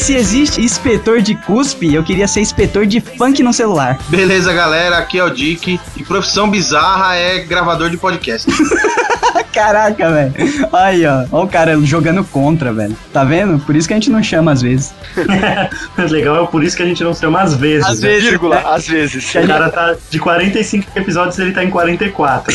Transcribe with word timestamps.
se 0.00 0.14
existe 0.14 0.62
inspetor 0.62 1.20
de 1.20 1.34
cuspe, 1.34 1.94
eu 1.94 2.02
queria 2.02 2.26
ser 2.26 2.40
inspetor 2.40 2.86
de 2.86 3.00
funk 3.00 3.42
no 3.42 3.52
celular. 3.52 3.98
Beleza, 4.08 4.52
galera, 4.52 4.96
aqui 4.98 5.18
é 5.18 5.24
o 5.24 5.30
Dick. 5.30 5.78
E 5.96 6.02
profissão 6.04 6.50
bizarra 6.50 7.16
é 7.16 7.40
gravador 7.40 7.90
de 7.90 7.96
podcast. 7.96 8.50
Caraca, 9.52 10.10
velho. 10.10 10.34
Aí, 10.72 11.04
ó. 11.06 11.26
Ó 11.30 11.44
o 11.44 11.48
cara 11.48 11.78
jogando 11.82 12.24
contra, 12.24 12.72
velho. 12.72 12.96
Tá 13.12 13.24
vendo? 13.24 13.58
Por 13.58 13.76
isso 13.76 13.86
que 13.86 13.92
a 13.92 13.96
gente 13.96 14.10
não 14.10 14.22
chama 14.22 14.52
às 14.52 14.62
vezes. 14.62 14.94
Legal, 16.10 16.44
é 16.44 16.46
por 16.46 16.64
isso 16.64 16.76
que 16.76 16.82
a 16.82 16.86
gente 16.86 17.02
não 17.04 17.12
chama 17.12 17.42
às 17.42 17.54
vezes. 17.54 17.86
Às 17.86 18.00
né? 18.00 18.08
vezes. 18.08 18.28
Vírgula, 18.30 18.58
às 18.74 18.88
vezes. 18.88 19.34
O 19.34 19.46
cara 19.46 19.68
tá 19.70 19.96
de 20.08 20.18
45 20.18 20.98
episódios, 20.98 21.38
ele 21.38 21.52
tá 21.52 21.62
em 21.62 21.70
44. 21.70 22.54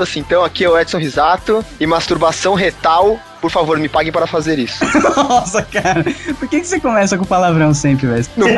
Assim, 0.00 0.20
então 0.20 0.44
aqui 0.44 0.64
é 0.64 0.68
o 0.68 0.78
Edson 0.78 0.98
Risato 0.98 1.64
e 1.80 1.86
masturbação 1.86 2.54
retal. 2.54 3.18
Por 3.40 3.50
favor, 3.50 3.78
me 3.78 3.88
paguem 3.88 4.10
para 4.12 4.26
fazer 4.26 4.58
isso. 4.58 4.78
Nossa, 5.16 5.62
cara. 5.62 6.04
Por 6.38 6.48
que, 6.48 6.60
que 6.60 6.66
você 6.66 6.80
começa 6.80 7.16
com 7.16 7.24
palavrão 7.24 7.72
sempre, 7.72 8.06
velho? 8.06 8.26
Não, 8.36 8.48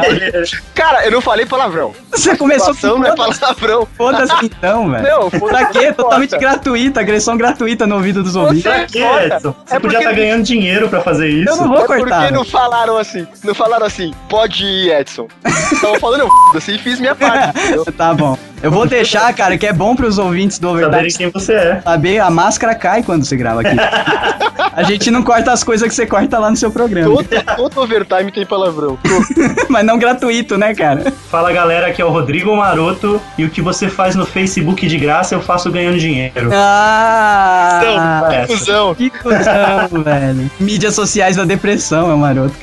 cara, 0.75 1.05
eu 1.05 1.11
não 1.13 1.21
falei 1.21 1.45
palavrão. 1.47 1.93
Você 2.11 2.37
começou 2.37 2.75
com 2.75 2.87
não 2.99 3.05
é 3.05 3.17
foda-se. 3.17 3.41
palavrão. 3.41 3.89
Foda-se 3.97 4.35
então, 4.47 4.91
velho. 4.91 5.03
Não, 5.05 5.31
foda-se, 5.31 5.49
Pra 5.51 5.65
quê? 5.67 5.87
não 5.89 5.95
Totalmente 5.95 6.39
gratuita, 6.39 7.01
agressão 7.01 7.37
gratuita 7.37 7.87
no 7.87 7.97
ouvido 7.97 8.23
dos 8.23 8.37
ouvintes. 8.37 8.63
Você- 8.63 8.69
pra 8.71 8.87
quê, 8.87 9.01
Foda. 9.03 9.27
Edson? 9.37 9.55
Você 9.67 9.77
É 9.77 9.79
podia 9.79 9.81
porque- 9.81 9.97
estar 9.99 10.13
ganhando 10.13 10.43
dinheiro 10.45 10.89
pra 10.89 11.01
fazer 11.03 11.29
isso. 11.29 11.51
Eu 11.51 11.57
não 11.57 11.69
vou 11.69 11.83
É 11.83 11.87
cortar. 11.87 12.05
porque 12.21 12.35
não 12.35 12.43
velho. 12.43 12.45
falaram 12.53 12.97
assim. 12.97 13.27
Não 13.45 13.55
falaram 13.55 13.87
assim, 13.87 14.13
pode 14.29 14.65
ir, 14.65 14.93
Edson. 14.93 15.29
Estavam 15.73 15.99
falando, 16.01 16.21
eu 16.21 16.31
e 16.59 16.79
fiz 16.79 16.99
minha 17.01 17.15
parte. 17.15 17.59
entendeu? 17.59 17.85
Tá 17.97 18.15
bom. 18.15 18.37
Eu 18.63 18.71
vou 18.71 18.87
deixar, 18.87 19.33
cara, 19.35 19.57
que 19.57 19.67
é 19.67 19.73
bom 19.73 19.97
pros 19.97 20.19
ouvintes 20.19 20.59
do 20.59 20.69
Saberem 20.69 20.87
Overdrive 20.89 21.17
quem 21.17 21.31
você 21.31 21.55
é. 21.55 21.81
saber. 21.83 22.19
A 22.19 22.31
máscara 22.31 22.75
cai 22.75 23.03
quando 23.03 23.25
você 23.25 23.35
grava 23.37 23.63
aqui. 23.63 23.75
A 24.73 24.83
gente 24.83 25.11
não 25.11 25.23
corta 25.23 25.53
as 25.53 25.65
coisas 25.65 25.89
que 25.89 25.95
você 25.95 26.07
corta 26.07 26.39
lá 26.39 26.51
no 26.51 26.57
seu 26.57 26.71
programa. 26.71 27.15
Todo, 27.15 27.29
todo 27.57 27.81
overtime 27.81 28.31
tem 28.31 28.47
palavrão. 28.47 28.99
Mas 29.69 29.85
não 29.85 29.99
gratuito, 29.99 30.57
né, 30.57 30.75
cara? 30.75 31.13
Fala 31.31 31.53
galera, 31.53 31.89
aqui 31.89 32.01
é 32.01 32.05
o 32.05 32.11
Rodrigo 32.11 32.55
Maroto 32.57 33.21
e 33.37 33.45
o 33.45 33.51
que 33.51 33.61
você 33.61 33.89
faz 33.89 34.15
no 34.15 34.25
Facebook 34.25 34.87
de 34.87 34.97
graça 34.97 35.35
eu 35.35 35.41
faço 35.41 35.71
ganhando 35.71 35.99
dinheiro. 35.99 36.51
Ah! 36.53 37.81
Não, 37.83 38.33
essa. 38.33 38.47
confusão. 38.49 38.95
Que 38.95 39.11
cuzão, 39.11 40.03
velho. 40.03 40.51
Mídias 40.61 40.95
sociais 40.95 41.37
da 41.37 41.45
depressão, 41.45 42.11
é 42.11 42.15
o 42.15 42.19
maroto. 42.19 42.55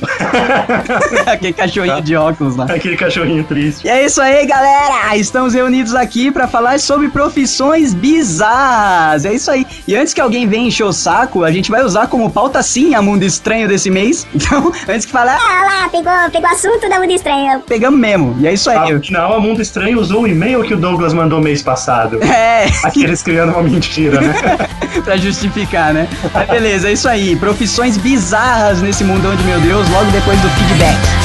Aquele 1.26 1.52
cachorrinho 1.52 2.02
de 2.02 2.16
óculos 2.16 2.56
lá. 2.56 2.64
Aquele 2.64 2.96
cachorrinho 2.96 3.44
triste. 3.44 3.86
E 3.86 3.90
é 3.90 4.04
isso 4.04 4.20
aí, 4.20 4.46
galera! 4.46 5.16
Estamos 5.16 5.54
reunidos 5.54 5.94
aqui 5.94 6.30
pra 6.30 6.46
falar 6.46 6.78
sobre 6.80 7.08
profissões 7.08 7.94
bizarras. 7.94 9.24
É 9.24 9.32
isso 9.32 9.50
aí. 9.50 9.66
E 9.86 9.96
antes 9.96 10.14
que 10.14 10.20
alguém 10.20 10.46
venha 10.46 10.68
encher 10.68 10.84
o 10.84 10.92
saco, 10.92 11.44
a 11.44 11.50
gente 11.50 11.70
vai 11.70 11.82
usar 11.82 11.97
como 12.06 12.30
pauta 12.30 12.62
sim 12.62 12.94
a 12.94 13.02
Mundo 13.02 13.22
Estranho 13.24 13.68
desse 13.68 13.90
mês. 13.90 14.26
Então, 14.38 14.72
antes 14.88 15.04
que 15.04 15.12
falar, 15.12 15.36
Ah 15.36 15.64
lá, 15.64 15.88
pegou, 15.88 16.12
pegou 16.30 16.48
assunto 16.48 16.88
da 16.88 17.00
Mundo 17.00 17.12
Estranho. 17.12 17.60
pegamos 17.66 17.98
mesmo. 17.98 18.36
E 18.40 18.46
é 18.46 18.52
isso 18.52 18.70
aí. 18.70 18.94
Afinal, 18.94 19.34
a 19.34 19.40
Mundo 19.40 19.60
Estranho 19.60 19.98
usou 19.98 20.22
o 20.22 20.26
e-mail 20.28 20.62
que 20.62 20.72
o 20.74 20.76
Douglas 20.76 21.12
mandou 21.12 21.40
mês 21.40 21.62
passado. 21.62 22.18
É, 22.38 22.66
Aqueles 22.84 23.22
criando 23.22 23.52
uma 23.52 23.62
mentira, 23.62 24.20
né? 24.20 24.34
pra 25.04 25.16
justificar, 25.16 25.92
né? 25.92 26.08
Mas 26.32 26.48
beleza, 26.48 26.88
é 26.88 26.92
isso 26.92 27.08
aí. 27.08 27.34
Profissões 27.36 27.96
bizarras 27.96 28.80
nesse 28.80 29.02
mundão 29.02 29.34
de 29.34 29.42
meu 29.44 29.60
Deus, 29.60 29.88
logo 29.90 30.10
depois 30.10 30.40
do 30.40 30.48
feedback. 30.50 31.17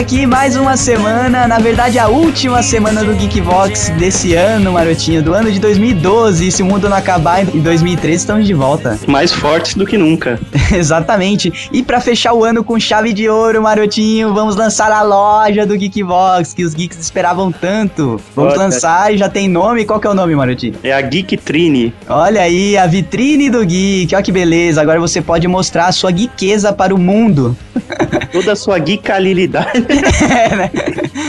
Aqui 0.00 0.24
mais 0.24 0.56
uma 0.56 0.78
semana, 0.78 1.46
na 1.46 1.58
verdade 1.58 1.98
a 1.98 2.08
última 2.08 2.62
semana 2.62 3.04
do 3.04 3.14
Geekvox 3.14 3.90
desse 3.98 4.32
ano, 4.32 4.72
marotinho, 4.72 5.22
do 5.22 5.34
ano 5.34 5.52
de 5.52 5.60
2012. 5.60 6.48
E 6.48 6.50
se 6.50 6.62
o 6.62 6.66
mundo 6.66 6.88
não 6.88 6.96
acabar 6.96 7.42
em 7.42 7.60
2013, 7.60 8.16
estamos 8.16 8.46
de 8.46 8.54
volta. 8.54 8.98
Mais 9.06 9.30
fortes 9.30 9.74
do 9.74 9.84
que 9.84 9.98
nunca. 9.98 10.40
Exatamente. 10.72 11.68
E 11.70 11.82
pra 11.82 12.00
fechar 12.00 12.32
o 12.32 12.42
ano 12.42 12.64
com 12.64 12.80
chave 12.80 13.12
de 13.12 13.28
ouro, 13.28 13.60
marotinho, 13.60 14.32
vamos 14.32 14.56
lançar 14.56 14.90
a 14.90 15.02
loja 15.02 15.66
do 15.66 15.76
Geekvox, 15.76 16.54
que 16.54 16.64
os 16.64 16.72
geeks 16.72 16.98
esperavam 16.98 17.52
tanto. 17.52 18.18
Vamos 18.34 18.54
Olha. 18.54 18.62
lançar 18.62 19.12
e 19.12 19.18
já 19.18 19.28
tem 19.28 19.50
nome. 19.50 19.84
Qual 19.84 20.00
que 20.00 20.06
é 20.06 20.10
o 20.10 20.14
nome, 20.14 20.34
marotinho? 20.34 20.76
É 20.82 20.94
a 20.94 21.00
Geek 21.02 21.36
Trine. 21.36 21.92
Olha 22.08 22.40
aí, 22.40 22.74
a 22.74 22.86
vitrine 22.86 23.50
do 23.50 23.62
geek. 23.66 24.14
Olha 24.14 24.24
que 24.24 24.32
beleza. 24.32 24.80
Agora 24.80 24.98
você 24.98 25.20
pode 25.20 25.46
mostrar 25.46 25.88
a 25.88 25.92
sua 25.92 26.10
geekeza 26.10 26.72
para 26.72 26.94
o 26.94 26.98
mundo. 26.98 27.54
Toda 28.32 28.52
a 28.52 28.56
sua 28.56 28.78
geekalilidade. 28.78 29.89
É, 29.90 30.56
né? 30.56 30.70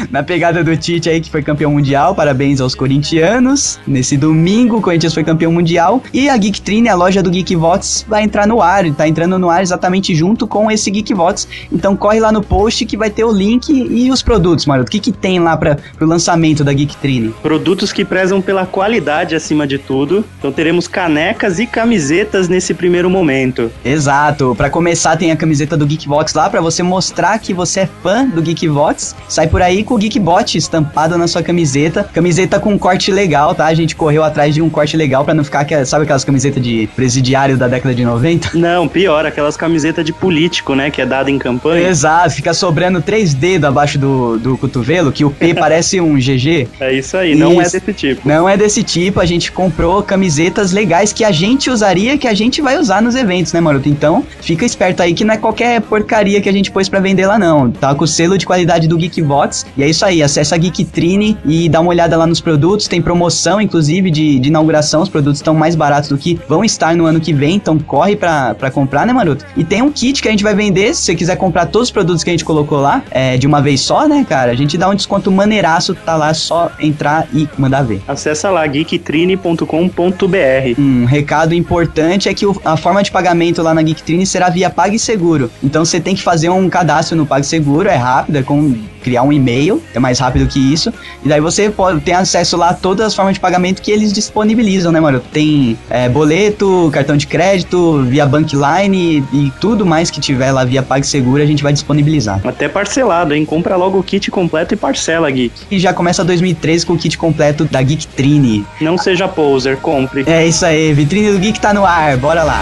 Na 0.09 0.23
pegada 0.23 0.63
do 0.63 0.75
Tite 0.75 1.09
aí, 1.09 1.21
que 1.21 1.29
foi 1.29 1.41
campeão 1.41 1.71
mundial. 1.71 2.13
Parabéns 2.13 2.61
aos 2.61 2.75
corintianos. 2.75 3.79
Nesse 3.87 4.17
domingo, 4.17 4.77
o 4.77 4.81
Corinthians 4.81 5.13
foi 5.13 5.23
campeão 5.23 5.51
mundial. 5.51 6.01
E 6.13 6.29
a 6.29 6.37
Geektrine, 6.37 6.89
a 6.89 6.95
loja 6.95 7.23
do 7.23 7.31
Geekvox, 7.31 8.05
vai 8.07 8.23
entrar 8.23 8.47
no 8.47 8.61
ar. 8.61 8.89
Tá 8.91 9.07
entrando 9.07 9.37
no 9.39 9.49
ar 9.49 9.61
exatamente 9.61 10.13
junto 10.15 10.47
com 10.47 10.69
esse 10.69 10.89
Geekvox. 10.91 11.47
Então 11.71 11.95
corre 11.95 12.19
lá 12.19 12.31
no 12.31 12.41
post 12.41 12.85
que 12.85 12.97
vai 12.97 13.09
ter 13.09 13.23
o 13.23 13.31
link 13.31 13.69
e 13.69 14.11
os 14.11 14.21
produtos, 14.21 14.65
Maroto. 14.65 14.87
O 14.87 14.91
que, 14.91 14.99
que 14.99 15.11
tem 15.11 15.39
lá 15.39 15.55
para 15.55 15.77
pro 15.97 16.07
lançamento 16.07 16.63
da 16.63 16.73
Geektrine? 16.73 17.33
Produtos 17.41 17.91
que 17.93 18.03
prezam 18.03 18.41
pela 18.41 18.65
qualidade 18.65 19.35
acima 19.35 19.65
de 19.65 19.77
tudo. 19.77 20.25
Então 20.37 20.51
teremos 20.51 20.87
canecas 20.87 21.59
e 21.59 21.65
camisetas 21.65 22.47
nesse 22.47 22.73
primeiro 22.73 23.09
momento. 23.09 23.71
Exato. 23.83 24.53
Pra 24.55 24.69
começar, 24.69 25.15
tem 25.17 25.31
a 25.31 25.35
camiseta 25.35 25.77
do 25.77 25.85
Geekvox 25.85 26.33
lá 26.33 26.49
pra 26.49 26.61
você 26.61 26.83
mostrar 26.83 27.39
que 27.39 27.53
você 27.53 27.81
é 27.81 27.89
fã 28.01 28.27
do 28.27 28.41
Geekvox. 28.53 29.15
Sai 29.27 29.47
por 29.47 29.61
aí 29.61 29.83
com 29.83 29.95
o 29.95 29.97
Geekbot 29.97 30.57
estampado 30.57 31.17
na 31.17 31.27
sua 31.27 31.41
camiseta. 31.43 32.03
Camiseta 32.13 32.59
com 32.59 32.73
um 32.73 32.77
corte 32.77 33.11
legal, 33.11 33.53
tá? 33.55 33.65
A 33.65 33.73
gente 33.73 33.95
correu 33.95 34.23
atrás 34.23 34.53
de 34.53 34.61
um 34.61 34.69
corte 34.69 34.95
legal 34.97 35.23
pra 35.25 35.33
não 35.33 35.43
ficar, 35.43 35.65
que- 35.65 35.85
sabe 35.85 36.03
aquelas 36.03 36.23
camisetas 36.23 36.61
de 36.63 36.87
presidiário 36.95 37.57
da 37.57 37.67
década 37.67 37.93
de 37.95 38.03
90? 38.05 38.51
Não, 38.57 38.87
pior, 38.87 39.25
aquelas 39.25 39.57
camisetas 39.57 40.05
de 40.05 40.13
político, 40.13 40.75
né? 40.75 40.89
Que 40.91 41.01
é 41.01 41.05
dada 41.05 41.29
em 41.31 41.37
campanha. 41.39 41.87
Exato, 41.87 42.35
fica 42.35 42.53
sobrando 42.53 43.01
três 43.01 43.33
dedos 43.33 43.67
abaixo 43.67 43.97
do, 43.97 44.37
do 44.37 44.57
cotovelo, 44.57 45.11
que 45.11 45.25
o 45.25 45.31
P 45.31 45.53
parece 45.55 45.99
um 45.99 46.15
GG. 46.15 46.67
É 46.79 46.93
isso 46.93 47.17
aí, 47.17 47.35
não 47.35 47.59
é 47.59 47.63
Isso. 47.65 47.73
desse 47.79 47.93
tipo. 47.93 48.27
Não 48.27 48.47
é 48.47 48.55
desse 48.57 48.83
tipo, 48.83 49.19
a 49.19 49.25
gente 49.25 49.51
comprou 49.51 50.01
camisetas 50.03 50.71
legais 50.71 51.11
que 51.13 51.23
a 51.23 51.31
gente 51.31 51.69
usaria, 51.69 52.17
que 52.17 52.27
a 52.27 52.33
gente 52.33 52.61
vai 52.61 52.77
usar 52.77 53.01
nos 53.01 53.15
eventos, 53.15 53.51
né, 53.53 53.59
Maroto? 53.59 53.89
Então, 53.89 54.23
fica 54.41 54.65
esperto 54.65 55.01
aí 55.01 55.13
que 55.13 55.23
não 55.23 55.33
é 55.33 55.37
qualquer 55.37 55.81
porcaria 55.81 56.39
que 56.41 56.49
a 56.49 56.53
gente 56.53 56.71
pôs 56.71 56.87
pra 56.87 56.99
vender 56.99 57.25
lá, 57.25 57.37
não. 57.39 57.71
Tá 57.71 57.93
com 57.95 58.03
o 58.03 58.07
selo 58.07 58.30
de 58.37 58.45
qualidade 58.45 58.87
do 58.87 58.97
Geekbots. 58.97 59.65
E 59.77 59.83
é 59.83 59.89
isso 59.89 60.05
aí, 60.05 60.21
acessa 60.23 60.55
a 60.55 60.57
Geektrine 60.57 61.37
e 61.45 61.69
dá 61.69 61.79
uma 61.79 61.89
olhada 61.89 62.17
lá 62.17 62.25
nos 62.27 62.41
produtos. 62.41 62.87
Tem 62.87 63.01
promoção, 63.01 63.61
inclusive, 63.61 64.09
de, 64.11 64.39
de 64.39 64.49
inauguração. 64.49 65.01
Os 65.01 65.09
produtos 65.09 65.39
estão 65.39 65.53
mais 65.53 65.75
baratos 65.75 66.09
do 66.09 66.17
que 66.17 66.39
vão 66.47 66.63
estar 66.63 66.95
no 66.95 67.05
ano 67.05 67.19
que 67.19 67.33
vem, 67.33 67.55
então 67.55 67.77
corre 67.79 68.15
pra, 68.15 68.53
pra 68.55 68.69
comprar, 68.71 69.05
né, 69.05 69.13
Maroto? 69.13 69.45
E 69.55 69.63
tem 69.63 69.81
um 69.81 69.91
kit 69.91 70.21
que 70.21 70.27
a 70.27 70.31
gente 70.31 70.43
vai 70.43 70.53
vender, 70.55 70.93
se 70.95 71.03
você 71.03 71.15
quiser 71.15 71.35
comprar 71.35 71.65
todos 71.67 71.87
os 71.87 71.91
produtos 71.91 72.23
que 72.23 72.29
a 72.29 72.33
gente 72.33 72.45
colocou 72.45 72.79
lá, 72.79 73.03
é, 73.11 73.37
de 73.37 73.47
uma 73.47 73.61
vez 73.61 73.81
só, 73.81 74.07
né, 74.07 74.25
cara? 74.27 74.51
A 74.51 74.55
gente 74.55 74.77
dá 74.77 74.89
um 74.89 74.95
desconto 74.95 75.31
maneiraço, 75.31 75.93
tá 75.95 76.15
lá, 76.15 76.33
só 76.33 76.71
entrar 76.79 77.27
e 77.33 77.47
mandar 77.57 77.81
ver. 77.83 78.01
Acessa 78.07 78.49
lá, 78.49 78.65
geektrine.com.br. 78.67 80.79
Um 80.79 81.05
recado 81.05 81.53
importante 81.53 82.29
é 82.29 82.33
que 82.33 82.45
o- 82.45 82.59
a 82.63 82.77
forma 82.77 83.01
de 83.03 83.11
pagamento 83.11 83.61
lá 83.61 83.73
na 83.73 83.81
Geektrine 83.81 84.25
será 84.25 84.49
via 84.49 84.69
PagSeguro. 84.69 85.49
Então 85.63 85.83
você 85.85 85.99
tem 85.99 86.15
que 86.15 86.21
fazer 86.21 86.49
um 86.49 86.69
cadastro 86.69 87.15
no 87.17 87.25
PagSeguro, 87.25 87.89
é 87.89 87.95
rápido, 87.95 88.20
é 88.33 88.41
com 88.41 88.75
criar 89.01 89.23
um 89.23 89.33
e-mail, 89.33 89.81
é 89.93 89.99
mais 89.99 90.19
rápido 90.19 90.47
que 90.47 90.59
isso. 90.59 90.93
E 91.23 91.27
daí 91.27 91.41
você 91.41 91.69
pode 91.69 91.99
ter 92.01 92.13
acesso 92.13 92.55
lá 92.55 92.69
a 92.69 92.73
todas 92.73 93.07
as 93.07 93.15
formas 93.15 93.33
de 93.33 93.39
pagamento 93.39 93.81
que 93.81 93.91
eles 93.91 94.13
disponibilizam, 94.13 94.91
né, 94.91 94.99
mano? 94.99 95.19
Tem 95.19 95.77
é, 95.89 96.07
boleto, 96.07 96.89
cartão 96.93 97.17
de 97.17 97.27
crédito, 97.27 98.03
via 98.03 98.25
Bankline 98.25 99.25
e, 99.33 99.47
e 99.47 99.53
tudo 99.59 99.85
mais 99.85 100.09
que 100.09 100.21
tiver 100.21 100.51
lá 100.51 100.63
via 100.63 100.81
PagSeguro 100.81 101.41
a 101.41 101.45
gente 101.45 101.63
vai 101.63 101.73
disponibilizar. 101.73 102.39
Até 102.43 102.67
parcelado, 102.67 103.33
hein? 103.33 103.45
Compra 103.45 103.75
logo 103.75 103.99
o 103.99 104.03
kit 104.03 104.29
completo 104.31 104.73
e 104.73 104.77
parcela, 104.77 105.29
Geek. 105.29 105.53
E 105.69 105.79
já 105.79 105.93
começa 105.93 106.23
2013 106.23 106.85
com 106.85 106.93
o 106.93 106.97
kit 106.97 107.17
completo 107.17 107.65
da 107.65 107.81
Geektrine. 107.81 108.65
Não 108.79 108.97
seja 108.97 109.27
poser, 109.27 109.77
compre. 109.77 110.23
É 110.27 110.45
isso 110.45 110.65
aí, 110.65 110.93
vitrine 110.93 111.31
do 111.31 111.39
Geek 111.39 111.59
tá 111.59 111.73
no 111.73 111.85
ar, 111.85 112.17
bora 112.17 112.43
lá. 112.43 112.61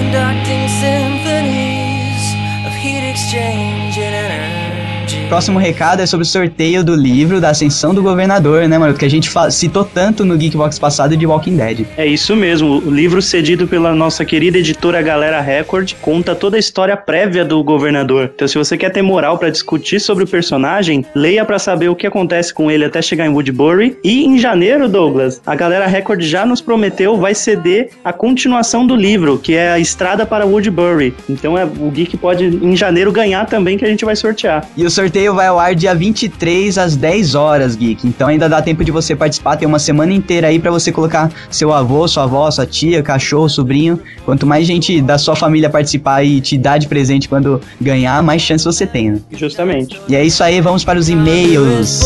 próximo 5.31 5.61
recado 5.61 6.03
é 6.03 6.07
sobre 6.07 6.25
o 6.25 6.29
sorteio 6.29 6.83
do 6.83 6.93
livro 6.93 7.41
da 7.41 7.51
Ascensão 7.51 7.95
do 7.95 8.03
Governador, 8.03 8.67
né, 8.67 8.77
Maroto? 8.77 8.99
Que 8.99 9.05
a 9.05 9.09
gente 9.09 9.31
citou 9.53 9.85
tanto 9.85 10.25
no 10.25 10.37
Geekbox 10.37 10.77
passado 10.77 11.17
de 11.17 11.25
Walking 11.25 11.57
Dead. 11.57 11.87
É 11.97 12.05
isso 12.05 12.35
mesmo, 12.35 12.83
o 12.85 12.91
livro 12.91 13.23
cedido 13.23 13.69
pela 13.69 13.95
nossa 13.95 14.25
querida 14.25 14.59
editora 14.59 15.01
Galera 15.01 15.41
Record 15.41 15.93
conta 16.03 16.35
toda 16.35 16.57
a 16.57 16.59
história 16.59 16.97
prévia 16.97 17.45
do 17.45 17.63
governador. 17.63 18.33
Então, 18.35 18.49
se 18.49 18.59
você 18.59 18.77
quer 18.77 18.91
ter 18.91 19.03
moral 19.03 19.39
pra 19.39 19.51
discutir 19.51 20.01
sobre 20.01 20.25
o 20.25 20.27
personagem, 20.27 21.07
leia 21.15 21.45
pra 21.45 21.61
saber 21.61 21.89
o 21.89 21.95
que 21.95 22.09
acontece 22.09 22.53
com 22.53 22.69
ele 22.69 22.85
até 22.85 23.01
chegar 23.01 23.25
em 23.25 23.31
Woodbury. 23.31 23.99
E 24.03 24.25
em 24.25 24.37
janeiro, 24.37 24.89
Douglas, 24.89 25.41
a 25.47 25.55
Galera 25.55 25.87
Record 25.87 26.23
já 26.23 26.45
nos 26.45 26.61
prometeu 26.61 27.17
vai 27.17 27.37
ceder 27.37 27.91
a 28.05 28.13
continuação 28.13 28.85
do 28.85 28.97
livro, 28.97 29.39
que 29.39 29.55
é 29.55 29.71
a 29.71 29.79
Estrada 29.79 30.27
para 30.27 30.45
Woodbury. 30.45 31.15
Então, 31.29 31.57
é, 31.57 31.65
o 31.65 31.89
Geek 31.89 32.17
pode 32.17 32.47
em 32.47 32.75
janeiro 32.75 33.13
ganhar 33.13 33.47
também, 33.47 33.79
que 33.79 33.85
a 33.85 33.89
gente 33.89 34.05
vai 34.05 34.17
sortear. 34.17 34.69
E 34.77 34.85
o 34.85 34.91
sorteio 34.91 35.20
vai 35.29 35.49
ao 35.49 35.59
ar 35.59 35.75
dia 35.75 35.95
23 35.95 36.79
às 36.79 36.97
10 36.97 37.35
horas, 37.35 37.77
Geek. 37.77 38.07
Então 38.07 38.29
ainda 38.29 38.49
dá 38.49 38.63
tempo 38.63 38.85
de 38.85 38.91
você 38.91 39.15
participar. 39.15 39.57
Tem 39.57 39.67
uma 39.67 39.79
semana 39.79 40.13
inteira 40.13 40.49
aí 40.49 40.59
pra 40.59 40.71
você 40.71 40.91
colocar 40.91 41.31
seu 41.51 41.73
avô, 41.73 42.07
sua 42.09 42.25
avó, 42.25 42.51
sua 42.51 42.67
tia, 42.67 43.03
cachorro, 43.03 43.49
sobrinho. 43.49 43.99
Quanto 44.25 44.47
mais 44.47 44.67
gente 44.67 45.01
da 45.01 45.19
sua 45.19 45.37
família 45.37 45.69
participar 45.69 46.25
e 46.25 46.41
te 46.41 46.57
dar 46.57 46.79
de 46.79 46.87
presente 46.87 47.29
quando 47.29 47.61
ganhar, 47.81 48.23
mais 48.23 48.43
chance 48.43 48.65
você 48.65 48.87
tem, 48.87 49.11
né? 49.13 49.21
Justamente. 49.33 50.01
E 50.09 50.17
é 50.17 50.25
isso 50.25 50.43
aí, 50.43 50.61
vamos 50.61 50.85
para 50.85 50.99
os 50.99 51.09
e-mails. 51.09 52.01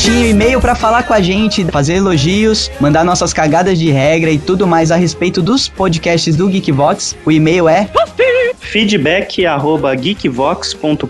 Marotinho, 0.00 0.26
e-mail 0.26 0.60
pra 0.62 0.74
falar 0.74 1.02
com 1.02 1.12
a 1.12 1.20
gente, 1.20 1.62
fazer 1.66 1.96
elogios, 1.96 2.70
mandar 2.80 3.04
nossas 3.04 3.34
cagadas 3.34 3.78
de 3.78 3.90
regra 3.90 4.30
e 4.30 4.38
tudo 4.38 4.66
mais 4.66 4.90
a 4.90 4.96
respeito 4.96 5.42
dos 5.42 5.68
podcasts 5.68 6.34
do 6.34 6.48
Geekvox. 6.48 7.14
O 7.26 7.30
e-mail 7.30 7.68
é 7.68 7.86
feedback 8.58 9.44
arroba 9.44 9.94
geekvox.com.br 9.94 11.04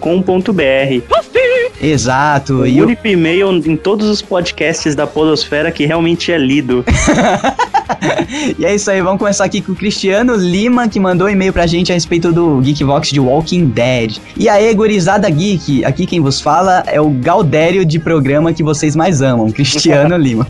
exato. 1.81 2.54
O 2.54 2.66
E 2.66 2.81
o 2.81 2.84
único 2.84 3.06
e-mail 3.06 3.50
em 3.52 3.76
todos 3.76 4.08
os 4.08 4.20
podcasts 4.20 4.96
da 4.96 5.06
Podosfera 5.06 5.70
que 5.70 5.87
realmente 5.87 6.32
é 6.32 6.38
lido. 6.38 6.84
E 8.58 8.64
é 8.64 8.75
isso 8.75 8.90
aí, 8.90 9.00
vamos 9.00 9.19
começar 9.19 9.44
aqui 9.44 9.60
com 9.60 9.72
o 9.72 9.75
Cristiano 9.75 10.34
Lima, 10.34 10.88
que 10.88 10.98
mandou 10.98 11.26
um 11.26 11.31
e-mail 11.31 11.52
pra 11.52 11.66
gente 11.66 11.92
a 11.92 11.94
respeito 11.94 12.32
do 12.32 12.60
Geekvox 12.60 13.10
de 13.10 13.20
Walking 13.20 13.66
Dead. 13.66 14.19
E 14.37 14.48
aí, 14.48 14.72
gurizada 14.75 15.28
geek, 15.28 15.84
aqui 15.84 16.06
quem 16.06 16.20
vos 16.20 16.40
fala 16.40 16.82
é 16.87 17.00
o 17.00 17.10
Galdério 17.10 17.84
de 17.84 17.98
programa 17.98 18.52
que 18.52 18.62
vocês 18.62 18.94
mais 18.94 19.22
amam, 19.22 19.50
Cristiano 19.50 20.16
Lima. 20.19 20.46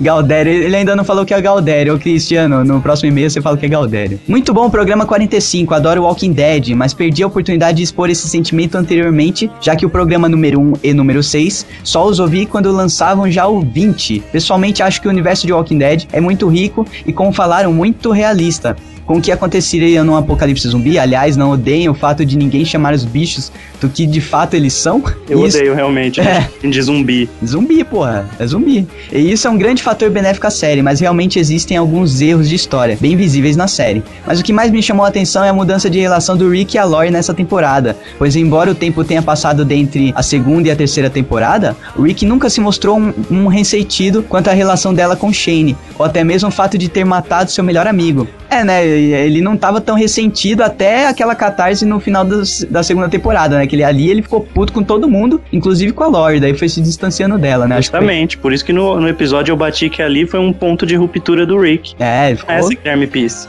Galdério, 0.00 0.52
ele 0.52 0.76
ainda 0.76 0.94
não 0.94 1.04
falou 1.04 1.24
que 1.24 1.34
é 1.34 1.40
Galdério, 1.40 1.94
ô 1.94 1.98
Cristiano, 1.98 2.64
no 2.64 2.80
próximo 2.80 3.08
e-mail 3.08 3.30
você 3.30 3.40
fala 3.40 3.56
que 3.56 3.66
é 3.66 3.68
Galdério. 3.68 4.20
Muito 4.26 4.52
bom 4.52 4.66
o 4.66 4.70
programa 4.70 5.06
45, 5.06 5.74
adoro 5.74 6.02
Walking 6.02 6.32
Dead, 6.32 6.70
mas 6.70 6.94
perdi 6.94 7.22
a 7.22 7.26
oportunidade 7.26 7.78
de 7.78 7.82
expor 7.82 8.10
esse 8.10 8.28
sentimento 8.28 8.76
anteriormente, 8.76 9.50
já 9.60 9.74
que 9.74 9.86
o 9.86 9.90
programa 9.90 10.28
número 10.28 10.60
1 10.60 10.72
e 10.82 10.94
número 10.94 11.22
6 11.22 11.66
só 11.82 12.06
os 12.06 12.18
ouvi 12.18 12.46
quando 12.46 12.70
lançavam 12.70 13.30
já 13.30 13.46
o 13.46 13.60
20. 13.60 14.20
Pessoalmente 14.32 14.82
acho 14.82 15.00
que 15.00 15.08
o 15.08 15.10
universo 15.10 15.46
de 15.46 15.52
Walking 15.52 15.78
Dead 15.78 16.04
é 16.12 16.20
muito 16.20 16.48
rico 16.48 16.79
e, 17.06 17.12
como 17.12 17.32
falaram, 17.32 17.72
muito 17.72 18.10
realista. 18.10 18.76
Com 19.10 19.16
o 19.16 19.20
que 19.20 19.32
aconteceria 19.32 20.04
num 20.04 20.14
apocalipse 20.14 20.68
zumbi, 20.68 20.96
aliás, 20.96 21.36
não 21.36 21.50
odeiem 21.50 21.88
o 21.88 21.94
fato 21.94 22.24
de 22.24 22.36
ninguém 22.38 22.64
chamar 22.64 22.94
os 22.94 23.04
bichos 23.04 23.50
do 23.80 23.88
que 23.88 24.06
de 24.06 24.20
fato 24.20 24.54
eles 24.54 24.72
são. 24.72 25.02
Eu 25.28 25.44
Isso- 25.44 25.56
odeio 25.58 25.74
realmente 25.74 26.20
É. 26.20 26.48
de 26.62 26.80
zumbi. 26.80 27.28
Zumbi, 27.44 27.82
porra. 27.82 28.30
É 28.38 28.46
zumbi. 28.46 28.86
E 29.12 29.32
isso 29.32 29.48
é 29.48 29.50
um 29.50 29.58
grande 29.58 29.82
fator 29.82 30.08
benéfico 30.10 30.46
à 30.46 30.50
série, 30.50 30.80
mas 30.80 31.00
realmente 31.00 31.40
existem 31.40 31.76
alguns 31.76 32.20
erros 32.20 32.48
de 32.48 32.54
história, 32.54 32.96
bem 33.00 33.16
visíveis 33.16 33.56
na 33.56 33.66
série. 33.66 34.00
Mas 34.24 34.38
o 34.38 34.44
que 34.44 34.52
mais 34.52 34.70
me 34.70 34.80
chamou 34.80 35.04
a 35.04 35.08
atenção 35.08 35.42
é 35.42 35.48
a 35.48 35.52
mudança 35.52 35.90
de 35.90 35.98
relação 35.98 36.36
do 36.36 36.48
Rick 36.48 36.76
e 36.76 36.78
a 36.78 36.84
Lori 36.84 37.10
nessa 37.10 37.34
temporada, 37.34 37.96
pois 38.16 38.36
embora 38.36 38.70
o 38.70 38.76
tempo 38.76 39.02
tenha 39.02 39.22
passado 39.22 39.64
dentre 39.64 40.12
a 40.14 40.22
segunda 40.22 40.68
e 40.68 40.70
a 40.70 40.76
terceira 40.76 41.10
temporada, 41.10 41.76
o 41.96 42.02
Rick 42.02 42.24
nunca 42.24 42.48
se 42.48 42.60
mostrou 42.60 42.96
um, 42.96 43.12
um 43.28 43.46
ressentido 43.48 44.22
quanto 44.22 44.50
à 44.50 44.52
relação 44.52 44.94
dela 44.94 45.16
com 45.16 45.32
Shane, 45.32 45.76
ou 45.98 46.06
até 46.06 46.22
mesmo 46.22 46.48
o 46.48 46.52
fato 46.52 46.78
de 46.78 46.88
ter 46.88 47.04
matado 47.04 47.50
seu 47.50 47.64
melhor 47.64 47.88
amigo. 47.88 48.28
É, 48.48 48.64
né? 48.64 48.99
Ele 49.00 49.40
não 49.40 49.56
tava 49.56 49.80
tão 49.80 49.96
ressentido 49.96 50.62
até 50.62 51.08
aquela 51.08 51.34
catarse 51.34 51.84
no 51.84 52.00
final 52.00 52.24
da 52.24 52.82
segunda 52.82 53.08
temporada, 53.08 53.58
né? 53.58 53.66
Que 53.66 53.76
ele 53.76 53.84
ali 53.84 54.10
ele 54.10 54.22
ficou 54.22 54.40
puto 54.40 54.72
com 54.72 54.82
todo 54.82 55.08
mundo, 55.08 55.40
inclusive 55.52 55.92
com 55.92 56.04
a 56.04 56.08
Lori, 56.08 56.40
daí 56.40 56.54
foi 56.54 56.68
se 56.68 56.80
distanciando 56.80 57.38
dela, 57.38 57.66
né? 57.66 57.76
Justamente, 57.76 58.36
por 58.38 58.52
isso 58.52 58.64
que 58.64 58.72
no, 58.72 59.00
no 59.00 59.08
episódio 59.08 59.52
eu 59.52 59.56
bati 59.56 59.88
que 59.88 60.02
ali 60.02 60.26
foi 60.26 60.40
um 60.40 60.52
ponto 60.52 60.86
de 60.86 60.96
ruptura 60.96 61.46
do 61.46 61.58
Rick. 61.58 61.94
É, 61.98 62.34
ficou... 62.36 62.54
Essa 62.54 62.68
Guilherme 62.68 63.06
Peace. 63.06 63.48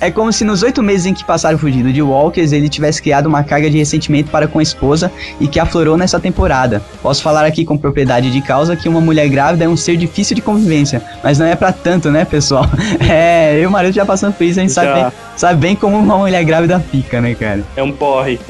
É 0.00 0.10
como 0.10 0.32
se 0.32 0.44
nos 0.44 0.62
oito 0.62 0.82
meses 0.82 1.06
em 1.06 1.14
que 1.14 1.24
passaram 1.24 1.56
fugindo 1.58 1.92
de 1.92 2.02
Walkers, 2.02 2.52
ele 2.52 2.68
tivesse 2.68 3.00
criado 3.00 3.26
uma 3.26 3.42
carga 3.42 3.70
de 3.70 3.78
ressentimento 3.78 4.30
para 4.30 4.46
com 4.46 4.58
a 4.58 4.62
esposa 4.62 5.10
e 5.40 5.46
que 5.46 5.58
aflorou 5.58 5.96
nessa 5.96 6.20
temporada. 6.20 6.82
Posso 7.02 7.22
falar 7.22 7.44
aqui 7.44 7.64
com 7.64 7.76
propriedade 7.76 8.30
de 8.30 8.40
causa 8.40 8.76
que 8.76 8.88
uma 8.88 9.00
mulher 9.00 9.28
grávida 9.28 9.64
é 9.64 9.68
um 9.68 9.76
ser 9.76 9.96
difícil 9.96 10.34
de 10.34 10.42
convivência, 10.42 11.02
mas 11.22 11.38
não 11.38 11.46
é 11.46 11.54
pra 11.54 11.72
tanto, 11.72 12.10
né, 12.10 12.24
pessoal? 12.24 12.68
É, 13.14 13.56
eu 13.56 13.62
e 13.62 13.66
o 13.66 13.70
marido 13.70 13.94
já 13.94 14.04
passando 14.04 14.32
por 14.32 14.44
isso, 14.44 14.58
a 14.58 14.62
gente 14.62 14.72
sabe 14.72 14.92
bem, 14.94 15.12
sabe 15.36 15.60
bem 15.60 15.76
como 15.76 15.98
uma 15.98 16.16
mulher 16.16 16.42
grávida 16.44 16.80
fica, 16.80 17.20
né, 17.20 17.34
cara? 17.34 17.62
É 17.76 17.82
um 17.82 17.92
porre. 17.92 18.40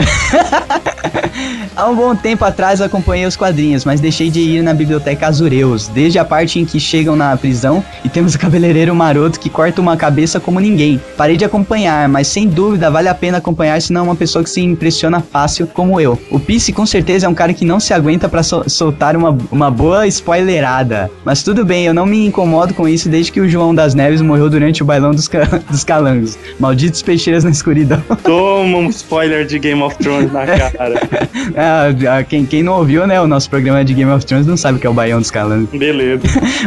Há 1.77 1.87
um 1.88 1.97
bom 1.97 2.15
tempo 2.15 2.44
atrás 2.44 2.81
acompanhei 2.81 3.27
os 3.27 3.37
quadrinhos, 3.37 3.85
mas 3.85 4.00
deixei 4.00 4.31
de 4.31 4.41
ir 4.41 4.62
na 4.62 4.73
biblioteca 4.73 5.27
Azureus, 5.27 5.88
desde 5.88 6.19
a 6.19 6.25
parte 6.25 6.61
em 6.61 6.65
que 6.65 6.79
chegam 6.79 7.17
na 7.17 7.37
prisão 7.37 7.85
e 8.05 8.09
temos 8.09 8.35
o 8.35 8.38
cabeleireiro 8.38 8.94
maroto 8.94 9.41
que 9.41 9.50
corta 9.50 9.81
uma 9.81 9.97
cabeça 9.97 10.13
como 10.40 10.61
ninguém. 10.61 11.00
Parei 11.16 11.37
de 11.37 11.44
acompanhar, 11.44 12.08
mas 12.08 12.26
sem 12.28 12.46
dúvida 12.49 12.90
vale 12.90 13.08
a 13.08 13.14
pena 13.14 13.38
acompanhar 13.38 13.81
se 13.81 13.93
não 13.93 14.00
é 14.02 14.05
uma 14.05 14.14
pessoa 14.16 14.43
que 14.44 14.50
se 14.50 14.61
impressiona 14.61 15.20
fácil 15.20 15.66
como 15.66 16.00
eu. 16.00 16.19
O 16.31 16.38
Pisse 16.38 16.72
com 16.72 16.87
certeza 16.87 17.27
é 17.27 17.29
um 17.29 17.34
cara 17.34 17.53
que 17.53 17.65
não 17.65 17.79
se 17.81 17.93
aguenta 17.93 18.31
sol- 18.43 18.65
soltar 18.69 19.17
uma, 19.17 19.36
uma 19.50 19.70
boa 19.70 20.06
spoilerada. 20.06 21.10
Mas 21.24 21.43
tudo 21.43 21.65
bem, 21.65 21.84
eu 21.86 21.94
não 21.94 22.06
me 22.06 22.27
incomodo 22.27 22.74
com 22.74 22.89
isso 22.89 23.08
desde 23.08 23.32
que 23.32 23.41
o 23.41 23.48
João 23.48 23.74
das 23.74 23.94
Neves 23.94 24.20
morreu 24.20 24.48
durante 24.50 24.82
o 24.82 24.86
bailão 24.86 25.10
dos, 25.12 25.29
ca- 25.29 25.44
dos 25.70 25.84
calangos. 25.84 26.39
Malditos 26.58 27.03
peixeiras 27.03 27.44
na 27.44 27.50
escuridão. 27.50 28.03
Toma 28.22 28.79
um 28.79 28.89
spoiler 28.91 29.46
de 29.46 29.58
Game 29.58 29.82
of 29.82 29.96
Thrones 29.98 30.32
na 30.32 30.46
cara. 30.46 31.00
Ah, 31.56 32.19
ah, 32.19 32.22
quem, 32.24 32.44
quem 32.44 32.62
não 32.62 32.74
ouviu, 32.79 33.06
né, 33.06 33.20
o 33.20 33.27
nosso 33.27 33.48
programa 33.50 33.84
de 33.84 33.93
Game 33.94 34.10
of 34.10 34.24
Thrones 34.24 34.46
não 34.46 34.56
sabe 34.56 34.79
o 34.79 34.81
que 34.81 34.86
é 34.86 34.91
o 34.91 34.94
Baião 34.94 35.20
dos 35.20 35.31
Calangos. 35.31 35.69
Beleza. 35.70 36.22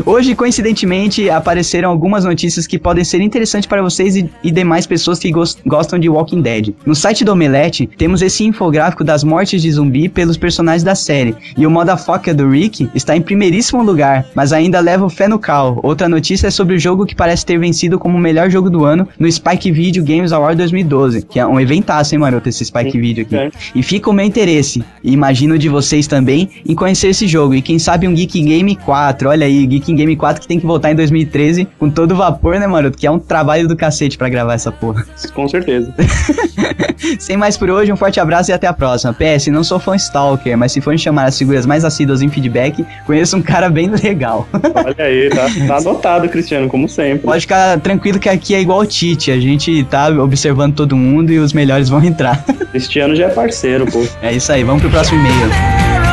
Hoje, 0.06 0.36
coincidentemente, 0.36 1.30
apareceram 1.30 1.90
algumas 1.90 2.24
notícias 2.26 2.66
que 2.68 2.78
podem 2.78 3.04
ser 3.04 3.20
interessantes 3.22 3.37
para 3.68 3.82
vocês 3.82 4.16
e, 4.16 4.30
e 4.44 4.52
demais 4.52 4.86
pessoas 4.88 5.20
que 5.20 5.32
gos- 5.32 5.58
gostam 5.66 6.00
de 6.00 6.10
Walking 6.10 6.42
Dead. 6.42 6.74
No 6.86 6.96
site 6.96 7.24
do 7.24 7.32
Omelete, 7.34 7.88
temos 7.98 8.22
esse 8.22 8.44
infográfico 8.46 9.04
das 9.04 9.24
mortes 9.24 9.62
de 9.62 9.72
zumbi 9.72 10.10
pelos 10.10 10.38
personagens 10.38 10.84
da 10.84 10.96
série. 10.96 11.36
E 11.58 11.66
o 11.66 11.72
motherfucker 11.72 12.36
do 12.36 12.50
Rick 12.50 12.90
está 12.96 13.16
em 13.16 13.22
primeiríssimo 13.22 13.84
lugar, 13.84 14.26
mas 14.36 14.52
ainda 14.54 14.80
leva 14.80 15.06
o 15.06 15.10
fé 15.10 15.28
no 15.28 15.38
cal. 15.40 15.80
Outra 15.84 16.10
notícia 16.10 16.48
é 16.48 16.52
sobre 16.52 16.76
o 16.76 16.80
jogo 16.80 17.06
que 17.06 17.16
parece 17.16 17.46
ter 17.46 17.60
vencido 17.60 18.00
como 18.00 18.18
o 18.18 18.22
melhor 18.22 18.50
jogo 18.50 18.70
do 18.70 18.86
ano 18.86 19.08
no 19.20 19.32
Spike 19.32 19.72
Video 19.72 20.04
Games 20.04 20.32
Award 20.32 20.58
2012, 20.58 21.24
que 21.24 21.40
é 21.40 21.46
um 21.46 21.60
eventaço, 21.60 22.16
hein, 22.16 22.20
maroto, 22.20 22.50
esse 22.50 22.66
Spike 22.66 23.00
Video 23.00 23.24
aqui. 23.24 23.36
É. 23.36 23.52
E 23.76 23.84
fica 23.84 24.10
o 24.10 24.14
meu 24.14 24.26
interesse, 24.26 24.84
e 25.04 25.12
imagino 25.14 25.58
de 25.58 25.70
vocês 25.70 26.08
também, 26.08 26.50
em 26.68 26.76
conhecer 26.76 27.10
esse 27.10 27.28
jogo. 27.28 27.54
E 27.56 27.62
quem 27.62 27.78
sabe 27.80 28.08
um 28.08 28.14
Geek 28.14 28.42
Game 28.42 28.76
4. 28.76 29.30
Olha 29.30 29.46
aí, 29.46 29.66
Geek 29.66 29.94
Game 29.94 30.16
4 30.16 30.42
que 30.42 30.48
tem 30.48 30.60
que 30.60 30.66
voltar 30.66 30.92
em 30.92 30.96
2013 30.96 31.68
com 31.80 31.90
todo 31.90 32.16
vapor, 32.16 32.60
né, 32.60 32.68
maroto? 32.68 32.98
Que 32.98 33.08
é 33.08 33.12
um 33.12 33.20
trabalho 33.28 33.68
do 33.68 33.76
cacete 33.76 34.18
pra 34.18 34.30
gravar 34.30 34.54
essa 34.54 34.72
porra. 34.72 35.06
Com 35.34 35.48
certeza. 35.48 35.94
Sem 37.20 37.38
mais 37.38 37.58
por 37.58 37.70
hoje, 37.70 37.92
um 37.92 37.96
forte 37.96 38.20
abraço 38.20 38.52
e 38.52 38.54
até 38.54 38.68
a 38.68 38.74
próxima. 38.74 39.14
PS, 39.14 39.48
não 39.48 39.64
sou 39.64 39.80
fã 39.80 39.96
stalker, 39.96 40.58
mas 40.58 40.72
se 40.72 40.82
for 40.82 40.98
chamar 40.98 41.26
as 41.26 41.38
figuras 41.38 41.66
mais 41.66 41.86
assíduas 41.86 42.22
em 42.22 42.30
feedback, 42.30 42.86
conheço 43.06 43.38
um 43.38 43.42
cara 43.42 43.70
bem 43.70 43.90
legal. 43.90 44.48
Olha 44.54 45.06
aí, 45.06 45.30
tá, 45.30 45.48
tá 45.68 45.78
anotado, 45.78 46.30
Cristiano, 46.30 46.68
como 46.68 46.88
sempre. 46.88 47.20
Pode 47.20 47.42
ficar 47.42 47.80
tranquilo 47.80 48.20
que 48.20 48.30
aqui 48.30 48.56
é 48.56 48.62
igual 48.62 48.80
o 48.80 48.86
Tite, 48.86 49.32
a 49.32 49.40
gente 49.40 49.84
tá 49.86 50.08
observando 50.10 50.76
todo 50.76 50.96
mundo 50.96 51.32
e 51.32 51.40
os 51.40 51.54
melhores 51.54 51.90
vão 51.90 52.04
entrar. 52.04 52.44
Cristiano 52.72 53.16
já 53.16 53.26
é 53.26 53.30
parceiro, 53.30 53.86
pô. 53.86 54.06
É 54.22 54.34
isso 54.34 54.52
aí, 54.52 54.64
vamos 54.64 54.82
pro 54.82 54.90
próximo 54.90 55.20
e-mail. 55.20 56.07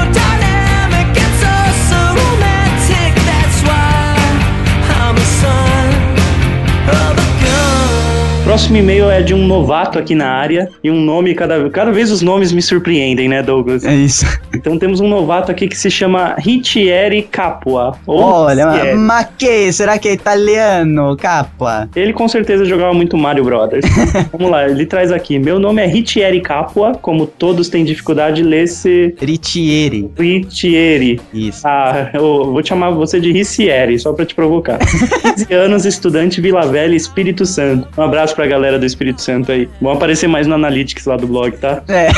Próximo 8.54 8.76
e-mail 8.76 9.10
é 9.10 9.20
de 9.20 9.34
um 9.34 9.48
novato 9.48 9.98
aqui 9.98 10.14
na 10.14 10.28
área 10.28 10.70
e 10.82 10.88
um 10.88 11.00
nome 11.00 11.34
cada, 11.34 11.68
cada 11.70 11.90
vez 11.90 12.12
os 12.12 12.22
nomes 12.22 12.52
me 12.52 12.62
surpreendem, 12.62 13.28
né, 13.28 13.42
Douglas? 13.42 13.84
É 13.84 13.92
isso. 13.92 14.24
Então 14.54 14.78
temos 14.78 15.00
um 15.00 15.08
novato 15.08 15.50
aqui 15.50 15.66
que 15.66 15.76
se 15.76 15.90
chama 15.90 16.36
Ritieri 16.38 17.22
Capua. 17.22 17.98
Olha, 18.06 18.70
Ritieri. 18.70 18.96
ma, 18.96 19.16
ma 19.16 19.24
que? 19.24 19.72
Será 19.72 19.98
que 19.98 20.06
é 20.06 20.12
italiano, 20.12 21.16
capa? 21.16 21.88
Ele 21.96 22.12
com 22.12 22.28
certeza 22.28 22.64
jogava 22.64 22.94
muito 22.94 23.18
Mario 23.18 23.42
Brothers. 23.42 23.84
Vamos 24.30 24.52
lá, 24.52 24.68
ele 24.68 24.86
traz 24.86 25.10
aqui. 25.10 25.36
Meu 25.36 25.58
nome 25.58 25.82
é 25.82 25.86
Ritieri 25.86 26.40
Capua, 26.40 26.92
como 26.94 27.26
todos 27.26 27.68
têm 27.68 27.84
dificuldade 27.84 28.36
de 28.36 28.44
ler 28.44 28.62
esse 28.62 29.16
Ritieri. 29.20 30.08
Ritieri. 30.16 31.20
Isso. 31.34 31.66
Ah, 31.66 32.10
eu 32.14 32.52
vou 32.52 32.64
chamar 32.64 32.90
você 32.90 33.18
de 33.18 33.32
Ricieri, 33.32 33.98
só 33.98 34.12
pra 34.12 34.24
te 34.24 34.32
provocar. 34.32 34.78
15 35.34 35.52
anos, 35.52 35.84
estudante 35.84 36.40
Vila 36.40 36.62
Velha, 36.62 36.94
Espírito 36.94 37.44
Santo. 37.44 37.88
Um 37.98 38.02
abraço 38.02 38.32
pra 38.36 38.43
galera 38.46 38.78
do 38.78 38.86
Espírito 38.86 39.22
Santo 39.22 39.52
aí. 39.52 39.68
Vão 39.80 39.92
aparecer 39.92 40.28
mais 40.28 40.46
no 40.46 40.54
Analytics 40.54 41.06
lá 41.06 41.16
do 41.16 41.26
blog, 41.26 41.56
tá? 41.56 41.82
É. 41.88 42.08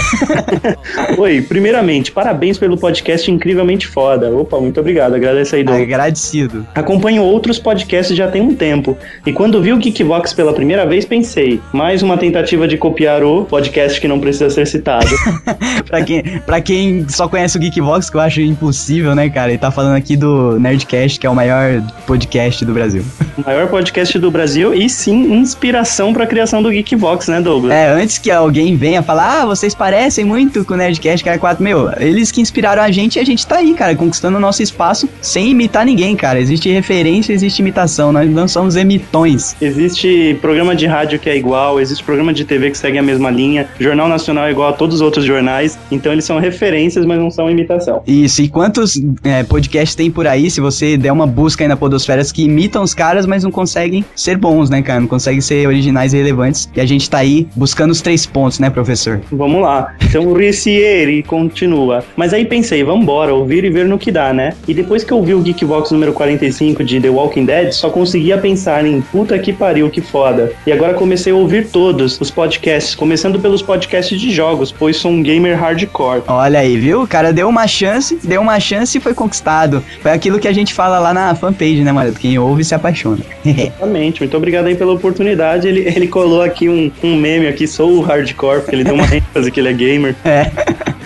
Oi, 1.19 1.41
primeiramente, 1.43 2.13
parabéns 2.13 2.59
pelo 2.59 2.77
podcast 2.77 3.31
incrivelmente 3.31 3.87
foda. 3.87 4.31
Opa, 4.31 4.59
muito 4.59 4.81
obrigado, 4.81 5.15
agradeço 5.15 5.57
aí, 5.57 5.65
Douglas. 5.65 5.87
Agradecido. 5.87 6.67
Acompanho 6.75 7.23
outros 7.23 7.59
podcasts 7.59 8.17
já 8.17 8.29
tem 8.29 8.43
um 8.43 8.55
tempo. 8.55 8.97
E 9.27 9.33
quando 9.33 9.61
vi 9.63 9.73
o 9.73 9.79
Geekvox 9.79 10.33
pela 10.33 10.53
primeira 10.53 10.87
vez, 10.87 11.05
pensei, 11.05 11.61
mais 11.73 12.03
uma 12.03 12.17
tentativa 12.17 12.67
de 12.67 12.77
copiar 12.77 13.23
o 13.23 13.45
podcast 13.45 14.01
que 14.01 14.09
não 14.09 14.21
precisa 14.21 14.51
ser 14.51 14.67
citado. 14.67 15.09
pra, 15.87 16.03
quem, 16.03 16.23
pra 16.41 16.61
quem 16.61 17.09
só 17.09 17.29
conhece 17.29 17.57
o 17.57 17.61
Geekbox, 17.61 18.11
que 18.11 18.17
eu 18.17 18.21
acho 18.21 18.41
impossível, 18.41 19.15
né, 19.15 19.29
cara? 19.29 19.51
Ele 19.51 19.59
tá 19.59 19.71
falando 19.71 19.97
aqui 19.97 20.17
do 20.17 20.59
Nerdcast, 20.59 21.19
que 21.19 21.27
é 21.27 21.31
o 21.31 21.35
maior 21.35 21.83
podcast 22.07 22.65
do 22.65 22.73
Brasil. 22.73 23.03
o 23.37 23.43
maior 23.43 23.69
podcast 23.69 24.19
do 24.19 24.31
Brasil 24.31 24.75
e 24.75 24.89
sim 24.89 25.35
inspiração 25.35 26.13
pra 26.17 26.27
criação 26.27 26.63
do 26.63 26.71
Geekvox, 26.71 27.29
né, 27.29 27.43
Douglas? 27.43 27.71
É, 27.73 27.91
antes 27.91 28.17
que 28.17 28.31
alguém 28.31 28.75
venha 28.75 29.03
falar, 29.03 29.43
ah, 29.43 29.47
vocês 29.47 29.75
parecem 29.75 30.25
muito 30.25 30.65
com 30.65 30.73
o 30.73 30.77
Nerdcast, 30.79 31.23
cara, 31.23 31.39
4, 31.39 31.63
meu, 31.63 31.91
eles 31.99 32.33
que 32.33 32.41
inspiraram 32.41 32.83
a 32.83 32.91
gente 32.91 33.17
e 33.17 33.21
a 33.21 33.25
gente 33.25 33.47
tá 33.47 33.57
aí, 33.57 33.75
cara, 33.75 33.95
conquistando 33.95 34.39
o 34.39 34.41
nosso 34.41 34.63
espaço 34.63 35.07
sem 35.21 35.51
imitar 35.51 35.85
ninguém, 35.85 36.17
cara. 36.17 36.41
Existe 36.41 36.73
referência, 36.73 37.35
existe 37.35 37.59
imitação, 37.61 38.13
nós 38.13 38.31
não 38.31 38.49
somos 38.49 38.77
emitões. 38.77 39.55
Existe 39.61 40.39
programa 40.41 40.75
de 40.75 40.87
rádio 40.87 41.19
que 41.19 41.29
é 41.29 41.37
igual, 41.37 41.79
existe 41.79 42.03
programa 42.03 42.33
de 42.33 42.47
TV 42.47 42.71
que 42.71 42.79
segue 42.79 42.97
a 42.97 43.03
mesma 43.03 43.31
linha, 43.31 43.69
Jornal 43.79 44.09
Nacional 44.09 44.47
é 44.47 44.51
igual 44.51 44.71
a 44.71 44.73
todos 44.73 44.97
os 44.97 45.01
outros 45.03 45.25
jornais, 45.25 45.79
então 45.91 46.13
eles 46.13 46.25
são 46.25 46.39
referências, 46.39 47.05
mas 47.05 47.19
não 47.19 47.31
são 47.31 47.51
imitação. 47.51 48.03
Isso, 48.07 48.41
e 48.41 48.49
quantos 48.49 48.99
é, 49.23 49.43
podcasts 49.43 49.95
tem 49.95 50.11
por 50.11 50.27
aí, 50.27 50.51
se 50.51 50.63
você 50.63 50.97
der 50.97 51.13
uma 51.13 51.27
busca 51.27 51.63
aí 51.63 51.69
na 51.69 51.77
Podosferas, 51.77 52.33
que 52.33 52.45
imitam 52.45 52.83
os 52.83 52.95
caras, 52.95 53.27
mas 53.27 53.45
não 53.45 53.51
conseguem 53.51 54.03
ser 54.15 54.39
bons, 54.39 54.71
né, 54.71 54.81
cara? 54.81 55.01
Não 55.01 55.07
conseguem 55.07 55.43
ser 55.43 55.67
originais 55.67 56.06
e 56.13 56.17
relevantes. 56.17 56.69
E 56.75 56.81
a 56.81 56.87
gente 56.87 57.09
tá 57.09 57.19
aí 57.19 57.47
buscando 57.55 57.91
os 57.91 58.01
três 58.01 58.27
pontos, 58.27 58.59
né, 58.59 58.71
professor? 58.71 59.21
Vamos 59.31 59.63
lá. 59.63 59.95
Então 60.03 60.27
o 60.27 60.35
Ricieri 60.35 61.23
continua. 61.23 62.05
Mas 62.17 62.33
aí 62.33 62.45
pensei, 62.45 62.83
vambora, 62.83 63.35
ouvir 63.35 63.65
e 63.65 63.71
ver 63.71 63.87
no 63.87 63.99
que 63.99 64.11
dá, 64.11 64.33
né? 64.33 64.55
E 64.67 64.75
depois 64.75 65.05
que 65.05 65.13
eu 65.13 65.23
vi 65.23 65.35
o 65.35 65.41
Geekbox 65.41 65.91
número 65.91 66.13
45 66.13 66.85
de 66.85 67.01
The 67.01 67.11
Walking 67.11 67.45
Dead, 67.45 67.73
só 67.73 67.91
conseguia 67.91 68.39
pensar 68.39 68.85
em 68.87 69.01
puta 69.01 69.39
que 69.39 69.53
pariu, 69.53 69.91
que 69.91 70.01
foda. 70.01 70.53
E 70.67 70.73
agora 70.73 70.95
comecei 70.95 71.33
a 71.33 71.37
ouvir 71.37 71.67
todos 71.69 72.21
os 72.21 72.31
podcasts, 72.31 72.95
começando 72.95 73.39
pelos 73.41 73.63
podcasts 73.63 74.21
de 74.21 74.31
jogos, 74.31 74.73
pois 74.73 74.97
sou 74.97 75.11
um 75.11 75.23
gamer 75.23 75.59
hardcore. 75.59 76.23
Olha 76.27 76.61
aí, 76.61 76.77
viu? 76.77 77.03
O 77.03 77.07
cara 77.07 77.33
deu 77.33 77.49
uma 77.49 77.67
chance, 77.67 78.19
deu 78.23 78.41
uma 78.41 78.59
chance 78.61 78.99
e 78.99 79.01
foi 79.01 79.15
conquistado. 79.15 79.83
Foi 80.01 80.13
aquilo 80.13 80.39
que 80.39 80.49
a 80.49 80.53
gente 80.53 80.75
fala 80.75 80.99
lá 80.99 81.13
na 81.13 81.35
fanpage, 81.35 81.83
né, 81.83 81.93
mano? 81.93 82.13
Quem 82.13 82.39
ouve 82.39 82.65
se 82.65 82.75
apaixona. 82.75 83.19
Exatamente, 83.45 84.21
muito 84.21 84.37
obrigado 84.37 84.67
aí 84.67 84.75
pela 84.75 84.93
oportunidade. 84.93 85.69
Ele, 85.69 85.81
ele 85.99 86.09
colou 86.09 86.43
aqui 86.43 86.69
um, 86.69 86.91
um 87.03 87.17
meme 87.17 87.47
aqui, 87.47 87.67
sou 87.67 87.99
o 87.99 88.01
hardcore, 88.01 88.61
porque 88.61 88.75
ele 88.75 88.85
deu 88.85 88.95
uma 88.95 89.05
ênfase 89.15 89.51
que 89.51 89.61
ele 89.61 89.69
é 89.69 89.73
gamer. 89.73 90.17
é. 90.25 90.51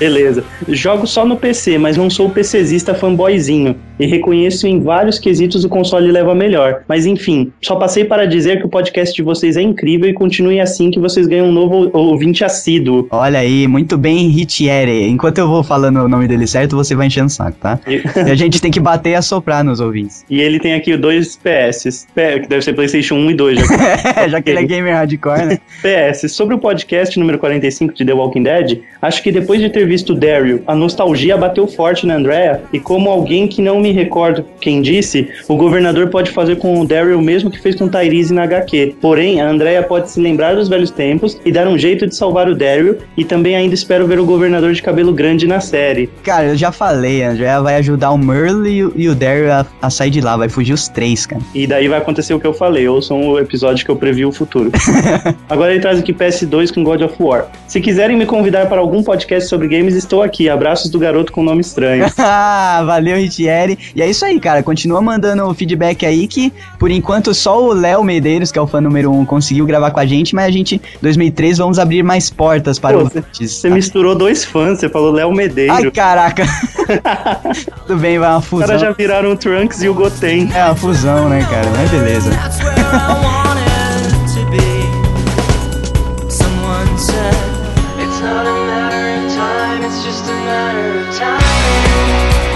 Beleza. 0.00 0.42
Jogo 0.66 1.06
só 1.06 1.26
no 1.26 1.36
PC, 1.36 1.76
mas 1.76 1.96
não 1.96 2.08
sou 2.08 2.30
PCzista 2.30 2.94
fanboyzinho. 2.94 3.76
E 3.98 4.06
reconheço 4.06 4.66
em 4.66 4.80
vários 4.80 5.18
quesitos 5.18 5.62
o 5.62 5.68
console 5.68 6.10
leva 6.10 6.34
melhor. 6.34 6.82
Mas 6.88 7.04
enfim, 7.04 7.52
só 7.62 7.76
passei 7.76 8.02
para 8.02 8.26
dizer 8.26 8.58
que 8.58 8.66
o 8.66 8.68
podcast 8.68 9.14
de 9.14 9.22
vocês 9.22 9.58
é 9.58 9.62
incrível 9.62 10.08
e 10.08 10.14
continue 10.14 10.58
assim 10.58 10.90
que 10.90 10.98
vocês 10.98 11.26
ganham 11.26 11.48
um 11.48 11.52
novo 11.52 11.90
ouvinte 11.92 12.42
assíduo. 12.42 13.06
Olha 13.10 13.40
aí, 13.40 13.68
muito 13.68 13.98
bem, 13.98 14.28
Ritieri. 14.28 15.06
Enquanto 15.06 15.36
eu 15.36 15.46
vou 15.46 15.62
falando 15.62 15.98
o 15.98 16.08
nome 16.08 16.26
dele 16.26 16.46
certo, 16.46 16.74
você 16.76 16.94
vai 16.94 17.08
enchendo 17.08 17.26
o 17.26 17.30
saco, 17.30 17.58
tá? 17.60 17.78
E, 17.86 18.02
E 18.26 18.30
a 18.30 18.34
gente 18.34 18.58
tem 18.58 18.70
que 18.70 18.80
bater 18.80 19.10
e 19.10 19.14
assoprar 19.16 19.62
nos 19.62 19.80
ouvintes. 19.80 20.24
e 20.30 20.40
ele 20.40 20.58
tem 20.58 20.72
aqui 20.72 20.96
dois 20.96 21.36
PS, 21.36 22.06
que 22.14 22.48
deve 22.48 22.62
ser 22.62 22.72
PlayStation 22.72 23.16
1 23.16 23.30
e 23.32 23.34
2. 23.34 23.58
Já. 23.58 24.28
Já 24.28 24.40
que 24.40 24.48
ele 24.48 24.60
é 24.60 24.64
gamer 24.64 24.94
hardcore, 24.94 25.44
né? 25.44 25.58
PS, 25.82 26.32
sobre 26.32 26.54
o 26.54 26.58
podcast 26.58 27.18
número 27.18 27.38
45 27.38 27.92
de 27.94 28.04
The 28.04 28.14
Walking 28.14 28.44
Dead, 28.44 28.80
acho 29.02 29.22
que 29.22 29.30
depois 29.30 29.60
de 29.60 29.68
ter 29.68 29.86
visto 29.90 30.14
Daryl, 30.14 30.62
a 30.68 30.74
nostalgia 30.76 31.36
bateu 31.36 31.66
forte 31.66 32.06
na 32.06 32.14
Andrea, 32.14 32.62
e 32.72 32.78
como 32.78 33.10
alguém 33.10 33.48
que 33.48 33.60
não 33.60 33.80
me 33.80 33.90
recordo 33.90 34.44
quem 34.60 34.80
disse, 34.80 35.28
o 35.48 35.56
governador 35.56 36.08
pode 36.10 36.30
fazer 36.30 36.56
com 36.58 36.80
o 36.80 36.86
Daryl 36.86 37.18
o 37.18 37.22
mesmo 37.22 37.50
que 37.50 37.60
fez 37.60 37.74
com 37.74 37.88
Tyrese 37.88 38.32
na 38.32 38.44
HQ. 38.44 38.94
Porém, 39.00 39.40
a 39.40 39.48
Andrea 39.48 39.82
pode 39.82 40.08
se 40.08 40.20
lembrar 40.20 40.54
dos 40.54 40.68
velhos 40.68 40.92
tempos 40.92 41.40
e 41.44 41.50
dar 41.50 41.66
um 41.66 41.76
jeito 41.76 42.06
de 42.06 42.14
salvar 42.14 42.48
o 42.48 42.54
Daryl, 42.54 42.98
e 43.16 43.24
também 43.24 43.56
ainda 43.56 43.74
espero 43.74 44.06
ver 44.06 44.20
o 44.20 44.24
governador 44.24 44.72
de 44.72 44.80
cabelo 44.80 45.12
grande 45.12 45.44
na 45.44 45.58
série. 45.58 46.08
Cara, 46.22 46.50
eu 46.50 46.56
já 46.56 46.70
falei, 46.70 47.24
a 47.24 47.30
Andrea 47.30 47.60
vai 47.60 47.74
ajudar 47.76 48.12
o 48.12 48.18
Merle 48.18 48.92
e 48.94 49.08
o, 49.08 49.14
Daryl 49.14 49.50
a, 49.50 49.66
a 49.82 49.90
sair 49.90 50.10
de 50.10 50.20
lá, 50.20 50.36
vai 50.36 50.48
fugir 50.48 50.72
os 50.72 50.86
três, 50.86 51.26
cara. 51.26 51.42
E 51.52 51.66
daí 51.66 51.88
vai 51.88 51.98
acontecer 51.98 52.32
o 52.32 52.38
que 52.38 52.46
eu 52.46 52.54
falei, 52.54 52.86
ouçam 52.86 53.20
o 53.28 53.40
episódio 53.40 53.84
que 53.84 53.90
eu 53.90 53.96
previ 53.96 54.24
o 54.24 54.30
futuro. 54.30 54.70
Agora 55.50 55.72
ele 55.72 55.80
traz 55.80 55.98
aqui 55.98 56.12
PS2 56.12 56.72
com 56.72 56.84
God 56.84 57.02
of 57.02 57.14
War. 57.18 57.46
Se 57.66 57.80
quiserem 57.80 58.16
me 58.16 58.24
convidar 58.24 58.66
para 58.66 58.80
algum 58.80 59.02
podcast 59.02 59.48
sobre 59.48 59.66
games, 59.80 59.94
estou 59.94 60.22
aqui. 60.22 60.48
Abraços 60.48 60.90
do 60.90 60.98
garoto 60.98 61.32
com 61.32 61.42
nome 61.42 61.60
estranho. 61.60 62.06
Ah, 62.32 62.82
Valeu, 62.84 63.16
Ritieri. 63.16 63.78
E 63.94 64.00
é 64.02 64.08
isso 64.08 64.24
aí, 64.24 64.38
cara. 64.38 64.62
Continua 64.62 65.00
mandando 65.00 65.52
feedback 65.54 66.04
aí 66.06 66.26
que, 66.26 66.52
por 66.78 66.90
enquanto, 66.90 67.34
só 67.34 67.60
o 67.62 67.72
Léo 67.72 68.04
Medeiros, 68.04 68.52
que 68.52 68.58
é 68.58 68.62
o 68.62 68.66
fã 68.66 68.80
número 68.80 69.10
um, 69.10 69.24
conseguiu 69.24 69.66
gravar 69.66 69.90
com 69.90 70.00
a 70.00 70.06
gente, 70.06 70.34
mas 70.34 70.44
a 70.46 70.50
gente, 70.50 70.80
2003, 71.02 71.58
vamos 71.58 71.78
abrir 71.78 72.02
mais 72.02 72.30
portas 72.30 72.78
para 72.78 72.96
Pô, 72.98 73.04
os 73.04 73.12
você-. 73.12 73.48
Você 73.48 73.70
misturou 73.70 74.14
dois 74.14 74.44
fãs, 74.44 74.78
você 74.78 74.88
falou 74.88 75.12
Léo 75.12 75.32
Medeiro. 75.32 75.72
Ai, 75.72 75.90
caraca. 75.90 76.44
Tudo 77.86 77.98
bem, 77.98 78.18
vai 78.18 78.30
uma 78.30 78.38
Os 78.38 78.44
fusão. 78.46 78.66
caras 78.66 78.80
já 78.80 78.90
viraram 78.92 79.32
o 79.32 79.36
Trunks 79.36 79.82
e 79.82 79.88
o 79.88 79.94
Goten. 79.94 80.50
É 80.54 80.64
uma 80.64 80.74
fusão, 80.76 81.28
né, 81.28 81.46
cara? 81.50 81.68
Mas 81.76 81.90
beleza. 81.90 82.30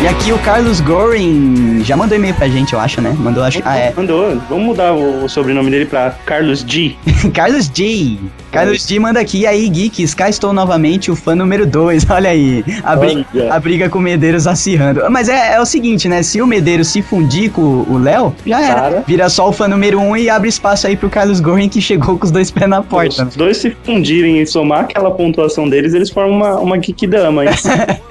E 0.05 0.07
aqui 0.07 0.33
o 0.33 0.39
Carlos 0.41 0.83
Goring 0.83 1.83
já 1.83 1.97
mandou 1.97 2.15
e-mail 2.19 2.35
pra 2.35 2.47
gente, 2.47 2.75
eu 2.75 2.79
acho, 2.79 3.01
né? 3.01 3.17
Mandou, 3.19 3.43
acho. 3.43 3.63
Ah, 3.65 3.79
é. 3.79 3.95
Mandou. 3.97 4.39
Vamos 4.51 4.67
mudar 4.67 4.93
o, 4.93 5.27
sobrenome 5.31 5.71
dele 5.71 5.87
pra 5.87 6.11
Carlos 6.27 6.61
G. 6.61 6.95
Carlos 7.33 7.71
J. 7.71 8.21
Carlos 8.55 8.87
J 8.87 9.01
manda 9.01 9.21
aqui, 9.21 9.41
e 9.41 9.47
aí, 9.47 9.69
geeks, 9.69 10.15
cá 10.15 10.29
estou 10.29 10.53
novamente, 10.53 11.11
o 11.11 11.17
fã 11.17 11.35
número 11.35 11.67
2. 11.67 12.07
Olha 12.11 12.31
aí, 12.31 12.65
a, 12.83 12.97
briga, 12.97 13.27
a 13.51 13.61
briga 13.61 13.89
com 13.89 13.99
o 13.99 14.03
Medeiros 14.03 14.47
acirrando. 14.47 15.03
Mas 15.11 15.29
é, 15.29 15.55
é 15.55 15.61
o 15.61 15.67
seguinte, 15.67 16.09
né? 16.09 16.23
Se 16.23 16.41
o 16.41 16.47
Medeiros 16.47 16.89
se 16.89 17.03
fundir 17.03 17.51
com 17.51 17.85
o 17.89 17.99
Léo, 17.99 18.35
já 18.47 18.61
era. 18.61 18.75
Cara. 18.75 19.05
Vira 19.07 19.29
só 19.29 19.49
o 19.49 19.53
fã 19.53 19.67
número 19.67 19.99
1 19.99 20.09
um 20.09 20.17
e 20.17 20.31
abre 20.31 20.49
espaço 20.49 20.87
aí 20.87 20.97
pro 20.97 21.11
Carlos 21.11 21.41
Goring 21.41 21.69
que 21.69 21.81
chegou 21.81 22.19
com 22.19 22.25
os 22.25 22.31
dois 22.31 22.51
pés 22.51 22.69
na 22.69 22.83
porta. 22.83 23.25
Os 23.25 23.37
dois 23.37 23.57
se 23.57 23.77
fundirem 23.83 24.41
e 24.41 24.47
somar 24.47 24.81
aquela 24.81 25.11
pontuação 25.11 25.69
deles, 25.69 25.95
eles 25.95 26.11
formam 26.11 26.37
uma, 26.37 26.61
uma 26.61 26.77
geek 26.77 27.07
dama. 27.07 27.45
hein? 27.45 27.51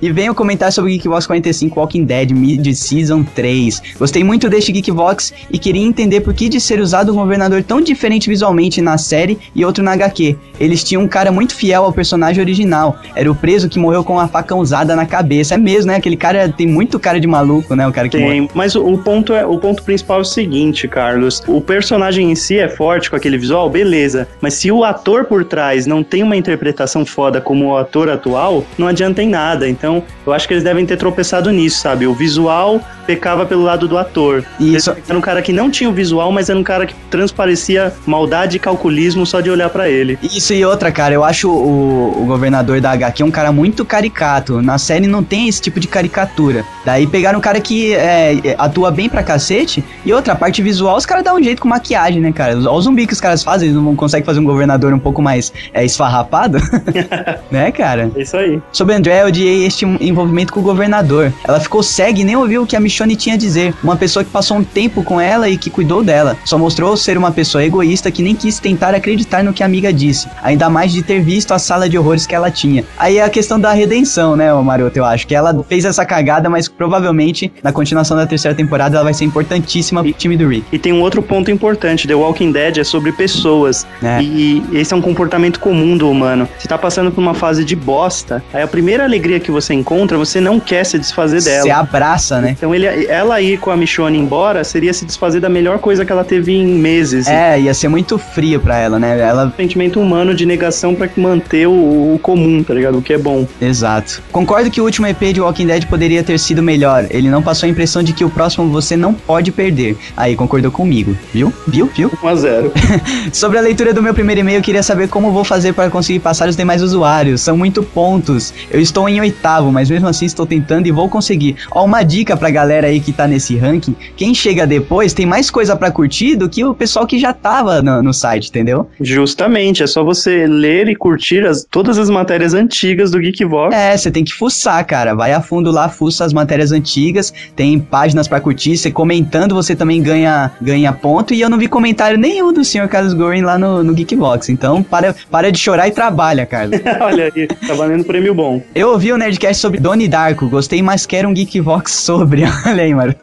E 0.00 0.10
vem 0.12 0.30
o 0.30 0.34
comentário 0.34 0.72
sobre 0.72 0.90
o 0.90 0.94
Geekvox 0.94 1.26
45 1.26 1.78
Walking 1.78 2.04
Dead 2.04 2.30
Mid 2.30 2.66
Season 2.74 3.22
3. 3.22 3.82
Gostei 3.98 4.22
muito 4.24 4.48
deste 4.48 4.72
Geekvox 4.72 5.32
e 5.50 5.58
queria 5.58 5.82
entender 5.84 6.20
por 6.20 6.34
que 6.34 6.48
de 6.48 6.60
ser 6.60 6.80
usado 6.80 7.12
um 7.12 7.16
governador 7.16 7.62
tão 7.62 7.80
diferente 7.80 8.28
visualmente 8.28 8.80
na 8.80 8.98
série 8.98 9.38
e 9.54 9.64
outro 9.68 9.84
na 9.84 9.92
HQ. 9.92 10.36
Eles 10.58 10.82
tinham 10.82 11.02
um 11.02 11.08
cara 11.08 11.30
muito 11.30 11.54
fiel 11.54 11.84
ao 11.84 11.92
personagem 11.92 12.42
original. 12.42 12.98
Era 13.14 13.30
o 13.30 13.34
preso 13.34 13.68
que 13.68 13.78
morreu 13.78 14.02
com 14.02 14.18
a 14.18 14.26
faca 14.26 14.54
usada 14.56 14.96
na 14.96 15.06
cabeça. 15.06 15.54
É 15.54 15.58
mesmo, 15.58 15.90
né? 15.90 15.96
Aquele 15.96 16.16
cara 16.16 16.48
tem 16.48 16.66
muito 16.66 16.98
cara 16.98 17.20
de 17.20 17.26
maluco, 17.26 17.74
né? 17.74 17.86
O 17.86 17.92
cara 17.92 18.08
que. 18.08 18.16
Tem, 18.16 18.48
mas 18.54 18.74
o, 18.74 18.84
o 18.84 18.98
ponto 18.98 19.32
é, 19.32 19.46
o 19.46 19.58
ponto 19.58 19.82
principal 19.82 20.18
é 20.18 20.22
o 20.22 20.24
seguinte, 20.24 20.88
Carlos. 20.88 21.42
O 21.46 21.60
personagem 21.60 22.30
em 22.30 22.34
si 22.34 22.58
é 22.58 22.68
forte 22.68 23.10
com 23.10 23.16
aquele 23.16 23.38
visual, 23.38 23.70
beleza. 23.70 24.26
Mas 24.40 24.54
se 24.54 24.72
o 24.72 24.84
ator 24.84 25.24
por 25.24 25.44
trás 25.44 25.86
não 25.86 26.02
tem 26.02 26.22
uma 26.22 26.36
interpretação 26.36 27.04
foda 27.04 27.40
como 27.40 27.66
o 27.66 27.76
ator 27.76 28.08
atual, 28.10 28.64
não 28.76 28.88
adianta 28.88 29.22
em 29.22 29.28
nada. 29.28 29.68
Então, 29.68 30.02
eu 30.26 30.32
acho 30.32 30.48
que 30.48 30.54
eles 30.54 30.64
devem 30.64 30.84
ter 30.84 30.96
tropeçado 30.96 31.50
nisso, 31.50 31.80
sabe? 31.80 32.06
O 32.06 32.14
visual 32.14 32.80
pecava 33.06 33.46
pelo 33.46 33.62
lado 33.62 33.88
do 33.88 33.96
ator. 33.96 34.44
Isso. 34.60 34.94
Era 35.08 35.16
um 35.16 35.22
cara 35.22 35.40
que 35.40 35.50
não 35.52 35.70
tinha 35.70 35.88
o 35.88 35.92
visual, 35.92 36.30
mas 36.30 36.50
era 36.50 36.58
um 36.58 36.62
cara 36.62 36.86
que 36.86 36.94
transparecia 37.10 37.92
maldade 38.06 38.56
e 38.56 38.60
calculismo 38.60 39.24
só 39.24 39.40
de 39.40 39.50
olhar 39.50 39.57
olhar 39.58 39.70
pra 39.70 39.88
ele. 39.88 40.18
Isso 40.22 40.54
e 40.54 40.64
outra, 40.64 40.90
cara, 40.90 41.14
eu 41.14 41.24
acho 41.24 41.50
o, 41.50 42.22
o 42.22 42.26
governador 42.26 42.80
da 42.80 42.92
HQ 42.92 43.22
um 43.22 43.30
cara 43.30 43.52
muito 43.52 43.84
caricato. 43.84 44.62
Na 44.62 44.78
série 44.78 45.06
não 45.06 45.22
tem 45.22 45.48
esse 45.48 45.60
tipo 45.60 45.80
de 45.80 45.88
caricatura. 45.88 46.64
Daí 46.84 47.06
pegaram 47.06 47.38
um 47.38 47.42
cara 47.42 47.60
que 47.60 47.94
é, 47.94 48.54
atua 48.56 48.90
bem 48.90 49.08
pra 49.08 49.22
cacete. 49.22 49.84
E 50.04 50.12
outra, 50.12 50.32
a 50.32 50.36
parte 50.36 50.62
visual, 50.62 50.96
os 50.96 51.04
caras 51.04 51.24
dão 51.24 51.36
um 51.36 51.42
jeito 51.42 51.60
com 51.60 51.68
maquiagem, 51.68 52.20
né, 52.20 52.32
cara? 52.32 52.56
Olha 52.56 52.70
o 52.70 52.80
zumbi 52.80 53.06
que 53.06 53.12
os 53.12 53.20
caras 53.20 53.42
fazem, 53.42 53.68
eles 53.68 53.80
não 53.80 53.96
conseguem 53.96 54.24
fazer 54.24 54.40
um 54.40 54.44
governador 54.44 54.92
um 54.92 54.98
pouco 54.98 55.20
mais 55.20 55.52
é, 55.72 55.84
esfarrapado. 55.84 56.58
né, 57.50 57.70
cara? 57.72 58.10
É 58.14 58.22
isso 58.22 58.36
aí. 58.36 58.60
Sobre 58.72 58.94
André, 58.94 59.22
eu 59.22 59.26
odiei 59.26 59.66
este 59.66 59.84
envolvimento 59.84 60.52
com 60.52 60.60
o 60.60 60.62
governador. 60.62 61.32
Ela 61.46 61.60
ficou 61.60 61.82
cega 61.82 62.20
e 62.20 62.24
nem 62.24 62.36
ouviu 62.36 62.62
o 62.62 62.66
que 62.66 62.76
a 62.76 62.80
Michonne 62.80 63.16
tinha 63.16 63.34
a 63.34 63.38
dizer. 63.38 63.74
Uma 63.82 63.96
pessoa 63.96 64.24
que 64.24 64.30
passou 64.30 64.56
um 64.56 64.64
tempo 64.64 65.02
com 65.02 65.20
ela 65.20 65.48
e 65.48 65.56
que 65.56 65.70
cuidou 65.70 66.02
dela. 66.02 66.36
Só 66.44 66.58
mostrou 66.58 66.96
ser 66.96 67.18
uma 67.18 67.32
pessoa 67.32 67.64
egoísta 67.64 68.10
que 68.10 68.22
nem 68.22 68.34
quis 68.34 68.58
tentar 68.58 68.94
acreditar 68.94 69.42
no 69.48 69.54
que 69.54 69.62
a 69.62 69.66
amiga 69.66 69.92
disse. 69.92 70.28
Ainda 70.42 70.70
mais 70.70 70.92
de 70.92 71.02
ter 71.02 71.20
visto 71.20 71.52
a 71.52 71.58
sala 71.58 71.88
de 71.88 71.98
horrores 71.98 72.26
que 72.26 72.34
ela 72.34 72.50
tinha. 72.50 72.84
Aí 72.96 73.18
é 73.18 73.24
a 73.24 73.28
questão 73.28 73.58
da 73.58 73.72
redenção, 73.72 74.36
né, 74.36 74.52
Maroto? 74.52 74.98
Eu 74.98 75.04
acho 75.04 75.26
que 75.26 75.34
ela 75.34 75.64
fez 75.68 75.84
essa 75.84 76.04
cagada, 76.04 76.48
mas 76.48 76.68
provavelmente 76.68 77.52
na 77.62 77.72
continuação 77.72 78.16
da 78.16 78.26
terceira 78.26 78.56
temporada 78.56 78.96
ela 78.96 79.04
vai 79.04 79.14
ser 79.14 79.24
importantíssima 79.24 80.02
pro 80.02 80.12
time 80.12 80.36
do 80.36 80.48
Rick. 80.48 80.64
E 80.70 80.78
tem 80.78 80.92
um 80.92 81.00
outro 81.00 81.22
ponto 81.22 81.50
importante: 81.50 82.06
The 82.06 82.14
Walking 82.14 82.52
Dead 82.52 82.78
é 82.78 82.84
sobre 82.84 83.12
pessoas. 83.12 83.86
É. 84.02 84.22
E 84.22 84.62
esse 84.72 84.92
é 84.92 84.96
um 84.96 85.00
comportamento 85.00 85.60
comum 85.60 85.96
do 85.96 86.10
humano. 86.10 86.48
Você 86.58 86.68
tá 86.68 86.78
passando 86.78 87.10
por 87.10 87.20
uma 87.20 87.34
fase 87.34 87.64
de 87.64 87.74
bosta, 87.74 88.42
aí 88.52 88.62
a 88.62 88.68
primeira 88.68 89.04
alegria 89.04 89.40
que 89.40 89.50
você 89.50 89.74
encontra, 89.74 90.16
você 90.18 90.40
não 90.40 90.60
quer 90.60 90.84
se 90.84 90.98
desfazer 90.98 91.42
dela. 91.42 91.62
Você 91.62 91.70
abraça, 91.70 92.40
né? 92.40 92.50
Então 92.50 92.74
ele, 92.74 92.86
ela 93.06 93.40
ir 93.40 93.58
com 93.58 93.70
a 93.70 93.76
Michonne 93.76 94.18
embora 94.18 94.62
seria 94.64 94.92
se 94.92 95.04
desfazer 95.04 95.40
da 95.40 95.48
melhor 95.48 95.78
coisa 95.78 96.04
que 96.04 96.12
ela 96.12 96.24
teve 96.24 96.52
em 96.52 96.66
meses. 96.66 97.26
É, 97.26 97.58
ia 97.60 97.74
ser 97.74 97.88
muito 97.88 98.18
frio 98.18 98.60
pra 98.60 98.78
ela, 98.78 98.98
né? 98.98 99.18
Ela. 99.28 99.52
Sentimento 99.56 100.00
humano 100.00 100.34
de 100.34 100.46
negação 100.46 100.94
pra 100.94 101.08
manter 101.16 101.66
o, 101.66 102.14
o 102.14 102.18
comum, 102.20 102.62
tá 102.62 102.72
ligado? 102.74 102.98
O 102.98 103.02
que 103.02 103.12
é 103.12 103.18
bom. 103.18 103.46
Exato. 103.60 104.22
Concordo 104.32 104.70
que 104.70 104.80
o 104.80 104.84
último 104.84 105.06
EP 105.06 105.32
de 105.32 105.40
Walking 105.40 105.66
Dead 105.66 105.84
poderia 105.86 106.22
ter 106.22 106.38
sido 106.38 106.62
melhor. 106.62 107.06
Ele 107.10 107.28
não 107.28 107.42
passou 107.42 107.66
a 107.66 107.70
impressão 107.70 108.02
de 108.02 108.12
que 108.12 108.24
o 108.24 108.30
próximo 108.30 108.68
você 108.68 108.96
não 108.96 109.12
pode 109.12 109.52
perder. 109.52 109.96
Aí, 110.16 110.34
concordou 110.34 110.70
comigo. 110.70 111.16
Viu? 111.32 111.52
Viu? 111.66 111.90
Viu? 111.94 112.10
1 112.22 112.28
a 112.28 112.34
0 112.34 112.72
Sobre 113.32 113.58
a 113.58 113.60
leitura 113.60 113.92
do 113.92 114.02
meu 114.02 114.14
primeiro 114.14 114.40
e-mail, 114.40 114.58
eu 114.58 114.62
queria 114.62 114.82
saber 114.82 115.08
como 115.08 115.30
vou 115.30 115.44
fazer 115.44 115.72
para 115.72 115.90
conseguir 115.90 116.20
passar 116.20 116.48
os 116.48 116.56
demais 116.56 116.82
usuários. 116.82 117.40
São 117.40 117.56
muito 117.56 117.82
pontos. 117.82 118.54
Eu 118.70 118.80
estou 118.80 119.08
em 119.08 119.20
oitavo, 119.20 119.70
mas 119.70 119.90
mesmo 119.90 120.08
assim 120.08 120.26
estou 120.26 120.46
tentando 120.46 120.86
e 120.86 120.90
vou 120.90 121.08
conseguir. 121.08 121.56
Ó, 121.70 121.84
uma 121.84 122.02
dica 122.02 122.36
pra 122.36 122.50
galera 122.50 122.86
aí 122.86 123.00
que 123.00 123.12
tá 123.12 123.26
nesse 123.26 123.56
ranking: 123.56 123.94
quem 124.16 124.34
chega 124.34 124.66
depois 124.66 125.12
tem 125.12 125.26
mais 125.26 125.50
coisa 125.50 125.76
pra 125.76 125.90
curtir 125.90 126.36
do 126.36 126.48
que 126.48 126.64
o 126.64 126.74
pessoal 126.74 127.06
que 127.06 127.18
já 127.18 127.32
tava 127.32 127.82
no, 127.82 128.02
no 128.02 128.14
site, 128.14 128.48
entendeu? 128.48 128.88
Justamente, 129.18 129.82
é 129.82 129.86
só 129.86 130.04
você 130.04 130.46
ler 130.46 130.88
e 130.88 130.94
curtir 130.94 131.44
as- 131.44 131.66
todas 131.68 131.98
as 131.98 132.08
matérias 132.08 132.54
antigas 132.54 133.10
do 133.10 133.18
Geekvox. 133.18 133.74
É, 133.74 133.96
você 133.96 134.10
tem 134.12 134.22
que 134.22 134.32
fuçar, 134.32 134.84
cara. 134.86 135.12
Vai 135.14 135.32
a 135.32 135.40
fundo 135.42 135.72
lá, 135.72 135.88
fuça 135.88 136.24
as 136.24 136.32
matérias 136.32 136.70
antigas, 136.70 137.34
tem 137.56 137.78
páginas 137.80 138.28
pra 138.28 138.40
curtir. 138.40 138.76
Você 138.76 138.90
comentando, 138.92 139.54
você 139.56 139.74
também 139.74 140.00
ganha, 140.00 140.52
ganha 140.62 140.92
ponto. 140.92 141.34
E 141.34 141.40
eu 141.40 141.50
não 141.50 141.58
vi 141.58 141.66
comentário 141.66 142.16
nenhum 142.16 142.52
do 142.52 142.64
Sr. 142.64 142.86
Carlos 142.88 143.12
Gorin 143.12 143.42
lá 143.42 143.58
no, 143.58 143.82
no 143.82 143.92
Geekbox. 143.92 144.48
Então, 144.50 144.82
para, 144.84 145.14
para 145.30 145.50
de 145.50 145.58
chorar 145.58 145.88
e 145.88 145.90
trabalha, 145.90 146.46
Carlos. 146.46 146.80
Olha 147.00 147.32
aí, 147.34 147.46
tá 147.48 147.74
valendo 147.74 148.04
prêmio 148.04 148.32
bom. 148.34 148.62
Eu 148.72 148.90
ouvi 148.90 149.12
o 149.12 149.18
Nerdcast 149.18 149.60
sobre 149.60 149.80
Donnie 149.80 150.06
Darko, 150.08 150.48
gostei, 150.48 150.80
mas 150.80 151.06
quero 151.06 151.28
um 151.28 151.34
Geekvox 151.34 151.92
sobre. 151.92 152.44
Olha 152.66 152.84
aí, 152.84 152.94
mano. 152.94 153.14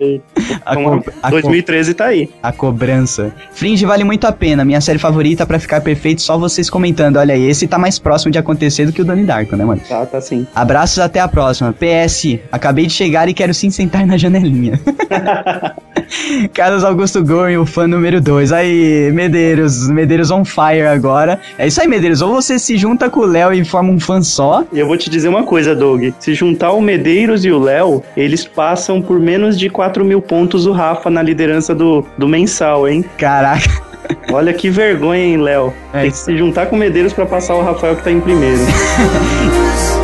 A, 0.66 0.76
co- 0.76 1.04
a 1.24 1.30
co- 1.30 1.32
2013 1.32 1.94
tá 1.94 2.06
aí. 2.08 2.30
a 2.44 2.52
cobrança. 2.52 3.34
Fringe 3.54 3.86
vale 3.86 4.04
muito 4.04 4.28
a 4.28 4.32
pena. 4.34 4.66
Minha 4.66 4.82
série 4.82 5.00
favorita 5.00 5.46
pra 5.46 5.58
ficar 5.60 5.82
perfeito, 5.86 6.24
só 6.24 6.38
vocês 6.38 6.68
comentando. 6.68 7.18
Olha 7.18 7.36
aí, 7.36 7.48
esse 7.48 7.68
tá 7.68 7.78
mais 7.78 8.00
próximo 8.00 8.32
de 8.32 8.40
acontecer 8.40 8.88
do 8.88 8.92
que 8.92 9.02
o 9.02 9.06
Donnie 9.06 9.24
Darko, 9.24 9.56
né, 9.56 9.64
mano? 9.64 9.80
Tá, 9.88 10.04
tá 10.06 10.20
sim. 10.20 10.48
Abraços, 10.54 10.98
até 10.98 11.20
a 11.20 11.28
próxima. 11.28 11.72
PS, 11.72 12.40
acabei 12.52 12.88
de 12.88 12.94
chegar 12.94 13.30
e 13.30 13.34
quero 13.34 13.54
sim 13.54 13.70
sentar 13.70 14.06
na 14.06 14.18
janelinha. 14.18 14.80
Carlos 16.54 16.84
Augusto 16.84 17.24
Gorin, 17.24 17.58
o 17.58 17.66
fã 17.66 17.88
número 17.88 18.20
2. 18.20 18.52
Aí, 18.52 19.12
Medeiros, 19.14 19.88
Medeiros 19.90 20.32
on 20.32 20.44
fire 20.44 20.88
agora. 20.88 21.40
É 21.58 21.68
isso 21.68 21.80
aí, 21.80 21.88
Medeiros. 21.88 22.22
Ou 22.22 22.34
você 22.34 22.58
se 22.58 22.78
junta 22.78 23.10
com 23.10 23.22
o 23.22 23.26
Léo 23.26 23.54
e 23.54 23.64
forma 23.64 23.92
um 23.92 24.00
fã 24.00 24.22
só. 24.22 24.64
E 24.74 24.80
eu 24.80 24.88
vou 24.88 24.98
te 24.98 25.10
dizer 25.10 25.28
uma 25.28 25.44
coisa, 25.44 25.76
Doug. 25.76 26.04
Se 26.20 26.34
juntar 26.34 26.72
o 26.72 26.82
Medeiros 26.82 27.46
e 27.46 27.52
o 27.52 27.60
Léo, 27.60 28.04
eles 28.18 28.46
passam 28.46 29.02
por 29.02 29.20
menos 29.20 29.58
de 29.58 29.70
4 29.70 30.04
mil 30.04 30.22
pontos 30.22 30.66
o 30.66 30.72
Rafa 30.72 31.10
na 31.10 31.22
liderança 31.22 31.76
do, 31.76 32.06
do 32.18 32.28
mensal, 32.28 32.88
hein? 32.88 33.06
Caraca. 33.18 33.95
Olha 34.32 34.54
que 34.54 34.70
vergonha, 34.70 35.24
hein, 35.24 35.38
Léo? 35.38 35.74
É 35.94 36.02
Tem 36.02 36.12
que 36.12 36.18
se 36.18 36.38
juntar 36.38 36.66
com 36.68 36.76
o 36.76 36.80
Medeiros 36.80 37.14
pra 37.14 37.26
passar 37.26 37.56
o 37.56 37.62
Rafael 37.62 37.96
que 37.96 38.04
tá 38.04 38.12
em 38.12 38.20
primeiro. 38.20 38.60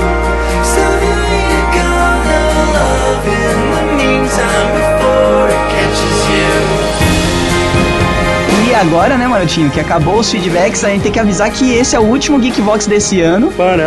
agora, 8.81 9.15
né, 9.15 9.27
Marotinho, 9.27 9.69
que 9.69 9.79
acabou 9.79 10.17
os 10.17 10.31
feedbacks, 10.31 10.83
a 10.83 10.89
gente 10.89 11.03
tem 11.03 11.11
que 11.11 11.19
avisar 11.19 11.51
que 11.51 11.71
esse 11.71 11.95
é 11.95 11.99
o 11.99 12.03
último 12.03 12.39
Geekvox 12.39 12.87
desse 12.87 13.21
ano. 13.21 13.51
Param. 13.51 13.83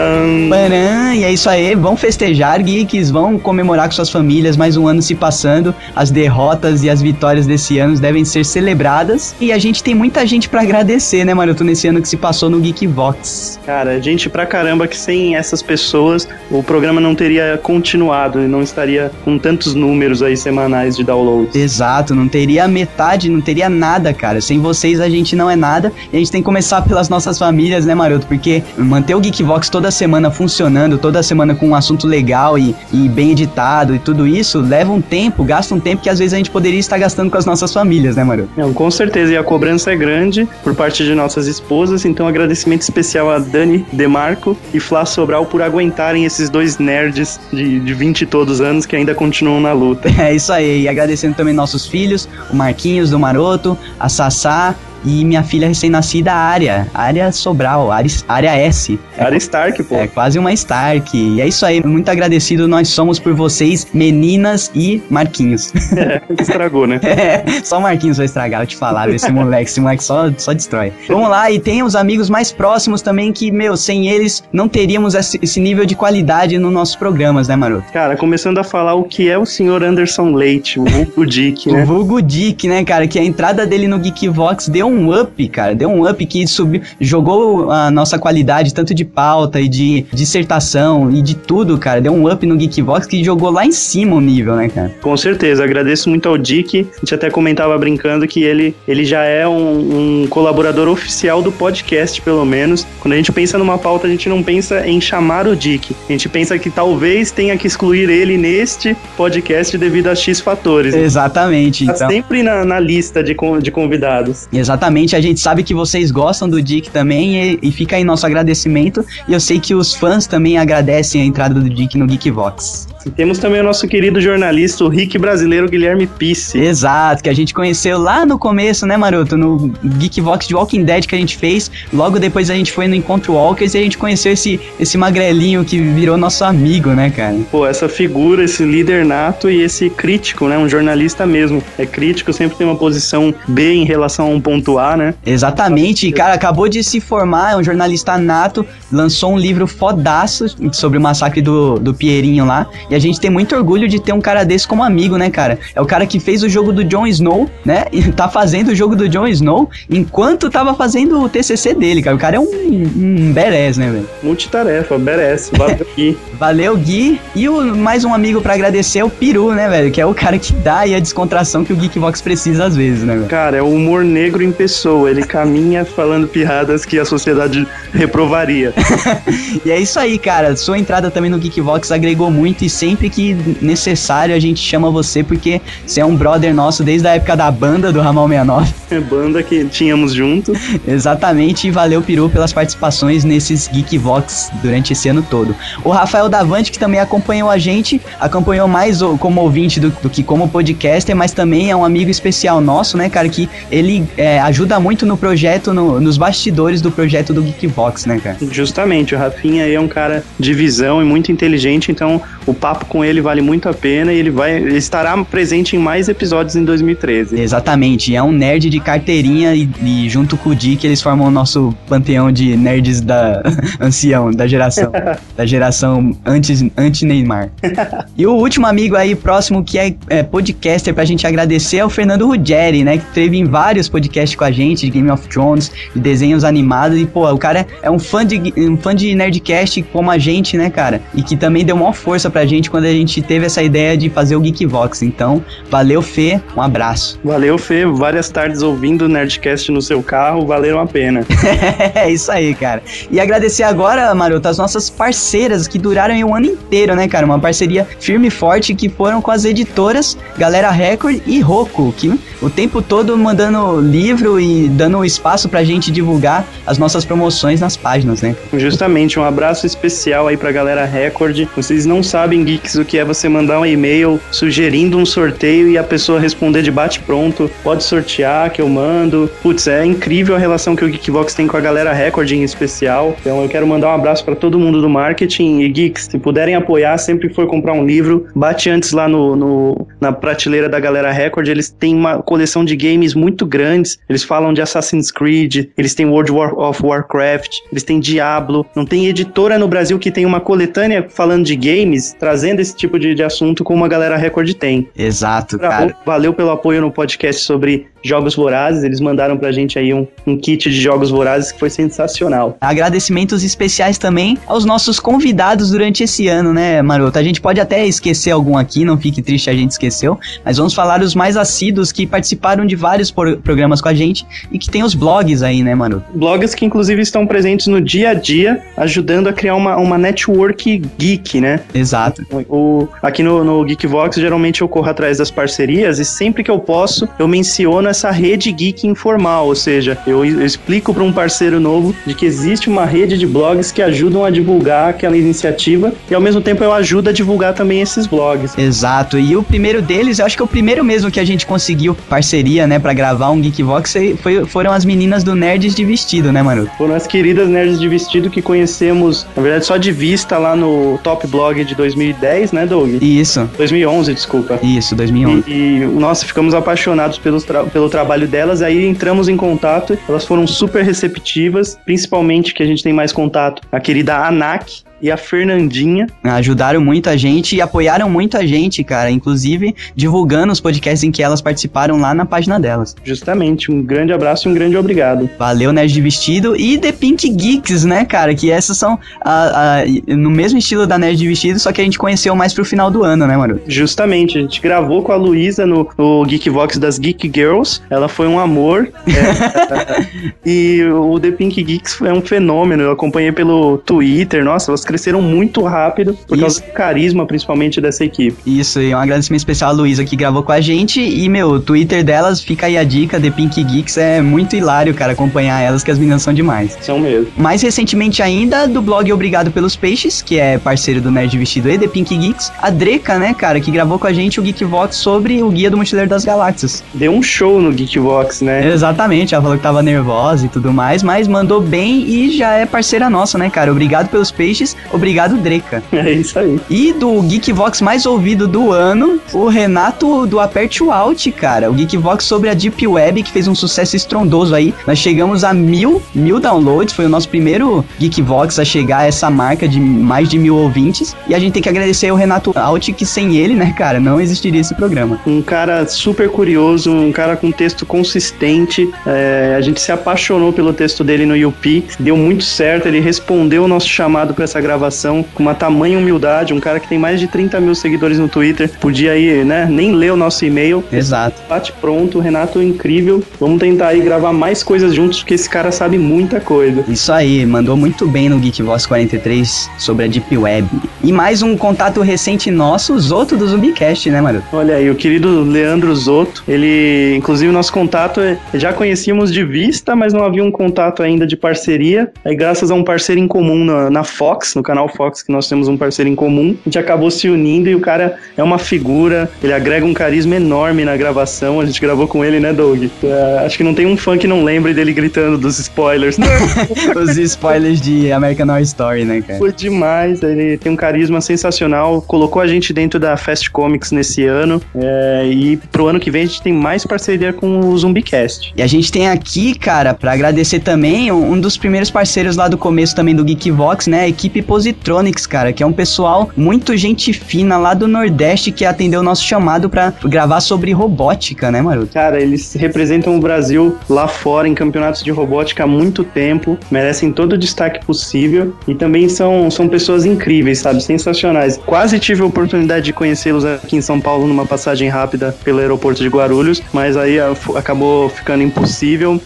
E 1.16 1.24
é 1.24 1.32
isso 1.32 1.50
aí, 1.50 1.74
vão 1.74 1.96
festejar, 1.96 2.62
geeks, 2.62 3.10
vão 3.10 3.36
comemorar 3.36 3.88
com 3.88 3.92
suas 3.92 4.08
famílias, 4.08 4.56
mais 4.56 4.76
um 4.76 4.86
ano 4.86 5.02
se 5.02 5.16
passando, 5.16 5.74
as 5.96 6.12
derrotas 6.12 6.84
e 6.84 6.90
as 6.90 7.02
vitórias 7.02 7.44
desse 7.44 7.76
ano 7.80 7.98
devem 7.98 8.24
ser 8.24 8.44
celebradas, 8.44 9.34
e 9.40 9.52
a 9.52 9.58
gente 9.58 9.82
tem 9.82 9.96
muita 9.96 10.24
gente 10.24 10.48
pra 10.48 10.62
agradecer, 10.62 11.24
né, 11.24 11.34
Maroto, 11.34 11.64
nesse 11.64 11.88
ano 11.88 12.00
que 12.00 12.08
se 12.08 12.16
passou 12.16 12.48
no 12.48 12.60
Geekvox. 12.60 13.58
Cara, 13.66 14.00
gente 14.00 14.30
pra 14.30 14.46
caramba 14.46 14.86
que 14.86 14.96
sem 14.96 15.34
essas 15.34 15.60
pessoas 15.60 16.28
o 16.48 16.62
programa 16.62 17.00
não 17.00 17.16
teria 17.16 17.58
continuado 17.60 18.40
e 18.40 18.46
não 18.46 18.62
estaria 18.62 19.10
com 19.24 19.38
tantos 19.38 19.74
números 19.74 20.22
aí 20.22 20.36
semanais 20.36 20.96
de 20.96 21.02
downloads. 21.02 21.56
Exato, 21.56 22.14
não 22.14 22.28
teria 22.28 22.68
metade, 22.68 23.28
não 23.28 23.40
teria 23.40 23.68
nada, 23.68 24.14
cara, 24.14 24.40
sem 24.40 24.60
vocês 24.84 25.00
a 25.00 25.08
gente 25.08 25.34
não 25.34 25.50
é 25.50 25.56
nada, 25.56 25.90
e 26.12 26.16
a 26.16 26.18
gente 26.18 26.30
tem 26.30 26.42
que 26.42 26.44
começar 26.44 26.82
pelas 26.82 27.08
nossas 27.08 27.38
famílias, 27.38 27.86
né, 27.86 27.94
Maroto, 27.94 28.26
porque 28.26 28.62
manter 28.76 29.14
o 29.14 29.20
Geekvox 29.20 29.70
toda 29.70 29.90
semana 29.90 30.30
funcionando, 30.30 30.98
toda 30.98 31.22
semana 31.22 31.54
com 31.54 31.68
um 31.68 31.74
assunto 31.74 32.06
legal 32.06 32.58
e, 32.58 32.74
e 32.92 33.08
bem 33.08 33.30
editado 33.30 33.94
e 33.94 33.98
tudo 33.98 34.26
isso, 34.26 34.60
leva 34.60 34.92
um 34.92 35.00
tempo, 35.00 35.42
gasta 35.42 35.74
um 35.74 35.80
tempo 35.80 36.02
que 36.02 36.10
às 36.10 36.18
vezes 36.18 36.34
a 36.34 36.36
gente 36.36 36.50
poderia 36.50 36.78
estar 36.78 36.98
gastando 36.98 37.30
com 37.30 37.38
as 37.38 37.46
nossas 37.46 37.72
famílias, 37.72 38.16
né, 38.16 38.24
Maroto? 38.24 38.50
Não, 38.56 38.74
com 38.74 38.90
certeza, 38.90 39.32
e 39.32 39.36
a 39.38 39.42
cobrança 39.42 39.90
é 39.90 39.96
grande 39.96 40.46
por 40.62 40.74
parte 40.74 41.02
de 41.02 41.14
nossas 41.14 41.46
esposas, 41.46 42.04
então 42.04 42.28
agradecimento 42.28 42.82
especial 42.82 43.30
a 43.30 43.38
Dani 43.38 43.86
Demarco 43.90 44.56
e 44.74 44.80
Flá 44.80 45.06
Sobral 45.06 45.46
por 45.46 45.62
aguentarem 45.62 46.26
esses 46.26 46.50
dois 46.50 46.76
nerds 46.76 47.40
de, 47.50 47.80
de 47.80 47.94
20 47.94 48.22
e 48.22 48.26
todos 48.26 48.60
anos 48.60 48.84
que 48.84 48.94
ainda 48.94 49.14
continuam 49.14 49.60
na 49.60 49.72
luta. 49.72 50.08
É 50.24 50.34
isso 50.34 50.52
aí. 50.52 50.82
E 50.82 50.88
agradecendo 50.88 51.34
também 51.34 51.52
nossos 51.52 51.86
filhos, 51.86 52.28
o 52.50 52.56
Marquinhos 52.56 53.10
do 53.10 53.18
Maroto, 53.18 53.76
a 54.00 54.08
Sassá 54.08 54.73
e 55.04 55.24
minha 55.24 55.42
filha 55.42 55.68
recém-nascida, 55.68 56.32
a 56.32 56.36
Área. 56.36 56.88
Área 56.94 57.30
Sobral, 57.32 57.90
Área, 57.90 58.10
Área 58.28 58.56
S. 58.56 58.98
Era 59.16 59.36
Stark, 59.36 59.82
pô. 59.84 59.96
É 59.96 60.06
quase 60.06 60.38
uma 60.38 60.52
Stark. 60.52 61.16
E 61.16 61.40
é 61.40 61.46
isso 61.46 61.64
aí. 61.64 61.84
Muito 61.84 62.08
agradecido 62.08 62.66
nós 62.66 62.88
somos 62.88 63.18
por 63.18 63.34
vocês, 63.34 63.86
meninas 63.92 64.70
e 64.74 65.02
Marquinhos. 65.10 65.72
Estragou, 66.38 66.86
né? 66.86 67.00
É, 67.02 67.44
só 67.62 67.78
o 67.78 67.82
Marquinhos 67.82 68.16
vai 68.16 68.26
estragar, 68.26 68.62
eu 68.62 68.66
te 68.66 68.76
falar, 68.76 69.08
esse 69.10 69.30
moleque, 69.30 69.70
esse 69.70 69.80
moleque 69.80 70.02
só, 70.02 70.30
só 70.36 70.52
destrói. 70.52 70.92
Vamos 71.08 71.28
lá, 71.28 71.50
e 71.50 71.58
tem 71.58 71.82
os 71.82 71.94
amigos 71.94 72.30
mais 72.30 72.52
próximos 72.52 73.02
também 73.02 73.32
que, 73.32 73.50
meu, 73.50 73.76
sem 73.76 74.08
eles 74.08 74.42
não 74.52 74.68
teríamos 74.68 75.14
esse, 75.14 75.38
esse 75.42 75.60
nível 75.60 75.84
de 75.84 75.94
qualidade 75.94 76.58
nos 76.58 76.72
nossos 76.72 76.96
programas, 76.96 77.48
né, 77.48 77.56
Maroto? 77.56 77.92
Cara, 77.92 78.16
começando 78.16 78.58
a 78.58 78.64
falar 78.64 78.94
o 78.94 79.04
que 79.04 79.28
é 79.28 79.38
o 79.38 79.44
senhor 79.44 79.82
Anderson 79.82 80.34
Leite, 80.34 80.78
o 80.80 80.84
vulgo 80.84 81.26
Dick, 81.26 81.68
O 81.70 81.72
né? 81.72 81.84
vulgo 81.84 82.22
Dick, 82.22 82.68
né, 82.68 82.84
cara? 82.84 83.06
Que 83.06 83.18
a 83.18 83.24
entrada 83.24 83.66
dele 83.66 83.86
no 83.86 83.98
Geekvox 83.98 84.68
deu 84.68 84.86
um 84.86 84.93
up, 85.12 85.48
cara. 85.48 85.74
Deu 85.74 85.88
um 85.88 86.08
up 86.08 86.24
que 86.26 86.46
subiu, 86.46 86.80
jogou 87.00 87.70
a 87.70 87.90
nossa 87.90 88.18
qualidade, 88.18 88.72
tanto 88.74 88.94
de 88.94 89.04
pauta 89.04 89.60
e 89.60 89.68
de 89.68 90.04
dissertação 90.12 91.10
e 91.10 91.22
de 91.22 91.34
tudo, 91.34 91.78
cara. 91.78 92.00
Deu 92.00 92.12
um 92.12 92.30
up 92.30 92.44
no 92.46 92.56
Geekvox 92.56 93.06
que 93.06 93.22
jogou 93.24 93.50
lá 93.50 93.64
em 93.64 93.72
cima 93.72 94.16
o 94.16 94.20
nível, 94.20 94.56
né, 94.56 94.68
cara? 94.68 94.92
Com 95.00 95.16
certeza, 95.16 95.64
agradeço 95.64 96.08
muito 96.08 96.28
ao 96.28 96.36
Dick. 96.36 96.86
A 96.96 97.00
gente 97.00 97.14
até 97.14 97.30
comentava 97.30 97.76
brincando 97.78 98.26
que 98.26 98.42
ele, 98.42 98.74
ele 98.86 99.04
já 99.04 99.22
é 99.24 99.46
um, 99.46 100.22
um 100.22 100.26
colaborador 100.28 100.88
oficial 100.88 101.40
do 101.42 101.50
podcast, 101.52 102.20
pelo 102.22 102.44
menos. 102.44 102.86
Quando 103.00 103.14
a 103.14 103.16
gente 103.16 103.32
pensa 103.32 103.56
numa 103.58 103.78
pauta, 103.78 104.06
a 104.06 104.10
gente 104.10 104.28
não 104.28 104.42
pensa 104.42 104.86
em 104.86 105.00
chamar 105.00 105.46
o 105.46 105.56
Dick. 105.56 105.94
A 106.08 106.12
gente 106.12 106.28
pensa 106.28 106.58
que 106.58 106.70
talvez 106.70 107.30
tenha 107.30 107.56
que 107.56 107.66
excluir 107.66 108.08
ele 108.10 108.36
neste 108.36 108.96
podcast 109.16 109.76
devido 109.78 110.08
a 110.08 110.14
X 110.14 110.40
fatores. 110.40 110.94
Exatamente. 110.94 111.86
Tá 111.86 111.92
Então, 111.94 112.08
sempre 112.10 112.42
na, 112.42 112.64
na 112.64 112.78
lista 112.80 113.22
de, 113.22 113.36
de 113.62 113.70
convidados. 113.70 114.48
exatamente. 114.52 114.83
A 114.86 115.20
gente 115.20 115.40
sabe 115.40 115.62
que 115.62 115.74
vocês 115.74 116.10
gostam 116.10 116.48
do 116.48 116.60
Dick 116.60 116.90
também 116.90 117.52
e, 117.52 117.58
e 117.62 117.72
fica 117.72 117.96
aí 117.96 118.04
nosso 118.04 118.26
agradecimento. 118.26 119.04
E 119.28 119.32
eu 119.32 119.40
sei 119.40 119.58
que 119.58 119.74
os 119.74 119.94
fãs 119.94 120.26
também 120.26 120.58
agradecem 120.58 121.22
a 121.22 121.24
entrada 121.24 121.54
do 121.54 121.68
Dick 121.68 121.96
no 121.96 122.06
Geekvox. 122.06 122.88
E 123.06 123.10
temos 123.10 123.38
também 123.38 123.60
o 123.60 123.64
nosso 123.64 123.86
querido 123.86 124.18
jornalista, 124.20 124.82
o 124.82 124.88
Rick 124.88 125.18
brasileiro 125.18 125.68
Guilherme 125.68 126.06
Pisse. 126.06 126.58
Exato, 126.58 127.22
que 127.22 127.28
a 127.28 127.34
gente 127.34 127.52
conheceu 127.52 127.98
lá 127.98 128.24
no 128.24 128.38
começo, 128.38 128.86
né, 128.86 128.96
Maroto? 128.96 129.36
No 129.36 129.72
Geekvox 129.98 130.48
de 130.48 130.54
Walking 130.54 130.84
Dead 130.84 131.06
que 131.06 131.14
a 131.14 131.18
gente 131.18 131.36
fez. 131.36 131.70
Logo 131.92 132.18
depois 132.18 132.48
a 132.48 132.54
gente 132.54 132.72
foi 132.72 132.88
no 132.88 132.94
Encontro 132.94 133.34
Walkers 133.34 133.74
e 133.74 133.78
a 133.78 133.82
gente 133.82 133.98
conheceu 133.98 134.32
esse, 134.32 134.58
esse 134.80 134.96
magrelinho 134.96 135.64
que 135.64 135.78
virou 135.78 136.16
nosso 136.16 136.44
amigo, 136.44 136.90
né, 136.90 137.10
cara? 137.10 137.36
Pô, 137.50 137.66
essa 137.66 137.88
figura, 137.88 138.44
esse 138.44 138.64
líder 138.64 139.04
nato 139.04 139.50
e 139.50 139.60
esse 139.60 139.90
crítico, 139.90 140.48
né? 140.48 140.56
Um 140.56 140.68
jornalista 140.68 141.26
mesmo. 141.26 141.62
É 141.76 141.84
crítico, 141.84 142.32
sempre 142.32 142.56
tem 142.56 142.66
uma 142.66 142.76
posição 142.76 143.34
B 143.46 143.74
em 143.74 143.84
relação 143.84 144.26
a 144.26 144.30
um 144.30 144.40
ponto 144.40 144.73
A, 144.78 144.96
né? 144.96 145.14
Exatamente, 145.24 146.06
e, 146.06 146.12
cara, 146.12 146.34
acabou 146.34 146.68
de 146.68 146.82
se 146.82 147.00
formar, 147.00 147.52
é 147.52 147.56
um 147.56 147.62
jornalista 147.64 148.16
nato, 148.18 148.66
lançou 148.90 149.32
um 149.32 149.38
livro 149.38 149.66
fodaço 149.66 150.46
sobre 150.72 150.98
o 150.98 151.00
massacre 151.00 151.40
do, 151.40 151.78
do 151.78 151.94
Pierinho 151.94 152.44
lá, 152.44 152.66
e 152.90 152.94
a 152.94 152.98
gente 152.98 153.20
tem 153.20 153.30
muito 153.30 153.54
orgulho 153.54 153.88
de 153.88 154.00
ter 154.00 154.12
um 154.12 154.20
cara 154.20 154.44
desse 154.44 154.66
como 154.66 154.82
amigo, 154.82 155.16
né, 155.16 155.30
cara? 155.30 155.58
É 155.74 155.80
o 155.80 155.86
cara 155.86 156.06
que 156.06 156.18
fez 156.20 156.42
o 156.42 156.48
jogo 156.48 156.72
do 156.72 156.84
Jon 156.84 157.06
Snow, 157.06 157.48
né? 157.64 157.84
E 157.92 158.02
tá 158.12 158.28
fazendo 158.28 158.68
o 158.68 158.74
jogo 158.74 158.96
do 158.96 159.08
Jon 159.08 159.26
Snow 159.26 159.70
enquanto 159.88 160.50
tava 160.50 160.74
fazendo 160.74 161.20
o 161.20 161.28
TCC 161.28 161.74
dele, 161.74 162.02
cara. 162.02 162.16
O 162.16 162.18
cara 162.18 162.36
é 162.36 162.40
um, 162.40 162.44
um 162.44 163.32
badass, 163.32 163.76
né, 163.76 163.90
velho? 163.90 164.08
Multitarefa, 164.22 164.98
merece. 164.98 165.56
Valeu 165.56 165.86
aqui. 165.92 166.16
Valeu, 166.38 166.76
Gui. 166.76 167.20
E 167.34 167.48
o, 167.48 167.74
mais 167.76 168.04
um 168.04 168.12
amigo 168.12 168.40
pra 168.40 168.54
agradecer 168.54 169.00
é 169.00 169.04
o 169.04 169.10
Peru, 169.10 169.52
né, 169.52 169.68
velho? 169.68 169.90
Que 169.90 170.00
é 170.00 170.06
o 170.06 170.14
cara 170.14 170.38
que 170.38 170.52
dá 170.52 170.80
aí 170.80 170.94
a 170.94 170.98
descontração 170.98 171.64
que 171.64 171.72
o 171.72 171.76
Geekvox 171.76 172.20
precisa 172.20 172.64
às 172.64 172.76
vezes, 172.76 173.02
né, 173.02 173.14
velho? 173.14 173.26
Cara, 173.26 173.56
é 173.56 173.62
o 173.62 173.68
humor 173.68 174.04
negro 174.04 174.42
em 174.42 174.52
pessoa. 174.54 175.10
Ele 175.10 175.22
caminha 175.22 175.84
falando 175.84 176.26
piadas 176.26 176.84
que 176.84 176.98
a 176.98 177.04
sociedade 177.04 177.66
reprovaria. 177.92 178.72
e 179.64 179.70
é 179.70 179.78
isso 179.78 179.98
aí, 179.98 180.18
cara. 180.18 180.56
Sua 180.56 180.78
entrada 180.78 181.10
também 181.10 181.30
no 181.30 181.38
Geekvox 181.38 181.92
agregou 181.92 182.30
muito 182.30 182.64
e 182.64 182.70
sempre 182.70 183.10
que 183.10 183.34
necessário 183.60 184.34
a 184.34 184.38
gente 184.38 184.60
chama 184.60 184.90
você 184.90 185.22
porque 185.22 185.60
você 185.86 186.00
é 186.00 186.04
um 186.04 186.16
brother 186.16 186.54
nosso 186.54 186.82
desde 186.82 187.06
a 187.06 187.14
época 187.14 187.36
da 187.36 187.50
banda 187.50 187.92
do 187.92 188.00
Ramal 188.00 188.28
69. 188.28 188.74
É 188.90 189.00
banda 189.00 189.42
que 189.42 189.64
tínhamos 189.66 190.12
junto. 190.12 190.52
Exatamente, 190.86 191.68
e 191.68 191.70
valeu, 191.70 192.00
Peru, 192.00 192.30
pelas 192.30 192.52
participações 192.52 193.24
nesses 193.24 193.68
Geekvox 193.68 194.50
durante 194.62 194.92
esse 194.92 195.08
ano 195.08 195.24
todo. 195.28 195.54
O 195.82 195.90
Rafael 195.90 196.28
Davante, 196.28 196.70
que 196.70 196.78
também 196.78 197.00
acompanhou 197.00 197.50
a 197.50 197.58
gente, 197.58 198.00
acompanhou 198.20 198.68
mais 198.68 199.00
como 199.18 199.40
ouvinte 199.40 199.80
do, 199.80 199.90
do 199.90 200.08
que 200.08 200.22
como 200.22 200.48
podcaster, 200.48 201.14
mas 201.16 201.32
também 201.32 201.70
é 201.70 201.76
um 201.76 201.84
amigo 201.84 202.10
especial 202.10 202.60
nosso, 202.60 202.96
né, 202.96 203.08
cara, 203.08 203.28
que 203.28 203.48
ele 203.70 204.06
é, 204.16 204.38
ajuda 204.46 204.78
muito 204.80 205.04
no 205.06 205.16
projeto, 205.16 205.72
no- 205.72 206.00
nos 206.00 206.16
bastidores 206.16 206.80
do 206.80 206.90
projeto 206.90 207.32
do 207.32 207.42
Geekvox, 207.42 208.06
né, 208.06 208.18
cara? 208.22 208.36
Justamente, 208.50 209.14
o 209.14 209.18
Rafinha 209.18 209.64
aí 209.64 209.74
é 209.74 209.80
um 209.80 209.88
cara 209.88 210.22
de 210.38 210.52
visão 210.54 211.02
e 211.02 211.04
muito 211.04 211.30
inteligente, 211.32 211.90
então 211.90 212.20
o 212.46 212.52
papo 212.54 212.84
com 212.86 213.04
ele 213.04 213.20
vale 213.20 213.40
muito 213.40 213.68
a 213.68 213.74
pena 213.74 214.12
e 214.12 214.18
ele 214.18 214.30
vai 214.30 214.54
ele 214.56 214.76
estará 214.76 215.16
presente 215.24 215.76
em 215.76 215.78
mais 215.78 216.08
episódios 216.08 216.56
em 216.56 216.64
2013. 216.64 217.40
Exatamente, 217.40 218.14
é 218.14 218.22
um 218.22 218.32
nerd 218.32 218.68
de 218.70 218.80
carteirinha 218.80 219.54
e, 219.54 219.68
e 219.82 220.08
junto 220.08 220.36
com 220.36 220.50
o 220.50 220.54
Dick 220.54 220.86
eles 220.86 221.00
formam 221.02 221.26
o 221.28 221.30
nosso 221.30 221.74
panteão 221.88 222.30
de 222.30 222.56
nerds 222.56 223.00
da 223.00 223.42
ancião, 223.80 224.30
da 224.30 224.46
geração, 224.46 224.92
da 225.36 225.46
geração 225.46 226.16
antes 226.24 226.64
anti-Neymar. 226.76 227.50
e 228.16 228.26
o 228.26 228.32
último 228.34 228.66
amigo 228.66 228.96
aí 228.96 229.14
próximo 229.14 229.64
que 229.64 229.78
é, 229.78 229.94
é 230.08 230.22
podcaster 230.22 230.92
pra 230.94 231.04
gente 231.04 231.26
agradecer 231.26 231.78
é 231.78 231.84
o 231.84 231.90
Fernando 231.90 232.26
Ruggeri, 232.26 232.84
né, 232.84 232.98
que 232.98 233.06
teve 233.12 233.36
em 233.38 233.44
vários 233.44 233.88
podcasts 233.88 234.33
com 234.36 234.44
a 234.44 234.50
gente, 234.50 234.86
de 234.86 234.90
Game 234.90 235.10
of 235.10 235.26
Thrones, 235.28 235.70
de 235.94 236.00
desenhos 236.00 236.44
animados 236.44 236.98
e 236.98 237.06
pô, 237.06 237.30
o 237.30 237.38
cara 237.38 237.66
é 237.82 237.90
um 237.90 237.98
fã 237.98 238.24
de 238.24 238.52
um 238.56 238.76
fã 238.76 238.94
de 238.94 239.14
nerdcast 239.14 239.82
como 239.92 240.10
a 240.10 240.18
gente, 240.18 240.56
né, 240.56 240.70
cara? 240.70 241.00
E 241.14 241.22
que 241.22 241.36
também 241.36 241.64
deu 241.64 241.76
maior 241.76 241.94
força 241.94 242.30
pra 242.30 242.44
gente 242.46 242.70
quando 242.70 242.84
a 242.84 242.92
gente 242.92 243.22
teve 243.22 243.46
essa 243.46 243.62
ideia 243.62 243.96
de 243.96 244.10
fazer 244.10 244.36
o 244.36 244.40
Geekvox. 244.40 245.02
Então, 245.02 245.44
valeu 245.70 246.02
Fê, 246.02 246.40
um 246.56 246.62
abraço. 246.62 247.18
Valeu, 247.24 247.58
Fê. 247.58 247.86
Várias 247.86 248.28
tardes 248.28 248.62
ouvindo 248.62 249.02
o 249.02 249.08
Nerdcast 249.08 249.70
no 249.70 249.82
seu 249.82 250.02
carro, 250.02 250.46
valeram 250.46 250.80
a 250.80 250.86
pena. 250.86 251.24
é 251.94 252.10
isso 252.10 252.30
aí, 252.30 252.54
cara. 252.54 252.82
E 253.10 253.20
agradecer 253.20 253.62
agora, 253.62 254.14
Maroto, 254.14 254.48
as 254.48 254.58
nossas 254.58 254.88
parceiras 254.90 255.66
que 255.66 255.78
duraram 255.78 256.14
aí 256.14 256.24
um 256.24 256.34
ano 256.34 256.46
inteiro, 256.46 256.94
né, 256.94 257.08
cara? 257.08 257.26
Uma 257.26 257.38
parceria 257.38 257.86
firme 257.98 258.28
e 258.28 258.30
forte 258.30 258.74
que 258.74 258.88
foram 258.88 259.20
com 259.20 259.30
as 259.30 259.44
editoras 259.44 260.16
Galera 260.38 260.70
Record 260.70 261.20
e 261.26 261.40
Roku, 261.40 261.92
que 261.96 262.18
o 262.40 262.50
tempo 262.50 262.82
todo 262.82 263.16
mandando 263.16 263.80
livro 263.80 264.23
e 264.40 264.68
dando 264.68 265.04
espaço 265.04 265.48
pra 265.48 265.62
gente 265.64 265.90
divulgar 265.90 266.46
as 266.66 266.78
nossas 266.78 267.04
promoções 267.04 267.60
nas 267.60 267.76
páginas, 267.76 268.22
né? 268.22 268.34
Justamente, 268.56 269.18
um 269.18 269.24
abraço 269.24 269.66
especial 269.66 270.26
aí 270.28 270.36
pra 270.36 270.50
galera 270.52 270.84
Record. 270.84 271.46
Vocês 271.56 271.84
não 271.86 272.02
sabem, 272.02 272.44
geeks, 272.44 272.74
o 272.76 272.84
que 272.84 272.98
é 272.98 273.04
você 273.04 273.28
mandar 273.28 273.60
um 273.60 273.66
e-mail 273.66 274.20
sugerindo 274.30 274.96
um 274.98 275.06
sorteio 275.06 275.68
e 275.68 275.78
a 275.78 275.82
pessoa 275.82 276.18
responder 276.20 276.62
de 276.62 276.70
bate-pronto. 276.70 277.50
Pode 277.62 277.84
sortear 277.84 278.50
que 278.50 278.60
eu 278.60 278.68
mando. 278.68 279.30
Putz, 279.42 279.66
é 279.66 279.84
incrível 279.84 280.34
a 280.34 280.38
relação 280.38 280.74
que 280.76 280.84
o 280.84 280.88
Geekvox 280.88 281.34
tem 281.34 281.46
com 281.46 281.56
a 281.56 281.60
galera 281.60 281.92
Record 281.92 282.30
em 282.32 282.42
especial. 282.42 283.16
Então 283.20 283.42
eu 283.42 283.48
quero 283.48 283.66
mandar 283.66 283.88
um 283.88 283.94
abraço 283.94 284.24
pra 284.24 284.34
todo 284.34 284.58
mundo 284.58 284.80
do 284.80 284.88
marketing 284.88 285.60
e 285.60 285.68
geeks. 285.68 286.08
Se 286.10 286.18
puderem 286.18 286.54
apoiar, 286.54 286.96
sempre 286.98 287.28
que 287.28 287.34
for 287.34 287.46
comprar 287.46 287.72
um 287.72 287.84
livro, 287.84 288.26
bate 288.34 288.68
antes 288.70 288.92
lá 288.92 289.08
no, 289.08 289.36
no- 289.36 289.86
na 290.00 290.12
prateleira 290.12 290.68
da 290.68 290.78
galera 290.80 291.10
Record. 291.12 291.48
Eles 291.48 291.70
têm 291.70 291.94
uma 291.94 292.22
coleção 292.22 292.64
de 292.64 292.76
games 292.76 293.14
muito 293.14 293.46
grandes. 293.46 293.98
Eles 294.14 294.22
falam 294.22 294.52
de 294.52 294.62
Assassin's 294.62 295.10
Creed, 295.10 295.70
eles 295.76 295.92
têm 295.92 296.06
World 296.06 296.30
War- 296.30 296.56
of 296.56 296.80
Warcraft, 296.86 297.50
eles 297.72 297.82
têm 297.82 297.98
Diablo. 297.98 298.64
Não 298.76 298.86
tem 298.86 299.08
editora 299.08 299.58
no 299.58 299.66
Brasil 299.66 299.98
que 299.98 300.08
tem 300.08 300.24
uma 300.24 300.40
coletânea 300.40 301.08
falando 301.10 301.44
de 301.44 301.56
games, 301.56 302.14
trazendo 302.16 302.60
esse 302.60 302.76
tipo 302.76 302.96
de, 302.96 303.12
de 303.12 303.24
assunto 303.24 303.64
como 303.64 303.84
a 303.84 303.88
galera 303.88 304.16
Record 304.16 304.52
tem. 304.54 304.88
Exato, 304.96 305.58
cara. 305.58 305.96
Valeu 306.06 306.32
pelo 306.32 306.50
apoio 306.50 306.80
no 306.80 306.92
podcast 306.92 307.42
sobre 307.42 307.88
jogos 308.04 308.36
vorazes. 308.36 308.84
Eles 308.84 309.00
mandaram 309.00 309.36
pra 309.36 309.50
gente 309.50 309.78
aí 309.80 309.92
um, 309.92 310.06
um 310.24 310.36
kit 310.36 310.70
de 310.70 310.80
jogos 310.80 311.10
vorazes 311.10 311.50
que 311.50 311.58
foi 311.58 311.70
sensacional. 311.70 312.56
Agradecimentos 312.60 313.42
especiais 313.42 313.98
também 313.98 314.38
aos 314.46 314.64
nossos 314.64 315.00
convidados 315.00 315.70
durante 315.70 316.04
esse 316.04 316.28
ano, 316.28 316.52
né, 316.52 316.82
Maroto? 316.82 317.18
A 317.18 317.22
gente 317.22 317.40
pode 317.40 317.60
até 317.60 317.84
esquecer 317.84 318.30
algum 318.30 318.56
aqui, 318.56 318.84
não 318.84 318.96
fique 318.96 319.22
triste, 319.22 319.50
a 319.50 319.54
gente 319.54 319.72
esqueceu, 319.72 320.18
mas 320.44 320.58
vamos 320.58 320.74
falar 320.74 321.00
os 321.00 321.14
mais 321.14 321.36
assíduos 321.36 321.90
que 321.90 322.06
participaram 322.06 322.64
de 322.66 322.76
vários 322.76 323.10
programas 323.10 323.80
com 323.80 323.88
a 323.88 323.94
gente 323.94 324.03
e 324.50 324.58
que 324.58 324.68
tem 324.68 324.82
os 324.82 324.94
blogs 324.94 325.42
aí, 325.42 325.62
né, 325.62 325.74
Maroto? 325.74 326.04
Blogs 326.14 326.54
que 326.54 326.64
inclusive 326.64 327.00
estão 327.00 327.26
presentes 327.26 327.66
no 327.66 327.80
dia 327.80 328.10
a 328.10 328.14
dia, 328.14 328.62
ajudando 328.76 329.28
a 329.28 329.32
criar 329.32 329.54
uma, 329.54 329.76
uma 329.76 329.96
network 329.96 330.82
geek, 330.98 331.40
né? 331.40 331.60
Exato. 331.74 332.24
O, 332.48 332.88
aqui 333.02 333.22
no, 333.22 333.44
no 333.44 333.64
Geekvox, 333.64 334.16
geralmente 334.16 334.62
eu 334.62 334.68
corro 334.68 334.88
atrás 334.88 335.18
das 335.18 335.30
parcerias 335.30 335.98
e 335.98 336.04
sempre 336.04 336.42
que 336.42 336.50
eu 336.50 336.58
posso, 336.58 337.08
eu 337.18 337.28
menciono 337.28 337.88
essa 337.88 338.10
rede 338.10 338.50
geek 338.52 338.86
informal, 338.86 339.46
ou 339.46 339.54
seja, 339.54 339.98
eu, 340.06 340.24
eu 340.24 340.44
explico 340.44 340.92
para 340.92 341.02
um 341.02 341.12
parceiro 341.12 341.60
novo 341.60 341.94
de 342.06 342.14
que 342.14 342.26
existe 342.26 342.68
uma 342.68 342.84
rede 342.84 343.16
de 343.18 343.26
blogs 343.26 343.70
que 343.72 343.82
ajudam 343.82 344.24
a 344.24 344.30
divulgar 344.30 344.90
aquela 344.90 345.16
iniciativa 345.16 345.92
e 346.10 346.14
ao 346.14 346.20
mesmo 346.20 346.40
tempo 346.40 346.62
eu 346.64 346.72
ajudo 346.72 347.10
a 347.10 347.12
divulgar 347.12 347.54
também 347.54 347.80
esses 347.80 348.06
blogs. 348.06 348.56
Exato. 348.58 349.18
E 349.18 349.36
o 349.36 349.42
primeiro 349.42 349.80
deles, 349.80 350.18
eu 350.18 350.26
acho 350.26 350.36
que 350.36 350.42
é 350.42 350.44
o 350.44 350.48
primeiro 350.48 350.84
mesmo 350.84 351.10
que 351.10 351.20
a 351.20 351.24
gente 351.24 351.46
conseguiu 351.46 351.96
parceria, 352.08 352.66
né, 352.66 352.78
pra 352.78 352.92
gravar 352.92 353.30
um 353.30 353.40
Geekvox 353.40 353.93
foi, 354.22 354.44
foram 354.46 354.72
as 354.72 354.84
meninas 354.84 355.22
do 355.24 355.34
Nerds 355.34 355.74
de 355.74 355.84
Vestido, 355.84 356.32
né, 356.32 356.42
Maroto? 356.42 356.70
Foram 356.76 356.94
as 356.94 357.06
queridas 357.06 357.48
nerds 357.48 357.78
de 357.80 357.88
vestido 357.88 358.28
que 358.30 358.42
conhecemos, 358.42 359.26
na 359.36 359.42
verdade, 359.42 359.66
só 359.66 359.76
de 359.76 359.92
vista 359.92 360.36
lá 360.38 360.54
no 360.56 360.98
Top 361.02 361.26
Blog 361.26 361.64
de 361.64 361.74
2010, 361.74 362.52
né, 362.52 362.66
Doug? 362.66 363.02
Isso, 363.02 363.48
2011, 363.56 364.14
desculpa. 364.14 364.58
isso, 364.62 364.94
2011. 364.96 365.44
E, 365.50 365.52
e, 365.52 365.78
nossa, 365.86 366.24
ficamos 366.26 366.54
apaixonados 366.54 367.18
pelos 367.18 367.44
tra- 367.44 367.64
pelo 367.64 367.88
trabalho 367.88 368.26
delas, 368.26 368.62
aí 368.62 368.86
entramos 368.86 369.28
em 369.28 369.36
contato, 369.36 369.98
elas 370.08 370.24
foram 370.24 370.46
super 370.46 370.84
receptivas, 370.84 371.78
principalmente 371.84 372.52
que 372.54 372.62
a 372.62 372.66
gente 372.66 372.82
tem 372.82 372.92
mais 372.92 373.12
contato, 373.12 373.62
a 373.70 373.80
querida 373.80 374.16
Anak 374.26 374.82
e 375.00 375.10
a 375.10 375.16
Fernandinha. 375.16 376.06
Ajudaram 376.22 376.80
muito 376.80 377.08
a 377.10 377.16
gente 377.16 377.56
e 377.56 377.60
apoiaram 377.60 378.08
muito 378.08 378.36
a 378.36 378.46
gente, 378.46 378.82
cara. 378.84 379.10
Inclusive, 379.10 379.74
divulgando 379.94 380.52
os 380.52 380.60
podcasts 380.60 381.02
em 381.04 381.10
que 381.10 381.22
elas 381.22 381.40
participaram 381.42 381.98
lá 382.00 382.14
na 382.14 382.24
página 382.24 382.58
delas. 382.58 382.94
Justamente, 383.04 383.70
um 383.70 383.82
grande 383.82 384.12
abraço 384.12 384.48
e 384.48 384.50
um 384.50 384.54
grande 384.54 384.76
obrigado. 384.76 385.28
Valeu, 385.38 385.72
Nerd 385.72 385.92
de 385.92 386.00
Vestido 386.00 386.56
e 386.56 386.78
The 386.78 386.92
Pink 386.92 387.28
Geeks, 387.28 387.84
né, 387.84 388.04
cara? 388.04 388.34
Que 388.34 388.50
essas 388.50 388.76
são 388.78 388.98
a- 389.20 389.80
a- 389.80 390.14
no 390.14 390.30
mesmo 390.30 390.58
estilo 390.58 390.86
da 390.86 390.98
Nerd 390.98 391.16
de 391.18 391.26
Vestido, 391.28 391.58
só 391.58 391.72
que 391.72 391.80
a 391.80 391.84
gente 391.84 391.98
conheceu 391.98 392.34
mais 392.34 392.52
pro 392.54 392.64
final 392.64 392.90
do 392.90 393.02
ano, 393.04 393.26
né, 393.26 393.36
mano? 393.36 393.60
Justamente, 393.66 394.38
a 394.38 394.40
gente 394.40 394.60
gravou 394.60 395.02
com 395.02 395.12
a 395.12 395.16
Luísa 395.16 395.66
no, 395.66 395.88
no 395.98 396.24
Geekvox 396.24 396.78
das 396.78 396.98
Geek 396.98 397.30
Girls. 397.34 397.80
Ela 397.90 398.08
foi 398.08 398.26
um 398.26 398.38
amor. 398.38 398.88
é, 399.06 400.24
e 400.44 400.82
o 400.84 401.18
The 401.18 401.30
Pink 401.32 401.62
Geeks 401.62 402.00
é 402.02 402.12
um 402.12 402.20
fenômeno. 402.20 402.82
Eu 402.82 402.92
acompanhei 402.92 403.32
pelo 403.32 403.78
Twitter. 403.78 404.44
Nossa, 404.44 404.70
elas 404.70 404.83
pessoas 404.84 404.94
cresceram 404.94 405.20
muito 405.20 405.62
rápido 405.62 406.16
por 406.26 406.38
causa 406.38 406.60
Isso. 406.60 406.66
do 406.66 406.72
carisma, 406.72 407.26
principalmente 407.26 407.80
dessa 407.80 408.04
equipe. 408.04 408.36
Isso, 408.46 408.80
e 408.80 408.94
um 408.94 408.98
agradecimento 408.98 409.40
especial 409.40 409.70
à 409.70 409.72
Luísa 409.72 410.04
que 410.04 410.14
gravou 410.14 410.42
com 410.42 410.52
a 410.52 410.60
gente. 410.60 411.00
E, 411.00 411.28
meu, 411.28 411.48
o 411.50 411.60
Twitter 411.60 412.04
delas, 412.04 412.40
fica 412.40 412.66
aí 412.66 412.76
a 412.76 412.84
dica, 412.84 413.20
The 413.20 413.30
Pink 413.30 413.62
Geeks, 413.62 413.96
é 413.96 414.20
muito 414.20 414.54
hilário, 414.54 414.94
cara, 414.94 415.12
acompanhar 415.12 415.60
elas, 415.60 415.82
que 415.82 415.90
as 415.90 415.98
meninas 415.98 416.22
são 416.22 416.32
demais. 416.32 416.76
São 416.80 416.98
mesmo. 416.98 417.28
Mais 417.36 417.62
recentemente 417.62 418.22
ainda, 418.22 418.68
do 418.68 418.82
blog 418.82 419.12
Obrigado 419.12 419.50
pelos 419.50 419.74
Peixes, 419.74 420.22
que 420.22 420.38
é 420.38 420.58
parceiro 420.58 421.00
do 421.00 421.10
Nerd 421.10 421.36
Vestido 421.36 421.70
e 421.70 421.78
The 421.78 421.88
Pink 421.88 422.16
Geeks, 422.16 422.52
a 422.60 422.70
Dreca, 422.70 423.18
né, 423.18 423.34
cara, 423.34 423.60
que 423.60 423.70
gravou 423.70 423.98
com 423.98 424.06
a 424.06 424.12
gente 424.12 424.38
o 424.38 424.42
Geekvox 424.42 424.96
sobre 424.96 425.42
o 425.42 425.50
Guia 425.50 425.70
do 425.70 425.76
Mochileiro 425.76 426.10
das 426.10 426.24
Galáxias. 426.24 426.82
Deu 426.92 427.12
um 427.12 427.22
show 427.22 427.60
no 427.60 427.72
Geekbox, 427.72 428.42
né? 428.42 428.66
Exatamente, 428.66 429.34
ela 429.34 429.42
falou 429.42 429.56
que 429.56 429.62
tava 429.62 429.82
nervosa 429.82 430.46
e 430.46 430.48
tudo 430.48 430.72
mais, 430.72 431.02
mas 431.02 431.28
mandou 431.28 431.60
bem 431.60 432.04
e 432.08 432.36
já 432.36 432.54
é 432.54 432.66
parceira 432.66 433.08
nossa, 433.08 433.38
né, 433.38 433.48
cara? 433.48 433.70
Obrigado 433.70 434.08
pelos 434.08 434.30
peixes, 434.30 434.73
obrigado, 434.92 435.36
Dreca. 435.36 435.82
É 436.04 436.10
isso 436.10 436.38
aí. 436.38 436.60
E 436.68 436.92
do 436.92 437.22
Geekvox 437.22 437.80
mais 437.80 438.04
ouvido 438.04 438.46
do 438.46 438.72
ano, 438.72 439.18
o 439.32 439.48
Renato 439.48 440.26
do 440.26 440.38
Aperte 440.38 440.82
o 440.82 440.90
Alt, 440.90 441.28
cara. 441.32 441.70
O 441.70 441.74
Geekvox 441.74 442.24
sobre 442.24 442.50
a 442.50 442.54
Deep 442.54 442.86
Web, 442.86 443.22
que 443.22 443.32
fez 443.32 443.48
um 443.48 443.54
sucesso 443.54 443.96
estrondoso 443.96 444.54
aí. 444.54 444.74
Nós 444.86 444.98
chegamos 444.98 445.44
a 445.44 445.54
mil, 445.54 446.02
mil 446.14 446.38
downloads, 446.38 446.94
foi 446.94 447.06
o 447.06 447.08
nosso 447.08 447.28
primeiro 447.28 447.84
Geekvox 447.98 448.58
a 448.58 448.64
chegar 448.64 448.98
a 448.98 449.06
essa 449.06 449.30
marca 449.30 449.66
de 449.66 449.80
mais 449.80 450.28
de 450.28 450.38
mil 450.38 450.56
ouvintes. 450.56 451.16
E 451.26 451.34
a 451.34 451.38
gente 451.38 451.54
tem 451.54 451.62
que 451.62 451.68
agradecer 451.68 452.08
ao 452.08 452.16
Renato 452.16 452.52
Alt, 452.54 452.90
que 452.92 453.06
sem 453.06 453.36
ele, 453.36 453.54
né, 453.54 453.74
cara, 453.76 453.98
não 453.98 454.20
existiria 454.20 454.60
esse 454.60 454.74
programa. 454.74 455.18
Um 455.26 455.40
cara 455.40 455.86
super 455.86 456.28
curioso, 456.28 456.90
um 456.90 457.12
cara 457.12 457.36
com 457.36 457.50
texto 457.50 457.86
consistente. 457.86 458.90
É, 459.06 459.54
a 459.56 459.60
gente 459.60 459.80
se 459.80 459.92
apaixonou 459.92 460.52
pelo 460.52 460.72
texto 460.72 461.02
dele 461.02 461.24
no 461.24 461.48
UP, 461.48 461.84
deu 461.98 462.16
muito 462.16 462.44
certo. 462.44 462.86
Ele 462.86 463.00
respondeu 463.00 463.64
o 463.64 463.68
nosso 463.68 463.88
chamado 463.88 464.34
para 464.34 464.44
essa 464.44 464.60
gravação 464.64 465.22
com 465.34 465.42
uma 465.42 465.54
tamanha 465.54 465.98
humildade. 465.98 466.54
Um 466.54 466.60
cara 466.60 466.80
que 466.80 466.88
tem 466.88 466.98
mais 466.98 467.20
de 467.20 467.26
30 467.28 467.60
mil 467.60 467.74
seguidores 467.74 468.18
no 468.18 468.28
Twitter, 468.28 468.70
podia 468.80 469.12
aí, 469.12 469.44
né, 469.44 469.66
nem 469.70 469.92
ler 469.92 470.12
o 470.12 470.16
nosso 470.16 470.44
e-mail. 470.44 470.82
Exato. 470.90 471.42
Bate 471.48 471.70
pronto, 471.80 472.18
Renato 472.18 472.62
incrível. 472.62 473.22
Vamos 473.38 473.58
tentar 473.60 473.88
aí 473.88 474.00
gravar 474.00 474.32
mais 474.32 474.62
coisas 474.62 474.94
juntos, 474.94 475.18
porque 475.18 475.34
esse 475.34 475.48
cara 475.48 475.70
sabe 475.70 475.98
muita 475.98 476.40
coisa. 476.40 476.82
Isso 476.88 477.12
aí, 477.12 477.44
mandou 477.44 477.76
muito 477.76 478.06
bem 478.06 478.28
no 478.28 478.38
Geekvox 478.38 478.86
43 478.86 479.70
sobre 479.78 480.06
a 480.06 480.08
Deep 480.08 480.36
Web. 480.36 480.66
E 481.02 481.12
mais 481.12 481.42
um 481.42 481.56
contato 481.56 482.00
recente 482.00 482.50
nosso, 482.50 482.94
o 482.94 483.00
Zoto 483.00 483.36
do 483.36 483.46
Zumbicast, 483.46 484.08
né, 484.10 484.20
mano? 484.20 484.42
Olha 484.52 484.76
aí, 484.76 484.88
o 484.90 484.94
querido 484.94 485.42
Leandro 485.42 485.94
Zoto, 485.94 486.42
ele, 486.48 487.14
inclusive, 487.16 487.52
nosso 487.52 487.72
contato, 487.72 488.20
é- 488.20 488.38
já 488.54 488.72
conhecíamos 488.72 489.32
de 489.32 489.44
vista, 489.44 489.94
mas 489.94 490.12
não 490.12 490.24
havia 490.24 490.42
um 490.42 490.50
contato 490.50 491.02
ainda 491.02 491.26
de 491.26 491.36
parceria. 491.36 492.10
Aí, 492.24 492.34
graças 492.34 492.70
a 492.70 492.74
um 492.74 492.82
parceiro 492.82 493.20
em 493.20 493.28
comum 493.28 493.64
na, 493.64 493.90
na 493.90 494.04
Fox, 494.04 494.53
no 494.56 494.62
canal 494.62 494.88
Fox, 494.88 495.22
que 495.22 495.30
nós 495.30 495.48
temos 495.48 495.68
um 495.68 495.76
parceiro 495.76 496.08
em 496.08 496.14
comum, 496.14 496.56
a 496.60 496.68
gente 496.68 496.78
acabou 496.78 497.10
se 497.10 497.28
unindo 497.28 497.68
e 497.68 497.74
o 497.74 497.80
cara 497.80 498.16
é 498.36 498.42
uma 498.42 498.58
figura, 498.58 499.30
ele 499.42 499.52
agrega 499.52 499.84
um 499.84 499.92
carisma 499.92 500.36
enorme 500.36 500.84
na 500.84 500.96
gravação. 500.96 501.60
A 501.60 501.66
gente 501.66 501.80
gravou 501.80 502.06
com 502.06 502.24
ele, 502.24 502.40
né, 502.40 502.52
Doug? 502.52 502.84
É, 503.02 503.42
acho 503.44 503.56
que 503.56 503.64
não 503.64 503.74
tem 503.74 503.86
um 503.86 503.96
fã 503.96 504.16
que 504.16 504.26
não 504.26 504.44
lembre 504.44 504.72
dele 504.72 504.92
gritando 504.92 505.36
dos 505.36 505.58
spoilers. 505.58 506.16
Os 506.96 507.16
spoilers 507.18 507.80
de 507.80 508.10
American 508.12 508.48
Horror 508.48 508.62
Story, 508.62 509.04
né, 509.04 509.20
cara? 509.20 509.38
Foi 509.38 509.52
demais, 509.52 510.22
ele 510.22 510.56
tem 510.56 510.72
um 510.72 510.76
carisma 510.76 511.20
sensacional, 511.20 512.00
colocou 512.02 512.40
a 512.40 512.46
gente 512.46 512.72
dentro 512.72 512.98
da 512.98 513.16
Fast 513.16 513.50
Comics 513.50 513.90
nesse 513.92 514.24
ano, 514.24 514.62
é, 514.74 515.26
e 515.26 515.56
pro 515.56 515.86
ano 515.86 516.00
que 516.00 516.10
vem 516.10 516.22
a 516.22 516.26
gente 516.26 516.42
tem 516.42 516.52
mais 516.52 516.86
parceria 516.86 517.32
com 517.32 517.60
o 517.60 517.76
Zumbicast. 517.76 518.52
E 518.56 518.62
a 518.62 518.66
gente 518.66 518.90
tem 518.90 519.08
aqui, 519.08 519.54
cara, 519.58 519.92
pra 519.92 520.12
agradecer 520.12 520.60
também 520.60 521.10
um 521.10 521.34
um 521.34 521.40
dos 521.40 521.56
primeiros 521.56 521.90
parceiros 521.90 522.36
lá 522.36 522.48
do 522.48 522.56
começo 522.56 522.94
também 522.94 523.14
do 523.14 523.24
Geekvox, 523.24 523.86
né? 523.86 524.02
A 524.02 524.08
equipe 524.08 524.40
Positronics, 524.44 525.26
cara, 525.26 525.52
que 525.52 525.62
é 525.62 525.66
um 525.66 525.72
pessoal 525.72 526.30
muito 526.36 526.76
gente 526.76 527.12
fina 527.12 527.58
lá 527.58 527.74
do 527.74 527.88
Nordeste 527.88 528.52
que 528.52 528.64
atendeu 528.64 529.00
o 529.00 529.02
nosso 529.02 529.24
chamado 529.24 529.68
pra 529.68 529.92
gravar 530.04 530.40
sobre 530.40 530.72
robótica, 530.72 531.50
né, 531.50 531.60
Maroto? 531.60 531.92
Cara, 531.92 532.20
eles 532.20 532.54
representam 532.54 533.16
o 533.16 533.20
Brasil 533.20 533.76
lá 533.88 534.06
fora 534.06 534.48
em 534.48 534.54
campeonatos 534.54 535.02
de 535.02 535.10
robótica 535.10 535.64
há 535.64 535.66
muito 535.66 536.04
tempo, 536.04 536.58
merecem 536.70 537.12
todo 537.12 537.34
o 537.34 537.38
destaque 537.38 537.84
possível 537.84 538.54
e 538.68 538.74
também 538.74 539.08
são, 539.08 539.50
são 539.50 539.68
pessoas 539.68 540.04
incríveis, 540.04 540.58
sabe? 540.58 540.82
Sensacionais. 540.82 541.58
Quase 541.64 541.98
tive 541.98 542.22
a 542.22 542.26
oportunidade 542.26 542.84
de 542.84 542.92
conhecê-los 542.92 543.44
aqui 543.44 543.76
em 543.76 543.80
São 543.80 544.00
Paulo 544.00 544.26
numa 544.26 544.46
passagem 544.46 544.88
rápida 544.88 545.34
pelo 545.44 545.58
aeroporto 545.58 546.02
de 546.02 546.08
Guarulhos, 546.08 546.62
mas 546.72 546.96
aí 546.96 547.18
ah, 547.18 547.34
acabou 547.56 548.08
ficando 548.08 548.42
impossível 548.42 549.20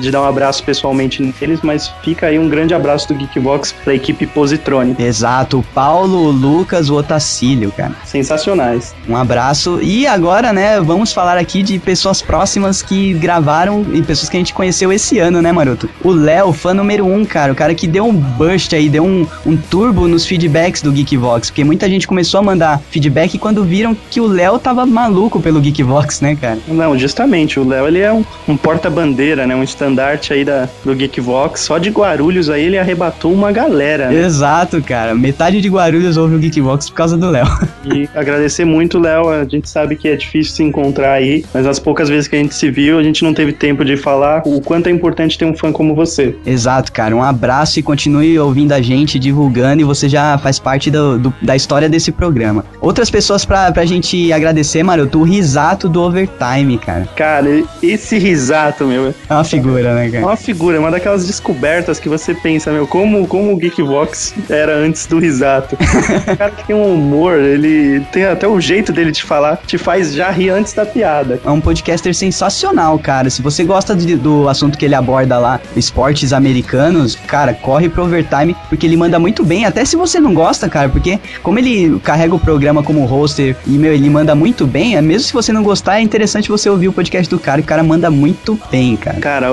de 0.00 0.10
dar 0.10 0.22
um 0.22 0.24
abraço 0.24 0.62
pessoalmente 0.64 1.22
neles, 1.22 1.60
mas 1.62 1.88
fica 2.02 2.26
aí 2.26 2.38
um 2.38 2.48
grande 2.48 2.74
abraço 2.74 3.08
do 3.08 3.14
Geekbox 3.14 3.72
pra 3.84 3.94
equipe 3.94 4.26
Positrone. 4.56 4.96
Exato, 4.98 5.58
o 5.58 5.62
Paulo, 5.62 6.28
o 6.28 6.30
Lucas, 6.30 6.90
o 6.90 6.94
Otacílio, 6.94 7.70
cara. 7.70 7.92
Sensacionais. 8.04 8.94
Um 9.08 9.16
abraço. 9.16 9.78
E 9.82 10.06
agora, 10.06 10.52
né, 10.52 10.80
vamos 10.80 11.12
falar 11.12 11.36
aqui 11.36 11.62
de 11.62 11.78
pessoas 11.78 12.22
próximas 12.22 12.82
que 12.82 13.12
gravaram 13.14 13.84
e 13.92 14.02
pessoas 14.02 14.28
que 14.28 14.36
a 14.36 14.40
gente 14.40 14.54
conheceu 14.54 14.92
esse 14.92 15.18
ano, 15.18 15.42
né, 15.42 15.52
Maroto? 15.52 15.88
O 16.02 16.10
Léo, 16.10 16.52
fã 16.52 16.72
número 16.72 17.06
um, 17.06 17.24
cara. 17.24 17.52
O 17.52 17.56
cara 17.56 17.74
que 17.74 17.86
deu 17.86 18.06
um 18.06 18.12
burst 18.12 18.72
aí, 18.72 18.88
deu 18.88 19.04
um, 19.04 19.26
um 19.44 19.56
turbo 19.56 20.08
nos 20.08 20.26
feedbacks 20.26 20.82
do 20.82 20.92
Geekvox. 20.92 21.50
Porque 21.50 21.64
muita 21.64 21.88
gente 21.88 22.06
começou 22.06 22.40
a 22.40 22.42
mandar 22.42 22.80
feedback 22.90 23.38
quando 23.38 23.64
viram 23.64 23.96
que 24.10 24.20
o 24.20 24.26
Léo 24.26 24.58
tava 24.58 24.86
maluco 24.86 25.40
pelo 25.40 25.60
Geekvox, 25.60 26.20
né, 26.20 26.36
cara? 26.36 26.58
Não, 26.66 26.98
justamente, 26.98 27.60
o 27.60 27.68
Léo 27.68 27.86
ele 27.86 28.00
é 28.00 28.12
um, 28.12 28.24
um 28.48 28.56
porta-bandeira, 28.56 29.46
né? 29.46 29.54
Um 29.54 29.62
estandarte 29.62 30.32
aí 30.32 30.44
da, 30.44 30.68
do 30.84 30.94
Geekvox. 30.94 31.60
Só 31.60 31.78
de 31.78 31.90
Guarulhos 31.90 32.48
aí 32.48 32.64
ele 32.64 32.78
arrebatou 32.78 33.32
uma 33.32 33.52
galera. 33.52 34.08
Né? 34.08 34.24
Exato, 34.24 34.45
cara. 34.86 35.14
Metade 35.14 35.60
de 35.60 35.68
Guarulhos 35.68 36.16
ouve 36.16 36.34
o 36.36 36.38
Geekvox 36.38 36.88
por 36.90 36.96
causa 36.96 37.16
do 37.16 37.30
Léo. 37.30 37.46
E 37.86 38.08
agradecer 38.16 38.64
muito, 38.64 38.98
Léo. 38.98 39.28
A 39.28 39.44
gente 39.44 39.70
sabe 39.70 39.94
que 39.94 40.08
é 40.08 40.16
difícil 40.16 40.52
se 40.56 40.62
encontrar 40.64 41.12
aí, 41.12 41.44
mas 41.54 41.64
as 41.66 41.78
poucas 41.78 42.08
vezes 42.08 42.26
que 42.26 42.34
a 42.34 42.38
gente 42.40 42.52
se 42.52 42.68
viu, 42.68 42.98
a 42.98 43.02
gente 43.02 43.22
não 43.22 43.32
teve 43.32 43.52
tempo 43.52 43.84
de 43.84 43.96
falar 43.96 44.42
o 44.44 44.60
quanto 44.60 44.88
é 44.88 44.90
importante 44.90 45.38
ter 45.38 45.44
um 45.44 45.54
fã 45.56 45.70
como 45.70 45.94
você. 45.94 46.34
Exato, 46.44 46.90
cara. 46.90 47.14
Um 47.14 47.22
abraço 47.22 47.78
e 47.78 47.82
continue 47.84 48.36
ouvindo 48.40 48.72
a 48.72 48.82
gente, 48.82 49.20
divulgando, 49.20 49.82
e 49.82 49.84
você 49.84 50.08
já 50.08 50.36
faz 50.38 50.58
parte 50.58 50.90
do, 50.90 51.16
do- 51.16 51.34
da 51.40 51.54
história 51.54 51.88
desse 51.88 52.10
programa. 52.10 52.64
Outras 52.80 53.08
pessoas 53.08 53.44
pra, 53.44 53.70
pra 53.70 53.84
gente 53.84 54.32
agradecer, 54.32 54.82
Maroto, 54.82 55.20
o 55.20 55.22
Risato 55.22 55.88
do 55.88 56.02
Overtime, 56.02 56.76
cara. 56.78 57.08
Cara, 57.14 57.62
esse 57.80 58.18
risato, 58.18 58.84
meu, 58.84 59.14
É 59.30 59.32
uma 59.34 59.44
figura, 59.44 59.94
né, 59.94 60.08
é 60.08 60.10
cara? 60.10 60.24
uma 60.26 60.36
figura, 60.36 60.76
é 60.76 60.80
uma 60.80 60.90
daquelas 60.90 61.24
descobertas 61.24 62.00
que 62.00 62.08
você 62.08 62.34
pensa, 62.34 62.72
meu, 62.72 62.84
como, 62.86 63.28
como 63.28 63.52
o 63.54 63.56
Geekvox 63.56 64.34
era 64.48 64.74
antes 64.76 65.06
do 65.06 65.18
risato. 65.18 65.76
o 66.32 66.36
cara 66.36 66.50
que 66.50 66.66
tem 66.66 66.76
um 66.76 66.94
humor, 66.94 67.38
ele 67.38 68.00
tem 68.12 68.24
até 68.24 68.46
o 68.46 68.60
jeito 68.60 68.92
dele 68.92 69.10
de 69.12 69.22
falar, 69.22 69.58
te 69.66 69.78
faz 69.78 70.12
já 70.14 70.30
rir 70.30 70.50
antes 70.50 70.72
da 70.72 70.84
piada. 70.86 71.40
É 71.44 71.50
um 71.50 71.60
podcaster 71.60 72.14
sensacional, 72.14 72.98
cara. 72.98 73.30
Se 73.30 73.42
você 73.42 73.64
gosta 73.64 73.94
de- 73.94 74.16
do 74.16 74.48
assunto 74.48 74.78
que 74.78 74.84
ele 74.84 74.94
aborda 74.94 75.38
lá, 75.38 75.60
esportes 75.76 76.32
americanos, 76.32 77.14
cara, 77.26 77.52
corre 77.54 77.88
pro 77.88 78.04
Overtime, 78.04 78.56
porque 78.68 78.86
ele 78.86 78.96
manda 78.96 79.18
muito 79.18 79.44
bem. 79.44 79.64
Até 79.64 79.84
se 79.84 79.96
você 79.96 80.20
não 80.20 80.32
gosta, 80.34 80.68
cara, 80.68 80.88
porque 80.88 81.18
como 81.42 81.58
ele 81.58 81.98
carrega 82.00 82.34
o 82.34 82.38
programa 82.38 82.82
como 82.82 83.04
hoster 83.04 83.56
e, 83.66 83.70
meu, 83.78 83.92
ele 83.92 84.08
manda 84.08 84.34
muito 84.34 84.66
bem, 84.66 84.96
é 84.96 85.02
mesmo 85.02 85.26
se 85.26 85.32
você 85.32 85.52
não 85.52 85.62
gostar, 85.62 85.98
é 85.98 86.02
interessante 86.02 86.48
você 86.48 86.68
ouvir 86.70 86.88
o 86.88 86.92
podcast 86.92 87.28
do 87.28 87.38
cara, 87.38 87.60
o 87.60 87.64
cara 87.64 87.82
manda 87.82 88.10
muito 88.10 88.58
bem, 88.70 88.96
cara. 88.96 89.18
Cara, 89.20 89.48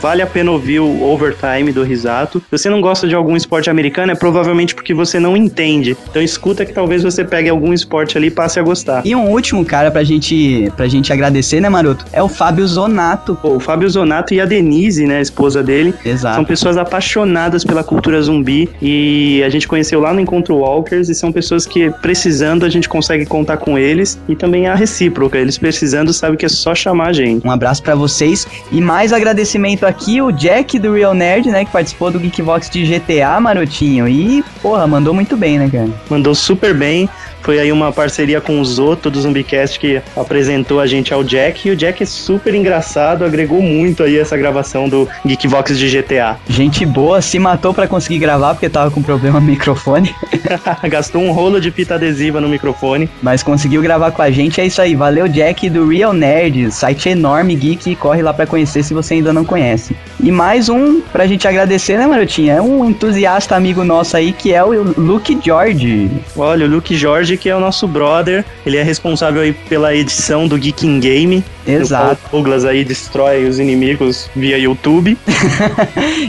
vale 0.00 0.22
a 0.22 0.26
pena 0.26 0.50
ouvir 0.50 0.80
o 0.80 1.02
Overtime 1.02 1.72
do 1.72 1.82
Risato. 1.82 2.40
Se 2.40 2.58
você 2.58 2.70
não 2.70 2.80
gosta 2.80 3.06
de 3.06 3.14
algum 3.14 3.36
esporte 3.36 3.68
americano, 3.70 4.12
é 4.12 4.14
provavelmente 4.28 4.74
porque 4.74 4.92
você 4.92 5.18
não 5.18 5.34
entende. 5.34 5.96
Então 6.10 6.20
escuta 6.20 6.66
que 6.66 6.72
talvez 6.72 7.02
você 7.02 7.24
pegue 7.24 7.48
algum 7.48 7.72
esporte 7.72 8.18
ali 8.18 8.26
e 8.26 8.30
passe 8.30 8.60
a 8.60 8.62
gostar. 8.62 9.00
E 9.06 9.14
um 9.14 9.30
último 9.30 9.64
cara 9.64 9.90
pra 9.90 10.04
gente, 10.04 10.70
pra 10.76 10.86
gente 10.86 11.10
agradecer, 11.10 11.60
né, 11.60 11.68
Maroto? 11.70 12.04
É 12.12 12.22
o 12.22 12.28
Fábio 12.28 12.66
Zonato. 12.66 13.38
Pô, 13.40 13.56
o 13.56 13.60
Fábio 13.60 13.88
Zonato 13.88 14.34
e 14.34 14.40
a 14.40 14.44
Denise, 14.44 15.06
né, 15.06 15.18
a 15.18 15.20
esposa 15.22 15.62
dele, 15.62 15.94
são 16.02 16.12
Exato. 16.12 16.44
pessoas 16.44 16.76
apaixonadas 16.76 17.64
pela 17.64 17.82
cultura 17.82 18.20
zumbi 18.20 18.68
e 18.82 19.42
a 19.46 19.48
gente 19.48 19.66
conheceu 19.66 19.98
lá 19.98 20.12
no 20.12 20.20
Encontro 20.20 20.56
Walkers 20.56 21.08
e 21.08 21.14
são 21.14 21.32
pessoas 21.32 21.64
que 21.64 21.90
precisando 22.02 22.66
a 22.66 22.68
gente 22.68 22.88
consegue 22.88 23.24
contar 23.24 23.56
com 23.56 23.78
eles 23.78 24.20
e 24.28 24.36
também 24.36 24.66
a 24.66 24.74
recíproca, 24.74 25.38
eles 25.38 25.56
precisando 25.56 26.12
sabe 26.12 26.36
que 26.36 26.44
é 26.44 26.48
só 26.50 26.74
chamar 26.74 27.08
a 27.08 27.12
gente. 27.14 27.46
Um 27.46 27.50
abraço 27.50 27.82
pra 27.82 27.94
vocês. 27.94 28.46
E 28.70 28.80
mais 28.80 29.12
agradecimento 29.12 29.86
aqui, 29.86 30.20
o 30.20 30.30
Jack 30.30 30.78
do 30.78 30.92
Real 30.92 31.14
Nerd, 31.14 31.48
né? 31.48 31.64
Que 31.64 31.72
participou 31.72 32.10
do 32.10 32.18
Geekbox 32.18 32.68
de 32.68 32.84
GTA, 32.84 33.40
Marotinho. 33.40 34.06
E, 34.08 34.44
porra, 34.62 34.86
mandou 34.86 35.12
muito 35.14 35.36
bem, 35.36 35.58
né, 35.58 35.68
cara? 35.70 35.90
Mandou 36.08 36.34
super 36.34 36.74
bem. 36.74 37.08
Foi 37.48 37.58
aí 37.58 37.72
uma 37.72 37.90
parceria 37.90 38.42
com 38.42 38.60
o 38.60 38.64
Zoto 38.66 39.08
do 39.08 39.18
Zumbicast 39.18 39.80
que 39.80 40.02
apresentou 40.14 40.80
a 40.80 40.86
gente 40.86 41.14
ao 41.14 41.24
Jack. 41.24 41.66
E 41.66 41.70
o 41.70 41.76
Jack 41.76 42.02
é 42.02 42.04
super 42.04 42.54
engraçado, 42.54 43.24
agregou 43.24 43.62
muito 43.62 44.02
aí 44.02 44.18
essa 44.18 44.36
gravação 44.36 44.86
do 44.86 45.08
Geekvox 45.24 45.78
de 45.78 45.88
GTA. 45.88 46.36
Gente 46.46 46.84
boa, 46.84 47.22
se 47.22 47.38
matou 47.38 47.72
pra 47.72 47.88
conseguir 47.88 48.18
gravar 48.18 48.52
porque 48.52 48.68
tava 48.68 48.90
com 48.90 49.02
problema 49.02 49.40
no 49.40 49.46
microfone, 49.46 50.14
Gastou 50.90 51.22
um 51.22 51.32
rolo 51.32 51.58
de 51.58 51.70
fita 51.70 51.94
adesiva 51.94 52.38
no 52.38 52.50
microfone. 52.50 53.08
mas 53.22 53.42
conseguiu 53.42 53.80
gravar 53.80 54.10
com 54.10 54.20
a 54.20 54.30
gente. 54.30 54.60
É 54.60 54.66
isso 54.66 54.82
aí, 54.82 54.94
valeu 54.94 55.26
Jack 55.26 55.70
do 55.70 55.88
Real 55.88 56.12
Nerd, 56.12 56.70
site 56.70 57.08
enorme 57.08 57.54
geek, 57.54 57.96
corre 57.96 58.20
lá 58.20 58.34
pra 58.34 58.46
conhecer 58.46 58.82
se 58.82 58.92
você 58.92 59.14
ainda 59.14 59.32
não 59.32 59.46
conhece. 59.46 59.96
E 60.22 60.30
mais 60.30 60.68
um 60.68 61.00
pra 61.00 61.26
gente 61.26 61.48
agradecer, 61.48 61.96
né, 61.96 62.06
Marotinha? 62.06 62.56
É 62.56 62.60
um 62.60 62.84
entusiasta 62.84 63.56
amigo 63.56 63.82
nosso 63.84 64.18
aí 64.18 64.32
que 64.32 64.52
é 64.52 64.62
o 64.62 64.82
Luke 65.00 65.38
George. 65.42 66.10
Olha, 66.36 66.66
o 66.66 66.68
Luke 66.68 66.94
Jorge, 66.94 67.37
que 67.38 67.48
é 67.48 67.56
o 67.56 67.60
nosso 67.60 67.86
brother, 67.86 68.44
ele 68.66 68.76
é 68.76 68.82
responsável 68.82 69.40
aí 69.40 69.52
pela 69.52 69.94
edição 69.94 70.46
do 70.46 70.58
Geek 70.58 70.86
in 70.86 71.00
Game. 71.00 71.44
Exato. 71.66 72.20
O 72.28 72.36
Douglas 72.36 72.64
aí 72.64 72.84
destrói 72.84 73.46
os 73.46 73.58
inimigos 73.58 74.30
via 74.34 74.58
YouTube. 74.58 75.16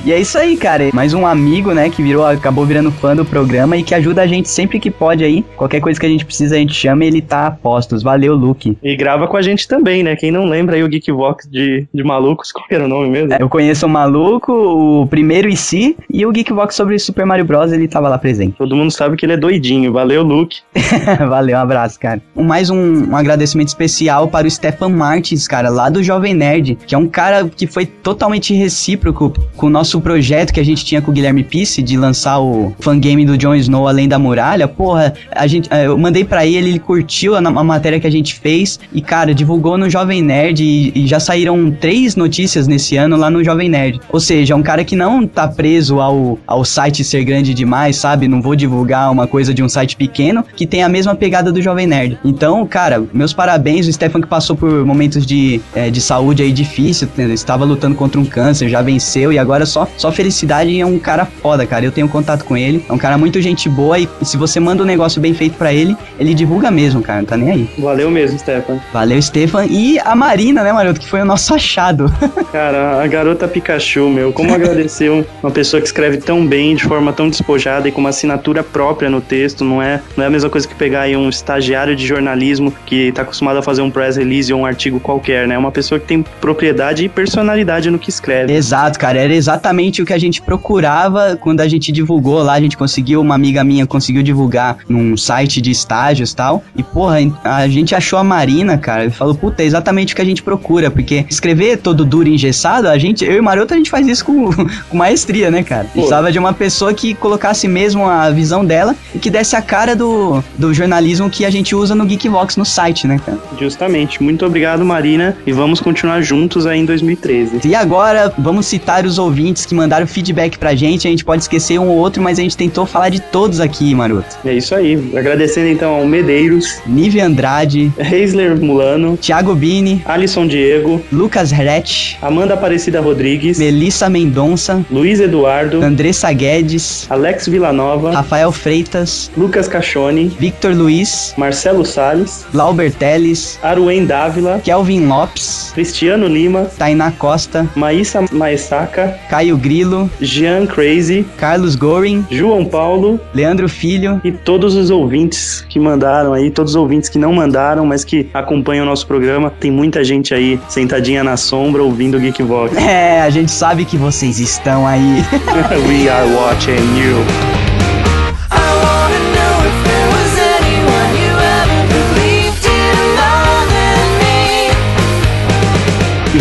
E 0.05 0.13
é 0.13 0.19
isso 0.19 0.37
aí, 0.37 0.55
cara. 0.55 0.89
Mais 0.93 1.13
um 1.13 1.25
amigo, 1.25 1.73
né, 1.73 1.89
que 1.89 2.01
virou, 2.01 2.25
acabou 2.25 2.65
virando 2.65 2.91
fã 2.91 3.15
do 3.15 3.25
programa 3.25 3.75
e 3.75 3.83
que 3.83 3.93
ajuda 3.93 4.21
a 4.21 4.27
gente 4.27 4.49
sempre 4.49 4.79
que 4.79 4.89
pode 4.89 5.23
aí. 5.23 5.43
Qualquer 5.57 5.81
coisa 5.81 5.99
que 5.99 6.05
a 6.05 6.09
gente 6.09 6.25
precisa, 6.25 6.55
a 6.55 6.57
gente 6.57 6.73
chama 6.73 7.03
e 7.03 7.07
ele 7.07 7.21
tá 7.21 7.47
a 7.47 7.51
postos. 7.51 8.01
Valeu, 8.01 8.35
Luke. 8.35 8.77
E 8.81 8.95
grava 8.95 9.27
com 9.27 9.35
a 9.35 9.41
gente 9.41 9.67
também, 9.67 10.03
né? 10.03 10.15
Quem 10.15 10.31
não 10.31 10.45
lembra 10.45 10.75
aí 10.75 10.83
o 10.83 10.87
Geekvox 10.87 11.47
de, 11.49 11.87
de 11.93 12.03
malucos, 12.03 12.51
qual 12.53 12.65
era 12.69 12.85
o 12.85 12.87
nome 12.87 13.09
mesmo? 13.09 13.33
Eu 13.39 13.49
conheço 13.49 13.85
o 13.85 13.89
Maluco, 13.89 14.51
o 14.51 15.07
primeiro 15.07 15.49
e 15.49 15.55
si, 15.55 15.97
e 16.09 16.25
o 16.25 16.31
Geekbox 16.31 16.75
sobre 16.75 16.97
Super 16.97 17.25
Mario 17.25 17.45
Bros. 17.45 17.71
ele 17.71 17.87
tava 17.87 18.07
lá 18.07 18.17
presente. 18.17 18.55
Todo 18.57 18.75
mundo 18.75 18.91
sabe 18.91 19.17
que 19.17 19.25
ele 19.25 19.33
é 19.33 19.37
doidinho. 19.37 19.91
Valeu, 19.91 20.23
Luke. 20.23 20.59
Valeu, 21.27 21.57
um 21.57 21.61
abraço, 21.61 21.99
cara. 21.99 22.21
Mais 22.35 22.69
um, 22.69 23.11
um 23.11 23.15
agradecimento 23.15 23.67
especial 23.67 24.27
para 24.27 24.47
o 24.47 24.51
Stefan 24.51 24.89
Martins, 24.89 25.47
cara, 25.47 25.69
lá 25.69 25.89
do 25.89 26.03
Jovem 26.03 26.33
Nerd, 26.33 26.77
que 26.85 26.95
é 26.95 26.97
um 26.97 27.07
cara 27.07 27.47
que 27.47 27.67
foi 27.67 27.85
totalmente 27.85 28.53
recíproco 28.53 29.33
com 29.55 29.67
o 29.67 29.69
nosso 29.69 29.99
projeto 30.01 30.53
que 30.53 30.59
a 30.59 30.65
gente 30.65 30.83
tinha 30.83 31.01
com 31.01 31.11
o 31.11 31.13
Guilherme 31.13 31.43
Pisse 31.43 31.81
de 31.81 31.97
lançar 31.97 32.39
o 32.39 32.73
fangame 32.79 33.25
do 33.25 33.37
Jon 33.37 33.55
Snow 33.55 33.87
Além 33.87 34.07
da 34.07 34.17
Muralha. 34.17 34.67
Porra, 34.67 35.13
a 35.31 35.47
gente, 35.47 35.69
eh, 35.71 35.87
eu 35.87 35.97
mandei 35.97 36.23
pra 36.23 36.45
ele, 36.45 36.69
ele 36.69 36.79
curtiu 36.79 37.35
a, 37.35 37.39
a 37.39 37.63
matéria 37.63 37.99
que 37.99 38.07
a 38.07 38.11
gente 38.11 38.35
fez 38.35 38.79
e, 38.93 39.01
cara, 39.01 39.33
divulgou 39.33 39.77
no 39.77 39.89
Jovem 39.89 40.21
Nerd 40.21 40.63
e, 40.63 40.91
e 40.95 41.07
já 41.07 41.19
saíram 41.19 41.71
três 41.71 42.15
notícias 42.15 42.67
nesse 42.67 42.97
ano 42.97 43.15
lá 43.17 43.29
no 43.29 43.43
Jovem 43.43 43.69
Nerd. 43.69 43.99
Ou 44.09 44.19
seja, 44.19 44.55
um 44.55 44.63
cara 44.63 44.83
que 44.83 44.95
não 44.95 45.25
tá 45.27 45.47
preso 45.47 45.99
ao, 45.99 46.39
ao 46.47 46.65
site 46.65 47.03
ser 47.03 47.23
grande 47.23 47.53
demais, 47.53 47.95
sabe? 47.97 48.27
Não 48.27 48.41
vou 48.41 48.55
divulgar 48.55 49.11
uma 49.11 49.27
coisa 49.27 49.53
de 49.53 49.63
um 49.63 49.69
site 49.69 49.95
pequeno 49.95 50.43
que 50.55 50.65
tem 50.65 50.78
a 50.83 50.89
mesma 50.89 51.15
pegada 51.15 51.51
do 51.51 51.61
Jovem 51.61 51.87
Nerd. 51.87 52.17
Então, 52.23 52.65
cara, 52.65 53.03
meus 53.13 53.33
parabéns. 53.33 53.87
O 53.87 53.93
Stefan 53.93 54.21
que 54.21 54.27
passou 54.27 54.55
por 54.55 54.85
momentos 54.85 55.25
de, 55.25 55.59
eh, 55.75 55.89
de 55.89 56.01
saúde 56.01 56.43
aí 56.43 56.51
difícil, 56.51 57.07
né? 57.17 57.25
estava 57.33 57.65
lutando 57.65 57.95
contra 57.95 58.19
um 58.19 58.25
câncer, 58.25 58.69
já 58.69 58.81
venceu 58.81 59.31
e 59.33 59.39
agora 59.39 59.65
só, 59.65 59.87
só 59.97 60.11
felicidade 60.11 60.79
é 60.79 60.85
um 60.85 60.99
cara 60.99 61.25
foda, 61.25 61.65
cara. 61.65 61.85
Eu 61.85 61.91
tenho 61.91 62.07
contato 62.07 62.43
com 62.45 62.55
ele, 62.57 62.83
é 62.87 62.93
um 62.93 62.97
cara 62.97 63.17
muito 63.17 63.41
gente 63.41 63.67
boa 63.69 63.97
e 63.99 64.07
se 64.23 64.37
você 64.37 64.59
manda 64.59 64.83
um 64.83 64.85
negócio 64.85 65.21
bem 65.21 65.33
feito 65.33 65.55
pra 65.57 65.73
ele, 65.73 65.95
ele 66.19 66.33
divulga 66.33 66.69
mesmo, 66.71 67.01
cara, 67.01 67.19
não 67.19 67.25
tá 67.25 67.37
nem 67.37 67.51
aí. 67.51 67.69
Valeu 67.79 68.09
mesmo, 68.11 68.37
Stefan. 68.39 68.79
Valeu, 68.93 69.21
Stefan. 69.21 69.65
E 69.65 69.99
a 69.99 70.15
Marina, 70.15 70.63
né, 70.63 70.71
Maroto, 70.71 70.99
que 70.99 71.07
foi 71.07 71.21
o 71.21 71.25
nosso 71.25 71.53
achado. 71.53 72.11
Cara, 72.51 73.01
a 73.03 73.07
garota 73.07 73.47
Pikachu, 73.47 74.09
meu, 74.09 74.31
como 74.33 74.53
agradecer 74.53 75.09
um- 75.11 75.23
uma 75.43 75.51
pessoa 75.51 75.79
que 75.81 75.87
escreve 75.87 76.17
tão 76.17 76.45
bem, 76.45 76.75
de 76.75 76.83
forma 76.83 77.13
tão 77.13 77.29
despojada 77.29 77.87
e 77.87 77.91
com 77.91 77.99
uma 77.99 78.09
assinatura 78.09 78.63
própria 78.63 79.09
no 79.09 79.21
texto, 79.21 79.63
não 79.63 79.81
é, 79.81 80.01
não 80.17 80.23
é 80.23 80.27
a 80.27 80.29
mesma 80.29 80.49
coisa 80.49 80.67
que 80.69 80.75
pegar 80.75 81.01
aí 81.01 81.15
um 81.15 81.29
estagiário 81.29 81.95
de 81.95 82.05
jornalismo 82.05 82.73
que 82.85 83.11
tá 83.11 83.23
acostumado 83.23 83.57
a 83.57 83.61
fazer 83.61 83.81
um 83.81 83.91
press 83.91 84.17
release 84.17 84.53
ou 84.53 84.61
um 84.61 84.65
artigo 84.65 84.99
qualquer, 84.99 85.47
né? 85.47 85.55
É 85.55 85.57
uma 85.57 85.71
pessoa 85.71 85.99
que 85.99 86.05
tem 86.05 86.23
propriedade 86.39 87.03
e 87.03 87.09
personalidade 87.09 87.89
no 87.89 87.99
que 87.99 88.09
escreve. 88.09 88.53
Exato, 88.53 88.97
cara. 88.97 89.19
Era 89.19 89.33
exatamente 89.33 90.01
o 90.01 90.05
que 90.05 90.13
a 90.13 90.17
gente 90.17 90.41
procurava 90.41 91.37
quando 91.39 91.61
a 91.61 91.67
gente 91.67 91.91
divulgou 91.91 92.41
lá. 92.41 92.53
A 92.53 92.61
gente 92.61 92.77
conseguiu, 92.77 93.21
uma 93.21 93.35
amiga 93.35 93.63
minha 93.63 93.85
conseguiu 93.85 94.23
divulgar 94.23 94.77
num 94.87 95.17
site 95.17 95.61
de 95.61 95.71
estágios 95.71 96.31
e 96.31 96.35
tal. 96.35 96.63
E, 96.75 96.83
porra, 96.83 97.17
a 97.43 97.67
gente 97.67 97.95
achou 97.95 98.19
a 98.19 98.23
Marina, 98.23 98.77
cara, 98.77 99.05
e 99.05 99.09
falou, 99.09 99.35
puta, 99.35 99.63
é 99.63 99.65
exatamente 99.65 100.13
o 100.13 100.15
que 100.15 100.21
a 100.21 100.25
gente 100.25 100.43
procura. 100.43 100.91
Porque 100.91 101.25
escrever 101.29 101.77
todo 101.77 102.05
duro 102.05 102.29
e 102.29 102.33
engessado, 102.33 102.87
a 102.87 102.97
gente, 102.97 103.25
eu 103.25 103.33
e 103.33 103.41
Maroto, 103.41 103.73
a 103.73 103.77
gente 103.77 103.89
faz 103.89 104.07
isso 104.07 104.23
com, 104.25 104.49
com 104.89 104.97
maestria, 104.97 105.49
né, 105.49 105.63
cara? 105.63 105.85
Pô. 105.85 105.93
Precisava 105.93 106.31
de 106.31 106.39
uma 106.39 106.53
pessoa 106.53 106.93
que 106.93 107.13
colocasse 107.13 107.67
mesmo 107.67 108.05
a 108.05 108.29
visão 108.29 108.63
dela 108.63 108.95
e 109.13 109.19
que 109.19 109.29
desse 109.29 109.55
a 109.55 109.61
cara 109.61 109.95
do, 109.95 110.43
do 110.59 110.73
jornalismo 110.73 111.29
que 111.29 111.45
a 111.45 111.49
gente 111.49 111.73
usa 111.73 111.95
no 111.95 112.05
Geekvox 112.05 112.57
no 112.57 112.65
site, 112.65 113.07
né, 113.07 113.19
cara? 113.25 113.39
Justamente. 113.57 114.21
Muito 114.21 114.45
obrigado, 114.45 114.83
Marina, 114.83 115.37
e 115.47 115.53
vamos 115.53 115.79
continuar 115.79 116.21
juntos 116.21 116.67
aí 116.67 116.79
em 116.79 116.85
2013. 116.85 117.61
E 117.65 117.73
agora, 117.73 118.33
vamos 118.37 118.65
citar 118.65 119.05
os 119.05 119.17
ouvintes 119.17 119.65
que 119.65 119.73
mandaram 119.73 120.05
feedback 120.05 120.57
pra 120.57 120.75
gente. 120.75 121.07
A 121.07 121.09
gente 121.09 121.23
pode 121.23 121.43
esquecer 121.43 121.79
um 121.79 121.87
ou 121.87 121.97
outro, 121.97 122.21
mas 122.21 122.37
a 122.37 122.41
gente 122.41 122.57
tentou 122.57 122.85
falar 122.85 123.09
de 123.09 123.21
todos 123.21 123.61
aqui, 123.61 123.95
Maroto. 123.95 124.37
É 124.43 124.53
isso 124.53 124.75
aí. 124.75 125.11
Agradecendo 125.15 125.69
então 125.69 125.95
ao 125.95 126.05
Medeiros, 126.05 126.79
Nive 126.85 127.21
Andrade, 127.21 127.91
Reisler 127.97 128.59
Mulano, 128.59 129.15
Thiago 129.15 129.55
Bini, 129.55 130.01
Alisson 130.05 130.45
Diego, 130.45 131.01
Lucas 131.11 131.51
Rett, 131.51 132.17
Amanda 132.21 132.55
Aparecida 132.55 132.99
Rodrigues, 132.99 133.59
Melissa 133.59 134.09
Mendonça, 134.09 134.85
Luiz 134.91 135.21
Eduardo, 135.21 135.81
Andressa 135.81 136.31
Guedes, 136.33 137.07
Alex 137.09 137.47
Villanova, 137.47 138.11
Rafael 138.11 138.51
Freitas, 138.51 139.31
Lucas 139.37 139.67
Cachone, 139.67 140.27
Victor 140.27 140.48
Luiz, 140.73 141.33
Marcelo 141.37 141.85
Salles, 141.85 142.45
Glauber 142.51 142.91
Teles, 142.91 143.59
Aruen 143.63 144.05
Dávila, 144.05 144.59
Kelvin 144.63 145.07
Lopes, 145.07 145.71
Cristiano 145.73 146.27
Lima, 146.27 146.65
Tainá 146.77 147.11
Costa, 147.11 147.67
Maísa 147.75 148.23
Maessaca, 148.31 149.17
Caio 149.29 149.57
Grilo, 149.57 150.09
Jean 150.21 150.65
Crazy, 150.65 151.25
Carlos 151.37 151.75
Goring, 151.75 152.25
João 152.29 152.65
Paulo 152.65 153.19
Leandro 153.33 153.67
Filho. 153.69 154.19
e 154.23 154.31
todos 154.31 154.75
os 154.75 154.89
ouvintes 154.89 155.65
que 155.69 155.79
mandaram 155.79 156.33
aí, 156.33 156.49
todos 156.51 156.73
os 156.73 156.75
ouvintes 156.75 157.09
que 157.09 157.17
não 157.17 157.33
mandaram, 157.33 157.85
mas 157.85 158.03
que 158.03 158.29
acompanham 158.33 158.83
o 158.83 158.89
nosso 158.89 159.05
programa. 159.07 159.51
Tem 159.59 159.71
muita 159.71 160.03
gente 160.03 160.33
aí 160.33 160.59
sentadinha 160.67 161.23
na 161.23 161.37
sombra 161.37 161.83
ouvindo 161.83 162.17
o 162.17 162.19
Geekvox. 162.19 162.75
É, 162.89 163.21
a 163.21 163.29
gente 163.29 163.51
sabe 163.51 163.85
que 163.85 163.97
vocês 163.97 164.39
estão 164.39 164.87
aí. 164.87 165.23
We 165.87 166.09
are 166.09 166.27
watching 166.33 166.73
you. 166.97 167.58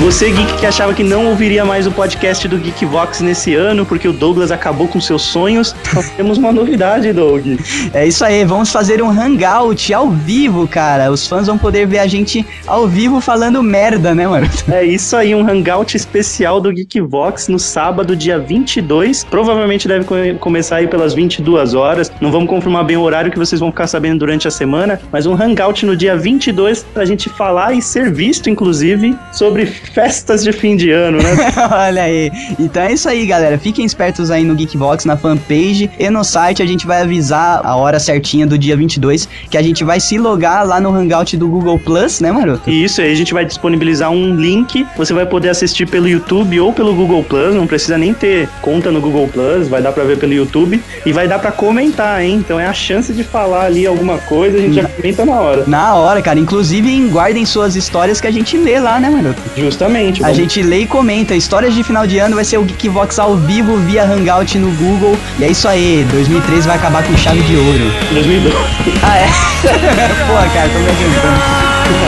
Você, 0.09 0.31
geek, 0.31 0.55
que 0.61 0.65
achava 0.65 0.95
que 0.95 1.05
não 1.05 1.27
ouviria 1.27 1.67
mais 1.67 1.87
o 1.87 1.91
podcast 1.91 2.49
do 2.49 2.57
Geekvox 2.57 3.21
nesse 3.21 3.55
ano 3.55 3.85
porque 3.85 4.09
o 4.09 4.13
Douglas 4.13 4.51
acabou 4.51 4.89
com 4.89 4.99
seus 4.99 5.21
sonhos, 5.21 5.77
nós 5.93 6.09
temos 6.13 6.39
uma 6.39 6.51
novidade, 6.51 7.13
Doug. 7.13 7.45
É 7.93 8.07
isso 8.07 8.25
aí, 8.25 8.43
vamos 8.43 8.73
fazer 8.73 9.03
um 9.03 9.11
hangout 9.11 9.93
ao 9.93 10.09
vivo, 10.09 10.67
cara. 10.67 11.11
Os 11.11 11.27
fãs 11.27 11.47
vão 11.47 11.59
poder 11.59 11.87
ver 11.87 11.99
a 11.99 12.07
gente 12.07 12.45
ao 12.67 12.89
vivo 12.89 13.21
falando 13.21 13.63
merda, 13.63 14.15
né, 14.15 14.27
mano? 14.27 14.49
É 14.73 14.83
isso 14.83 15.15
aí, 15.15 15.35
um 15.35 15.47
hangout 15.47 15.95
especial 15.95 16.59
do 16.61 16.73
Geekvox 16.73 17.49
no 17.49 17.59
sábado, 17.59 18.17
dia 18.17 18.39
22. 18.39 19.25
Provavelmente 19.25 19.87
deve 19.89 20.05
co- 20.07 20.15
começar 20.41 20.77
aí 20.77 20.87
pelas 20.87 21.13
22 21.13 21.75
horas. 21.75 22.11
Não 22.21 22.31
vamos 22.33 22.49
confirmar 22.49 22.85
bem 22.85 22.97
o 22.97 23.03
horário 23.03 23.31
que 23.31 23.39
vocês 23.39 23.61
vão 23.61 23.71
ficar 23.71 23.87
sabendo 23.87 24.21
durante 24.21 24.49
a 24.49 24.51
semana, 24.51 25.01
mas 25.13 25.27
um 25.27 25.35
hangout 25.35 25.85
no 25.85 25.95
dia 25.97 26.17
22 26.17 26.83
pra 26.95 27.05
gente 27.05 27.29
falar 27.29 27.75
e 27.75 27.83
ser 27.83 28.11
visto, 28.13 28.49
inclusive, 28.49 29.15
sobre 29.33 29.67
festas 29.99 30.45
de 30.45 30.53
fim 30.53 30.77
de 30.77 30.93
ano, 30.93 31.19
né? 31.19 31.35
Olha 31.73 32.05
aí. 32.05 32.31
Então 32.57 32.85
é 32.85 32.93
isso 32.93 33.09
aí, 33.09 33.27
galera. 33.27 33.59
Fiquem 33.59 33.85
espertos 33.85 34.31
aí 34.31 34.45
no 34.45 34.55
Geekbox, 34.55 35.05
na 35.05 35.17
fanpage 35.17 35.91
e 35.99 36.09
no 36.09 36.23
site. 36.23 36.63
A 36.63 36.67
gente 36.67 36.87
vai 36.87 37.03
avisar 37.03 37.61
a 37.65 37.75
hora 37.75 37.99
certinha 37.99 38.47
do 38.47 38.57
dia 38.57 38.77
22, 38.77 39.29
que 39.51 39.59
a 39.59 39.63
gente 39.63 39.83
vai 39.83 39.99
se 39.99 40.17
logar 40.17 40.65
lá 40.65 40.81
no 40.81 40.95
hangout 40.95 41.37
do 41.37 41.49
Google 41.49 41.81
Plus, 41.81 42.21
né, 42.21 42.31
Maroto? 42.31 42.71
E 42.71 42.85
isso 42.85 43.01
aí, 43.01 43.11
a 43.11 43.15
gente 43.17 43.35
vai 43.35 43.45
disponibilizar 43.45 44.09
um 44.13 44.37
link. 44.37 44.87
Você 44.97 45.13
vai 45.13 45.27
poder 45.27 45.49
assistir 45.49 45.89
pelo 45.89 46.09
YouTube 46.09 46.61
ou 46.61 46.73
pelo 46.73 46.95
Google 46.95 47.25
Plus. 47.25 47.57
Não 47.57 47.67
precisa 47.67 47.99
nem 47.99 48.15
ter 48.15 48.49
conta 48.63 48.93
no 48.93 49.01
Google 49.01 49.27
Plus, 49.27 49.67
vai 49.67 49.83
dar 49.83 49.91
pra 49.91 50.05
ver 50.05 50.17
pelo 50.17 50.33
YouTube. 50.33 50.81
E 51.05 51.13
vai 51.13 51.27
dar 51.27 51.41
pra 51.41 51.51
comentar, 51.51 52.23
hein? 52.23 52.37
Então 52.37 52.61
é 52.61 52.67
a 52.67 52.73
chance 52.73 53.13
de 53.13 53.25
falar 53.25 53.65
ali 53.65 53.85
alguma 53.85 54.19
coisa, 54.19 54.59
a 54.59 54.61
gente 54.61 54.75
já 54.75 54.87
comenta 54.87 55.25
na 55.25 55.41
hora. 55.41 55.65
Na 55.67 55.97
hora, 55.97 56.23
cara. 56.23 56.39
Inclusive, 56.39 57.09
guardem 57.09 57.45
suas 57.45 57.75
histórias 57.75 58.21
que 58.21 58.29
a 58.29 58.31
gente 58.31 58.57
lê 58.57 58.79
lá, 58.79 59.01
né, 59.01 59.11
Maroto? 59.11 59.43
Justamente. 59.57 59.88
A 60.23 60.27
vamos- 60.29 60.37
gente 60.37 60.63
lê 60.63 60.81
e 60.81 60.87
comenta. 60.87 61.35
Histórias 61.35 61.75
de 61.75 61.83
final 61.83 62.07
de 62.07 62.19
ano 62.19 62.35
vai 62.37 62.45
ser 62.45 62.59
o 62.59 62.65
Geekvox 62.65 63.19
ao 63.19 63.37
vivo 63.37 63.77
via 63.79 64.05
Hangout 64.05 64.59
no 64.59 64.71
Google. 64.73 65.17
E 65.39 65.45
é 65.45 65.49
isso 65.49 65.67
aí. 65.69 66.07
2013 66.11 66.67
vai 66.67 66.77
acabar 66.77 67.03
com 67.03 67.17
chave 67.17 67.41
de 67.43 67.57
ouro. 67.57 67.93
2012. 68.13 68.57
Ah, 69.03 69.19
é? 69.19 69.27
Pô, 70.29 70.35
cara, 70.55 70.69
tô 70.69 70.79
me 70.79 70.89
adiantando. 70.91 71.43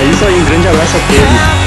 É 0.00 0.04
isso 0.10 0.24
aí, 0.24 0.34
um 0.34 0.44
grande 0.44 0.68
abraço 0.68 0.96
a 0.96 1.00
todos. 1.00 1.59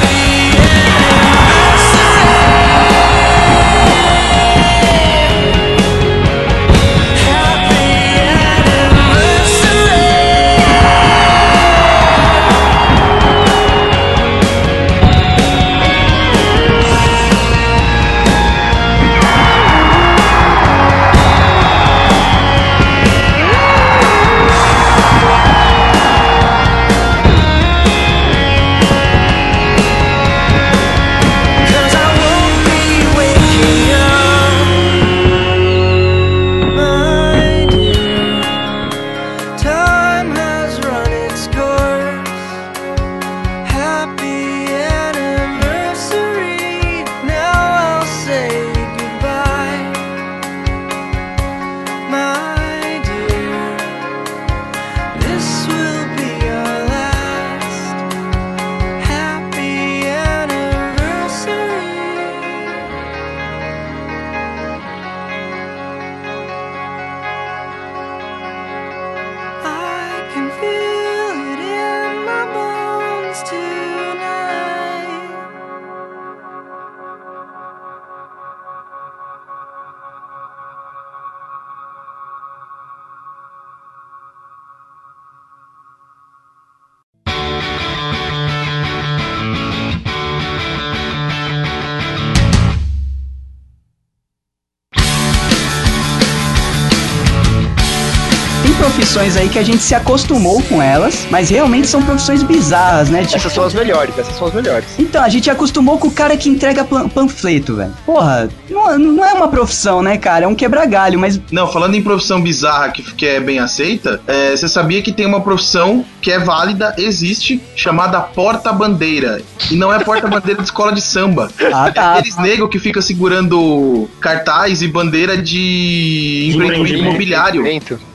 Que 99.54 99.60
a 99.60 99.64
gente 99.64 99.84
se 99.84 99.94
acostumou 99.94 100.62
com 100.64 100.82
elas, 100.82 101.28
mas 101.30 101.50
realmente 101.50 101.88
são 101.88 102.02
profissões 102.02 102.42
bizarras, 102.42 103.10
né? 103.10 103.22
Tipo, 103.24 103.36
Essas 103.38 103.54
são 103.54 103.64
as 103.64 103.74
melhores, 103.74 104.18
essas 104.18 104.36
são 104.36 104.48
as 104.48 104.54
melhores. 104.54 104.86
Então, 104.98 105.24
a 105.24 105.30
gente 105.30 105.48
acostumou 105.50 106.00
com 106.00 106.08
o 106.08 106.12
cara 106.12 106.36
que 106.36 106.50
entrega 106.50 106.84
pan- 106.84 107.08
panfleto, 107.08 107.76
velho. 107.76 107.94
Porra, 108.04 108.50
não, 108.68 108.98
não 108.98 109.24
é 109.26 109.32
uma 109.34 109.48
profissão, 109.48 110.02
né, 110.02 110.18
cara? 110.18 110.46
É 110.46 110.48
um 110.48 110.56
quebra-galho, 110.56 111.20
mas 111.20 111.40
Não, 111.52 111.68
falando 111.72 111.94
em 111.96 112.02
profissão 112.02 112.42
bizarra 112.42 112.90
que, 112.90 113.04
que 113.14 113.26
é 113.28 113.40
bem 113.40 113.60
aceita, 113.60 114.20
é, 114.26 114.56
você 114.58 114.68
sabia 114.68 115.02
que 115.04 115.12
tem 115.12 115.26
uma 115.28 115.42
profissão 115.42 116.04
que 116.20 116.32
é 116.32 116.40
válida, 116.40 116.96
existe, 116.98 117.62
chamada 117.76 118.20
porta-bandeira. 118.22 119.42
E 119.70 119.76
não 119.76 119.94
é 119.94 120.00
porta-bandeira 120.00 120.60
de 120.62 120.66
escola 120.68 120.92
de 120.92 121.02
samba. 121.02 121.52
Ah, 121.72 121.88
É 121.90 121.92
tá. 121.92 122.14
aqueles 122.14 122.38
negros 122.38 122.70
que 122.72 122.80
fica 122.80 123.02
segurando 123.02 124.10
cartaz 124.20 124.82
e 124.82 124.88
bandeira 124.88 125.38
de 125.38 126.50
empreendimento 126.52 126.80
Empreendimento. 126.82 127.10
imobiliário. 127.10 127.64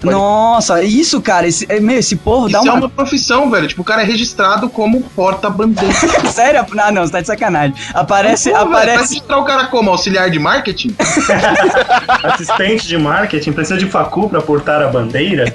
Nossa, 0.03 0.83
isso, 0.83 1.21
cara, 1.29 1.47
esse, 1.47 1.67
é, 1.69 1.79
meu, 1.79 1.99
esse 1.99 2.17
porro 2.17 2.49
dá 2.49 2.59
Isso 2.61 2.69
é 2.69 2.71
uma... 2.71 2.81
uma 2.81 2.89
profissão, 2.89 3.51
velho. 3.51 3.69
Tipo, 3.69 3.83
o 3.83 3.85
cara 3.85 4.01
é 4.01 4.05
registrado 4.07 4.69
como 4.71 5.03
porta-bandeira. 5.15 5.93
Sério? 6.33 6.65
Ah, 6.79 6.91
não, 6.91 7.03
você 7.05 7.13
tá 7.13 7.21
de 7.21 7.27
sacanagem. 7.27 7.75
Aparece, 7.93 8.51
Pô, 8.51 8.57
aparece... 8.57 9.01
registrar 9.15 9.39
o 9.39 9.45
cara 9.45 9.67
como? 9.67 9.91
Auxiliar 9.91 10.31
de 10.31 10.39
marketing? 10.39 10.95
Assistente 12.23 12.87
de 12.87 12.97
marketing 12.99 13.53
precisa 13.53 13.79
de 13.79 13.87
facu 13.87 14.29
pra 14.29 14.41
portar 14.41 14.83
a 14.83 14.89
bandeira? 14.89 15.53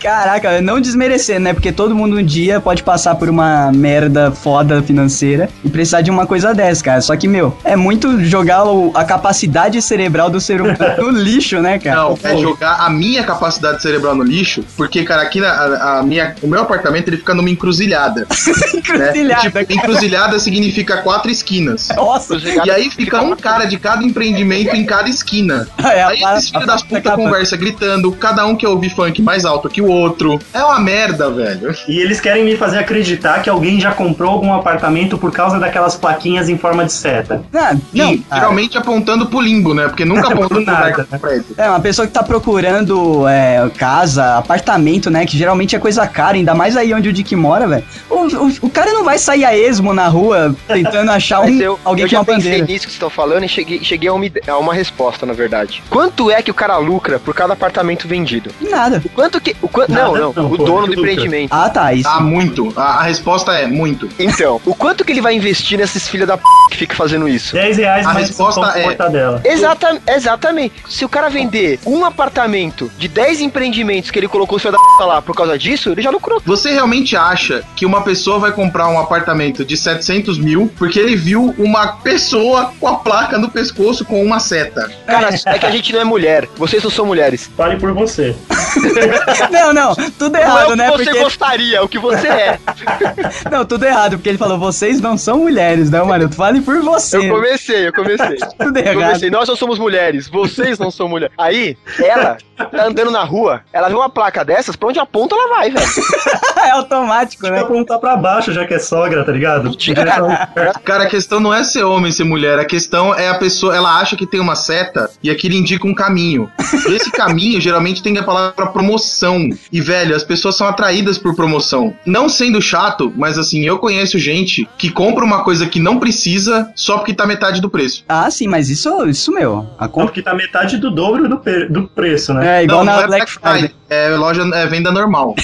Caraca, 0.00 0.60
não 0.60 0.80
desmerecendo, 0.80 1.40
né? 1.40 1.52
Porque 1.54 1.72
todo 1.72 1.94
mundo 1.94 2.18
um 2.18 2.22
dia 2.24 2.60
pode 2.60 2.82
passar 2.82 3.14
por 3.14 3.28
uma 3.28 3.70
merda 3.72 4.30
foda 4.30 4.82
financeira 4.82 5.48
e 5.64 5.68
precisar 5.68 6.00
de 6.00 6.10
uma 6.10 6.26
coisa 6.26 6.54
dessa, 6.54 6.84
cara. 6.84 7.00
Só 7.00 7.16
que, 7.16 7.26
meu, 7.28 7.56
é 7.64 7.76
muito 7.76 8.22
jogar 8.24 8.64
o- 8.64 8.92
a 8.94 9.04
capacidade 9.04 9.80
cerebral 9.80 10.28
do 10.30 10.40
ser 10.40 10.60
humano 10.60 10.78
no 10.98 11.10
lixo, 11.10 11.60
né, 11.60 11.78
cara? 11.78 11.96
Não, 11.96 12.18
é 12.22 12.36
jogar 12.36 12.80
a 12.80 12.90
minha 12.90 13.22
capacidade 13.24 13.82
cerebral 13.82 14.14
no 14.14 14.22
lixo, 14.22 14.64
porque, 14.76 14.89
cara, 15.04 15.22
aqui 15.22 15.40
na, 15.40 15.48
a, 15.48 15.98
a 15.98 16.02
minha, 16.02 16.34
o 16.42 16.46
meu 16.48 16.60
apartamento 16.62 17.08
ele 17.08 17.16
fica 17.18 17.34
numa 17.34 17.48
encruzilhada. 17.50 18.26
né? 18.26 18.74
Encruzilhada, 18.74 19.40
Tipo, 19.42 19.52
cara. 19.52 19.66
encruzilhada 19.70 20.38
significa 20.38 20.96
quatro 20.98 21.30
esquinas. 21.30 21.88
Nossa, 21.94 22.36
E 22.36 22.70
aí 22.70 22.90
fica 22.90 23.20
um 23.22 23.34
cara 23.36 23.64
de 23.64 23.78
cada 23.78 24.02
empreendimento 24.04 24.74
em 24.74 24.84
cada 24.84 25.08
esquina. 25.08 25.68
é 25.78 26.02
Aí 26.02 26.24
a, 26.24 26.36
esses 26.36 26.50
filhos 26.50 26.66
das 26.66 26.82
putas 26.82 27.14
conversa 27.14 27.56
gritando, 27.56 28.10
cada 28.12 28.44
um 28.46 28.56
quer 28.56 28.68
ouvir 28.68 28.90
funk 28.90 29.22
mais 29.22 29.44
alto 29.44 29.68
que 29.68 29.80
o 29.80 29.86
outro. 29.88 30.38
É 30.52 30.62
uma 30.62 30.80
merda, 30.80 31.30
velho. 31.30 31.74
E 31.88 32.00
eles 32.00 32.20
querem 32.20 32.44
me 32.44 32.56
fazer 32.56 32.78
acreditar 32.78 33.40
que 33.42 33.50
alguém 33.50 33.80
já 33.80 33.92
comprou 33.92 34.30
algum 34.30 34.52
apartamento 34.52 35.16
por 35.18 35.30
causa 35.32 35.58
daquelas 35.58 35.96
plaquinhas 35.96 36.48
em 36.48 36.58
forma 36.58 36.84
de 36.84 36.92
seta. 36.92 37.42
Ah, 37.54 37.74
não, 37.92 38.12
e 38.12 38.24
geralmente 38.32 38.76
apontando 38.78 39.26
pro 39.26 39.40
limbo, 39.40 39.74
né? 39.74 39.88
Porque 39.88 40.04
nunca 40.04 40.28
aponta 40.32 40.48
pro 40.48 40.64
nada, 40.64 41.06
do 41.10 41.18
prédio. 41.18 41.46
É, 41.56 41.68
uma 41.68 41.80
pessoa 41.80 42.06
que 42.06 42.12
tá 42.12 42.22
procurando 42.22 43.26
é, 43.28 43.68
casa, 43.76 44.36
apartamento, 44.38 44.79
né? 45.10 45.26
Que 45.26 45.36
geralmente 45.36 45.74
é 45.76 45.78
coisa 45.78 46.06
cara, 46.06 46.36
ainda 46.36 46.54
mais 46.54 46.76
aí 46.76 46.92
onde 46.94 47.08
o 47.08 47.12
Dick 47.12 47.34
mora, 47.36 47.66
velho. 47.66 47.84
O, 48.08 48.14
o, 48.16 48.52
o 48.62 48.70
cara 48.70 48.92
não 48.92 49.04
vai 49.04 49.18
sair 49.18 49.44
a 49.44 49.56
esmo 49.56 49.92
na 49.92 50.08
rua 50.08 50.54
tentando 50.66 51.10
achar 51.10 51.40
um, 51.44 51.60
eu, 51.60 51.78
alguém 51.84 52.04
eu 52.04 52.08
com 52.08 52.12
já 52.12 52.18
uma 52.18 52.24
pensei 52.24 52.50
bandeira. 52.50 52.66
nisso 52.66 52.86
que 52.86 52.92
vocês 52.92 52.94
estão 52.94 53.10
falando 53.10 53.44
e 53.44 53.48
cheguei, 53.48 53.82
cheguei 53.84 54.08
a, 54.08 54.12
uma, 54.14 54.24
a 54.48 54.58
uma 54.58 54.74
resposta, 54.74 55.24
na 55.26 55.32
verdade. 55.32 55.82
Quanto 55.90 56.30
é 56.30 56.42
que 56.42 56.50
o 56.50 56.54
cara 56.54 56.76
lucra 56.78 57.18
por 57.18 57.34
cada 57.34 57.52
apartamento 57.52 58.06
vendido? 58.08 58.50
Nada. 58.60 59.02
O 59.04 59.08
quanto 59.10 59.40
que. 59.40 59.56
O 59.62 59.68
quan- 59.68 59.86
Nada, 59.88 60.04
não, 60.06 60.12
não, 60.14 60.32
não, 60.32 60.46
o 60.52 60.56
pô, 60.56 60.64
dono 60.64 60.88
que 60.88 60.94
do 60.94 60.96
lucra. 61.00 61.12
empreendimento. 61.12 61.52
Ah, 61.52 61.68
tá, 61.68 61.92
isso. 61.92 62.08
Ah, 62.08 62.20
muito. 62.20 62.72
A, 62.76 63.00
a 63.00 63.02
resposta 63.02 63.52
é 63.52 63.66
muito. 63.66 64.08
Então, 64.18 64.60
o 64.64 64.74
quanto 64.74 65.04
que 65.04 65.12
ele 65.12 65.20
vai 65.20 65.34
investir 65.34 65.78
nesses 65.78 66.08
filhos 66.08 66.26
da 66.26 66.36
p 66.36 66.44
que 66.70 66.76
fica 66.76 66.94
fazendo 66.94 67.28
isso? 67.28 67.52
10 67.54 67.76
reais 67.78 68.06
A 68.06 68.12
mais 68.14 68.28
resposta 68.28 68.60
é- 68.78 68.82
mortadela. 68.84 69.40
Exata, 69.44 70.00
exatamente. 70.08 70.74
Se 70.88 71.04
o 71.04 71.08
cara 71.08 71.28
vender 71.28 71.78
um 71.86 72.04
apartamento 72.04 72.90
de 72.98 73.08
10 73.08 73.40
empreendimentos 73.40 74.10
que 74.10 74.18
ele 74.18 74.28
colocou 74.28 74.56
o 74.56 74.60
da 74.72 74.78
p 74.78 75.04
lá 75.04 75.22
por 75.22 75.34
causa 75.34 75.58
disso, 75.58 75.90
ele 75.90 76.02
já 76.02 76.10
lucrou. 76.10 76.40
Você 76.44 76.70
realmente 76.72 77.16
acha 77.16 77.64
que 77.76 77.86
uma 77.86 78.02
pessoa 78.02 78.38
vai 78.38 78.52
comprar 78.52 78.88
um 78.88 78.98
apartamento 78.98 79.64
de 79.64 79.76
700 79.76 80.38
mil 80.38 80.70
porque 80.78 80.98
ele 80.98 81.16
viu 81.16 81.54
uma 81.58 81.88
pessoa 81.98 82.72
com 82.78 82.86
a 82.88 82.96
placa 82.96 83.38
no 83.38 83.50
pescoço 83.50 84.04
com 84.04 84.22
uma 84.24 84.40
seta? 84.40 84.90
Cara, 85.06 85.30
é 85.46 85.58
que 85.58 85.66
a 85.66 85.70
gente 85.70 85.92
não 85.92 86.00
é 86.00 86.04
mulher. 86.04 86.48
Vocês 86.56 86.82
não 86.82 86.90
são 86.90 87.06
mulheres. 87.06 87.50
Fale 87.56 87.76
por 87.76 87.92
você. 87.92 88.34
Não, 89.50 89.72
não, 89.72 89.94
tudo 89.94 90.30
Não 90.30 90.38
é 90.40 90.42
errado, 90.42 90.66
o 90.66 90.70
que 90.70 90.76
né? 90.76 90.90
você 90.90 91.04
Porque. 91.04 91.20
gostaria, 91.20 91.76
é 91.78 91.80
o 91.80 91.88
que 91.88 91.98
você 91.98 92.28
é. 92.28 92.58
Não, 93.50 93.64
tudo 93.64 93.84
errado, 93.84 94.12
porque 94.12 94.28
ele 94.28 94.38
falou, 94.38 94.58
vocês 94.58 95.00
não 95.00 95.16
são 95.18 95.38
mulheres, 95.38 95.90
né, 95.90 96.00
Maroto? 96.02 96.34
Fale 96.36 96.60
por 96.60 96.80
você. 96.80 97.16
Eu 97.16 97.28
comecei, 97.34 97.88
eu 97.88 97.92
comecei. 97.92 98.36
Tudo 98.58 98.78
Eu 98.78 98.84
errado. 98.84 99.06
comecei, 99.06 99.30
nós 99.30 99.48
não 99.48 99.56
somos 99.56 99.78
mulheres, 99.78 100.28
vocês 100.28 100.78
não 100.78 100.90
são 100.90 101.08
mulheres. 101.08 101.34
Aí, 101.36 101.76
ela 101.98 102.38
tá 102.56 102.86
andando 102.86 103.10
na 103.10 103.24
rua, 103.24 103.62
ela 103.72 103.88
vê 103.88 103.94
uma 103.94 104.08
placa 104.10 104.44
dessas, 104.60 104.76
pra 104.76 104.88
onde 104.88 104.98
aponta 104.98 105.34
ela 105.34 105.56
vai, 105.56 105.70
velho. 105.70 105.86
é 106.64 106.70
automático, 106.70 107.48
né? 107.48 107.60
apontar 107.60 107.98
pra 107.98 108.16
baixo, 108.16 108.52
já 108.52 108.66
que 108.66 108.74
é 108.74 108.78
sogra, 108.78 109.24
tá 109.24 109.32
ligado? 109.32 109.70
Cara, 110.84 111.04
a 111.04 111.06
questão 111.06 111.40
não 111.40 111.52
é 111.52 111.64
ser 111.64 111.82
homem, 111.82 112.12
ser 112.12 112.24
mulher. 112.24 112.58
A 112.58 112.64
questão 112.64 113.14
é 113.14 113.28
a 113.28 113.34
pessoa, 113.34 113.74
ela 113.74 113.98
acha 113.98 114.16
que 114.16 114.26
tem 114.26 114.40
uma 114.40 114.54
seta 114.54 115.10
e 115.22 115.30
aquilo 115.30 115.54
indica 115.54 115.86
um 115.86 115.94
caminho. 115.94 116.50
E 116.88 116.94
esse 116.94 117.10
caminho 117.10 117.60
geralmente 117.60 118.02
tem 118.02 118.16
a 118.18 118.22
palavra 118.22 118.66
promoção. 118.66 119.48
E, 119.72 119.80
velho, 119.80 120.14
as 120.14 120.22
pessoas 120.22 120.56
são 120.56 120.66
atraídas 120.66 121.18
por 121.18 121.34
promoção. 121.34 121.94
Não 122.04 122.28
sendo 122.28 122.60
chato, 122.60 123.12
mas 123.16 123.38
assim, 123.38 123.64
eu 123.64 123.78
conheço 123.78 124.18
gente 124.18 124.68
que 124.76 124.90
compra 124.90 125.24
uma 125.24 125.42
coisa 125.42 125.66
que 125.66 125.80
não 125.80 125.98
precisa 125.98 126.70
só 126.74 126.98
porque 126.98 127.14
tá 127.14 127.26
metade 127.26 127.60
do 127.60 127.70
preço. 127.70 128.04
Ah, 128.08 128.30
sim, 128.30 128.46
mas 128.46 128.68
isso, 128.68 129.06
isso 129.06 129.32
meu. 129.32 129.66
A 129.78 129.84
Não, 129.84 129.90
porque 129.90 130.22
tá 130.22 130.34
metade 130.34 130.76
do 130.76 130.90
dobro 130.90 131.28
do, 131.28 131.40
do 131.68 131.88
preço, 131.88 132.34
né? 132.34 132.60
é 132.60 132.64
igual 132.64 132.84
não, 132.84 132.92
na 132.92 132.98
não 132.98 133.04
é 133.04 133.06
Black 133.06 133.30
Friday. 133.30 133.79
É 133.90 134.08
loja, 134.10 134.42
é 134.54 134.66
venda 134.66 134.92
normal. 134.92 135.34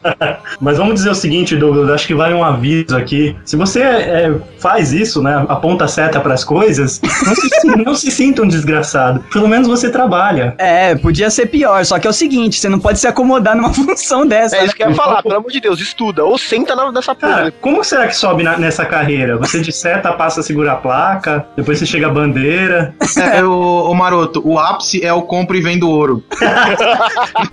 Mas 0.60 0.76
vamos 0.76 0.96
dizer 0.96 1.10
o 1.10 1.14
seguinte, 1.14 1.56
Douglas, 1.56 1.88
acho 1.88 2.06
que 2.06 2.14
vale 2.14 2.34
um 2.34 2.44
aviso 2.44 2.94
aqui. 2.94 3.34
Se 3.42 3.56
você 3.56 3.80
é, 3.80 4.34
faz 4.58 4.92
isso, 4.92 5.22
né, 5.22 5.46
aponta 5.48 5.86
a 5.86 5.88
seta 5.88 6.20
pras 6.20 6.44
coisas, 6.44 7.00
não 7.24 7.34
se, 7.34 7.66
não 7.84 7.94
se 7.94 8.10
sinta 8.10 8.42
um 8.42 8.48
desgraçado. 8.48 9.24
Pelo 9.32 9.48
menos 9.48 9.66
você 9.66 9.90
trabalha. 9.90 10.54
É, 10.58 10.94
podia 10.94 11.30
ser 11.30 11.46
pior, 11.46 11.84
só 11.86 11.98
que 11.98 12.06
é 12.06 12.10
o 12.10 12.12
seguinte, 12.12 12.60
você 12.60 12.68
não 12.68 12.78
pode 12.78 12.98
se 12.98 13.06
acomodar 13.06 13.56
numa 13.56 13.72
função 13.74 14.26
dessa. 14.26 14.56
É 14.56 14.60
né? 14.60 14.66
isso 14.66 14.76
que 14.76 14.82
eu 14.82 14.90
ia 14.90 14.94
falar, 14.94 15.22
pelo 15.22 15.36
amor 15.36 15.50
de 15.50 15.60
Deus, 15.60 15.80
estuda. 15.80 16.22
Ou 16.22 16.36
senta 16.36 16.76
na, 16.76 16.92
nessa 16.92 17.14
porra. 17.14 17.34
Cara, 17.34 17.50
como 17.62 17.82
será 17.82 18.06
que 18.06 18.14
sobe 18.14 18.42
na- 18.42 18.58
nessa 18.58 18.84
carreira? 18.84 19.38
Você 19.38 19.60
de 19.60 19.72
seta 19.72 20.12
passa 20.12 20.40
a 20.40 20.42
segurar 20.42 20.72
a 20.72 20.76
placa, 20.76 21.46
depois 21.56 21.78
você 21.78 21.86
chega 21.86 22.08
a 22.08 22.10
bandeira. 22.10 22.94
É, 23.32 23.42
o, 23.42 23.90
o 23.90 23.94
Maroto, 23.94 24.42
o 24.44 24.58
ápice 24.58 25.02
é 25.02 25.12
o 25.12 25.22
compra 25.22 25.56
e 25.56 25.62
vendo 25.62 25.88
ouro. 25.88 26.22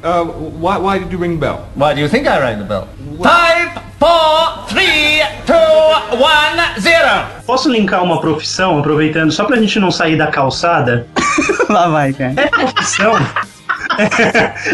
Uh, 0.04 0.33
why, 0.60 0.78
why 0.78 1.00
did 1.00 1.12
you 1.12 1.20
ring 1.20 1.34
the 1.34 1.46
bell? 1.46 1.68
Why 1.76 1.94
do 1.94 2.02
you 2.02 2.10
think 2.10 2.28
I 2.28 2.40
rang 2.40 2.58
the 2.60 2.66
bell? 2.66 2.88
Five, 3.22 3.72
four, 4.00 4.66
three, 4.68 5.22
two, 5.46 6.18
one, 6.18 6.80
zero. 6.80 7.26
Posso 7.46 7.70
linkar 7.70 8.04
uma 8.04 8.20
profissão, 8.20 8.80
aproveitando, 8.80 9.32
só 9.32 9.46
pra 9.46 9.58
gente 9.58 9.80
não 9.80 9.92
sair 9.92 10.18
da 10.18 10.28
calçada? 10.28 11.08
Lá 11.70 11.88
vai, 11.88 12.14
cara. 12.14 12.34
É 12.38 12.48
profissão. 12.48 13.14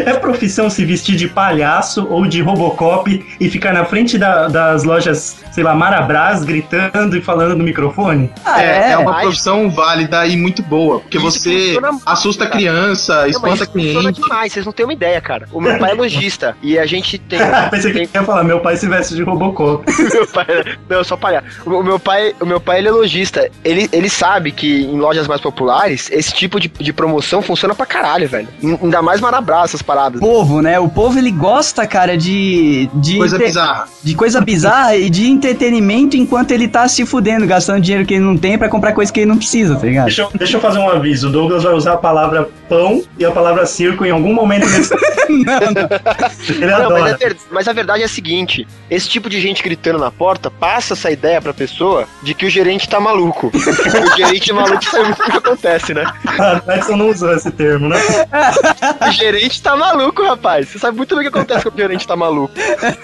É 0.06 0.14
profissão 0.14 0.70
se 0.70 0.84
vestir 0.86 1.16
de 1.16 1.28
palhaço 1.28 2.08
ou 2.10 2.26
de 2.26 2.42
Robocop 2.42 3.26
e 3.40 3.50
ficar 3.50 3.74
na 3.74 3.86
frente 3.86 4.18
da- 4.18 4.48
das 4.48 4.84
lojas, 4.84 5.38
sei 5.52 5.64
lá, 5.64 5.74
Marabras, 5.76 6.44
gritando 6.44 7.18
e 7.18 7.22
falando 7.22 7.56
no 7.56 7.64
microfone? 7.64 8.32
Ah, 8.46 8.62
é, 8.62 8.92
é 8.92 8.98
uma 8.98 9.12
mas- 9.12 9.22
profissão 9.24 9.70
válida 9.70 10.26
e 10.28 10.36
muito 10.38 10.62
boa, 10.64 11.00
porque 11.00 11.18
Isso 11.18 11.32
você 11.32 11.50
funciona 11.50 12.00
assusta 12.06 12.46
cara. 12.46 12.58
criança, 12.58 13.28
espanta 13.28 13.56
isso 13.64 13.72
funciona 13.72 14.00
cliente. 14.14 14.22
demais, 14.22 14.54
vocês 14.54 14.66
não 14.66 14.74
têm 14.74 14.86
uma 14.86 14.94
ideia, 14.94 15.20
cara. 15.22 15.48
O 15.52 15.60
meu 15.62 15.78
pai 15.78 15.92
é 15.92 15.94
lojista 15.94 16.56
e 16.62 16.78
a 16.78 16.86
gente 16.86 17.18
tem. 17.18 17.40
Pensei 17.72 17.92
que 17.92 18.00
tem- 18.00 18.10
ia 18.14 18.24
falar, 18.24 18.44
meu 18.44 18.60
pai 18.60 18.76
se 18.78 18.88
veste 18.88 19.16
de 19.16 19.24
Robocop. 19.24 19.84
meu 20.14 20.28
pai, 20.28 20.46
não, 20.90 21.04
só 21.04 21.16
palhaço. 21.18 21.46
O 21.66 21.84
meu 21.84 22.00
pai, 22.00 22.34
o 22.40 22.46
meu 22.46 22.60
pai 22.60 22.80
ele 22.80 22.88
é 22.88 22.92
lojista. 22.92 23.50
Ele, 23.64 23.90
ele 23.92 24.10
sabe 24.10 24.52
que 24.52 24.84
em 24.84 25.00
lojas 25.00 25.28
mais 25.28 25.42
populares 25.42 26.10
esse 26.12 26.34
tipo 26.34 26.60
de, 26.60 26.68
de 26.68 26.94
promoção 26.94 27.42
funciona 27.42 27.74
pra 27.76 27.86
caralho, 27.86 28.28
velho. 28.28 28.48
Ainda 28.64 29.02
mais 29.02 29.09
Marabras, 29.20 29.66
essas 29.66 29.82
paradas. 29.82 30.20
povo, 30.20 30.62
né? 30.62 30.80
O 30.80 30.88
povo 30.90 31.18
ele 31.18 31.32
gosta, 31.32 31.86
cara, 31.88 32.18
de 32.18 32.90
de, 32.94 33.18
Coisa 33.18 33.36
entre- 33.36 33.48
bizarra. 33.48 33.88
de 34.04 34.16
coisa 34.16 34.42
bizarra 34.42 34.96
e 34.96 35.10
de 35.10 35.28
entretenimento 35.28 36.16
enquanto 36.18 36.52
ele 36.52 36.68
tá 36.68 36.88
se 36.88 37.06
fudendo, 37.06 37.46
gastando 37.48 37.82
dinheiro 37.82 38.06
que 38.06 38.14
ele 38.14 38.24
não 38.24 38.38
tem 38.38 38.58
pra 38.58 38.70
comprar 38.70 38.94
coisa 38.94 39.12
que 39.12 39.20
ele 39.22 39.30
não 39.30 39.38
precisa, 39.38 39.76
tá 39.76 39.86
ligado? 39.86 40.06
Deixa 40.06 40.22
eu, 40.22 40.30
deixa 40.36 40.58
eu 40.58 40.62
fazer 40.62 40.80
um 40.80 40.90
aviso. 40.90 41.28
O 41.28 41.32
Douglas 41.32 41.64
vai 41.64 41.74
usar 41.74 41.94
a 41.94 41.98
palavra 41.98 42.50
pão 42.68 43.02
e 43.18 43.26
a 43.26 43.32
palavra 43.32 43.66
circo 43.66 44.06
em 44.06 44.12
algum 44.12 44.34
momento 44.34 44.68
desse. 44.70 44.94
Ele 45.30 46.66
Não, 46.66 46.90
mas, 46.90 47.06
é 47.06 47.14
adora. 47.14 47.18
ver- 47.18 47.38
mas 47.52 47.68
a 47.68 47.74
verdade 47.74 48.02
é 48.02 48.06
a 48.06 48.10
seguinte: 48.10 48.68
esse 48.90 49.08
tipo 49.08 49.30
de 49.30 49.40
gente 49.40 49.62
gritando 49.64 50.00
na 50.00 50.10
porta 50.12 50.50
passa 50.50 50.94
essa 50.94 51.12
ideia 51.12 51.40
pra 51.42 51.54
pessoa 51.54 52.06
de 52.24 52.34
que 52.34 52.46
o 52.46 52.50
gerente 52.50 52.90
tá 52.90 53.00
maluco. 53.00 53.52
o 53.54 54.18
gerente 54.18 54.52
maluco 54.52 54.84
sabe 54.86 55.06
muito 55.06 55.22
o 55.22 55.32
que 55.32 55.38
acontece, 55.38 55.94
né? 55.94 56.04
Ah, 56.40 56.62
o 56.66 56.72
Edson 56.72 56.96
não 56.96 57.10
usou 57.10 57.32
esse 57.34 57.52
termo, 57.52 57.90
né? 57.90 57.98
O 59.10 59.12
gerente 59.12 59.62
tá 59.62 59.76
maluco, 59.76 60.24
rapaz. 60.24 60.68
Você 60.70 60.80
sabe 60.80 60.98
muito 60.98 61.16
bem 61.16 61.28
o 61.28 61.32
que 61.32 61.38
acontece 61.38 61.64
quando 61.64 61.76
o 61.76 61.78
gerente 61.78 62.08
tá 62.08 62.16
maluco. 62.16 62.54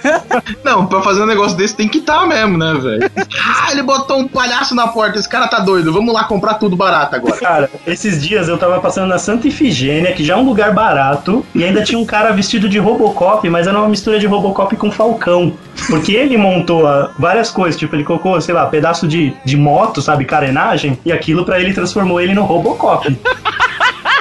Não, 0.63 0.85
pra 0.85 1.01
fazer 1.01 1.23
um 1.23 1.25
negócio 1.25 1.57
desse 1.57 1.75
tem 1.75 1.87
que 1.87 1.99
estar 1.99 2.27
mesmo, 2.27 2.57
né, 2.57 2.73
velho? 2.73 3.11
Ah, 3.39 3.71
ele 3.71 3.81
botou 3.81 4.19
um 4.19 4.27
palhaço 4.27 4.75
na 4.75 4.87
porta. 4.87 5.17
Esse 5.17 5.29
cara 5.29 5.47
tá 5.47 5.59
doido. 5.59 5.93
Vamos 5.93 6.13
lá 6.13 6.25
comprar 6.25 6.55
tudo 6.55 6.75
barato 6.75 7.15
agora. 7.15 7.37
Cara, 7.37 7.69
esses 7.87 8.21
dias 8.21 8.47
eu 8.47 8.57
tava 8.57 8.79
passando 8.79 9.07
na 9.07 9.17
Santa 9.17 9.47
Ifigênia, 9.47 10.11
que 10.13 10.23
já 10.23 10.33
é 10.33 10.37
um 10.37 10.45
lugar 10.45 10.73
barato, 10.73 11.45
e 11.55 11.63
ainda 11.63 11.83
tinha 11.83 11.97
um 11.97 12.05
cara 12.05 12.31
vestido 12.31 12.67
de 12.67 12.77
Robocop, 12.77 13.47
mas 13.49 13.67
era 13.67 13.77
uma 13.77 13.89
mistura 13.89 14.19
de 14.19 14.27
Robocop 14.27 14.75
com 14.75 14.91
Falcão. 14.91 15.53
Porque 15.87 16.13
ele 16.13 16.37
montou 16.37 16.87
ah, 16.87 17.11
várias 17.17 17.51
coisas, 17.51 17.79
tipo, 17.79 17.95
ele 17.95 18.03
colocou, 18.03 18.39
sei 18.41 18.53
lá, 18.53 18.65
pedaço 18.65 19.07
de, 19.07 19.33
de 19.45 19.57
moto, 19.57 20.01
sabe, 20.01 20.25
carenagem, 20.25 20.99
e 21.05 21.11
aquilo 21.11 21.45
pra 21.45 21.59
ele 21.59 21.73
transformou 21.73 22.19
ele 22.19 22.33
no 22.33 22.43
Robocop. 22.43 23.15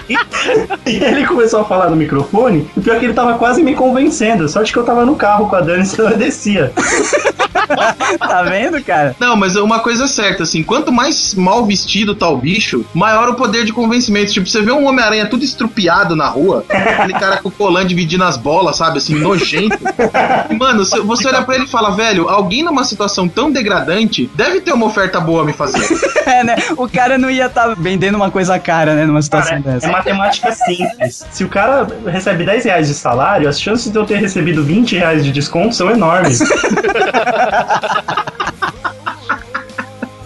E 0.09 0.97
ele 0.97 1.27
começou 1.27 1.61
a 1.61 1.65
falar 1.65 1.91
no 1.91 1.97
microfone, 1.97 2.69
e 2.77 2.81
pior 2.81 2.99
que 2.99 3.07
ele 3.07 3.15
tava 3.15 3.39
quase 3.39 3.63
me 3.63 3.75
convencendo. 3.75 4.49
Sorte 4.49 4.73
que 4.73 4.79
eu 4.79 4.85
tava 4.85 5.05
no 5.05 5.17
carro 5.17 5.49
com 5.49 5.57
a 5.57 5.61
Dani, 5.61 5.87
senão 5.87 6.11
eu 6.11 6.17
descia. 6.17 6.73
Tá 8.19 8.43
vendo, 8.43 8.83
cara? 8.83 9.15
Não, 9.19 9.37
mas 9.37 9.57
uma 9.57 9.81
coisa 9.81 10.05
é 10.05 10.07
certa, 10.07 10.43
assim, 10.43 10.63
quanto 10.63 10.93
mais 10.93 11.35
mal 11.35 11.65
vestido 11.65 12.15
tá 12.15 12.29
o 12.29 12.37
bicho, 12.37 12.85
maior 12.95 13.29
o 13.29 13.35
poder 13.35 13.65
de 13.65 13.73
convencimento. 13.73 14.33
Tipo, 14.33 14.49
você 14.49 14.61
vê 14.61 14.73
um 14.73 14.87
Homem-Aranha 14.87 15.27
tudo 15.27 15.45
estrupiado 15.45 16.15
na 16.17 16.27
rua, 16.27 16.65
aquele 16.69 17.13
cara 17.15 17.39
com 17.39 17.49
o 17.49 17.53
colã 17.53 17.87
dividindo 17.87 18.25
as 18.25 18.37
bolas, 18.37 18.77
sabe, 18.77 18.99
assim, 18.99 19.15
nojento. 19.15 19.79
E, 20.51 20.55
mano, 20.55 20.85
você 20.85 21.29
olhar 21.29 21.45
pra 21.45 21.55
ele 21.57 21.65
e 21.65 21.69
fala, 21.69 21.91
velho, 21.91 22.29
alguém 22.29 22.63
numa 22.63 22.85
situação 22.85 23.29
tão 23.29 23.51
degradante 23.51 24.31
deve 24.35 24.61
ter 24.61 24.73
uma 24.73 24.87
oferta 24.87 25.21
boa 25.21 25.43
a 25.43 25.45
me 25.45 25.53
fazer. 25.53 25.85
É, 26.25 26.43
né? 26.43 26.57
O 26.79 26.89
cara 26.89 27.19
não 27.19 27.31
ia 27.31 27.47
estar 27.47 27.75
vendendo 27.77 28.15
uma 28.15 28.31
coisa 28.31 28.59
cara, 28.59 28.95
né? 28.95 29.05
Numa 29.05 29.21
situação 29.21 29.63
Cara, 29.63 29.77
é 29.77 29.81
dessa. 29.81 29.93
matemática 29.93 30.53
simples. 30.53 31.23
Se 31.31 31.45
o 31.45 31.49
cara 31.51 31.87
recebe 32.07 32.45
10 32.45 32.65
reais 32.65 32.89
de 32.89 32.95
salário, 32.95 33.47
as 33.47 33.61
chances 33.61 33.93
de 33.93 33.99
eu 33.99 34.07
ter 34.07 34.17
recebido 34.17 34.65
20 34.65 34.97
reais 34.97 35.23
de 35.23 35.31
desconto 35.31 35.75
são 35.75 35.91
enormes. 35.91 36.41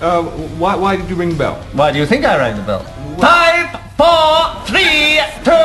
uh, 0.01 0.23
why, 0.59 0.75
why 0.77 0.97
did 0.97 1.09
you 1.09 1.17
ring 1.17 1.31
the 1.31 1.37
bell? 1.37 1.57
Why 1.73 1.93
do 1.93 1.99
you 1.99 2.07
think 2.07 2.25
I 2.25 2.37
rang 2.39 2.57
the 2.57 2.63
bell? 2.63 2.85
Well, 3.19 3.88
4, 3.99 4.73
3, 4.73 5.25
2, 5.43 5.57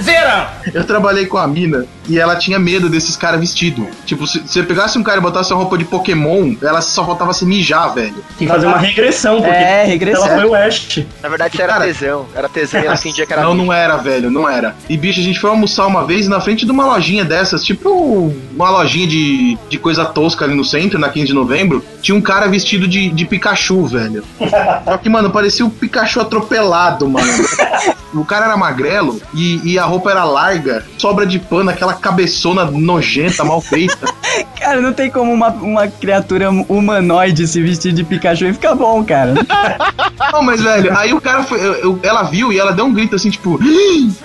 1, 0.00 0.02
0. 0.02 0.46
Eu 0.74 0.84
trabalhei 0.84 1.26
com 1.26 1.38
a 1.38 1.46
mina 1.46 1.86
e 2.08 2.18
ela 2.18 2.34
tinha 2.34 2.58
medo 2.58 2.88
desses 2.88 3.16
caras 3.16 3.38
vestidos. 3.38 3.86
Tipo, 4.04 4.26
se 4.26 4.40
você 4.40 4.62
pegasse 4.62 4.98
um 4.98 5.04
cara 5.04 5.18
e 5.18 5.20
botasse 5.20 5.52
uma 5.52 5.60
roupa 5.60 5.78
de 5.78 5.84
Pokémon, 5.84 6.54
ela 6.60 6.80
só 6.80 7.04
faltava 7.06 7.32
se 7.32 7.46
mijar, 7.46 7.94
velho. 7.94 8.16
Tem 8.36 8.46
que 8.46 8.48
fazer 8.48 8.66
uma 8.66 8.78
regressão, 8.78 9.40
porque 9.40 9.54
é, 9.54 9.84
regressão. 9.84 10.26
ela 10.26 10.40
foi 10.40 10.50
o 10.50 10.54
Ash. 10.54 11.04
Na 11.22 11.28
verdade, 11.28 11.62
era 11.62 11.72
cara, 11.72 11.84
tesão. 11.84 12.26
Era 12.34 12.48
tesão 12.48 12.80
e 12.80 12.86
ela 12.86 12.96
fingia 12.96 13.24
que 13.24 13.32
era 13.32 13.42
Não, 13.42 13.52
bicho. 13.52 13.64
não 13.64 13.72
era, 13.72 13.96
velho, 13.98 14.30
não 14.30 14.48
era. 14.48 14.74
E, 14.88 14.96
bicho, 14.96 15.20
a 15.20 15.22
gente 15.22 15.38
foi 15.38 15.50
almoçar 15.50 15.86
uma 15.86 16.04
vez 16.04 16.26
na 16.26 16.40
frente 16.40 16.64
de 16.64 16.72
uma 16.72 16.86
lojinha 16.86 17.24
dessas, 17.24 17.62
tipo 17.62 18.32
uma 18.52 18.70
lojinha 18.70 19.06
de, 19.06 19.56
de 19.68 19.78
coisa 19.78 20.04
tosca 20.04 20.44
ali 20.44 20.54
no 20.54 20.64
centro, 20.64 20.98
na 20.98 21.08
15 21.08 21.28
de 21.28 21.34
novembro. 21.34 21.84
Tinha 22.00 22.16
um 22.16 22.20
cara 22.20 22.48
vestido 22.48 22.88
de, 22.88 23.10
de 23.10 23.24
Pikachu, 23.24 23.86
velho. 23.86 24.24
Só 24.84 24.98
que, 24.98 25.08
mano, 25.08 25.30
parecia 25.30 25.64
o 25.64 25.68
um 25.68 25.70
Pikachu 25.70 26.20
atropelado, 26.20 27.08
O 28.14 28.26
cara 28.26 28.44
era 28.44 28.56
magrelo 28.58 29.18
e, 29.32 29.58
e 29.72 29.78
a 29.78 29.86
roupa 29.86 30.10
era 30.10 30.22
larga, 30.22 30.84
sobra 30.98 31.24
de 31.24 31.38
pano, 31.38 31.70
aquela 31.70 31.94
cabeçona 31.94 32.62
nojenta, 32.66 33.42
mal 33.42 33.58
feita. 33.58 34.06
Cara, 34.60 34.82
não 34.82 34.92
tem 34.92 35.10
como 35.10 35.32
uma, 35.32 35.48
uma 35.48 35.88
criatura 35.88 36.50
humanoide 36.50 37.46
se 37.48 37.60
vestir 37.62 37.90
de 37.92 38.04
Pikachu 38.04 38.44
e 38.44 38.52
ficar 38.52 38.74
bom, 38.74 39.02
cara. 39.02 39.32
Não, 40.32 40.42
mas, 40.42 40.62
velho, 40.62 40.96
aí 40.96 41.12
o 41.12 41.20
cara 41.20 41.42
foi. 41.42 41.58
eu- 41.58 41.72
eu- 41.74 42.00
ela 42.02 42.22
viu 42.22 42.52
e 42.52 42.58
ela 42.58 42.72
deu 42.72 42.84
um 42.86 42.92
grito 42.92 43.16
assim, 43.16 43.28
tipo. 43.28 43.58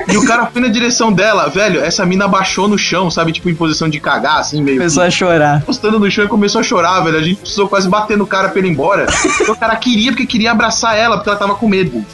E 0.07 0.15
o 0.17 0.25
cara 0.25 0.45
foi 0.45 0.61
na 0.61 0.67
direção 0.69 1.11
dela, 1.11 1.49
velho. 1.49 1.81
Essa 1.81 2.05
mina 2.05 2.25
abaixou 2.25 2.67
no 2.67 2.77
chão, 2.77 3.09
sabe? 3.11 3.31
Tipo, 3.33 3.49
em 3.49 3.55
posição 3.55 3.89
de 3.89 3.99
cagar, 3.99 4.37
assim, 4.39 4.61
meio. 4.61 4.77
Começou 4.77 5.03
a 5.03 5.09
chorar. 5.09 5.61
Postando 5.63 5.99
no 5.99 6.09
chão 6.09 6.23
e 6.23 6.27
começou 6.27 6.61
a 6.61 6.63
chorar, 6.63 7.01
velho. 7.01 7.17
A 7.17 7.21
gente 7.21 7.37
precisou 7.41 7.67
quase 7.67 7.89
bater 7.89 8.15
no 8.17 8.25
cara 8.27 8.47
pra 8.49 8.59
ele 8.59 8.69
ir 8.69 8.71
embora. 8.71 9.05
O 9.49 9.55
cara 9.55 9.75
queria, 9.75 10.11
porque 10.11 10.25
queria 10.25 10.51
abraçar 10.51 10.95
ela, 10.97 11.17
porque 11.17 11.29
ela 11.29 11.37
tava 11.39 11.55
com 11.55 11.67
medo. 11.67 12.05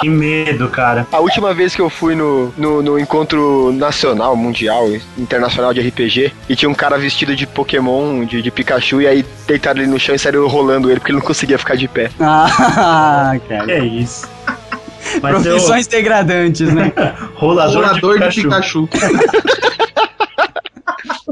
Que 0.00 0.08
medo, 0.08 0.68
cara. 0.68 1.06
A 1.10 1.20
última 1.20 1.54
vez 1.54 1.74
que 1.74 1.80
eu 1.80 1.88
fui 1.88 2.14
no, 2.14 2.52
no, 2.56 2.82
no 2.82 2.98
encontro 2.98 3.72
nacional, 3.72 4.36
mundial, 4.36 4.88
internacional 5.16 5.72
de 5.72 5.80
RPG, 5.80 6.32
e 6.48 6.56
tinha 6.56 6.68
um 6.68 6.74
cara 6.74 6.98
vestido 6.98 7.34
de 7.34 7.46
Pokémon, 7.46 8.24
de, 8.24 8.42
de 8.42 8.50
Pikachu, 8.50 9.00
e 9.00 9.06
aí 9.06 9.24
deitaram 9.46 9.80
ele 9.80 9.90
no 9.90 9.98
chão 9.98 10.14
e 10.14 10.18
saíram 10.18 10.46
rolando 10.48 10.90
ele, 10.90 11.00
porque 11.00 11.12
ele 11.12 11.18
não 11.18 11.26
conseguia 11.26 11.58
ficar 11.58 11.76
de 11.76 11.88
pé. 11.88 12.10
Ah, 12.20 13.36
cara. 13.48 13.72
É 13.72 13.84
isso. 13.84 14.28
Mas 15.22 15.42
Profissões 15.42 15.86
degradantes, 15.86 16.72
né? 16.72 16.92
eu, 16.96 17.28
rolador, 17.34 17.84
Rolador 17.84 18.18
de 18.20 18.28
de 18.30 18.42
Pikachu. 18.42 18.88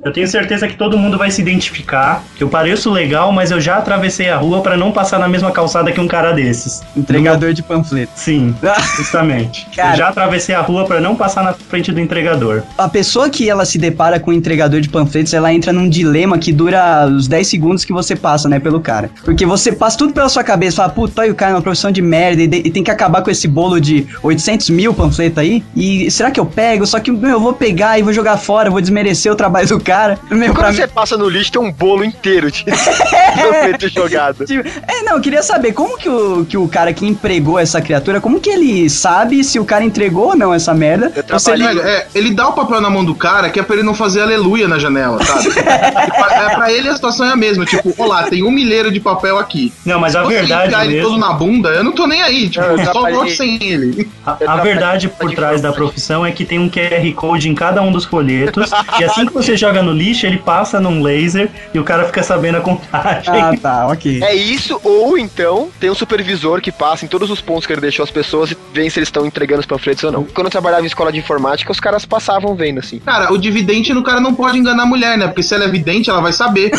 Eu 0.04 0.12
tenho 0.12 0.26
certeza 0.26 0.66
que 0.66 0.74
todo 0.76 0.98
mundo 0.98 1.16
vai 1.16 1.30
se 1.30 1.40
identificar. 1.40 2.24
Eu 2.40 2.48
pareço 2.48 2.90
legal, 2.90 3.30
mas 3.30 3.52
eu 3.52 3.60
já 3.60 3.76
atravessei 3.76 4.28
a 4.30 4.36
rua 4.36 4.60
pra 4.60 4.76
não 4.76 4.90
passar 4.90 5.16
na 5.20 5.28
mesma 5.28 5.52
calçada 5.52 5.92
que 5.92 6.00
um 6.00 6.08
cara 6.08 6.32
desses. 6.32 6.82
Entregador 6.96 7.52
de 7.52 7.62
panfleto. 7.62 8.10
Sim, 8.16 8.52
justamente. 8.96 9.64
Eu 9.78 9.96
já 9.96 10.08
atravessei 10.08 10.56
a 10.56 10.60
rua 10.60 10.84
pra 10.86 11.00
não 11.00 11.14
passar 11.14 11.44
na 11.44 11.52
frente 11.52 11.92
do 11.92 12.00
entregador. 12.00 12.62
A 12.76 12.88
pessoa 12.88 13.30
que 13.30 13.48
ela 13.48 13.64
se 13.64 13.78
depara 13.78 14.18
com 14.18 14.32
o 14.32 14.34
entregador 14.34 14.80
de 14.80 14.88
panfletos, 14.88 15.32
ela 15.34 15.52
entra 15.54 15.72
num 15.72 15.88
dilema 15.88 16.36
que 16.36 16.52
dura 16.52 17.06
os 17.06 17.28
10 17.28 17.46
segundos 17.46 17.84
que 17.84 17.92
você 17.92 18.16
passa, 18.16 18.48
né, 18.48 18.58
pelo 18.58 18.80
cara. 18.80 19.08
Porque 19.24 19.46
você 19.46 19.70
passa 19.70 19.96
tudo 19.98 20.12
pela 20.12 20.28
sua 20.28 20.42
cabeça, 20.42 20.78
fala, 20.78 20.88
puta, 20.88 21.24
o 21.26 21.34
cara 21.34 21.52
é 21.52 21.54
uma 21.54 21.62
profissão 21.62 21.92
de 21.92 22.02
merda 22.02 22.42
e, 22.42 22.48
de- 22.48 22.62
e 22.64 22.70
tem 22.72 22.82
que 22.82 22.90
acabar 22.90 23.22
com 23.22 23.30
esse 23.30 23.46
bolo 23.46 23.80
de 23.80 24.04
800 24.20 24.68
mil 24.70 24.92
panfletos 24.92 25.38
aí. 25.38 25.62
E 25.76 26.10
será 26.10 26.32
que 26.32 26.40
eu 26.40 26.46
pego? 26.46 26.84
Só 26.86 26.98
que, 26.98 27.12
meu, 27.12 27.30
eu 27.30 27.40
vou 27.40 27.52
pegar 27.52 28.00
e 28.00 28.02
vou 28.02 28.12
jogar 28.12 28.36
fora, 28.36 28.68
vou 28.68 28.80
desmerecer 28.80 29.30
o 29.30 29.36
trabalho 29.36 29.68
do 29.68 29.78
cara. 29.78 29.91
Meu, 30.30 30.52
pra 30.52 30.64
Quando 30.64 30.74
mim... 30.74 30.80
você 30.80 30.86
passa 30.86 31.16
no 31.16 31.28
lixo, 31.28 31.52
tem 31.52 31.60
um 31.60 31.72
bolo 31.72 32.04
inteiro 32.04 32.50
de 32.50 32.64
panfleto 32.66 33.88
jogado. 33.92 34.44
Tipo, 34.44 34.68
É, 34.88 35.02
não, 35.02 35.14
eu 35.16 35.20
queria 35.20 35.42
saber 35.42 35.72
como 35.72 35.96
que 35.98 36.08
o, 36.08 36.44
que 36.44 36.56
o 36.56 36.68
cara 36.68 36.92
que 36.92 37.06
empregou 37.06 37.58
essa 37.58 37.80
criatura, 37.80 38.20
como 38.20 38.40
que 38.40 38.50
ele 38.50 38.88
sabe 38.90 39.42
se 39.44 39.58
o 39.58 39.64
cara 39.64 39.84
entregou 39.84 40.28
ou 40.28 40.36
não 40.36 40.52
essa 40.52 40.72
merda? 40.74 41.12
Eu 41.16 41.24
Ou 41.34 41.38
se 41.38 41.50
ele- 41.50 41.80
é, 41.80 42.06
ele 42.14 42.34
dá 42.34 42.48
o 42.48 42.52
papel 42.52 42.80
na 42.80 42.90
mão 42.90 43.04
do 43.04 43.14
cara 43.14 43.50
que 43.50 43.58
é 43.60 43.62
pra 43.62 43.74
ele 43.76 43.84
não 43.84 43.94
fazer 43.94 44.22
aleluia 44.22 44.66
na 44.68 44.78
janela, 44.78 45.22
sabe? 45.24 45.48
é, 45.58 45.62
pra, 46.10 46.34
é, 46.34 46.54
pra 46.56 46.72
ele 46.72 46.88
a 46.88 46.94
situação 46.94 47.26
é 47.26 47.32
a 47.32 47.36
mesma. 47.36 47.64
Tipo, 47.64 47.94
olá, 47.98 48.24
tem 48.24 48.42
um 48.42 48.50
milheiro 48.50 48.90
de 48.90 49.00
papel 49.00 49.38
aqui. 49.38 49.72
Não, 49.84 49.98
mas 49.98 50.14
a 50.16 50.20
Se 50.22 50.26
você 50.26 50.34
verdade 50.34 50.74
ele 50.86 50.94
mesmo. 50.94 51.08
todo 51.10 51.18
na 51.20 51.32
bunda, 51.32 51.68
eu 51.70 51.84
não 51.84 51.92
tô 51.92 52.06
nem 52.06 52.22
aí. 52.22 52.48
Tipo, 52.48 52.64
Eu 52.64 52.78
só 52.84 52.92
trabalhei- 52.92 53.18
vou 53.18 53.28
sem 53.28 53.62
ele. 53.62 54.08
A, 54.26 54.36
a 54.54 54.56
verdade 54.58 55.08
por 55.08 55.32
trás 55.34 55.60
da 55.60 55.72
profissão 55.72 56.24
é 56.24 56.30
que 56.32 56.44
tem 56.44 56.58
um 56.58 56.68
QR 56.70 57.12
Code 57.14 57.48
em 57.48 57.54
cada 57.54 57.82
um 57.82 57.90
dos 57.92 58.04
folhetos. 58.04 58.70
e 58.98 59.04
assim 59.04 59.26
que 59.26 59.32
você 59.32 59.56
joga 59.56 59.81
no 59.82 59.92
lixo, 59.92 60.26
ele 60.26 60.38
passa 60.38 60.80
num 60.80 61.02
laser 61.02 61.50
e 61.74 61.78
o 61.78 61.84
cara 61.84 62.04
fica 62.04 62.22
sabendo 62.22 62.58
a 62.58 62.60
contagem. 62.60 63.32
Ah, 63.34 63.52
tá, 63.60 63.86
ok. 63.88 64.22
É 64.22 64.34
isso, 64.34 64.80
ou 64.84 65.16
então 65.18 65.68
tem 65.80 65.90
um 65.90 65.94
supervisor 65.94 66.60
que 66.60 66.70
passa 66.72 67.04
em 67.04 67.08
todos 67.08 67.30
os 67.30 67.40
pontos 67.40 67.66
que 67.66 67.72
ele 67.72 67.80
deixou 67.80 68.02
as 68.02 68.10
pessoas 68.10 68.50
e 68.50 68.56
vê 68.72 68.88
se 68.88 68.98
eles 68.98 69.08
estão 69.08 69.26
entregando 69.26 69.60
os 69.60 69.66
panfletos 69.66 70.04
ou 70.04 70.12
não. 70.12 70.24
Quando 70.24 70.46
eu 70.46 70.50
trabalhava 70.50 70.82
em 70.82 70.86
escola 70.86 71.12
de 71.12 71.18
informática, 71.18 71.70
os 71.72 71.80
caras 71.80 72.04
passavam 72.04 72.54
vendo 72.54 72.78
assim. 72.80 72.98
Cara, 73.00 73.32
o 73.32 73.38
dividente 73.38 73.92
no 73.92 74.02
cara 74.02 74.20
não 74.20 74.34
pode 74.34 74.58
enganar 74.58 74.82
a 74.84 74.86
mulher, 74.86 75.16
né? 75.18 75.26
Porque 75.26 75.42
se 75.42 75.54
ela 75.54 75.64
é 75.64 75.68
vidente, 75.68 76.10
ela 76.10 76.20
vai 76.20 76.32
saber. 76.32 76.70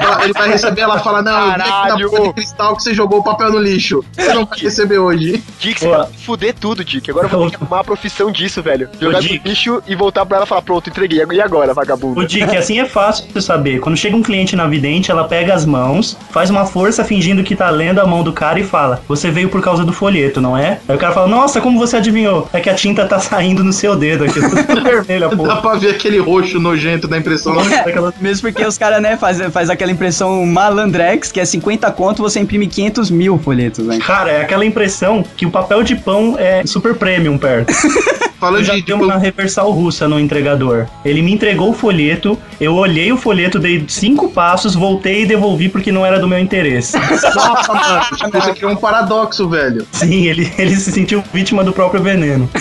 Ela- 0.00 0.24
ele 0.24 0.32
vai 0.32 0.48
receber, 0.48 0.80
ela 0.82 0.98
fala: 0.98 1.22
Não, 1.22 1.32
eu 1.32 1.44
vi 1.46 1.50
aqui 1.50 1.58
na 1.60 1.66
Caralho. 2.10 2.32
cristal 2.34 2.76
que 2.76 2.82
você 2.82 2.94
jogou 2.94 3.20
o 3.20 3.22
papel 3.24 3.50
no 3.52 3.58
lixo. 3.58 4.04
Você 4.12 4.32
não 4.34 4.44
vai 4.44 4.58
receber 4.58 4.98
hoje. 4.98 5.42
Dick, 5.58 5.80
você 5.80 5.88
vai 5.88 6.06
fuder 6.24 6.54
tudo, 6.58 6.84
Dick. 6.84 7.10
Agora 7.10 7.26
eu 7.26 7.30
vou 7.30 7.50
ter 7.50 7.56
que 7.56 7.62
arrumar 7.62 7.80
a 7.80 7.84
profissão 7.84 8.30
disso, 8.30 8.62
velho. 8.62 8.88
Jogar 9.00 9.22
no 9.22 9.28
lixo 9.28 9.82
e 9.86 9.94
voltar 9.94 10.24
pra 10.26 10.38
ela 10.38 10.46
e 10.46 10.48
falar, 10.48 10.62
pronto, 10.62 10.88
entreguei. 10.90 11.20
E 11.32 11.40
agora, 11.40 11.74
vagabundo? 11.74 11.99
O 12.08 12.24
Dick, 12.24 12.56
assim 12.56 12.78
é 12.80 12.84
fácil 12.84 13.26
de 13.32 13.42
saber. 13.42 13.80
Quando 13.80 13.96
chega 13.96 14.16
um 14.16 14.22
cliente 14.22 14.54
na 14.56 14.66
vidente, 14.66 15.10
ela 15.10 15.24
pega 15.24 15.54
as 15.54 15.64
mãos, 15.64 16.16
faz 16.30 16.50
uma 16.50 16.66
força 16.66 17.04
fingindo 17.04 17.42
que 17.42 17.54
tá 17.56 17.68
lendo 17.70 18.00
a 18.00 18.06
mão 18.06 18.22
do 18.22 18.32
cara 18.32 18.58
e 18.60 18.64
fala: 18.64 19.02
Você 19.08 19.30
veio 19.30 19.48
por 19.48 19.60
causa 19.62 19.84
do 19.84 19.92
folheto, 19.92 20.40
não 20.40 20.56
é? 20.56 20.78
Aí 20.88 20.94
o 20.96 20.98
cara 20.98 21.12
fala: 21.12 21.28
Nossa, 21.28 21.60
como 21.60 21.78
você 21.78 21.96
adivinhou? 21.96 22.48
É 22.52 22.60
que 22.60 22.70
a 22.70 22.74
tinta 22.74 23.04
tá 23.06 23.18
saindo 23.20 23.62
no 23.64 23.72
seu 23.72 23.96
dedo 23.96 24.24
aqui, 24.24 24.40
tudo 24.40 24.82
vermelho, 24.82 25.26
a 25.26 25.34
Dá 25.34 25.56
pra 25.56 25.74
ver 25.74 25.90
aquele 25.90 26.18
roxo 26.18 26.58
nojento 26.60 27.06
da 27.08 27.16
impressão. 27.18 27.58
Aquela- 27.58 28.12
Mesmo 28.20 28.48
porque 28.50 28.64
os 28.64 28.76
caras, 28.78 29.00
né, 29.02 29.16
faz, 29.16 29.40
faz 29.52 29.70
aquela 29.70 29.90
impressão 29.92 30.44
malandrex, 30.46 31.30
que 31.32 31.40
é 31.40 31.44
50 31.44 31.90
conto, 31.92 32.22
você 32.22 32.40
imprime 32.40 32.66
500 32.66 33.10
mil 33.10 33.38
folhetos, 33.38 33.86
né? 33.86 33.98
Cara, 33.98 34.30
é 34.30 34.42
aquela 34.42 34.64
impressão 34.64 35.24
que 35.36 35.46
o 35.46 35.50
papel 35.50 35.82
de 35.82 35.96
pão 35.96 36.36
é 36.38 36.62
super 36.66 36.94
premium 36.94 37.36
perto. 37.38 37.72
Eu 38.40 38.48
Falando 38.48 38.64
já 38.64 38.74
de. 38.74 38.82
Tipo, 38.82 39.04
uma 39.04 39.18
reversal 39.18 39.70
russa 39.70 40.08
no 40.08 40.18
entregador. 40.18 40.86
Ele 41.04 41.20
me 41.20 41.32
entregou 41.32 41.70
o 41.70 41.74
folheto, 41.74 42.38
eu 42.58 42.74
olhei 42.74 43.12
o 43.12 43.16
folheto, 43.16 43.58
dei 43.58 43.84
cinco 43.86 44.30
passos, 44.30 44.74
voltei 44.74 45.22
e 45.22 45.26
devolvi 45.26 45.68
porque 45.68 45.92
não 45.92 46.04
era 46.06 46.18
do 46.18 46.26
meu 46.26 46.38
interesse. 46.38 46.96
nossa, 46.98 47.74
mano. 47.74 48.38
Isso 48.38 48.50
aqui 48.50 48.64
é 48.64 48.68
um 48.68 48.76
paradoxo, 48.76 49.48
velho. 49.48 49.86
Sim, 49.92 50.26
ele, 50.26 50.50
ele 50.56 50.74
se 50.76 50.90
sentiu 50.90 51.22
vítima 51.32 51.62
do 51.62 51.72
próprio 51.72 52.02
veneno. 52.02 52.48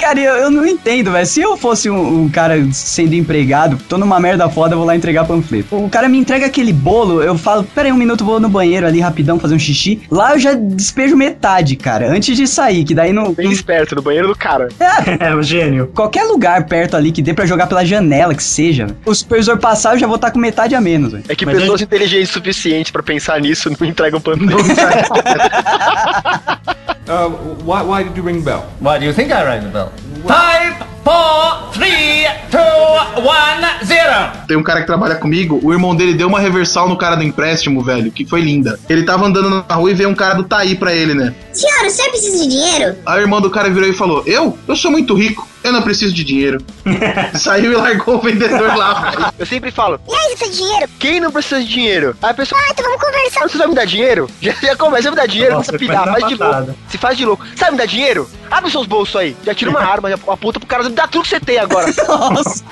Cara, 0.00 0.20
eu, 0.20 0.34
eu 0.36 0.50
não 0.50 0.66
entendo, 0.66 1.12
velho. 1.12 1.26
Se 1.26 1.40
eu 1.40 1.56
fosse 1.56 1.88
um, 1.88 2.22
um 2.22 2.28
cara 2.28 2.56
sendo 2.72 3.14
empregado, 3.14 3.78
tô 3.88 3.96
numa 3.96 4.20
merda 4.20 4.48
foda, 4.48 4.74
eu 4.74 4.78
vou 4.78 4.86
lá 4.86 4.96
entregar 4.96 5.24
panfleto. 5.24 5.74
O 5.76 5.88
cara 5.88 6.08
me 6.08 6.18
entrega 6.18 6.46
aquele 6.46 6.72
bolo, 6.72 7.22
eu 7.22 7.36
falo, 7.36 7.64
pera 7.64 7.88
aí 7.88 7.92
um 7.92 7.96
minuto, 7.96 8.24
vou 8.24 8.40
no 8.40 8.48
banheiro 8.48 8.86
ali 8.86 9.00
rapidão 9.00 9.38
fazer 9.38 9.54
um 9.54 9.58
xixi. 9.58 10.02
Lá 10.10 10.34
eu 10.34 10.38
já 10.38 10.54
despejo 10.54 11.16
metade, 11.16 11.76
cara, 11.76 12.10
antes 12.10 12.36
de 12.36 12.46
sair, 12.46 12.84
que 12.84 12.94
daí 12.94 13.12
não... 13.12 13.32
Bem 13.32 13.50
esperto, 13.50 13.94
no 13.94 14.02
banheiro 14.02 14.29
do 14.32 14.38
cara. 14.38 14.68
É, 15.18 15.34
o 15.34 15.42
gênio. 15.42 15.88
Qualquer 15.88 16.24
lugar 16.24 16.66
perto 16.66 16.96
ali 16.96 17.10
que 17.10 17.22
dê 17.22 17.34
pra 17.34 17.46
jogar 17.46 17.66
pela 17.66 17.84
janela, 17.84 18.34
que 18.34 18.42
seja. 18.42 18.86
O 19.04 19.14
supervisor 19.14 19.58
passar, 19.58 19.94
eu 19.94 19.98
já 19.98 20.06
vou 20.06 20.16
estar 20.16 20.30
com 20.30 20.38
metade 20.38 20.74
a 20.74 20.80
menos, 20.80 21.12
velho. 21.12 21.24
É 21.28 21.34
que 21.34 21.44
Mas 21.44 21.58
pessoas 21.58 21.80
inteligentes 21.80 22.30
o 22.30 22.32
suficiente 22.34 22.92
pra 22.92 23.02
pensar 23.02 23.40
nisso 23.40 23.70
não 23.70 23.88
entregam 23.88 24.20
panfleto. 24.20 24.56
Uh, 27.10 27.28
why, 27.64 27.82
why 27.82 28.04
did 28.04 28.16
you 28.16 28.22
ring 28.22 28.38
the 28.38 28.44
bell? 28.44 28.70
Why 28.78 28.96
do 28.96 29.04
you 29.04 29.12
think 29.12 29.32
I 29.32 29.42
rang 29.42 29.64
the 29.64 29.70
bell? 29.70 29.92
Five, 30.28 30.76
four, 31.10 31.70
three, 31.72 32.24
two, 32.50 33.20
one, 33.26 33.84
zero. 33.84 34.30
Tem 34.46 34.56
um 34.56 34.62
cara 34.62 34.80
que 34.80 34.86
trabalha 34.86 35.16
comigo, 35.16 35.58
o 35.62 35.72
irmão 35.72 35.94
dele 35.94 36.14
deu 36.14 36.28
uma 36.28 36.38
reversal 36.38 36.88
no 36.88 36.96
cara 36.96 37.16
do 37.16 37.24
empréstimo, 37.24 37.82
velho, 37.82 38.10
que 38.12 38.24
foi 38.24 38.40
linda. 38.40 38.78
Ele 38.88 39.02
tava 39.02 39.26
andando 39.26 39.50
na 39.68 39.74
rua 39.74 39.90
e 39.90 39.94
veio 39.94 40.08
um 40.08 40.14
cara 40.14 40.34
do 40.34 40.44
Taí 40.44 40.76
pra 40.76 40.92
ele, 40.94 41.14
né? 41.14 41.34
Senhor, 41.52 41.84
o 41.86 41.90
senhor 41.90 42.10
precisa 42.10 42.44
de 42.44 42.48
dinheiro? 42.50 42.96
Aí 43.04 43.18
o 43.18 43.22
irmão 43.22 43.40
do 43.40 43.50
cara 43.50 43.68
virou 43.70 43.88
e 43.88 43.92
falou: 43.92 44.22
Eu? 44.26 44.56
Eu 44.68 44.76
sou 44.76 44.90
muito 44.90 45.14
rico, 45.14 45.46
eu 45.64 45.72
não 45.72 45.82
preciso 45.82 46.12
de 46.14 46.22
dinheiro. 46.24 46.64
Saiu 47.34 47.72
e 47.72 47.76
largou 47.76 48.16
o 48.16 48.20
vendedor 48.20 48.76
lá. 48.76 49.32
Eu 49.38 49.46
sempre 49.46 49.70
falo, 49.70 49.98
E 50.08 50.14
aí, 50.14 50.36
você 50.36 50.48
dinheiro? 50.50 50.88
quem 50.98 51.18
não 51.20 51.30
precisa 51.32 51.60
de 51.62 51.66
dinheiro? 51.68 52.14
Aí 52.22 52.30
a 52.30 52.34
pessoa, 52.34 52.60
Ah, 52.60 52.68
então 52.70 52.84
vamos 52.84 53.00
conversar. 53.02 53.40
você 53.48 53.58
vai 53.58 53.66
me 53.66 53.74
dar 53.74 53.84
dinheiro? 53.86 54.28
Já, 54.40 54.52
já 54.52 54.76
começa 54.76 55.08
a 55.08 55.10
me 55.10 55.16
dar 55.16 55.26
dinheiro, 55.26 55.54
Nossa, 55.54 55.72
começa 55.72 55.84
a 55.92 56.04
pirar, 56.04 56.20
faz 56.20 56.28
de 56.28 56.34
louco. 56.36 56.74
Se 56.88 56.98
faz 56.98 57.18
de 57.18 57.24
louco. 57.24 57.44
Sabe 57.56 57.72
me 57.72 57.78
dar 57.78 57.86
dinheiro? 57.86 58.28
Abre 58.50 58.70
seus 58.70 58.86
bolsos 58.86 59.16
aí. 59.16 59.36
Já 59.44 59.54
tira 59.54 59.70
uma 59.70 59.80
arma, 59.80 60.08
já 60.10 60.16
aponta 60.16 60.58
pro 60.60 60.68
cara, 60.68 60.82
me 60.84 60.90
dá 61.00 61.08
tudo 61.08 61.22
que 61.22 61.28
você 61.28 61.40
tem 61.40 61.58
agora. 61.58 61.86
Nossa. 62.06 62.62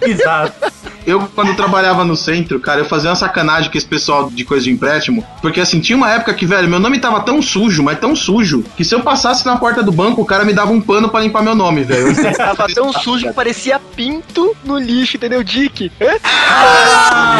Exato. 0.00 0.72
Eu, 1.06 1.28
quando 1.34 1.54
trabalhava 1.54 2.04
no 2.04 2.16
centro, 2.16 2.58
cara, 2.60 2.80
eu 2.80 2.84
fazia 2.84 3.10
uma 3.10 3.16
sacanagem 3.16 3.70
com 3.70 3.78
esse 3.78 3.86
pessoal 3.86 4.30
de 4.30 4.44
coisa 4.44 4.64
de 4.64 4.70
empréstimo. 4.70 5.24
Porque 5.40 5.60
assim, 5.60 5.80
tinha 5.80 5.96
uma 5.96 6.10
época 6.10 6.34
que, 6.34 6.44
velho, 6.44 6.68
meu 6.68 6.78
nome 6.78 6.98
tava 6.98 7.20
tão 7.20 7.40
sujo, 7.40 7.82
mas 7.82 7.98
tão 7.98 8.14
sujo, 8.14 8.64
que 8.76 8.84
se 8.84 8.94
eu 8.94 9.00
passasse 9.00 9.44
na 9.46 9.56
porta 9.56 9.82
do 9.82 9.92
banco, 9.92 10.20
o 10.20 10.24
cara 10.24 10.44
me 10.44 10.52
dava 10.52 10.72
um 10.72 10.80
pano 10.80 11.08
pra 11.08 11.20
limpar 11.20 11.42
meu 11.42 11.54
nome, 11.54 11.84
velho. 11.84 12.08
Tava 12.36 12.66
tão 12.72 12.92
sujo 12.92 13.26
que 13.26 13.32
parecia 13.32 13.78
pinto 13.78 14.56
no 14.64 14.78
lixo, 14.78 15.16
entendeu, 15.16 15.42
Dick? 15.42 15.90
Hã? 16.00 16.18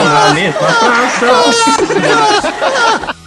Na 0.05 0.35
mesma 0.35 0.69
fração. 0.69 1.45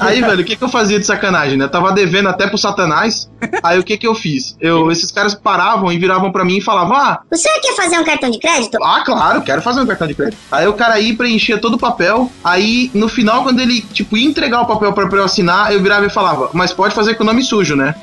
Aí, 0.01 0.21
velho, 0.21 0.41
o 0.41 0.43
que, 0.43 0.55
que 0.55 0.63
eu 0.63 0.69
fazia 0.69 0.99
de 0.99 1.05
sacanagem, 1.05 1.57
né? 1.57 1.65
Eu 1.65 1.69
tava 1.69 1.91
devendo 1.91 2.27
até 2.29 2.47
pro 2.47 2.57
Satanás. 2.57 3.29
Aí 3.63 3.79
o 3.79 3.83
que 3.83 3.97
que 3.97 4.05
eu 4.07 4.13
fiz? 4.15 4.55
Eu, 4.59 4.91
esses 4.91 5.11
caras 5.11 5.33
paravam 5.33 5.91
e 5.91 5.97
viravam 5.97 6.31
pra 6.31 6.43
mim 6.45 6.57
e 6.57 6.61
falavam: 6.61 6.95
Ah, 6.95 7.19
O 7.31 7.35
senhor 7.35 7.59
quer 7.61 7.75
fazer 7.75 7.97
um 7.99 8.03
cartão 8.03 8.29
de 8.29 8.39
crédito? 8.39 8.77
Ah, 8.83 9.01
claro, 9.05 9.41
quero 9.41 9.61
fazer 9.61 9.81
um 9.81 9.85
cartão 9.85 10.07
de 10.07 10.13
crédito. 10.13 10.37
Aí 10.51 10.67
o 10.67 10.73
cara 10.73 10.99
ia 10.99 11.09
e 11.11 11.15
preenchia 11.15 11.57
todo 11.57 11.75
o 11.75 11.79
papel. 11.79 12.31
Aí, 12.43 12.89
no 12.93 13.07
final, 13.07 13.43
quando 13.43 13.59
ele, 13.59 13.81
tipo, 13.81 14.17
ia 14.17 14.27
entregar 14.27 14.61
o 14.61 14.65
papel 14.65 14.93
pra, 14.93 15.07
pra 15.07 15.19
eu 15.19 15.23
assinar, 15.25 15.71
eu 15.73 15.81
virava 15.81 16.05
e 16.05 16.09
falava, 16.09 16.49
mas 16.53 16.71
pode 16.73 16.93
fazer 16.93 17.15
com 17.15 17.23
o 17.23 17.25
nome 17.25 17.43
sujo, 17.43 17.75
né? 17.75 17.95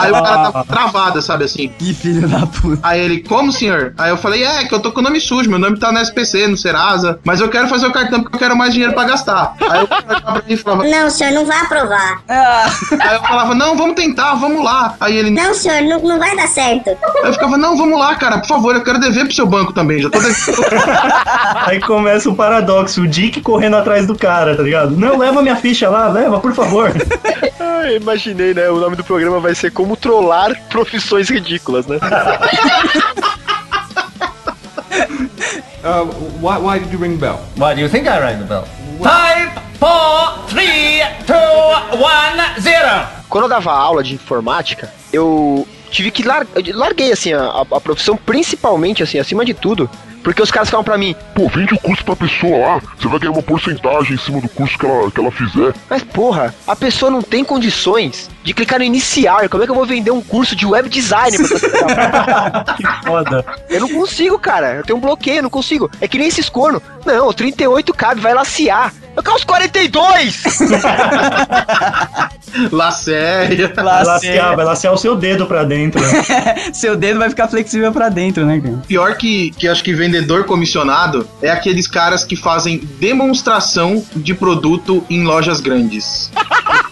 Aí 0.00 0.10
o 0.10 0.14
cara 0.22 0.50
tava 0.50 0.64
travado, 0.64 1.20
sabe 1.22 1.44
assim? 1.44 1.68
Que 1.78 1.94
filho 1.94 2.28
da 2.28 2.46
puta. 2.46 2.78
Aí 2.82 3.00
ele, 3.00 3.20
como, 3.22 3.52
senhor? 3.52 3.94
Aí 3.98 4.10
eu 4.10 4.16
falei, 4.16 4.44
é, 4.44 4.64
que 4.64 4.74
eu 4.74 4.80
tô 4.80 4.92
com 4.92 5.00
o 5.00 5.02
nome 5.02 5.20
sujo, 5.20 5.48
meu 5.48 5.58
nome 5.58 5.78
tá 5.78 5.92
no 5.92 5.98
SPC, 6.00 6.46
no 6.46 6.56
Serasa, 6.56 7.18
mas 7.24 7.40
eu 7.40 7.48
quero 7.48 7.68
fazer 7.68 7.86
o 7.86 7.92
cartão 7.92 8.20
porque 8.22 8.36
eu 8.36 8.40
quero 8.40 8.56
mais 8.56 8.72
dinheiro 8.72 8.92
pra 8.94 9.04
gastar. 9.04 9.54
Aí 9.68 9.82
o 9.84 9.88
cara 9.88 10.20
pra 10.20 10.32
mim 10.34 10.42
e 10.54 10.56
falava, 10.56 10.84
Não, 10.84 11.07
não, 11.08 11.10
senhor, 11.10 11.32
não 11.32 11.46
vai 11.46 11.58
aprovar. 11.58 12.22
Ah. 12.28 12.70
Aí 13.00 13.14
eu 13.14 13.22
falava, 13.22 13.54
não, 13.54 13.76
vamos 13.76 13.94
tentar, 13.94 14.34
vamos 14.34 14.62
lá. 14.62 14.94
Aí 15.00 15.16
ele, 15.16 15.30
não, 15.30 15.54
senhor, 15.54 15.80
não, 15.82 16.00
não 16.00 16.18
vai 16.18 16.36
dar 16.36 16.46
certo. 16.46 16.90
Aí 16.90 16.96
eu 17.24 17.32
ficava, 17.32 17.56
não, 17.56 17.76
vamos 17.76 17.98
lá, 17.98 18.14
cara, 18.14 18.38
por 18.38 18.46
favor, 18.46 18.76
eu 18.76 18.84
quero 18.84 19.00
dever 19.00 19.24
pro 19.24 19.34
seu 19.34 19.46
banco 19.46 19.72
também, 19.72 20.02
já 20.02 20.10
tô. 20.10 20.18
Aí 21.66 21.80
começa 21.80 22.28
o 22.28 22.34
paradoxo, 22.34 23.02
o 23.02 23.08
Dick 23.08 23.40
correndo 23.40 23.76
atrás 23.76 24.06
do 24.06 24.16
cara, 24.16 24.54
tá 24.54 24.62
ligado? 24.62 24.90
Não, 24.96 25.16
leva 25.16 25.40
minha 25.40 25.56
ficha 25.56 25.88
lá, 25.88 26.08
leva, 26.08 26.38
por 26.40 26.52
favor. 26.52 26.92
Ah, 27.60 27.92
imaginei, 27.92 28.54
né? 28.54 28.68
O 28.70 28.78
nome 28.78 28.96
do 28.96 29.04
programa 29.04 29.40
vai 29.40 29.54
ser 29.54 29.70
Como 29.70 29.96
Trollar 29.96 30.52
Profissões 30.68 31.28
Ridículas, 31.28 31.86
né? 31.86 31.98
Uh, 35.84 36.04
why, 36.40 36.58
why 36.58 36.78
did 36.78 36.92
you 36.92 36.98
ring 36.98 37.12
the 37.12 37.20
bell? 37.20 37.38
Why 37.56 37.72
do 37.74 37.80
you 37.80 37.88
think 37.88 38.08
I 38.08 38.18
rang 38.18 38.40
the 38.40 38.44
bell? 38.44 38.66
Well, 38.98 39.08
Time! 39.08 39.67
4, 39.78 40.42
3, 40.48 41.06
2, 41.26 41.38
1, 42.58 42.60
0. 42.60 43.06
Quando 43.28 43.44
eu 43.44 43.48
dava 43.48 43.72
aula 43.72 44.02
de 44.02 44.14
informática, 44.14 44.92
eu 45.12 45.66
tive 45.90 46.10
que 46.10 46.22
lar 46.22 46.46
larguei 46.74 47.12
assim 47.12 47.32
a, 47.32 47.64
a, 47.70 47.80
profissão 47.80 48.16
principalmente 48.16 49.02
assim 49.02 49.18
acima 49.18 49.44
de 49.44 49.54
tudo 49.54 49.88
porque 50.22 50.42
os 50.42 50.50
caras 50.50 50.68
falavam 50.70 50.84
pra 50.84 50.98
mim: 50.98 51.14
Pô, 51.34 51.48
vende 51.48 51.74
o 51.74 51.78
curso 51.78 52.04
pra 52.04 52.16
pessoa 52.16 52.58
lá, 52.58 52.80
você 52.98 53.08
vai 53.08 53.18
ganhar 53.18 53.32
uma 53.32 53.42
porcentagem 53.42 54.14
em 54.14 54.18
cima 54.18 54.40
do 54.40 54.48
curso 54.48 54.78
que 54.78 54.86
ela, 54.86 55.10
que 55.10 55.20
ela 55.20 55.30
fizer. 55.30 55.72
"Mas 55.88 56.02
porra, 56.02 56.54
a 56.66 56.76
pessoa 56.76 57.10
não 57.10 57.22
tem 57.22 57.44
condições 57.44 58.28
de 58.44 58.52
clicar 58.54 58.78
no 58.78 58.84
iniciar. 58.84 59.48
Como 59.48 59.62
é 59.62 59.66
que 59.66 59.70
eu 59.72 59.76
vou 59.76 59.86
vender 59.86 60.10
um 60.10 60.20
curso 60.20 60.54
de 60.56 60.64
web 60.66 60.88
design 60.88 61.36
pra 61.36 61.48
pessoa? 61.48 62.64
que 62.76 63.06
foda. 63.06 63.44
Eu 63.68 63.80
não 63.80 63.88
consigo, 63.88 64.38
cara. 64.38 64.74
Eu 64.74 64.82
tenho 64.84 64.96
um 64.98 65.00
bloqueio, 65.00 65.38
eu 65.38 65.42
não 65.42 65.50
consigo. 65.50 65.90
É 66.00 66.08
que 66.08 66.18
nem 66.18 66.28
esses 66.28 66.48
corno. 66.48 66.82
Não, 67.04 67.28
o 67.28 67.34
38 67.34 67.92
cabe, 67.94 68.20
vai 68.20 68.34
laciar. 68.34 68.92
Eu 69.16 69.22
quero 69.22 69.36
os 69.36 69.44
42! 69.44 70.42
Lá 72.72 72.90
séria. 72.90 73.72
lá 73.76 74.02
Lacear, 74.02 74.56
vai 74.56 74.64
lacear 74.64 74.92
o 74.94 74.98
seu 74.98 75.14
dedo 75.16 75.46
pra 75.46 75.64
dentro. 75.64 76.00
né? 76.00 76.08
Seu 76.72 76.96
dedo 76.96 77.18
vai 77.18 77.28
ficar 77.28 77.48
flexível 77.48 77.92
pra 77.92 78.08
dentro, 78.08 78.44
né, 78.46 78.60
cara? 78.60 78.78
Pior 78.86 79.16
que, 79.16 79.50
que 79.52 79.68
acho 79.68 79.82
que 79.82 79.92
vendedor 80.08 80.44
comissionado 80.44 81.28
é 81.42 81.50
aqueles 81.50 81.86
caras 81.86 82.24
que 82.24 82.34
fazem 82.34 82.78
demonstração 82.98 84.02
de 84.16 84.34
produto 84.34 85.04
em 85.10 85.24
lojas 85.24 85.60
grandes. 85.60 86.30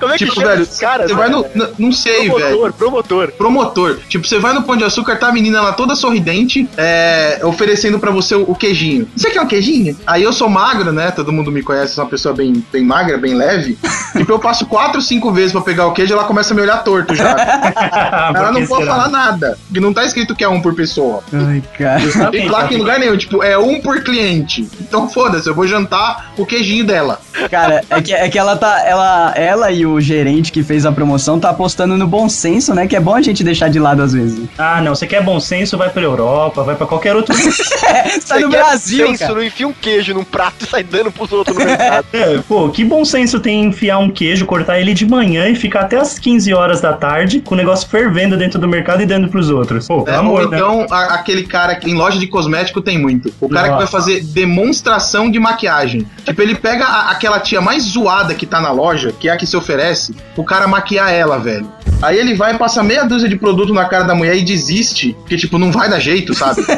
Como 0.00 0.12
é 0.12 0.18
que 0.18 0.24
tipo, 0.24 0.34
chama 0.36 0.48
velho, 0.48 0.62
esses 0.62 0.78
caras? 0.78 1.10
você 1.10 1.16
vai 1.16 1.28
no. 1.28 1.44
n- 1.54 1.68
Não 1.78 1.92
sei, 1.92 2.28
velho. 2.30 2.34
promotor, 2.38 2.72
promotor. 2.72 3.32
Promotor. 3.32 3.98
Tipo, 4.08 4.26
você 4.26 4.38
vai 4.38 4.52
no 4.52 4.62
Pão 4.62 4.76
de 4.76 4.84
Açúcar, 4.84 5.16
tá 5.16 5.28
a 5.28 5.32
menina 5.32 5.60
lá 5.60 5.72
toda 5.72 5.94
sorridente, 5.94 6.68
é, 6.76 7.40
oferecendo 7.42 7.98
pra 7.98 8.10
você 8.10 8.34
o, 8.34 8.42
o 8.50 8.54
queijinho. 8.54 9.08
Você 9.16 9.30
quer 9.30 9.40
um 9.40 9.46
queijinho? 9.46 9.96
Aí 10.06 10.22
eu 10.22 10.32
sou 10.32 10.48
magro, 10.48 10.92
né? 10.92 11.10
Todo 11.10 11.32
mundo 11.32 11.50
me 11.50 11.62
conhece, 11.62 11.94
sou 11.94 12.04
uma 12.04 12.10
pessoa 12.10 12.34
bem, 12.34 12.64
bem 12.72 12.84
magra, 12.84 13.16
bem 13.18 13.34
leve. 13.34 13.78
tipo, 14.16 14.30
eu 14.32 14.38
passo 14.38 14.66
quatro, 14.66 15.00
cinco 15.02 15.32
vezes 15.32 15.52
pra 15.52 15.60
pegar 15.60 15.86
o 15.86 15.92
queijo, 15.92 16.12
ela 16.12 16.24
começa 16.24 16.52
a 16.52 16.56
me 16.56 16.62
olhar 16.62 16.78
torto 16.84 17.14
já. 17.14 17.30
ela 18.34 18.52
não 18.52 18.66
pode 18.66 18.86
falar 18.86 19.08
nada. 19.08 19.58
Porque 19.66 19.80
não 19.80 19.92
tá 19.92 20.04
escrito 20.04 20.34
que 20.34 20.44
é 20.44 20.48
um 20.48 20.60
por 20.60 20.74
pessoa. 20.74 21.22
Ai, 21.32 21.62
cara. 21.78 22.30
Tem 22.30 22.48
placa 22.48 22.72
em 22.74 22.76
lugar 22.78 22.98
nenhum, 22.98 23.16
tipo, 23.16 23.42
é 23.42 23.56
um 23.58 23.80
por 23.80 24.02
cliente. 24.02 24.68
Então 24.80 25.08
foda-se, 25.08 25.48
eu 25.48 25.54
vou 25.54 25.66
jantar 25.66 26.32
o 26.36 26.44
queijinho 26.46 26.84
dela. 26.84 27.20
Cara, 27.50 27.82
é 27.90 28.00
que, 28.02 28.12
é 28.12 28.28
que 28.28 28.38
ela 28.38 28.56
tá. 28.56 28.82
Ela, 28.86 29.32
ela 29.38 29.70
e 29.70 29.86
o 29.86 30.00
gerente 30.00 30.50
que 30.52 30.62
fez 30.62 30.84
a 30.86 30.92
promoção 30.92 31.38
tá 31.38 31.50
apostando 31.50 31.96
no 31.96 32.06
bom 32.06 32.28
senso, 32.28 32.74
né? 32.74 32.86
Que 32.86 32.96
é 32.96 33.00
bom 33.00 33.14
a 33.14 33.22
gente 33.22 33.42
deixar 33.44 33.68
de 33.68 33.78
lado 33.78 34.02
às 34.02 34.12
vezes. 34.12 34.48
Ah, 34.58 34.80
não, 34.82 34.94
você 34.94 35.06
quer 35.06 35.22
bom 35.22 35.38
senso, 35.40 35.76
vai 35.78 35.90
pra 35.90 36.02
Europa, 36.02 36.62
vai 36.62 36.74
pra 36.74 36.86
qualquer 36.86 37.14
outro 37.16 37.34
É, 37.38 38.08
você 38.08 38.20
tá 38.20 38.34
Você 38.36 38.40
no 38.40 38.50
quer 38.50 38.56
Brasil, 38.58 39.06
senso, 39.06 39.18
cara. 39.20 39.34
não 39.34 39.42
enfia 39.44 39.68
um 39.68 39.72
queijo 39.72 40.14
num 40.14 40.24
prato 40.24 40.64
e 40.64 40.66
sai 40.68 40.82
dando 40.82 41.10
pros 41.12 41.32
outros 41.32 41.56
no 41.56 41.64
mercado. 41.64 42.06
É, 42.12 42.38
pô, 42.48 42.68
que 42.70 42.84
bom 42.84 43.04
senso 43.04 43.38
tem 43.40 43.64
enfiar 43.64 43.98
um 43.98 44.10
queijo, 44.10 44.44
cortar 44.46 44.78
ele 44.80 44.92
de 44.94 45.06
manhã 45.06 45.48
e 45.48 45.54
ficar 45.54 45.80
até 45.80 45.96
as 45.98 46.18
15 46.18 46.52
horas 46.54 46.80
da 46.80 46.92
tarde 46.92 47.40
com 47.40 47.54
o 47.54 47.58
negócio 47.58 47.88
fervendo 47.88 48.36
dentro 48.36 48.58
do 48.58 48.66
mercado 48.68 49.02
e 49.02 49.06
dando 49.06 49.28
pros 49.28 49.50
outros. 49.50 49.86
Pô, 49.86 50.00
É, 50.00 50.04
pelo 50.04 50.16
ou 50.16 50.20
amor, 50.38 50.50
né? 50.50 50.56
então, 50.56 50.86
a- 50.90 51.14
aquele 51.14 51.44
cara 51.44 51.74
que 51.76 51.90
em 51.90 51.94
loja 51.94 52.18
de 52.18 52.26
cosmético 52.26 52.80
tem 52.80 52.98
muito. 52.98 53.32
O 53.40 53.48
cara 53.48 53.64
que 53.68 53.74
vai 53.74 53.80
Nossa. 53.82 53.92
fazer 53.92 54.22
demonstração 54.22 55.30
de 55.30 55.38
maquiagem. 55.38 56.06
Tipo, 56.24 56.42
ele 56.42 56.54
pega 56.54 56.84
a- 56.84 57.10
aquela 57.10 57.40
tia 57.40 57.60
mais 57.60 57.84
zoada 57.84 58.34
que 58.34 58.46
tá 58.46 58.60
na 58.60 58.70
loja, 58.70 59.12
que 59.18 59.27
a 59.30 59.36
que 59.36 59.46
se 59.46 59.56
oferece, 59.56 60.14
o 60.36 60.44
cara 60.44 60.66
maquiar 60.68 61.12
ela, 61.12 61.38
velho. 61.38 61.70
Aí 62.00 62.16
ele 62.16 62.34
vai, 62.34 62.56
passa 62.56 62.80
meia 62.82 63.04
dúzia 63.04 63.28
de 63.28 63.36
produto 63.36 63.74
na 63.74 63.84
cara 63.86 64.04
da 64.04 64.14
mulher 64.14 64.36
e 64.36 64.44
desiste, 64.44 65.14
porque, 65.20 65.36
tipo, 65.36 65.58
não 65.58 65.72
vai 65.72 65.88
dar 65.90 65.98
jeito, 65.98 66.32
sabe? 66.32 66.62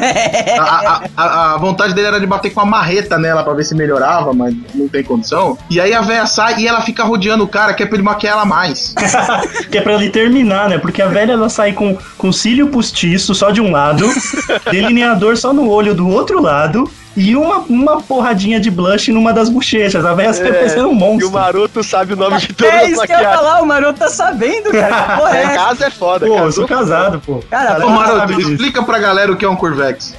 A, 0.57 0.63
a- 0.63 1.01
a- 1.15 1.53
a 1.53 1.57
vontade 1.57 1.93
dele 1.93 2.07
era 2.07 2.19
de 2.19 2.25
bater 2.25 2.49
com 2.51 2.59
a 2.61 2.65
marreta 2.65 3.17
nela 3.17 3.43
pra 3.43 3.53
ver 3.53 3.63
se 3.63 3.75
melhorava, 3.75 4.33
mas 4.33 4.53
não 4.73 4.87
tem 4.87 5.03
condição. 5.03 5.57
E 5.69 5.79
aí 5.79 5.93
a 5.93 6.01
véia 6.01 6.25
sai 6.25 6.59
e 6.61 6.67
ela 6.67 6.81
fica 6.81 7.03
rodeando 7.03 7.43
o 7.43 7.47
cara, 7.47 7.73
que 7.73 7.83
é 7.83 7.85
pra 7.85 7.95
ele 7.95 8.03
maquiar 8.03 8.33
ela 8.33 8.45
mais. 8.45 8.93
que 9.71 9.77
é 9.77 9.81
pra 9.81 9.93
ele 9.93 10.09
terminar, 10.09 10.69
né? 10.69 10.77
Porque 10.77 11.01
a 11.01 11.07
velha 11.07 11.33
ela 11.33 11.49
sai 11.49 11.73
com, 11.73 11.95
com 12.17 12.31
cílio 12.31 12.67
postiço 12.67 13.35
só 13.35 13.51
de 13.51 13.61
um 13.61 13.71
lado, 13.71 14.05
delineador 14.71 15.37
só 15.37 15.53
no 15.53 15.69
olho 15.69 15.93
do 15.93 16.07
outro 16.09 16.41
lado. 16.41 16.89
E 17.15 17.35
uma, 17.35 17.57
uma 17.67 18.01
porradinha 18.01 18.57
de 18.59 18.71
blush 18.71 19.11
numa 19.11 19.33
das 19.33 19.49
bochechas. 19.49 20.05
A 20.05 20.13
velha 20.13 20.31
sai 20.33 20.51
parecendo 20.53 20.87
um 20.87 20.91
E 20.91 20.95
o 20.95 20.95
monstro. 20.95 21.31
maroto 21.31 21.83
sabe 21.83 22.13
o 22.13 22.15
nome 22.15 22.37
de 22.37 22.47
todas 22.53 22.73
É 22.73 22.81
as 22.83 22.89
isso 22.91 23.01
que 23.01 23.11
eu 23.11 23.19
ia 23.19 23.33
falar, 23.33 23.61
o 23.61 23.65
maroto 23.65 23.99
tá 23.99 24.07
sabendo, 24.09 24.71
cara. 24.71 25.17
Porra 25.17 25.37
é 25.37 25.43
É, 25.43 25.47
casa 25.55 25.85
é 25.87 25.89
foda, 25.89 26.25
Pô, 26.25 26.33
cara. 26.35 26.45
eu 26.45 26.51
sou 26.53 26.65
casado, 26.67 27.19
pô. 27.19 27.43
Cara, 27.49 27.71
Cara, 27.73 27.85
Ô, 27.85 27.89
Maroto, 27.89 28.17
sabe 28.19 28.35
disso. 28.35 28.51
explica 28.53 28.81
pra 28.83 28.97
galera 28.97 29.29
o 29.31 29.35
que 29.35 29.43
é 29.43 29.49
um 29.49 29.55
Curvex. 29.57 30.15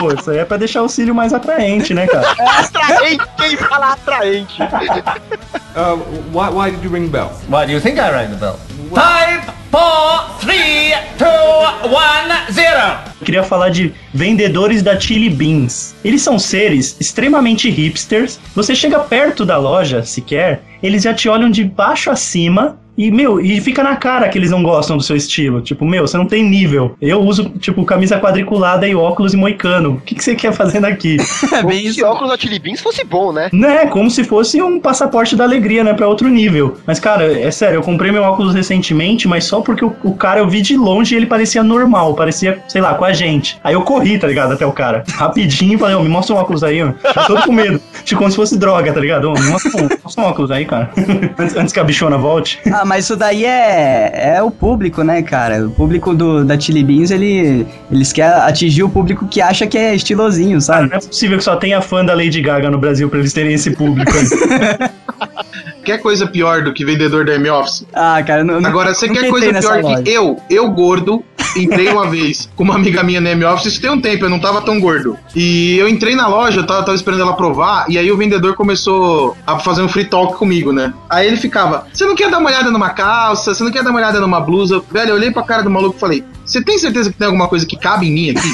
Pô, 0.00 0.12
isso 0.18 0.30
aí 0.30 0.38
é 0.38 0.44
pra 0.44 0.56
deixar 0.56 0.82
o 0.82 0.88
cílio 0.88 1.14
mais 1.14 1.32
atraente, 1.34 1.92
né, 1.92 2.06
cara? 2.06 2.30
Atraente, 2.30 3.24
quem 3.36 3.56
fala 3.56 3.92
atraente? 3.92 4.62
Uh, 4.62 5.98
why, 6.32 6.48
why 6.50 6.70
did 6.70 6.82
you 6.84 6.90
ring 6.90 7.04
the 7.08 7.10
bell? 7.18 7.30
Why 7.48 7.66
do 7.66 7.72
you 7.72 7.80
think 7.80 7.98
I 7.98 8.10
rang 8.10 8.28
the 8.30 8.36
bell? 8.36 8.58
Five, 8.94 9.42
four, 9.70 10.24
three, 10.40 10.92
two, 11.18 11.88
one, 11.88 12.52
zero. 12.52 12.98
Queria 13.22 13.42
falar 13.42 13.70
de 13.70 13.92
vendedores 14.12 14.82
da 14.82 14.98
Chili 14.98 15.30
Beans. 15.30 15.94
Eles 16.04 16.22
são 16.22 16.38
seres 16.38 16.96
extremamente 17.00 17.70
hipsters. 17.70 18.38
Você 18.54 18.74
chega 18.74 18.98
perto 18.98 19.44
da 19.44 19.56
loja, 19.56 20.02
sequer, 20.04 20.62
eles 20.82 21.02
já 21.04 21.14
te 21.14 21.28
olham 21.28 21.50
de 21.50 21.64
baixo 21.64 22.10
a 22.10 22.16
cima 22.16 22.81
E, 22.96 23.10
meu, 23.10 23.40
e 23.40 23.60
fica 23.60 23.82
na 23.82 23.96
cara 23.96 24.28
que 24.28 24.38
eles 24.38 24.50
não 24.50 24.62
gostam 24.62 24.96
do 24.96 25.02
seu 25.02 25.16
estilo. 25.16 25.60
Tipo, 25.60 25.84
meu, 25.84 26.06
você 26.06 26.16
não 26.16 26.26
tem 26.26 26.44
nível. 26.44 26.94
Eu 27.00 27.20
uso, 27.20 27.50
tipo, 27.58 27.84
camisa 27.84 28.18
quadriculada 28.18 28.86
e 28.86 28.94
óculos 28.94 29.34
e 29.34 29.36
moicano. 29.36 29.92
O 29.94 30.00
que, 30.00 30.14
que 30.14 30.22
você 30.22 30.34
quer 30.34 30.52
fazendo 30.52 30.84
aqui? 30.86 31.16
É 31.52 31.62
bem 31.62 31.80
Se 31.80 31.98
isso. 31.98 32.06
óculos 32.06 32.30
da 32.30 32.38
Chili 32.38 32.58
Beans 32.58 32.80
fosse 32.80 33.04
bom, 33.04 33.30
né? 33.32 33.50
né? 33.52 33.86
Como 33.86 34.10
se 34.10 34.24
fosse 34.24 34.62
um 34.62 34.80
passaporte 34.80 35.36
da 35.36 35.44
alegria, 35.44 35.84
né? 35.84 35.92
Pra 35.92 36.08
outro 36.08 36.28
nível. 36.28 36.78
Mas, 36.86 36.98
cara, 36.98 37.38
é 37.38 37.50
sério, 37.50 37.76
eu 37.76 37.82
comprei 37.82 38.10
meu 38.10 38.22
óculos 38.22 38.54
recentemente, 38.54 39.28
mas 39.28 39.44
só 39.44 39.60
porque 39.60 39.84
o, 39.84 39.94
o 40.02 40.14
cara 40.14 40.40
eu 40.40 40.48
vi 40.48 40.62
de 40.62 40.76
longe 40.76 41.14
e 41.14 41.18
ele 41.18 41.26
parecia 41.26 41.62
normal, 41.62 42.14
parecia, 42.14 42.62
sei 42.68 42.80
lá, 42.80 42.94
com 42.94 43.04
a 43.04 43.12
gente. 43.12 43.58
Aí 43.62 43.74
eu 43.74 43.82
corri, 43.82 44.18
tá 44.18 44.26
ligado? 44.26 44.52
Até 44.52 44.64
o 44.64 44.72
cara. 44.72 45.04
Rapidinho, 45.12 45.78
falei, 45.78 45.94
ô, 45.94 46.02
me 46.02 46.08
mostra 46.08 46.34
um 46.34 46.38
óculos 46.38 46.64
aí, 46.64 46.82
ó. 46.82 46.86
Eu 46.86 47.26
tô 47.26 47.42
com 47.42 47.52
medo. 47.52 47.80
Tipo, 48.04 48.20
como 48.20 48.30
se 48.30 48.36
fosse 48.36 48.58
droga, 48.58 48.92
tá 48.92 49.00
ligado? 49.00 49.30
Ô, 49.30 49.34
me 49.34 49.48
mostra 49.48 49.70
um, 49.82 49.88
mostra 50.02 50.24
um 50.24 50.26
óculos 50.26 50.50
aí, 50.50 50.64
cara. 50.64 50.90
antes, 51.38 51.56
antes 51.56 51.72
que 51.72 51.80
a 51.80 51.84
bichona 51.84 52.16
volte. 52.16 52.58
Ah, 52.72 52.81
mas 52.84 53.04
isso 53.04 53.16
daí 53.16 53.44
é, 53.44 54.34
é 54.36 54.42
o 54.42 54.50
público, 54.50 55.02
né, 55.02 55.22
cara? 55.22 55.66
O 55.66 55.70
público 55.70 56.14
do, 56.14 56.44
da 56.44 56.58
Chili 56.58 56.82
Beans, 56.82 57.10
ele, 57.10 57.66
eles 57.90 58.12
querem 58.12 58.32
atingir 58.42 58.82
o 58.82 58.88
público 58.88 59.26
que 59.26 59.40
acha 59.40 59.66
que 59.66 59.76
é 59.78 59.94
estilosinho, 59.94 60.52
Cara, 60.52 60.60
sabe? 60.60 60.90
não 60.90 60.96
é 60.96 61.00
possível 61.00 61.38
que 61.38 61.44
só 61.44 61.56
tenha 61.56 61.80
fã 61.80 62.04
da 62.04 62.14
Lady 62.14 62.40
Gaga 62.40 62.70
no 62.70 62.78
Brasil 62.78 63.08
pra 63.08 63.18
eles 63.18 63.32
terem 63.32 63.54
esse 63.54 63.70
público 63.72 64.10
aí. 64.12 64.90
Quer 65.84 65.98
coisa 65.98 66.26
pior 66.26 66.62
do 66.62 66.72
que 66.72 66.84
vendedor 66.84 67.24
da 67.24 67.34
M-Office? 67.34 67.86
Ah, 67.92 68.22
cara, 68.22 68.44
não, 68.44 68.64
Agora, 68.64 68.94
você 68.94 69.08
quer 69.08 69.28
coisa 69.28 69.52
pior 69.52 69.82
loja. 69.82 70.02
que 70.02 70.10
eu? 70.10 70.40
Eu, 70.48 70.70
gordo, 70.70 71.24
entrei 71.56 71.88
uma 71.88 72.08
vez 72.08 72.48
com 72.54 72.62
uma 72.62 72.74
amiga 72.74 73.02
minha 73.02 73.20
na 73.20 73.30
M-Office, 73.30 73.66
isso 73.72 73.80
tem 73.80 73.90
um 73.90 74.00
tempo, 74.00 74.24
eu 74.24 74.30
não 74.30 74.38
tava 74.38 74.60
tão 74.62 74.80
gordo. 74.80 75.18
E 75.34 75.76
eu 75.78 75.88
entrei 75.88 76.14
na 76.14 76.28
loja, 76.28 76.60
eu 76.60 76.66
tava, 76.66 76.82
tava 76.84 76.94
esperando 76.94 77.22
ela 77.22 77.34
provar, 77.34 77.86
e 77.88 77.98
aí 77.98 78.10
o 78.10 78.16
vendedor 78.16 78.54
começou 78.54 79.36
a 79.46 79.58
fazer 79.58 79.82
um 79.82 79.88
free 79.88 80.04
talk 80.04 80.36
comigo, 80.36 80.72
né? 80.72 80.92
Aí 81.10 81.26
ele 81.26 81.36
ficava, 81.36 81.86
você 81.92 82.04
não 82.04 82.14
quer 82.14 82.30
dar 82.30 82.38
uma 82.38 82.48
olhada 82.48 82.70
numa 82.70 82.90
calça? 82.90 83.54
Você 83.54 83.64
não 83.64 83.70
quer 83.70 83.82
dar 83.82 83.90
uma 83.90 83.98
olhada 83.98 84.20
numa 84.20 84.40
blusa? 84.40 84.82
Velho, 84.90 85.10
eu 85.10 85.14
olhei 85.16 85.30
pra 85.30 85.42
cara 85.42 85.62
do 85.62 85.70
maluco 85.70 85.96
e 85.96 86.00
falei, 86.00 86.24
você 86.52 86.62
tem 86.62 86.76
certeza 86.76 87.10
que 87.10 87.16
tem 87.16 87.26
alguma 87.26 87.48
coisa 87.48 87.64
que 87.64 87.78
cabe 87.78 88.06
em 88.06 88.12
mim 88.12 88.30
aqui? 88.30 88.52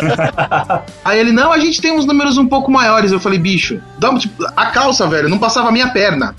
Aí 1.04 1.18
ele, 1.18 1.32
não, 1.32 1.52
a 1.52 1.58
gente 1.58 1.80
tem 1.80 1.92
uns 1.92 2.06
números 2.06 2.38
um 2.38 2.46
pouco 2.46 2.70
maiores. 2.70 3.12
Eu 3.12 3.20
falei, 3.20 3.38
bicho, 3.38 3.78
dá, 3.98 4.10
um, 4.10 4.16
tipo, 4.16 4.42
a 4.56 4.66
calça, 4.66 5.06
velho, 5.06 5.28
não 5.28 5.38
passava 5.38 5.68
a 5.68 5.72
minha 5.72 5.90
perna. 5.90 6.34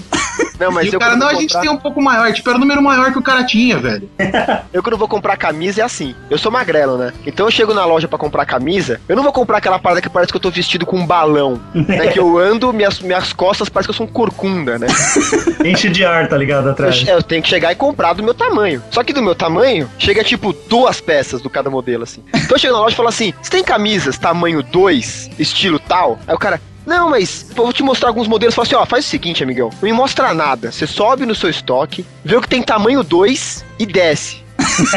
Não, 0.60 0.72
mas 0.72 0.86
e 0.86 0.94
eu 0.94 0.98
o 0.98 1.00
cara, 1.00 1.16
não, 1.16 1.28
a 1.28 1.34
gente 1.34 1.60
tem 1.60 1.70
um 1.70 1.78
pouco 1.78 2.02
maior. 2.02 2.32
Tipo, 2.32 2.50
era 2.50 2.58
o 2.58 2.60
número 2.60 2.82
maior 2.82 3.12
que 3.12 3.18
o 3.18 3.22
cara 3.22 3.44
tinha, 3.44 3.78
velho. 3.78 4.10
Eu 4.74 4.82
quando 4.82 4.98
vou 4.98 5.08
comprar 5.08 5.36
camisa 5.38 5.82
é 5.82 5.84
assim. 5.84 6.16
Eu 6.30 6.38
sou 6.38 6.52
magrelo, 6.52 6.98
né? 6.98 7.14
Então 7.26 7.46
eu 7.46 7.52
chego 7.52 7.74
na 7.74 7.84
loja 7.86 8.08
pra 8.08 8.18
comprar 8.18 8.46
camisa, 8.46 9.02
eu 9.08 9.16
não 9.16 9.24
vou 9.24 9.34
comprar 9.34 9.58
aquela 9.58 9.78
parada 9.80 10.02
que 10.02 10.10
parece 10.10 10.32
que 10.32 10.38
eu 10.38 10.42
tô 10.42 10.50
vestido 10.50 10.86
com 10.86 10.98
um 10.98 11.06
balão. 11.06 11.60
né? 11.74 12.08
Que 12.08 12.20
eu 12.20 12.38
ando, 12.40 12.72
minhas, 12.72 13.00
minhas 13.02 13.34
costas 13.34 13.68
parece 13.70 13.88
que 13.88 13.92
eu 13.92 13.96
sou 13.96 14.06
um 14.06 14.10
corcunda, 14.10 14.78
né? 14.80 14.88
Enche 15.66 15.90
de 15.90 16.06
ar, 16.06 16.28
tá 16.28 16.38
ligado? 16.38 16.68
Eu, 16.68 16.72
Atrás. 16.72 17.06
eu 17.08 17.22
tenho 17.22 17.42
que 17.42 17.50
chegar 17.50 17.72
e 17.72 17.76
comprar 17.76 18.14
do 18.14 18.24
meu 18.24 18.34
tamanho. 18.34 18.82
Só 18.92 19.04
que 19.04 19.14
do 19.14 19.22
meu 19.22 19.36
tamanho, 19.36 19.90
chega 20.00 20.24
tipo 20.24 20.54
duas 20.70 21.02
peças 21.02 21.42
do 21.42 21.50
cada 21.50 21.70
modelo, 21.70 22.04
assim. 22.04 22.24
Então 22.34 22.56
eu 22.56 22.60
chego 22.60 22.74
na 22.74 22.80
loja 22.80 22.94
e 22.94 22.98
falo 22.98 23.10
assim: 23.10 23.34
você 23.42 23.52
tem 23.52 23.64
camisas 23.64 24.18
tamanho 24.18 24.64
2, 24.64 25.32
estilo 25.40 25.80
tal? 25.80 26.20
Aí 26.28 26.36
o 26.36 26.40
cara. 26.40 26.62
Não, 26.92 27.10
mas 27.10 27.46
vou 27.56 27.72
te 27.72 27.82
mostrar 27.82 28.10
alguns 28.10 28.28
modelos. 28.28 28.54
Fala 28.54 28.68
assim, 28.68 28.76
ó, 28.76 28.86
faz 28.86 29.06
o 29.06 29.08
seguinte, 29.08 29.42
amigão. 29.42 29.70
Não 29.70 29.80
me 29.82 29.94
mostra 29.94 30.34
nada. 30.34 30.74
Você 30.74 30.86
sobe 30.86 31.26
no 31.26 31.34
seu 31.34 31.50
estoque, 31.50 32.06
vê 32.22 32.36
o 32.36 32.42
que 32.42 32.50
tem 32.50 32.62
tamanho 32.62 33.02
2 33.02 33.64
e 33.80 33.86
desce. 33.86 34.44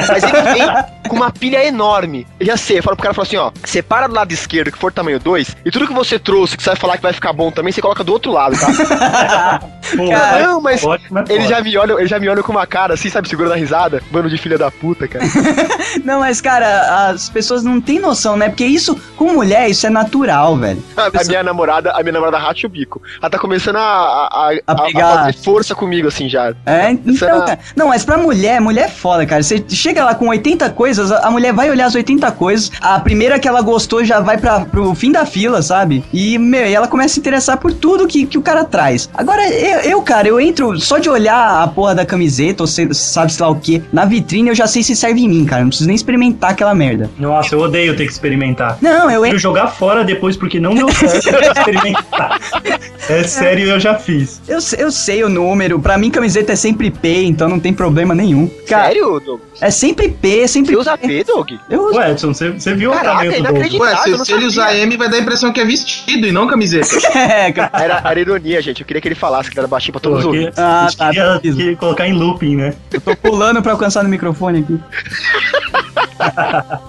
Mas 0.09 0.22
ele 0.22 0.43
vem 0.55 0.85
com 1.09 1.16
uma 1.16 1.30
pilha 1.30 1.64
enorme. 1.64 2.26
Eu 2.41 2.47
já 2.47 2.57
sei, 2.57 2.78
eu 2.78 2.82
falo 2.82 2.97
pro 2.97 3.03
cara 3.05 3.14
falo 3.14 3.26
assim, 3.26 3.37
ó, 3.37 3.51
separa 3.64 4.09
do 4.09 4.14
lado 4.14 4.32
esquerdo 4.32 4.72
que 4.72 4.78
for 4.78 4.93
tamanho 4.93 5.18
2, 5.20 5.57
e 5.64 5.70
tudo 5.70 5.87
que 5.87 5.93
você 5.93 6.18
trouxe, 6.18 6.57
que 6.57 6.62
você 6.62 6.70
vai 6.70 6.76
falar 6.76 6.97
que 6.97 7.03
vai 7.03 7.12
ficar 7.12 7.32
bom 7.32 7.51
também, 7.51 7.72
você 7.72 7.80
coloca 7.82 8.03
do 8.05 8.12
outro 8.12 8.32
lado, 8.32 8.57
tá? 8.59 9.61
Pô, 9.97 10.09
Cara, 10.09 10.43
não, 10.47 10.61
mas 10.61 10.82
mas 11.11 11.28
ele 11.30 11.47
já 11.47 11.61
me 11.61 11.76
olha, 11.76 11.93
ele 11.95 12.07
já 12.07 12.18
me 12.18 12.28
olha 12.28 12.43
com 12.43 12.51
uma 12.53 12.66
cara 12.66 12.95
assim, 12.95 13.11
sabe, 13.11 13.28
segurando 13.28 13.53
a 13.53 13.57
risada, 13.57 14.03
bando 14.11 14.28
de 14.30 14.39
filha 14.39 14.57
da 14.59 14.70
puta, 14.70 15.07
cara. 15.07 15.24
Não, 16.05 16.20
mas, 16.20 16.41
cara, 16.41 17.09
as 17.11 17.28
pessoas 17.28 17.62
não 17.62 17.80
têm 17.80 17.99
noção, 18.01 18.37
né? 18.37 18.49
Porque 18.49 18.64
isso, 18.64 19.01
com 19.16 19.32
mulher, 19.32 19.68
isso 19.70 19.87
é 19.87 19.91
natural, 19.91 20.57
velho. 20.57 20.82
A, 20.97 21.07
a 21.07 21.24
minha 21.24 21.43
namorada, 21.43 21.93
a 21.93 22.01
minha 22.03 22.12
namorada 22.12 22.39
racha 22.39 22.66
o 22.66 22.70
bico. 22.70 23.01
Ela 23.20 23.30
tá 23.30 23.39
começando 23.39 23.76
a, 23.76 23.80
a, 23.80 24.51
a- 24.51 24.61
A 24.66 24.74
pegar- 24.82 25.16
fazer 25.18 25.32
força 25.35 25.74
comigo, 25.74 26.09
assim, 26.09 26.28
já. 26.28 26.53
É, 26.66 26.91
então, 26.91 27.45
cara. 27.45 27.59
Não, 27.76 27.89
mas 27.89 28.05
pra 28.05 28.16
mulher, 28.18 28.61
mulher 28.61 28.87
é 28.87 28.89
foda, 28.89 29.24
cara. 29.24 29.43
Você 29.43 29.61
chega 29.75 30.05
lá 30.05 30.14
com 30.14 30.29
80 30.29 30.70
coisas, 30.70 31.11
a 31.11 31.31
mulher 31.31 31.53
vai 31.53 31.70
olhar 31.70 31.87
as 31.87 31.95
80 31.95 32.31
coisas, 32.33 32.70
a 32.81 32.99
primeira 33.01 33.39
que 33.39 33.49
ela 33.49 33.61
gostou 33.62 34.05
já 34.05 34.20
vai 34.20 34.39
pra, 34.39 34.61
pro 34.61 34.95
fim 34.95 35.11
da 35.12 35.25
fila, 35.27 35.62
sabe? 35.62 36.05
E, 36.12 36.39
meu, 36.39 36.66
e 36.66 36.75
ela 36.75 36.87
começa 36.89 37.12
a 37.12 37.14
se 37.14 37.20
interessar 37.20 37.57
por 37.59 37.72
tudo 37.72 38.07
que, 38.07 38.27
que 38.27 38.39
o 38.39 38.43
cara 38.43 38.64
traz. 38.64 39.09
Agora, 39.14 39.47
eu, 39.49 39.81
eu, 39.81 40.03
cara, 40.03 40.29
eu 40.29 40.41
entro 40.41 40.79
só 40.81 40.99
de 40.99 41.09
olhar 41.09 41.62
a 41.62 41.66
porra 41.68 41.95
da 41.95 42.07
camiseta, 42.07 42.62
ou 42.62 42.66
sei- 42.66 42.93
sabe 42.93 43.33
se 43.33 43.41
lá 43.43 43.49
o 43.49 43.57
que, 43.57 43.83
na 43.93 44.05
vitrine 44.05 44.49
eu 44.49 44.55
já 44.55 44.66
sei 44.66 44.83
se 44.83 44.95
serve 44.97 45.20
em 45.22 45.29
mim, 45.29 45.45
cara. 45.45 45.62
Não 45.62 45.68
preciso 45.68 45.87
nem 45.89 45.97
experimentar 45.97 46.51
aquela 46.51 46.75
merda. 46.75 47.11
Nossa, 47.18 47.55
eu 47.55 47.61
odeio 47.61 47.97
ter 47.97 48.07
que 48.07 48.12
experimentar. 48.12 48.79
Não, 48.81 49.11
eu 49.11 49.14
Eu 49.20 49.27
entro. 49.27 49.39
jogar 49.39 49.68
fora 49.68 50.05
depois 50.05 50.37
porque 50.37 50.59
não 50.61 50.75
deu 50.75 50.89
certo 50.93 51.59
experimentar. 51.59 52.41
É 53.09 53.22
sério, 53.22 53.68
eu 53.68 53.79
já 53.79 53.95
fiz. 53.97 54.41
Eu, 54.49 54.59
eu 54.79 54.91
sei 54.91 55.22
o 55.22 55.29
número, 55.29 55.79
pra 55.79 55.99
mim 55.99 56.11
camiseta 56.11 56.53
é 56.55 56.57
sempre 56.57 56.91
P, 56.91 57.25
então 57.25 57.49
não 57.49 57.61
tem 57.61 57.72
problema 57.72 58.14
nenhum. 58.14 58.49
Cara, 58.66 58.85
Sério, 58.87 59.20
Doug? 59.20 59.41
É 59.61 59.71
sempre 59.71 60.09
P, 60.09 60.49
sempre 60.49 60.75
Você 60.75 60.81
usa 60.81 60.99
P, 60.99 61.25
Doug? 61.25 61.53
Eu 61.71 61.87
uso. 61.87 61.99
Ué, 61.99 62.11
Edson, 62.11 62.35
você, 62.35 62.51
você 62.51 62.75
viu 62.75 62.91
Caraca, 62.91 63.09
o 63.09 63.13
tamanho 63.13 63.31
do 63.31 63.37
Douglas? 63.37 63.51
inacreditável. 63.53 64.05
Ué, 64.05 64.13
eu 64.13 64.19
se, 64.19 64.25
se 64.25 64.33
ele 64.33 64.45
usar 64.47 64.77
M, 64.77 64.97
vai 64.97 65.09
dar 65.09 65.17
a 65.17 65.21
impressão 65.21 65.53
que 65.53 65.61
é 65.61 65.65
vestido 65.65 66.27
e 66.27 66.33
não 66.33 66.47
camiseta. 66.47 66.87
É, 67.17 67.51
cara. 67.53 67.71
Era, 67.73 68.03
era 68.05 68.21
ironia, 68.21 68.61
gente. 68.61 68.81
Eu 68.81 68.87
queria 68.87 69.01
que 69.01 69.09
ele 69.09 69.15
falasse 69.15 69.51
que 69.51 69.59
era 69.59 69.69
baixinho 69.69 69.93
pra 69.93 70.01
todos 70.01 70.25
os. 70.25 70.59
Ah, 70.59 70.89
tá, 70.97 71.09
queria, 71.09 71.39
beleza. 71.39 71.57
queria 71.57 71.77
colocar 71.77 72.07
em 72.07 72.13
looping, 72.13 72.57
né? 72.57 72.75
Eu 72.93 73.01
tô 73.01 73.17
pulando 73.17 73.63
pra 73.63 73.73
alcançar 73.73 74.03
no 74.03 74.09
microfone 74.09 74.61
aqui. 74.61 74.81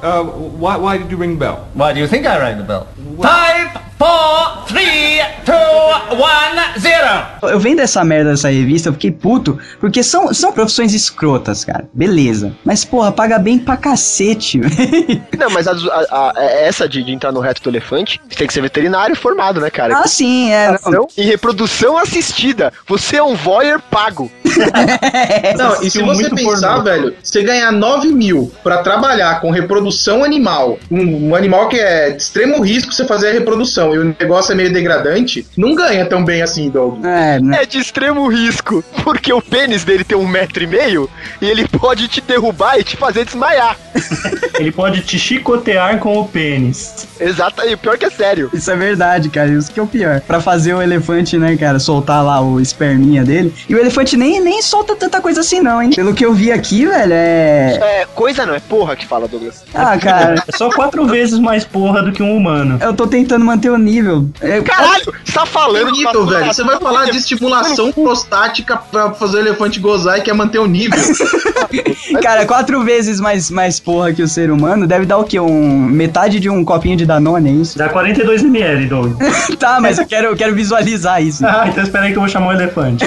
Uh, 0.04 0.24
why, 0.60 0.78
why 0.78 0.98
did 0.98 1.12
you 1.12 1.18
ring 1.18 1.34
the 1.38 1.40
bell? 1.40 1.68
Why 1.74 1.94
do 1.94 2.00
you 2.00 2.08
think 2.08 2.26
I 2.28 2.38
rang 2.38 2.58
the 2.58 2.64
bell? 2.64 2.88
Five, 3.22 3.72
four, 3.98 4.66
three, 4.68 5.20
two, 5.46 6.16
one, 6.16 6.80
zero. 6.80 7.26
Eu 7.44 7.60
vendo 7.60 7.80
essa 7.80 8.04
merda 8.04 8.32
dessa 8.32 8.50
revista, 8.50 8.90
eu 8.90 8.94
fiquei 8.94 9.12
puto, 9.12 9.58
porque 9.80 10.04
são, 10.04 10.34
são 10.34 10.52
profissões 10.52 10.94
escrotas, 10.94 11.64
cara. 11.64 11.86
Beleza. 11.94 12.54
Mas, 12.64 12.84
porra, 12.84 13.12
paga 13.12 13.38
bem 13.40 13.58
pra 13.60 13.78
cacete. 13.78 14.60
velho. 14.60 15.24
Não, 15.38 15.50
mas 15.50 15.68
a- 15.68 15.72
a- 15.74 16.34
a- 16.36 16.44
essa 16.44 16.88
de, 16.90 17.04
de 17.04 17.12
entrar 17.14 17.32
no 17.32 17.40
reto 17.40 17.62
do 17.62 17.70
elefante, 17.70 18.20
você 18.30 18.36
tem 18.38 18.48
que 18.48 18.54
ser 18.54 18.62
veterinário 18.62 19.16
formado, 19.16 19.60
né, 19.62 19.70
cara? 19.70 19.98
ah, 20.00 20.08
sim, 20.08 20.52
é. 20.52 20.78
não. 20.88 21.08
E 21.18 21.24
reprodução 21.24 21.98
assistida. 21.98 22.74
Você 22.88 23.18
é 23.18 23.24
um 23.24 23.36
voyeur 23.36 23.80
pago. 23.90 24.32
Não, 25.58 25.82
e 25.84 25.90
se 25.90 26.02
você 26.02 26.24
muito 26.24 26.36
pensar, 26.36 26.76
pornô. 26.76 26.84
velho, 26.84 27.16
você 27.22 27.44
ganhar 27.44 27.72
9 27.72 28.08
mil 28.10 28.52
pra 28.64 28.78
trabalhar 28.78 29.42
com 29.42 29.50
reprodução 29.52 30.24
animal, 30.24 30.80
um, 30.90 31.30
um 31.30 31.36
animal 31.36 31.68
que 31.68 31.78
é 31.78 32.12
de 32.12 32.22
extremo 32.22 32.62
risco 32.62 32.94
você 32.94 33.06
fazer 33.06 33.30
a 33.30 33.34
reprodução 33.34 33.85
e 33.94 34.00
o 34.00 34.16
negócio 34.20 34.52
é 34.52 34.56
meio 34.56 34.72
degradante, 34.72 35.46
não 35.58 35.76
ganha 35.76 36.06
tão 36.06 36.24
bem 36.24 36.42
assim, 36.42 36.70
Doug. 36.70 37.04
É, 37.06 37.40
né? 37.40 37.64
É 37.64 37.66
de 37.66 37.80
extremo 37.80 38.28
risco, 38.28 38.84
porque 39.04 39.32
o 39.34 39.42
pênis 39.42 39.84
dele 39.84 40.04
tem 40.04 40.18
um 40.18 40.28
metro 40.28 40.64
e 40.64 40.68
meio 40.68 41.10
e 41.42 41.46
ele 41.46 41.68
pode 41.68 42.08
te 42.08 42.22
derrubar 42.22 42.80
e 42.80 42.84
te 42.84 42.96
fazer 42.96 43.26
desmaiar. 43.26 43.78
Ele 44.58 44.72
pode 44.72 45.02
te 45.02 45.20
chicotear 45.20 46.00
com 46.00 46.18
o 46.18 46.26
pênis. 46.28 47.08
Exato, 47.20 47.62
e 47.66 47.74
o 47.74 47.78
pior 47.78 47.98
que 47.98 48.06
é 48.06 48.10
sério. 48.10 48.50
Isso 48.54 48.70
é 48.72 48.76
verdade, 48.76 49.30
cara. 49.30 49.50
Isso 49.50 49.72
que 49.72 49.80
é 49.80 49.84
o 49.84 49.88
pior. 49.88 50.22
Pra 50.22 50.40
fazer 50.40 50.74
o 50.74 50.82
elefante, 50.82 51.38
né, 51.38 51.58
cara, 51.58 51.78
soltar 51.78 52.24
lá 52.24 52.40
o 52.42 52.60
esperminha 52.60 53.24
dele. 53.24 53.54
E 53.68 53.76
o 53.76 53.80
elefante 53.80 54.16
nem, 54.16 54.40
nem 54.40 54.62
solta 54.62 54.96
tanta 54.96 55.20
coisa 55.20 55.42
assim, 55.42 55.60
não, 55.60 55.82
hein? 55.82 55.90
Pelo 55.94 56.14
que 56.14 56.26
eu 56.26 56.34
vi 56.34 56.52
aqui, 56.54 56.86
velho, 56.86 57.14
é. 57.14 57.80
É, 57.82 58.08
coisa 58.16 58.46
não, 58.46 58.56
é 58.56 58.60
porra 58.60 58.96
que 58.96 59.06
fala, 59.06 59.28
Douglas. 59.28 59.64
Ah, 59.74 59.98
cara, 59.98 60.44
É 60.48 60.56
só 60.58 60.70
quatro 60.70 61.06
vezes 61.06 61.38
mais 61.40 61.66
porra 61.66 62.02
do 62.02 62.12
que 62.14 62.24
um 62.24 62.36
humano. 62.36 62.78
eu 62.82 62.94
tô 62.94 63.08
tentando 63.08 63.44
manter 63.44 63.70
o 63.70 63.75
nível. 63.78 64.28
É, 64.42 64.62
Caralho, 64.62 65.14
você 65.24 65.34
tá 65.34 65.46
falando 65.46 65.92
de 65.92 66.06
Nível, 66.06 66.26
velho. 66.26 66.46
Você 66.54 66.64
vai 66.64 66.80
falar 66.80 67.06
de 67.06 67.18
estimulação 67.18 67.92
prostática 67.92 68.78
pra 68.78 69.12
fazer 69.12 69.38
o 69.38 69.40
elefante 69.42 69.80
gozar 69.80 70.18
e 70.20 70.22
quer 70.22 70.34
manter 70.34 70.60
o 70.60 70.66
nível. 70.68 71.00
Cara, 72.22 72.46
quatro 72.46 72.84
vezes 72.84 73.20
mais, 73.20 73.50
mais 73.50 73.80
porra 73.80 74.14
que 74.14 74.22
o 74.22 74.28
ser 74.28 74.52
humano 74.52 74.86
deve 74.88 75.06
dar 75.06 75.18
o 75.18 75.24
quê? 75.24 75.40
Um, 75.40 75.80
metade 75.86 76.40
de 76.40 76.50
um 76.50 76.64
copinho 76.64 76.96
de 76.98 77.06
Danone, 77.06 77.50
é 77.50 77.54
isso? 77.54 77.78
Dá 77.78 77.90
42ml, 77.90 78.88
Doug. 78.88 79.14
tá, 79.60 79.80
mas 79.80 79.98
eu 79.98 80.06
quero, 80.08 80.28
eu 80.28 80.36
quero 80.36 80.54
visualizar 80.56 81.22
isso. 81.24 81.46
Ah, 81.46 81.66
então 81.68 81.84
espera 81.84 82.06
aí 82.06 82.12
que 82.12 82.18
eu 82.18 82.22
vou 82.22 82.30
chamar 82.30 82.48
o 82.50 82.52
elefante. 82.54 83.06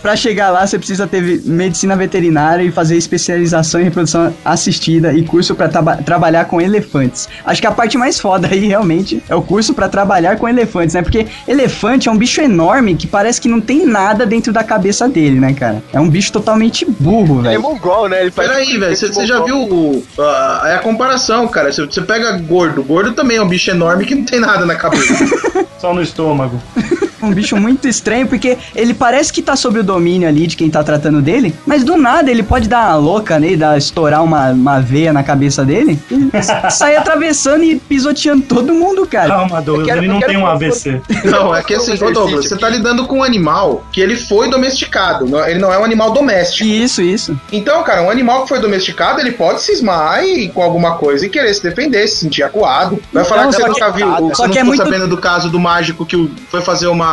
Pra 0.00 0.14
chegar 0.14 0.50
lá, 0.50 0.66
você 0.66 0.78
precisa 0.78 1.06
ter 1.06 1.20
medicina 1.44 1.96
veterinária 1.96 2.62
e 2.62 2.70
fazer 2.70 2.96
especialização 2.96 3.80
em 3.80 3.84
reprodução 3.84 4.32
assistida 4.44 5.12
e 5.12 5.24
curso 5.24 5.54
pra 5.54 5.68
traba- 5.68 5.96
trabalhar 5.96 6.44
com 6.44 6.60
elefantes. 6.60 7.28
Acho 7.44 7.60
que 7.60 7.66
a 7.66 7.72
parte 7.72 7.98
mais 7.98 8.20
foda 8.20 8.48
aí, 8.50 8.66
realmente, 8.66 9.22
é 9.28 9.34
o 9.34 9.42
curso 9.42 9.65
pra 9.74 9.88
trabalhar 9.88 10.36
com 10.38 10.48
elefantes, 10.48 10.94
né? 10.94 11.02
Porque 11.02 11.26
elefante 11.46 12.08
é 12.08 12.12
um 12.12 12.16
bicho 12.16 12.40
enorme 12.40 12.94
que 12.94 13.06
parece 13.06 13.40
que 13.40 13.48
não 13.48 13.60
tem 13.60 13.86
nada 13.86 14.26
dentro 14.26 14.52
da 14.52 14.62
cabeça 14.62 15.08
dele, 15.08 15.40
né, 15.40 15.52
cara? 15.52 15.82
É 15.92 16.00
um 16.00 16.08
bicho 16.08 16.32
totalmente 16.32 16.84
burro, 16.84 17.40
é 17.40 17.50
velho. 17.50 17.62
mongol, 17.62 18.08
né? 18.08 18.22
Ele 18.22 18.30
Peraí, 18.30 18.78
velho, 18.78 18.96
você 18.96 19.08
você 19.08 19.26
já 19.26 19.40
viu 19.40 19.56
o, 19.56 20.04
a, 20.18 20.62
é 20.66 20.74
a 20.74 20.78
comparação, 20.78 21.48
cara. 21.48 21.72
Você 21.72 22.02
pega 22.02 22.32
gordo, 22.38 22.82
gordo 22.82 23.12
também 23.12 23.36
é 23.38 23.42
um 23.42 23.48
bicho 23.48 23.70
enorme 23.70 24.04
que 24.04 24.14
não 24.14 24.24
tem 24.24 24.40
nada 24.40 24.66
na 24.66 24.74
cabeça. 24.74 25.14
Só 25.78 25.94
no 25.94 26.02
estômago. 26.02 26.60
Um 27.22 27.32
bicho 27.32 27.56
muito 27.56 27.88
estranho, 27.88 28.26
porque 28.26 28.56
ele 28.74 28.92
parece 28.94 29.32
que 29.32 29.42
tá 29.42 29.56
sob 29.56 29.78
o 29.78 29.82
domínio 29.82 30.28
ali 30.28 30.46
de 30.46 30.56
quem 30.56 30.68
tá 30.70 30.82
tratando 30.84 31.20
dele, 31.22 31.54
mas 31.66 31.82
do 31.84 31.96
nada 31.96 32.30
ele 32.30 32.42
pode 32.42 32.68
dar 32.68 32.88
uma 32.90 32.96
louca 32.96 33.38
nele, 33.38 33.56
dar, 33.56 33.76
estourar 33.78 34.22
uma, 34.22 34.50
uma 34.50 34.80
veia 34.80 35.12
na 35.12 35.22
cabeça 35.22 35.64
dele 35.64 35.98
e 36.10 36.70
sair 36.70 36.96
atravessando 36.96 37.64
e 37.64 37.76
pisoteando 37.76 38.42
todo 38.42 38.72
mundo, 38.74 39.06
cara. 39.06 39.28
Calma, 39.28 39.62
Douglas, 39.62 39.86
quero- 39.86 39.98
ele 40.00 40.08
não 40.08 40.20
tem 40.20 40.36
um 40.36 40.46
AVC. 40.46 41.00
Não, 41.24 41.54
é 41.54 41.62
que 41.62 41.74
assim, 41.74 41.92
ô 42.02 42.10
Douglas, 42.10 42.48
você 42.48 42.56
tá 42.56 42.68
lidando 42.68 43.06
com 43.06 43.18
um 43.18 43.22
animal 43.22 43.86
que 43.92 44.00
ele 44.00 44.16
foi 44.16 44.50
domesticado. 44.50 45.26
não- 45.26 45.46
Ele 45.46 45.58
não 45.58 45.72
é 45.72 45.78
um 45.78 45.84
animal 45.84 46.10
doméstico. 46.12 46.68
Isso, 46.68 47.00
isso. 47.02 47.38
Então, 47.52 47.82
cara, 47.82 48.02
um 48.02 48.10
animal 48.10 48.42
que 48.42 48.48
foi 48.48 48.60
domesticado, 48.60 49.20
ele 49.20 49.32
pode 49.32 49.62
cismar 49.62 50.24
e, 50.24 50.48
com 50.48 50.62
alguma 50.62 50.96
coisa 50.96 51.24
e 51.26 51.28
querer 51.28 51.52
se 51.54 51.62
defender, 51.62 52.06
se 52.08 52.16
sentir 52.16 52.42
acuado. 52.42 52.98
Vai 53.12 53.24
falar 53.24 53.46
Então, 53.46 53.50
que 53.52 53.56
você 53.62 53.68
nunca 53.68 53.90
viu, 53.90 54.06
só 54.06 54.18
você 54.18 54.42
não 54.42 54.50
que 54.50 54.58
é 54.58 54.62
ficou 54.62 54.64
muito- 54.76 54.84
sabendo 54.84 55.08
do 55.08 55.16
caso 55.16 55.48
do 55.50 55.58
mágico 55.58 56.04
que 56.04 56.30
foi 56.50 56.60
fazer 56.60 56.86
uma. 56.88 57.05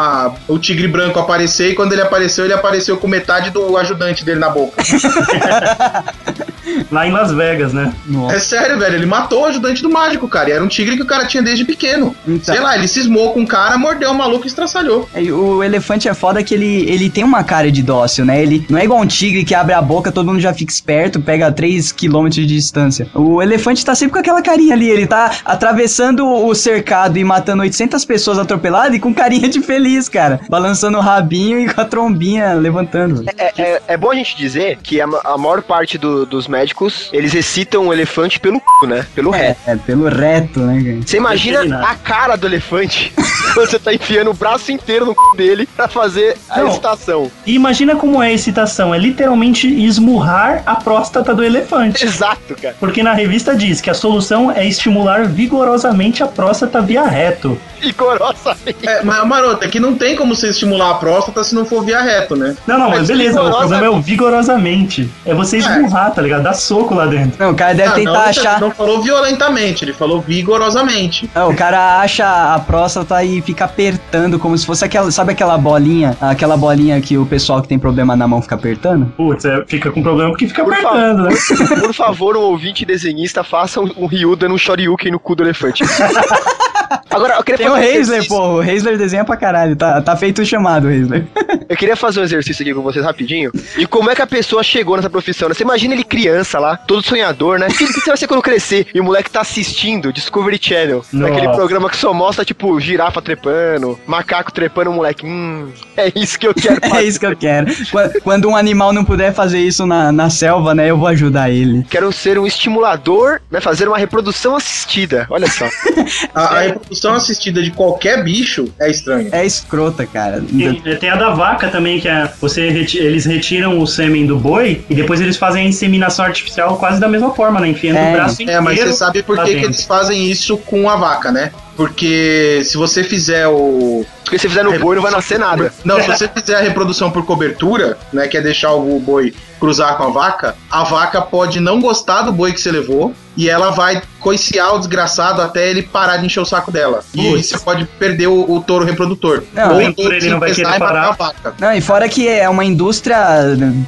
O 0.48 0.60
tigre 0.60 0.88
branco 0.88 1.20
aparecer 1.20 1.72
e 1.72 1.76
quando 1.76 1.94
ele 1.94 2.02
apareceu, 2.02 2.46
ele 2.46 2.54
apareceu 2.54 2.98
com 2.98 3.08
metade 3.08 3.50
do 3.50 3.78
ajudante 3.78 4.24
dele 4.24 4.40
na 4.40 4.50
boca. 4.50 4.82
Lá 6.92 7.08
em 7.08 7.12
Las 7.12 7.32
Vegas, 7.32 7.74
né? 7.74 7.94
É 8.32 8.40
sério, 8.40 8.78
velho. 8.80 8.96
Ele 8.96 9.06
matou 9.06 9.42
o 9.42 9.46
ajudante 9.46 9.82
do 9.82 9.90
mágico, 9.90 10.28
cara. 10.28 10.50
E 10.50 10.54
era 10.54 10.64
um 10.64 10.68
tigre 10.68 10.96
que 10.96 11.02
o 11.04 11.06
cara 11.06 11.26
tinha 11.26 11.42
desde 11.44 11.66
pequeno. 11.66 12.16
Então. 12.28 12.54
Sei 12.54 12.64
lá, 12.64 12.76
ele 12.78 12.88
cismou 12.88 13.34
com 13.34 13.42
o 13.44 13.48
cara, 13.48 13.78
mordeu 13.78 14.12
o 14.12 14.16
maluco 14.16 14.46
e 14.46 14.48
estraçalhou. 14.48 15.10
É, 15.14 15.22
O 15.32 15.64
elefante 15.64 16.08
é 16.08 16.14
foda 16.14 16.44
que 16.44 16.54
ele, 16.54 16.90
ele 16.90 17.10
tem 17.10 17.24
uma 17.24 17.44
cara 17.44 17.72
de 17.72 17.82
dócil, 17.82 18.26
né? 18.26 18.42
Ele 18.42 18.66
não 18.70 18.78
é 18.80 18.84
igual 18.84 19.00
um 19.00 19.08
tigre 19.08 19.44
que 19.44 19.54
abre 19.56 19.74
a 19.74 19.82
boca, 19.82 20.12
todo 20.12 20.26
mundo 20.28 20.40
já 20.40 20.54
fica 20.54 20.72
esperto, 20.72 21.20
pega 21.20 21.52
3 21.52 21.92
km 21.92 22.28
de 22.30 22.46
distância. 22.46 23.08
O 23.14 23.42
elefante 23.42 23.84
tá 23.86 23.94
sempre 23.96 24.14
com 24.14 24.20
aquela 24.20 24.42
carinha 24.42 24.74
ali, 24.74 24.90
ele 24.90 25.06
tá 25.08 25.32
atravessando 25.46 26.28
o 26.28 26.54
cercado 26.54 27.18
e 27.18 27.24
matando 27.24 27.62
800 27.64 28.04
pessoas 28.06 28.38
atropeladas 28.38 28.96
e 28.96 29.00
com 29.00 29.14
carinha 29.14 29.48
de 29.50 29.62
feliz, 29.62 30.08
cara. 30.10 30.40
Balançando 30.50 30.98
o 30.98 31.02
rabinho 31.02 31.60
e 31.60 31.74
com 31.74 31.82
a 31.82 31.86
trombinha 31.86 32.54
levantando. 32.54 33.24
É, 33.38 33.54
é- 33.62 33.82
é 33.88 33.98
bom 33.98 34.12
a 34.12 34.16
gente 34.16 34.36
dizer 34.38 34.78
que 34.84 35.00
a, 35.02 35.06
a 35.24 35.38
maior 35.38 35.62
parte 35.62 35.98
do- 35.98 36.26
dos 36.26 36.48
médicos, 36.54 37.10
eles 37.12 37.34
excitam 37.34 37.88
o 37.88 37.94
elefante 37.94 38.40
pelo 38.40 38.62
c, 38.80 38.88
né? 38.88 39.06
Pelo 39.16 39.32
reto. 39.32 39.60
É, 39.66 39.76
pelo 39.76 40.08
reto, 40.08 40.60
né, 40.60 40.84
cara? 40.84 40.98
Você 41.06 41.18
imagina 41.18 41.80
a 41.84 41.96
cara 41.96 42.36
do 42.36 42.46
elefante 42.46 43.12
quando 43.54 43.70
você 43.70 43.80
tá 43.80 43.94
enfiando 43.94 44.30
o 44.30 44.34
braço 44.34 44.72
inteiro 44.72 45.06
no 45.06 45.14
c 45.14 45.38
dele 45.38 45.68
pra 45.76 45.88
fazer 45.88 46.38
a 46.50 46.60
Não. 46.60 46.68
excitação. 46.70 47.32
E 47.46 47.56
imagina 47.56 47.96
como 47.96 48.22
é 48.22 48.28
a 48.28 48.32
excitação. 48.32 48.94
É 48.94 48.98
literalmente 49.00 49.68
esmurrar 49.68 50.62
a 50.66 50.76
próstata 50.76 51.34
do 51.34 51.44
elefante. 51.44 52.06
Exato, 52.06 52.56
cara. 52.62 52.76
Porque 52.80 53.02
na 53.02 53.14
revista 53.14 53.56
diz 53.56 53.82
que 53.82 53.90
a 53.90 53.94
solução 53.94 54.52
é 54.52 54.68
estimular 54.68 55.26
vigorosamente 55.26 56.22
a 56.22 56.28
próstata 56.28 56.82
via 56.82 57.04
reto. 57.04 57.58
Vigorosamente. 57.82 58.88
É, 58.88 59.04
mas, 59.04 59.26
Marota, 59.26 59.66
é 59.66 59.68
que 59.68 59.80
não 59.80 59.96
tem 59.96 60.16
como 60.16 60.36
você 60.36 60.50
estimular 60.50 60.92
a 60.92 60.94
próstata 60.96 61.44
se 61.44 61.56
não 61.56 61.66
for 61.66 61.84
via 61.84 62.02
reto, 62.02 62.36
né? 62.36 62.56
Não, 62.68 62.78
não, 62.78 62.90
mas 62.90 63.00
Mas 63.00 63.08
beleza, 63.08 63.42
o 63.42 63.50
problema 63.52 63.86
é 63.86 63.90
o 63.90 64.02
vigorosamente. 64.02 65.10
É 65.26 65.34
você 65.34 65.58
esmurrar, 65.58 66.12
tá 66.14 66.22
ligado? 66.22 66.43
Dar 66.44 66.54
soco 66.54 66.94
lá 66.94 67.06
dentro. 67.06 67.34
Não, 67.44 67.52
o 67.52 67.56
cara 67.56 67.74
deve 67.74 67.90
Ah, 67.90 67.94
tentar 67.94 68.12
não, 68.12 68.20
ele 68.22 68.30
achar. 68.30 68.60
não 68.62 68.70
falou 68.72 69.02
violentamente, 69.02 69.84
ele 69.86 69.94
falou 69.94 70.20
vigorosamente. 70.22 71.30
Não, 71.34 71.50
o 71.50 71.56
cara 71.56 72.00
acha 72.02 72.54
a 72.54 72.60
próstata 72.60 73.24
e 73.24 73.42
fica 73.42 73.66
apertando 73.66 74.38
como 74.38 74.58
se 74.58 74.66
fosse 74.66 74.84
aquela. 74.84 75.10
Sabe 75.12 75.32
aquela 75.32 75.58
bolinha? 75.58 76.18
Aquela 76.20 76.58
bolinha 76.58 77.00
que 77.02 77.18
o 77.18 77.26
pessoal 77.26 77.62
que 77.62 77.68
tem 77.68 77.80
problema 77.80 78.16
na 78.16 78.28
mão 78.28 78.42
fica 78.42 78.56
apertando? 78.56 79.06
Putz, 79.18 79.46
é, 79.46 79.64
fica 79.68 79.90
com 79.92 80.04
problema 80.04 80.32
porque 80.32 80.48
fica 80.48 80.64
Por 80.64 80.74
apertando, 80.74 81.24
né? 81.24 81.32
Por 81.80 81.94
favor, 81.94 82.36
um 82.36 82.42
ouvinte 82.42 82.86
desenhista, 82.86 83.44
faça 83.44 83.80
um, 83.80 83.90
um 83.98 84.06
Ryu 84.06 84.36
dando 84.36 84.54
um 84.54 84.58
shoryuken 84.58 85.12
no 85.12 85.20
cu 85.20 85.36
do 85.36 85.44
elefante. 85.44 85.84
Agora, 87.10 87.36
eu 87.36 87.44
queria 87.44 87.58
Tem 87.58 87.68
o 87.68 87.72
fazer 87.72 87.82
um 87.82 87.86
Reisler, 87.92 88.18
exercício. 88.20 88.38
pô. 88.38 88.44
O 88.56 88.60
Reisler 88.60 88.98
desenha 88.98 89.24
pra 89.26 89.38
caralho. 89.38 89.76
Tá, 89.76 90.02
tá 90.02 90.16
feito 90.16 90.42
o 90.42 90.46
chamado, 90.46 90.88
Reisler. 90.88 91.26
Eu 91.70 91.78
queria 91.78 91.96
fazer 91.96 92.20
um 92.20 92.24
exercício 92.24 92.62
aqui 92.62 92.74
com 92.74 92.82
vocês 92.82 93.04
rapidinho. 93.04 93.52
E 93.78 93.86
como 93.88 94.10
é 94.12 94.16
que 94.16 94.22
a 94.22 94.28
pessoa 94.28 94.62
chegou 94.64 94.96
nessa 94.96 95.10
profissão, 95.10 95.48
né? 95.50 95.56
Você 95.56 95.64
imagina 95.64 95.94
ele 95.94 96.04
criança 96.04 96.60
lá, 96.60 96.76
todo 96.78 97.02
sonhador, 97.04 97.58
né? 97.58 97.68
O 97.68 97.74
que 97.74 97.86
você 97.88 98.06
vai 98.10 98.18
ser 98.18 98.28
quando 98.28 98.42
crescer? 98.42 98.88
E 98.94 99.00
o 99.00 99.04
moleque 99.04 99.30
tá 99.32 99.42
assistindo 99.42 100.12
Discovery 100.14 100.60
Channel. 100.62 101.04
Nossa. 101.12 101.34
Aquele 101.34 101.50
programa 101.54 101.90
que 101.90 101.96
só 101.98 102.14
mostra, 102.14 102.44
tipo, 102.46 102.80
girafa 102.80 103.22
trepando, 103.22 104.00
macaco 104.06 104.52
trepando, 104.52 104.92
o 104.92 104.94
moleque. 104.94 105.26
Hum, 105.26 105.70
é 105.98 106.12
isso 106.16 106.38
que 106.38 106.48
eu 106.48 106.54
quero 106.54 106.80
fazer. 106.88 106.96
É 106.98 107.04
isso 107.04 107.20
que 107.20 107.26
eu 107.26 107.36
quero. 107.36 107.68
Qua- 107.92 108.10
Quando 108.24 108.50
um 108.50 108.56
animal 108.56 108.92
não 108.94 109.06
puder 109.06 109.34
fazer 109.34 109.60
isso 109.60 109.86
na, 109.86 110.12
na 110.12 110.30
selva, 110.30 110.76
né? 110.76 110.90
Eu 110.90 110.98
vou 110.98 111.08
ajudar 111.08 111.50
ele. 111.50 111.86
Quero 111.90 112.12
ser 112.12 112.38
um 112.38 112.46
estimulador, 112.46 113.40
né? 113.50 113.60
Fazer 113.62 113.88
uma 113.88 113.98
reprodução 113.98 114.56
assistida. 114.56 115.26
Olha 115.30 115.48
só. 115.50 115.66
A, 116.36 116.60
a 116.60 116.73
reprodução 116.74 117.14
assistida 117.14 117.62
de 117.62 117.72
qualquer 117.72 118.24
bicho 118.24 118.66
é 118.80 118.90
estranha. 118.90 119.30
É 119.32 119.46
escrota, 119.46 120.06
cara. 120.06 120.42
Tem, 120.42 120.98
tem 120.98 121.10
a 121.10 121.16
da 121.16 121.30
vaca 121.32 121.68
também, 121.70 122.00
que 122.00 122.08
é 122.08 122.30
você 122.40 122.70
reti- 122.70 122.98
eles 122.98 123.26
retiram 123.26 123.80
o 123.80 123.88
sêmen 123.88 124.26
do 124.26 124.38
boi 124.38 124.84
e 124.90 124.96
depois 124.96 125.22
eles 125.22 125.38
fazem 125.38 125.66
a 125.66 125.68
inseminação 125.70 126.26
artificial 126.26 126.78
quase 126.78 127.00
da 127.00 127.08
mesma 127.08 127.34
forma, 127.34 127.60
né? 127.60 127.70
Enfiando 127.70 127.98
É, 127.98 128.10
o 128.10 128.14
braço 128.14 128.42
inteiro. 128.42 128.52
É, 128.52 128.62
mas 128.62 128.80
você 128.80 128.94
sabe 128.94 129.24
por 129.24 129.44
que, 129.44 129.56
que 129.56 129.66
eles 129.66 129.84
fazem 129.84 130.30
isso 130.30 130.58
com 130.58 130.90
a 130.90 130.96
vaca, 130.96 131.32
né? 131.32 131.52
Porque 131.76 132.62
se 132.64 132.78
você 132.78 133.04
fizer 133.04 133.48
o. 133.48 134.06
Porque 134.24 134.38
se 134.38 134.48
fizer 134.48 134.64
no 134.64 134.78
boi, 134.80 134.96
não 134.96 135.04
vai 135.04 135.12
nascer 135.12 135.40
nada. 135.40 135.74
Não, 135.84 136.00
se 136.02 136.08
você 136.08 136.28
fizer 136.28 136.56
a 136.56 136.62
reprodução 136.62 137.12
por 137.12 137.26
cobertura, 137.26 137.98
né? 138.12 138.28
Que 138.28 138.38
é 138.38 138.42
deixar 138.42 138.74
o 138.74 139.00
boi 139.00 139.34
cruzar 139.60 139.96
com 139.96 140.04
a 140.04 140.10
vaca, 140.10 140.56
a 140.70 140.84
vaca 140.84 141.22
pode 141.22 141.62
não 141.62 141.80
gostar 141.80 142.24
do 142.24 142.34
boi 142.34 142.52
que 142.52 142.60
você 142.60 142.70
levou 142.70 143.14
e 143.38 143.50
ela 143.50 143.72
vai 143.72 144.02
coiciar 144.20 144.76
o 144.76 144.78
desgraçado 144.78 145.42
até 145.42 145.70
ele 145.70 145.82
parar 145.82 146.18
de 146.18 146.26
encher 146.26 146.42
o 146.42 146.46
saco 146.46 146.70
dela. 146.70 147.02
E 147.14 147.28
aí 147.28 147.42
você 147.42 147.58
pode 147.58 147.86
perder 147.86 148.28
o, 148.28 148.52
o 148.52 148.62
touro 148.62 148.84
reprodutor. 148.84 149.42
Não, 149.54 149.72
Ou 149.72 149.78
bem 149.78 149.90
o 149.90 149.94
touro 149.94 150.10
por 150.10 150.18
ele 150.18 150.30
não 150.30 150.40
vai 150.40 150.52
querer 150.52 150.76
e 150.76 150.80
parar. 150.80 151.08
a 151.08 151.12
vaca. 151.12 151.54
Não, 151.60 151.74
e 151.74 151.80
fora 151.80 152.10
que 152.10 152.28
é 152.28 152.48
uma 152.50 152.66
indústria 152.66 153.18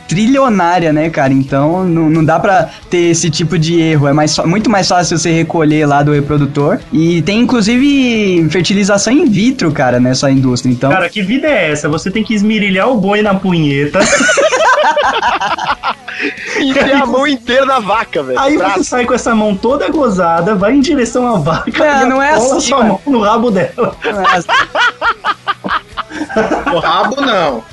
trilionária, 0.08 0.94
né, 0.94 1.10
cara? 1.10 1.34
Então 1.34 1.84
não, 1.84 2.10
não 2.10 2.24
dá 2.24 2.40
pra 2.40 2.70
ter 2.90 3.12
esse 3.12 3.30
tipo 3.30 3.60
de 3.60 3.80
erro. 3.80 4.08
É 4.08 4.14
mais, 4.14 4.38
muito 4.40 4.70
mais 4.70 4.88
fácil 4.88 5.18
você 5.18 5.32
recolher 5.32 5.86
lá 5.86 6.02
do 6.04 6.14
reprodutor. 6.14 6.80
E 6.92 7.22
tem 7.22 7.40
inclusive 7.40 7.75
fertilização 8.50 9.14
in 9.14 9.26
vitro, 9.26 9.72
cara, 9.72 10.00
nessa 10.00 10.30
indústria. 10.32 10.72
Então. 10.72 10.92
Cara, 10.92 11.10
que 11.10 11.22
vida 11.22 11.48
é 11.48 11.72
essa? 11.72 11.88
Você 11.90 12.10
tem 12.12 12.24
que 12.24 12.34
esmirilhar 12.34 12.90
o 12.90 12.96
boi 12.98 13.22
na 13.22 13.36
punheta. 13.36 14.00
Enfiar 16.60 17.04
a 17.04 17.06
mão 17.06 17.28
inteira 17.28 17.66
na 17.66 17.80
vaca, 17.80 18.24
velho. 18.24 18.40
Aí 18.40 18.58
Braço. 18.58 18.78
você 18.78 18.84
sai 18.86 19.06
com 19.06 19.14
essa 19.14 19.36
mão 19.36 19.56
toda 19.56 19.90
gozada, 19.90 20.56
vai 20.56 20.74
em 20.74 20.80
direção 20.80 21.28
à 21.28 21.38
vaca 21.38 21.72
Não, 21.78 22.02
e 22.02 22.06
não 22.10 22.22
é 22.22 22.32
assim, 22.32 22.60
sua 22.62 22.78
mano. 22.80 23.02
mão 23.06 23.14
no 23.14 23.20
rabo 23.22 23.52
dela, 23.52 23.96
não 24.04 24.22
é 24.22 24.36
assim. 24.36 24.48
O 26.74 26.80
rabo 26.80 27.22
não. 27.22 27.64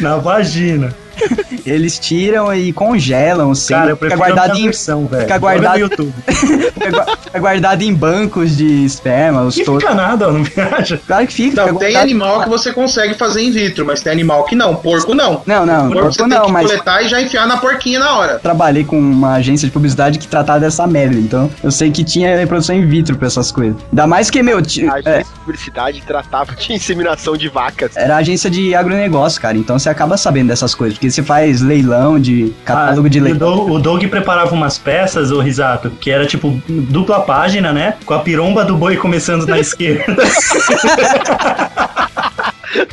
na 0.00 0.16
vagina. 0.16 0.92
Eles 1.64 1.98
tiram 1.98 2.54
e 2.54 2.72
congelam 2.72 3.50
o 3.50 3.54
sêmen. 3.54 3.80
Cara, 3.82 3.90
eu 3.92 3.96
fica 3.96 4.08
prefiro 4.08 4.22
a 4.22 4.26
guardado 4.36 4.58
em, 4.58 4.64
versão, 4.64 5.06
velho. 5.06 5.22
fica 5.22 5.38
guardado- 5.38 5.74
no 5.74 5.78
YouTube. 5.80 6.12
fica 6.26 6.90
gua- 6.90 7.16
fica 7.22 7.38
guardado 7.38 7.82
em 7.82 7.94
bancos 7.94 8.56
de 8.56 8.84
esperma, 8.84 9.42
os 9.42 9.56
Não 9.58 9.64
touros. 9.64 9.82
fica 9.84 9.94
nada, 9.94 10.30
não 10.30 10.42
viaja. 10.42 11.00
Claro 11.06 11.26
que 11.26 11.32
fica. 11.32 11.56
Não, 11.62 11.68
fica 11.74 11.78
tem 11.86 11.96
animal 11.96 12.42
que 12.42 12.48
você 12.48 12.72
consegue 12.72 13.14
fazer 13.14 13.42
in 13.42 13.50
vitro, 13.52 13.84
mas 13.86 14.00
tem 14.02 14.12
animal 14.12 14.44
que 14.44 14.54
não. 14.56 14.74
Porco 14.74 15.14
não. 15.14 15.42
Não, 15.46 15.64
não, 15.66 15.90
Porco 15.90 16.12
você 16.12 16.18
porco 16.18 16.30
tem 16.30 16.38
não, 16.38 16.46
que 16.46 16.52
mas 16.52 16.66
coletar 16.66 17.02
e 17.02 17.08
já 17.08 17.20
enfiar 17.22 17.46
na 17.46 17.56
porquinha 17.56 17.98
na 18.00 18.16
hora. 18.16 18.38
trabalhei 18.38 18.84
com 18.84 18.98
uma 18.98 19.34
agência 19.34 19.66
de 19.68 19.72
publicidade 19.72 20.18
que 20.18 20.26
tratava 20.26 20.60
dessa 20.60 20.86
merda, 20.86 21.16
então 21.16 21.50
eu 21.62 21.70
sei 21.70 21.90
que 21.90 22.02
tinha 22.04 22.36
reprodução 22.36 22.74
in 22.76 22.86
vitro 22.86 23.16
pra 23.16 23.26
essas 23.28 23.50
coisas. 23.52 23.76
Ainda 23.90 24.06
mais 24.06 24.30
que, 24.30 24.42
meu, 24.42 24.60
ti- 24.62 24.88
A 24.88 24.96
é, 24.98 25.00
agência 25.00 25.32
de 25.34 25.40
publicidade 25.40 26.02
tratava 26.06 26.54
de 26.54 26.72
inseminação 26.72 27.36
de 27.36 27.48
vacas. 27.48 27.96
era 27.96 28.16
agência 28.16 28.50
de 28.50 28.74
agronegócio, 28.74 29.40
cara, 29.40 29.56
então 29.56 29.78
você 29.78 29.88
acaba 29.88 30.16
sabendo 30.16 30.48
dessas 30.48 30.74
coisas, 30.74 30.94
porque 30.98 31.10
você 31.12 31.22
faz 31.22 31.60
leilão 31.60 32.18
de 32.18 32.52
catálogo 32.64 33.08
de 33.08 33.18
Ah, 33.18 33.20
e 33.20 33.22
o 33.22 33.24
leilão. 33.24 33.70
O 33.70 33.78
Doug 33.78 34.02
preparava 34.06 34.52
umas 34.54 34.78
peças, 34.78 35.30
o 35.30 35.40
Risato, 35.40 35.90
que 35.90 36.10
era 36.10 36.26
tipo 36.26 36.60
dupla 36.68 37.20
página, 37.20 37.72
né? 37.72 37.94
Com 38.04 38.14
a 38.14 38.18
piromba 38.20 38.64
do 38.64 38.76
boi 38.76 38.96
começando 38.96 39.46
na 39.46 39.58
esquerda. 39.58 40.04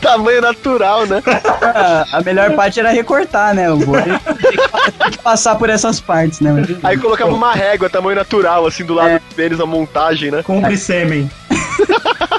Tamanho 0.01 0.41
natural, 0.41 1.05
né? 1.05 1.22
Ah, 1.61 2.05
a 2.13 2.22
melhor 2.22 2.51
parte 2.53 2.80
era 2.80 2.89
recortar, 2.89 3.53
né, 3.53 3.72
o 3.72 3.78
boi. 3.78 4.01
Tem 4.01 5.11
que- 5.11 5.17
passar 5.20 5.55
por 5.55 5.70
essas 5.70 5.99
partes, 5.99 6.39
né? 6.41 6.65
Aí 6.84 6.97
colocava 6.97 7.32
uma 7.32 7.53
régua, 7.53 7.89
tamanho 7.89 8.15
natural, 8.15 8.65
assim, 8.65 8.84
do 8.84 8.93
lado 8.93 9.22
deles 9.36 9.57
na 9.59 9.65
montagem, 9.65 10.32
né? 10.32 10.41
Compre 10.43 10.76
sêmen. 10.78 11.30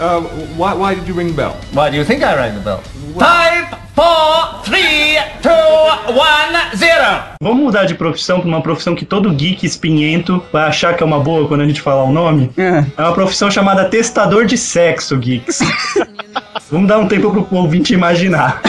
Uh, 0.00 0.20
why, 0.56 0.74
why 0.74 0.94
did 0.94 1.08
you 1.08 1.14
ring 1.14 1.28
the 1.28 1.34
bell? 1.34 1.56
Why 1.72 1.90
do 1.90 1.96
you 1.96 2.04
think 2.04 2.22
I 2.22 2.34
rang 2.36 2.54
the 2.54 2.60
bell? 2.60 2.80
Five, 3.18 3.66
four, 3.96 4.62
three, 4.62 5.18
two, 5.42 5.50
one, 6.14 6.76
zero. 6.76 7.22
Vamos 7.42 7.64
mudar 7.64 7.84
de 7.84 7.94
profissão 7.96 8.38
pra 8.40 8.48
uma 8.48 8.62
profissão 8.62 8.94
que 8.94 9.04
todo 9.04 9.28
geek 9.32 9.66
espinhento 9.66 10.40
vai 10.52 10.68
achar 10.68 10.94
que 10.96 11.02
é 11.02 11.06
uma 11.06 11.18
boa 11.18 11.48
quando 11.48 11.62
a 11.62 11.66
gente 11.66 11.80
falar 11.80 12.04
o 12.04 12.12
nome? 12.12 12.50
É. 12.56 12.84
É 12.96 13.02
uma 13.02 13.12
profissão 13.12 13.50
chamada 13.50 13.86
testador 13.86 14.46
de 14.46 14.56
sexo, 14.56 15.16
geeks. 15.16 15.58
Vamos 16.70 16.86
dar 16.86 16.98
um 16.98 17.08
tempo 17.08 17.32
pro 17.44 17.56
ouvinte 17.56 17.92
imaginar. 17.92 18.60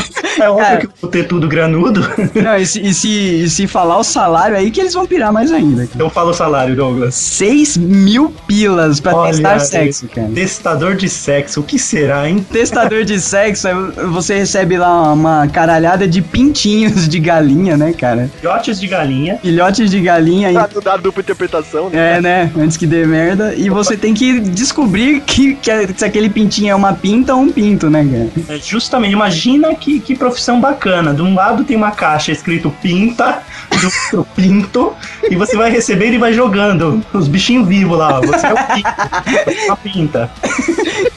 É 0.42 0.50
óbvio 0.50 0.66
Cara. 0.66 0.78
que 0.80 0.86
eu 0.88 0.92
vou 1.02 1.10
ter 1.12 1.28
tudo 1.28 1.48
granudo. 1.48 2.02
Não, 2.36 2.56
e 2.58 2.66
se, 2.66 2.82
e, 2.82 2.94
se, 2.94 3.10
e 3.44 3.50
se 3.50 3.68
falar 3.68 3.98
o 3.98 4.04
salário 4.04 4.56
aí 4.56 4.72
que 4.72 4.80
eles 4.80 4.94
vão 4.94 5.06
pirar 5.06 5.32
mais 5.34 5.52
ainda. 5.52 5.86
cara. 5.88 6.00
Eu 6.04 6.10
falo 6.10 6.30
o 6.32 6.34
salário, 6.34 6.76
Douglas. 6.76 7.16
6 7.16 7.78
mil 7.78 8.34
pilas 8.48 9.00
pra 9.00 9.16
Olha 9.16 9.32
testar 9.32 9.60
sexo, 9.60 10.08
cara. 10.08 10.30
Testador 10.34 10.96
de 10.96 11.10
sexo, 11.10 11.60
o 11.60 11.64
que 11.64 11.78
será, 11.80 12.28
hein? 12.30 12.46
Testador 12.52 13.04
de 13.04 13.20
sexo, 13.20 13.68
você 14.12 14.38
recebe 14.40 14.78
lá 14.78 15.14
uma 15.14 15.48
caralhada 15.48 16.08
de 16.08 16.22
pintinhos 16.22 17.08
de 17.08 17.20
galinha, 17.20 17.76
né, 17.78 17.94
cara? 17.94 18.30
Filhotes 18.40 18.80
de 18.80 18.88
galinha. 18.88 19.38
Filhotes 19.42 19.90
de 19.90 20.00
galinha. 20.02 20.52
Dá, 20.54 20.70
E, 20.76 20.82
dá 20.84 20.98
dupla 20.98 21.22
interpretação, 21.22 21.90
né? 21.90 22.18
é, 22.18 22.22
né? 22.22 22.52
Antes 22.58 22.78
que 22.78 22.86
dê 22.88 23.06
merda. 23.06 23.54
E 23.56 23.70
você 23.70 23.96
tem 23.98 24.14
que 24.14 24.40
descobrir 24.40 25.22
que, 25.22 25.56
que 25.56 25.70
é- 25.72 25.88
se 25.96 26.06
aquele 26.06 26.30
pintinho 26.30 26.72
é 26.72 26.76
uma 26.76 26.94
pinta 26.94 27.36
ou 27.36 27.42
um 27.42 27.52
pinto, 27.52 27.90
né, 27.90 28.08
cara? 28.10 28.58
É, 28.58 28.62
justamente, 28.62 29.12
imagina 29.14 29.74
que, 29.76 30.00
que 30.00 30.16
profissão 30.30 30.62
bacana. 30.62 31.14
De 31.14 31.22
um 31.22 31.34
lado 31.34 31.64
tem 31.64 31.76
uma 31.76 31.92
caixa 31.92 32.32
escrito 32.32 32.70
pinta, 32.82 33.42
do 33.80 33.86
outro 34.16 34.28
pinto, 34.36 34.94
e 35.30 35.36
você 35.36 35.56
vai 35.58 35.72
recebendo 35.72 36.14
e 36.14 36.18
vai 36.18 36.34
jogando 36.34 37.04
os 37.14 37.28
bichinhos 37.28 37.68
vivos 37.68 37.98
lá. 37.98 38.20
ó. 38.20 38.22
Você 38.22 38.46
é 38.48 38.54
o 38.54 38.58
pinto, 38.76 39.66
uma 39.68 39.78
pinta. 39.78 40.30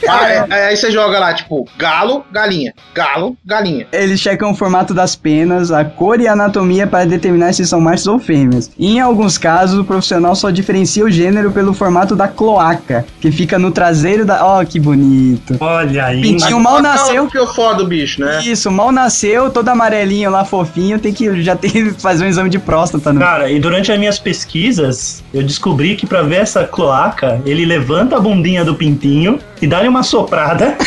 Ah, 0.07 0.29
é- 0.29 0.67
aí 0.69 0.75
você 0.77 0.91
joga 0.91 1.19
lá, 1.19 1.33
tipo, 1.33 1.67
galo, 1.77 2.25
galinha, 2.31 2.73
galo, 2.93 3.35
galinha. 3.45 3.87
Eles 3.91 4.19
checam 4.19 4.51
o 4.51 4.55
formato 4.55 4.93
das 4.93 5.15
penas, 5.15 5.71
a 5.71 5.83
cor 5.85 6.19
e 6.19 6.27
a 6.27 6.33
anatomia 6.33 6.85
para 6.87 7.05
determinar 7.05 7.53
se 7.53 7.65
são 7.65 7.79
machos 7.81 8.07
ou 8.07 8.19
fêmeas. 8.19 8.71
Em 8.77 8.99
alguns 8.99 9.37
casos, 9.37 9.79
o 9.79 9.83
profissional 9.83 10.35
só 10.35 10.49
diferencia 10.49 11.03
o 11.05 11.09
gênero 11.11 11.51
pelo 11.51 11.73
formato 11.73 12.15
da 12.15 12.27
cloaca, 12.27 13.05
que 13.19 13.31
fica 13.31 13.57
no 13.57 13.71
traseiro 13.71 14.25
da. 14.25 14.45
Ó, 14.45 14.63
que 14.65 14.79
bonito. 14.79 15.57
Olha 15.59 16.05
aí. 16.05 16.21
Pintinho 16.21 16.59
mal 16.59 16.81
nasceu. 16.81 17.27
Que 17.27 17.37
eu 17.37 17.47
foda 17.47 17.83
o 17.83 17.87
bicho, 17.87 18.21
né? 18.21 18.41
Isso, 18.43 18.69
mal 18.71 18.91
nasceu, 18.91 19.49
todo 19.49 19.69
amarelinho 19.69 20.29
lá, 20.29 20.43
fofinho, 20.45 20.99
tem 20.99 21.13
que 21.13 21.41
já 21.41 21.55
tem 21.55 21.71
que 21.71 21.91
fazer 21.91 22.25
um 22.25 22.27
exame 22.27 22.49
de 22.53 22.59
próstata, 22.59 23.11
né? 23.11 23.19
Cara, 23.19 23.49
e 23.49 23.59
durante 23.59 23.91
as 23.91 23.99
minhas 23.99 24.19
pesquisas, 24.19 25.23
eu 25.33 25.43
descobri 25.43 25.95
que 25.95 26.05
pra 26.05 26.21
ver 26.21 26.41
essa 26.41 26.63
cloaca, 26.63 27.41
ele 27.45 27.65
levanta 27.65 28.15
a 28.17 28.19
bundinha 28.19 28.63
do 28.63 28.75
pintinho 28.75 29.39
e 29.61 29.67
dá-lhe 29.67 29.87
uma 29.87 30.03
soprada. 30.03 30.77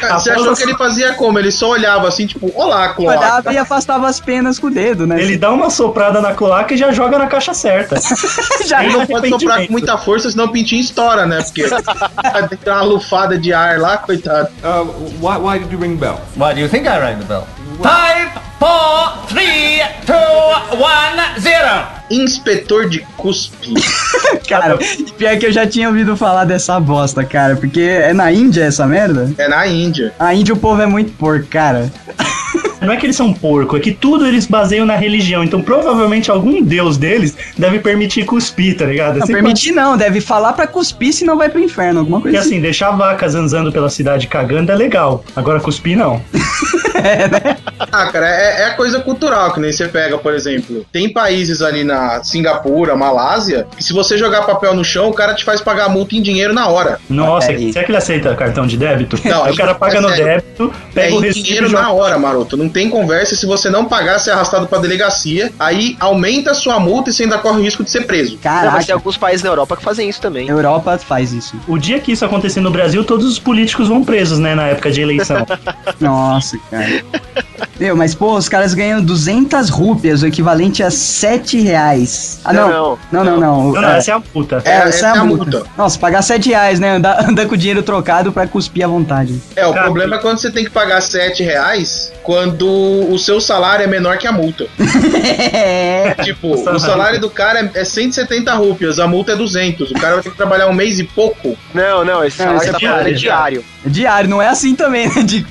Cara, 0.00 0.18
você 0.18 0.30
achou 0.30 0.56
que 0.56 0.62
ele 0.62 0.76
fazia 0.76 1.12
como? 1.14 1.38
Ele 1.38 1.52
só 1.52 1.70
olhava 1.70 2.08
assim, 2.08 2.26
tipo, 2.26 2.50
olá, 2.54 2.94
cloaca. 2.94 3.18
Olhava 3.18 3.52
e 3.52 3.58
afastava 3.58 4.08
as 4.08 4.18
penas 4.18 4.58
com 4.58 4.68
o 4.68 4.70
dedo, 4.70 5.06
né? 5.06 5.20
Ele 5.20 5.36
dá 5.36 5.52
uma 5.52 5.68
soprada 5.68 6.20
na 6.20 6.32
cloaca 6.32 6.72
e 6.72 6.76
já 6.76 6.90
joga 6.90 7.18
na 7.18 7.26
caixa 7.26 7.52
certa. 7.52 7.96
já 8.66 8.82
ele 8.82 8.94
não 8.94 9.06
pode 9.06 9.28
soprar 9.28 9.66
com 9.66 9.72
muita 9.72 9.98
força, 9.98 10.30
senão 10.30 10.46
o 10.46 10.48
pintinho 10.48 10.80
estoura, 10.80 11.26
né? 11.26 11.42
Porque 11.42 11.64
tem 12.64 12.72
uma 12.72 12.82
lufada 12.82 13.36
de 13.36 13.52
ar 13.52 13.78
lá, 13.78 13.98
coitado. 13.98 14.48
Uh, 14.64 14.86
why, 15.20 15.36
why 15.38 15.58
did 15.58 15.70
you 15.70 15.78
ring 15.78 15.96
the 15.96 16.06
bell? 16.06 16.20
Why 16.36 16.54
do 16.54 16.60
you 16.60 16.68
think 16.68 16.86
I 16.86 16.98
rang 16.98 17.18
the 17.18 17.24
bell? 17.24 17.46
Hi! 17.84 18.12
Time! 18.14 18.21
4, 18.62 19.34
3, 19.34 19.82
2, 20.06 20.18
1, 21.36 21.40
0. 21.40 21.86
Inspetor 22.10 22.88
de 22.88 23.00
cuspe. 23.16 23.74
cara, 24.48 24.78
pior 25.18 25.36
que 25.36 25.46
eu 25.46 25.52
já 25.52 25.66
tinha 25.66 25.88
ouvido 25.88 26.16
falar 26.16 26.44
dessa 26.44 26.78
bosta, 26.78 27.24
cara. 27.24 27.56
Porque 27.56 27.80
é 27.80 28.12
na 28.12 28.30
Índia 28.30 28.62
essa 28.62 28.86
merda? 28.86 29.32
É 29.36 29.48
na 29.48 29.66
Índia. 29.66 30.14
A 30.16 30.32
Índia 30.32 30.54
o 30.54 30.56
povo 30.56 30.80
é 30.80 30.86
muito 30.86 31.10
porco, 31.14 31.46
cara. 31.46 31.90
Não 32.82 32.92
é 32.92 32.96
que 32.96 33.06
eles 33.06 33.16
são 33.16 33.32
porco, 33.32 33.76
é 33.76 33.80
que 33.80 33.92
tudo 33.92 34.26
eles 34.26 34.46
baseiam 34.46 34.84
na 34.86 34.96
religião. 34.96 35.42
Então 35.44 35.60
provavelmente 35.62 36.30
algum 36.30 36.62
deus 36.62 36.96
deles 36.96 37.36
deve 37.56 37.78
permitir 37.78 38.24
cuspir, 38.24 38.76
tá 38.76 38.84
ligado? 38.84 39.16
Não, 39.16 39.22
Assim, 39.24 39.32
permitir 39.32 39.72
não, 39.72 39.96
deve 39.96 40.20
falar 40.20 40.52
pra 40.52 40.66
cuspir, 40.66 41.12
senão 41.12 41.36
vai 41.36 41.48
pro 41.48 41.60
inferno, 41.60 42.00
alguma 42.00 42.20
coisa 42.20 42.38
assim, 42.40 42.60
deixar 42.60 42.90
vacas 42.92 43.32
zanzando 43.32 43.72
pela 43.72 43.88
cidade 43.88 44.26
cagando 44.26 44.70
é 44.72 44.74
legal. 44.74 45.24
Agora 45.36 45.60
cuspir 45.60 45.96
não. 45.96 46.20
Ah, 47.90 48.06
cara, 48.06 48.28
é, 48.28 48.62
é 48.62 48.64
a 48.66 48.74
coisa 48.74 49.00
cultural, 49.00 49.52
que 49.52 49.60
nem 49.60 49.72
você 49.72 49.88
pega, 49.88 50.16
por 50.16 50.32
exemplo. 50.34 50.86
Tem 50.92 51.12
países 51.12 51.60
ali 51.60 51.82
na 51.84 52.22
Singapura, 52.22 52.94
Malásia, 52.94 53.66
que 53.76 53.82
se 53.82 53.92
você 53.92 54.16
jogar 54.16 54.42
papel 54.42 54.74
no 54.74 54.84
chão, 54.84 55.08
o 55.08 55.12
cara 55.12 55.34
te 55.34 55.44
faz 55.44 55.60
pagar 55.60 55.88
multa 55.88 56.14
em 56.14 56.22
dinheiro 56.22 56.52
na 56.54 56.68
hora. 56.68 56.98
Nossa, 57.10 57.48
Peraí. 57.48 57.72
será 57.72 57.84
que 57.84 57.90
ele 57.90 57.98
aceita 57.98 58.34
cartão 58.34 58.66
de 58.66 58.76
débito? 58.76 59.18
Não, 59.24 59.44
Aí 59.44 59.52
o 59.52 59.56
cara 59.56 59.74
paga 59.74 59.98
é 59.98 60.00
no 60.00 60.10
débito, 60.10 60.72
É 60.90 60.94
pega 60.94 61.14
o 61.16 61.18
em 61.18 61.22
recibo 61.22 61.44
dinheiro 61.44 61.66
e 61.66 61.70
joga. 61.70 61.82
na 61.82 61.92
hora, 61.92 62.18
maroto. 62.18 62.56
Não 62.56 62.68
tem 62.72 62.88
conversa. 62.88 63.36
Se 63.36 63.46
você 63.46 63.70
não 63.70 63.84
pagar, 63.84 64.18
você 64.18 64.30
é 64.30 64.32
arrastado 64.32 64.66
pra 64.66 64.78
delegacia. 64.78 65.52
Aí 65.58 65.96
aumenta 66.00 66.52
a 66.52 66.54
sua 66.54 66.80
multa 66.80 67.10
e 67.10 67.12
você 67.12 67.24
ainda 67.24 67.38
corre 67.38 67.60
o 67.60 67.62
risco 67.62 67.84
de 67.84 67.90
ser 67.90 68.06
preso. 68.06 68.32
Não, 68.32 68.40
mas 68.42 68.62
tem 68.62 68.70
Caraca, 68.70 68.94
alguns 68.94 69.16
países 69.16 69.42
na 69.42 69.50
Europa 69.50 69.76
que 69.76 69.82
fazem 69.82 70.08
isso 70.08 70.20
também. 70.20 70.48
a 70.48 70.52
Europa 70.52 70.98
faz 70.98 71.32
isso. 71.32 71.54
O 71.68 71.78
dia 71.78 72.00
que 72.00 72.12
isso 72.12 72.24
acontecer 72.24 72.60
no 72.60 72.70
Brasil, 72.70 73.04
todos 73.04 73.26
os 73.26 73.38
políticos 73.38 73.88
vão 73.88 74.02
presos, 74.02 74.38
né, 74.38 74.54
na 74.54 74.66
época 74.68 74.90
de 74.90 75.00
eleição. 75.00 75.46
Nossa, 76.00 76.58
cara. 76.70 77.04
Meu, 77.82 77.96
mas 77.96 78.14
pô, 78.14 78.36
os 78.36 78.48
caras 78.48 78.74
ganham 78.74 79.02
200 79.02 79.68
rúpias, 79.68 80.22
o 80.22 80.26
equivalente 80.28 80.84
a 80.84 80.90
7 80.90 81.58
reais. 81.62 82.38
Ah, 82.44 82.52
não. 82.52 82.68
Não, 82.70 82.98
Não, 83.10 83.24
não, 83.24 83.40
não. 83.40 83.72
Não, 83.72 83.82
não, 83.82 83.88
É, 83.88 83.98
essa 83.98 84.12
é 84.12 84.14
a 84.14 84.20
puta. 84.20 84.62
É, 84.64 84.70
essa 84.70 85.06
é 85.06 85.10
a 85.10 85.24
multa. 85.24 85.64
Nossa, 85.76 85.98
pagar 85.98 86.22
7 86.22 86.48
reais, 86.48 86.78
né? 86.78 86.92
Andar, 86.92 87.26
andar 87.28 87.46
com 87.46 87.56
dinheiro 87.56 87.82
trocado 87.82 88.30
pra 88.30 88.46
cuspir 88.46 88.84
à 88.84 88.88
vontade. 88.88 89.42
É, 89.56 89.66
o 89.66 89.72
Cara, 89.72 89.86
problema 89.86 90.14
é 90.14 90.18
quando 90.20 90.38
você 90.38 90.52
tem 90.52 90.62
que 90.62 90.70
pagar 90.70 91.00
7 91.00 91.42
reais 91.42 92.12
quando 92.22 92.68
o 92.68 93.18
seu 93.18 93.40
salário 93.40 93.82
é 93.82 93.88
menor 93.88 94.16
que 94.16 94.28
a 94.28 94.32
multa. 94.32 94.66
É. 95.54 96.14
Tipo, 96.22 96.52
o 96.52 96.78
salário 96.78 97.20
do 97.20 97.30
cara 97.30 97.60
é, 97.74 97.80
é 97.80 97.84
170 97.84 98.52
rúpias, 98.54 98.98
a 98.98 99.06
multa 99.06 99.32
é 99.32 99.36
200. 99.36 99.90
O 99.90 99.94
cara 99.94 100.14
vai 100.14 100.22
ter 100.22 100.30
que 100.30 100.36
trabalhar 100.36 100.68
um 100.68 100.72
mês 100.72 100.98
e 100.98 101.04
pouco. 101.04 101.56
Não, 101.74 102.04
não, 102.04 102.24
esse 102.24 102.38
Não, 102.38 102.58
salário 102.58 102.62
esse 102.62 102.68
é 102.68 102.72
tá 102.72 102.76
é 102.76 102.80
diário, 102.80 103.14
diário. 103.16 103.64
É 103.84 103.88
diário, 103.88 104.30
não 104.30 104.40
é 104.40 104.48
assim 104.48 104.74
também, 104.74 105.08
né? 105.08 105.22
De... 105.22 105.44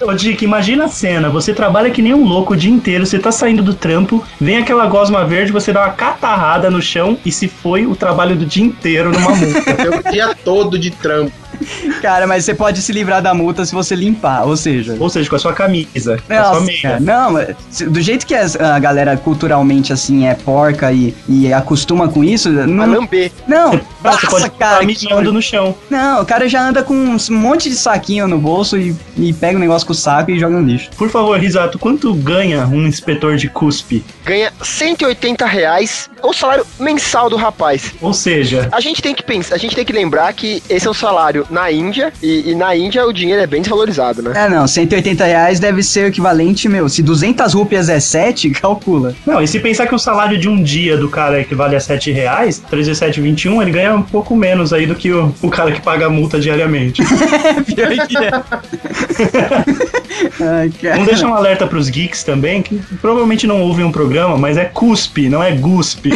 Ô, 0.00 0.10
ô, 0.10 0.12
Dick, 0.14 0.44
imagina 0.44 0.84
a 0.84 0.88
cena, 0.88 1.28
você 1.28 1.52
trabalha 1.54 1.75
que 1.90 2.02
nem 2.02 2.14
um 2.14 2.24
louco 2.24 2.54
o 2.54 2.56
dia 2.56 2.70
inteiro, 2.70 3.04
você 3.06 3.18
tá 3.18 3.30
saindo 3.30 3.62
do 3.62 3.74
trampo, 3.74 4.24
vem 4.40 4.56
aquela 4.56 4.86
gosma 4.86 5.24
verde, 5.24 5.52
você 5.52 5.72
dá 5.72 5.82
uma 5.82 5.92
catarrada 5.92 6.70
no 6.70 6.80
chão 6.80 7.18
e 7.24 7.30
se 7.30 7.48
foi 7.48 7.86
o 7.86 7.94
trabalho 7.94 8.34
do 8.36 8.46
dia 8.46 8.64
inteiro 8.64 9.12
numa 9.12 9.34
multa. 9.34 9.76
O 9.86 10.10
dia 10.10 10.34
todo 10.34 10.78
de 10.78 10.90
trampo. 10.90 11.32
Cara, 12.02 12.26
mas 12.26 12.44
você 12.44 12.54
pode 12.54 12.80
se 12.82 12.92
livrar 12.92 13.22
da 13.22 13.32
multa 13.34 13.64
se 13.64 13.74
você 13.74 13.94
limpar, 13.94 14.44
ou 14.44 14.56
seja. 14.56 14.96
Ou 14.98 15.08
seja, 15.08 15.28
com 15.28 15.36
a 15.36 15.38
sua 15.38 15.52
camisa, 15.52 16.18
com 16.26 16.32
a 16.32 16.42
sua 16.44 16.52
Nossa, 16.54 16.66
meia. 16.66 16.82
cara, 16.82 17.00
não, 17.00 17.90
do 17.90 18.00
jeito 18.00 18.26
que 18.26 18.34
a 18.34 18.78
galera 18.78 19.16
culturalmente 19.16 19.92
assim 19.92 20.26
é 20.26 20.34
porca 20.34 20.92
e, 20.92 21.14
e 21.28 21.52
acostuma 21.52 22.08
com 22.08 22.22
isso, 22.22 22.48
A 22.48 22.66
não. 22.66 22.86
lamber. 22.86 23.30
Não, 23.48 23.72
Você 23.72 23.80
nossa, 24.04 24.26
pode 24.30 24.50
cara, 24.50 24.84
mijando 24.84 25.32
no 25.32 25.42
chão. 25.42 25.74
Não, 25.90 26.22
o 26.22 26.26
cara 26.26 26.48
já 26.48 26.62
anda 26.62 26.82
com 26.82 26.94
um 26.94 27.16
monte 27.30 27.68
de 27.68 27.74
saquinho 27.76 28.28
no 28.28 28.38
bolso 28.38 28.76
e, 28.76 28.94
e 29.16 29.32
pega 29.32 29.56
o 29.56 29.60
negócio 29.60 29.86
com 29.86 29.92
o 29.92 29.96
saco 29.96 30.30
e 30.30 30.38
joga 30.38 30.56
no 30.56 30.66
lixo. 30.66 30.90
Por 30.96 31.10
favor, 31.10 31.38
Risato, 31.38 31.78
quanto 31.78 32.12
ganha 32.14 32.66
um 32.66 32.86
inspetor 32.86 33.36
de 33.36 33.48
cuspe? 33.48 34.04
Ganha 34.24 34.52
180 34.62 35.44
reais 35.46 36.08
o 36.22 36.32
salário 36.32 36.66
mensal 36.78 37.28
do 37.30 37.36
rapaz. 37.36 37.92
Ou 38.00 38.12
seja, 38.12 38.68
A 38.72 38.80
gente 38.80 39.00
tem 39.02 39.14
que 39.14 39.22
pensar, 39.22 39.54
a 39.54 39.58
gente 39.58 39.74
tem 39.74 39.84
que 39.84 39.92
lembrar 39.92 40.32
que 40.32 40.62
esse 40.68 40.86
é 40.86 40.90
um 40.90 40.94
salário 40.94 41.35
na 41.50 41.70
Índia 41.70 42.12
e, 42.22 42.50
e 42.50 42.54
na 42.54 42.76
Índia 42.76 43.06
o 43.06 43.12
dinheiro 43.12 43.42
é 43.42 43.46
bem 43.46 43.60
desvalorizado, 43.60 44.22
né? 44.22 44.32
É, 44.34 44.48
não, 44.48 44.66
180 44.66 45.24
reais 45.24 45.58
deve 45.60 45.82
ser 45.82 46.04
o 46.04 46.08
equivalente, 46.08 46.68
meu, 46.68 46.88
se 46.88 47.02
200 47.02 47.52
rupias 47.52 47.88
é 47.88 47.98
7, 48.00 48.50
calcula. 48.60 49.14
não, 49.26 49.42
e 49.42 49.48
se 49.48 49.58
pensar 49.60 49.86
que 49.86 49.94
o 49.94 49.98
salário 49.98 50.38
de 50.38 50.48
um 50.48 50.62
dia 50.62 50.96
do 50.96 51.08
cara 51.08 51.40
equivale 51.40 51.76
a 51.76 51.80
7 51.80 52.10
reais, 52.12 52.62
3 52.70 52.86
vezes 52.86 52.98
7, 52.98 53.20
21, 53.20 53.62
ele 53.62 53.70
ganha 53.70 53.94
um 53.94 54.02
pouco 54.02 54.34
menos 54.36 54.72
aí 54.72 54.86
do 54.86 54.94
que 54.94 55.12
o, 55.12 55.34
o 55.42 55.50
cara 55.50 55.72
que 55.72 55.80
paga 55.80 56.06
a 56.06 56.10
multa 56.10 56.38
diariamente. 56.38 57.02
Pior 57.66 58.06
que 58.06 58.16
é. 58.16 58.30
Ai. 60.40 60.70
Vamos 60.92 61.06
deixar 61.06 61.28
um 61.28 61.34
alerta 61.34 61.66
pros 61.66 61.88
geeks 61.88 62.24
também, 62.24 62.62
que 62.62 62.78
provavelmente 63.00 63.46
não 63.46 63.60
ouvem 63.60 63.84
um 63.84 63.92
programa, 63.92 64.36
mas 64.36 64.56
é 64.56 64.64
cuspe, 64.64 65.28
não 65.28 65.42
é 65.42 65.52
guspe. 65.52 66.10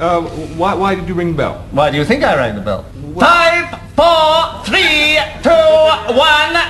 Uh, 0.00 0.24
why, 0.56 0.74
why 0.74 0.96
did 0.96 1.06
you 1.08 1.14
ring 1.14 1.34
the 1.34 1.36
bell? 1.36 1.58
Why 1.72 1.90
do 1.90 1.98
you 1.98 2.06
think 2.06 2.24
I 2.24 2.34
rang 2.34 2.54
the 2.54 2.60
bell? 2.60 2.84
Five. 3.18 3.89
4, 4.00 4.62
3, 4.64 5.20
2, 5.42 5.54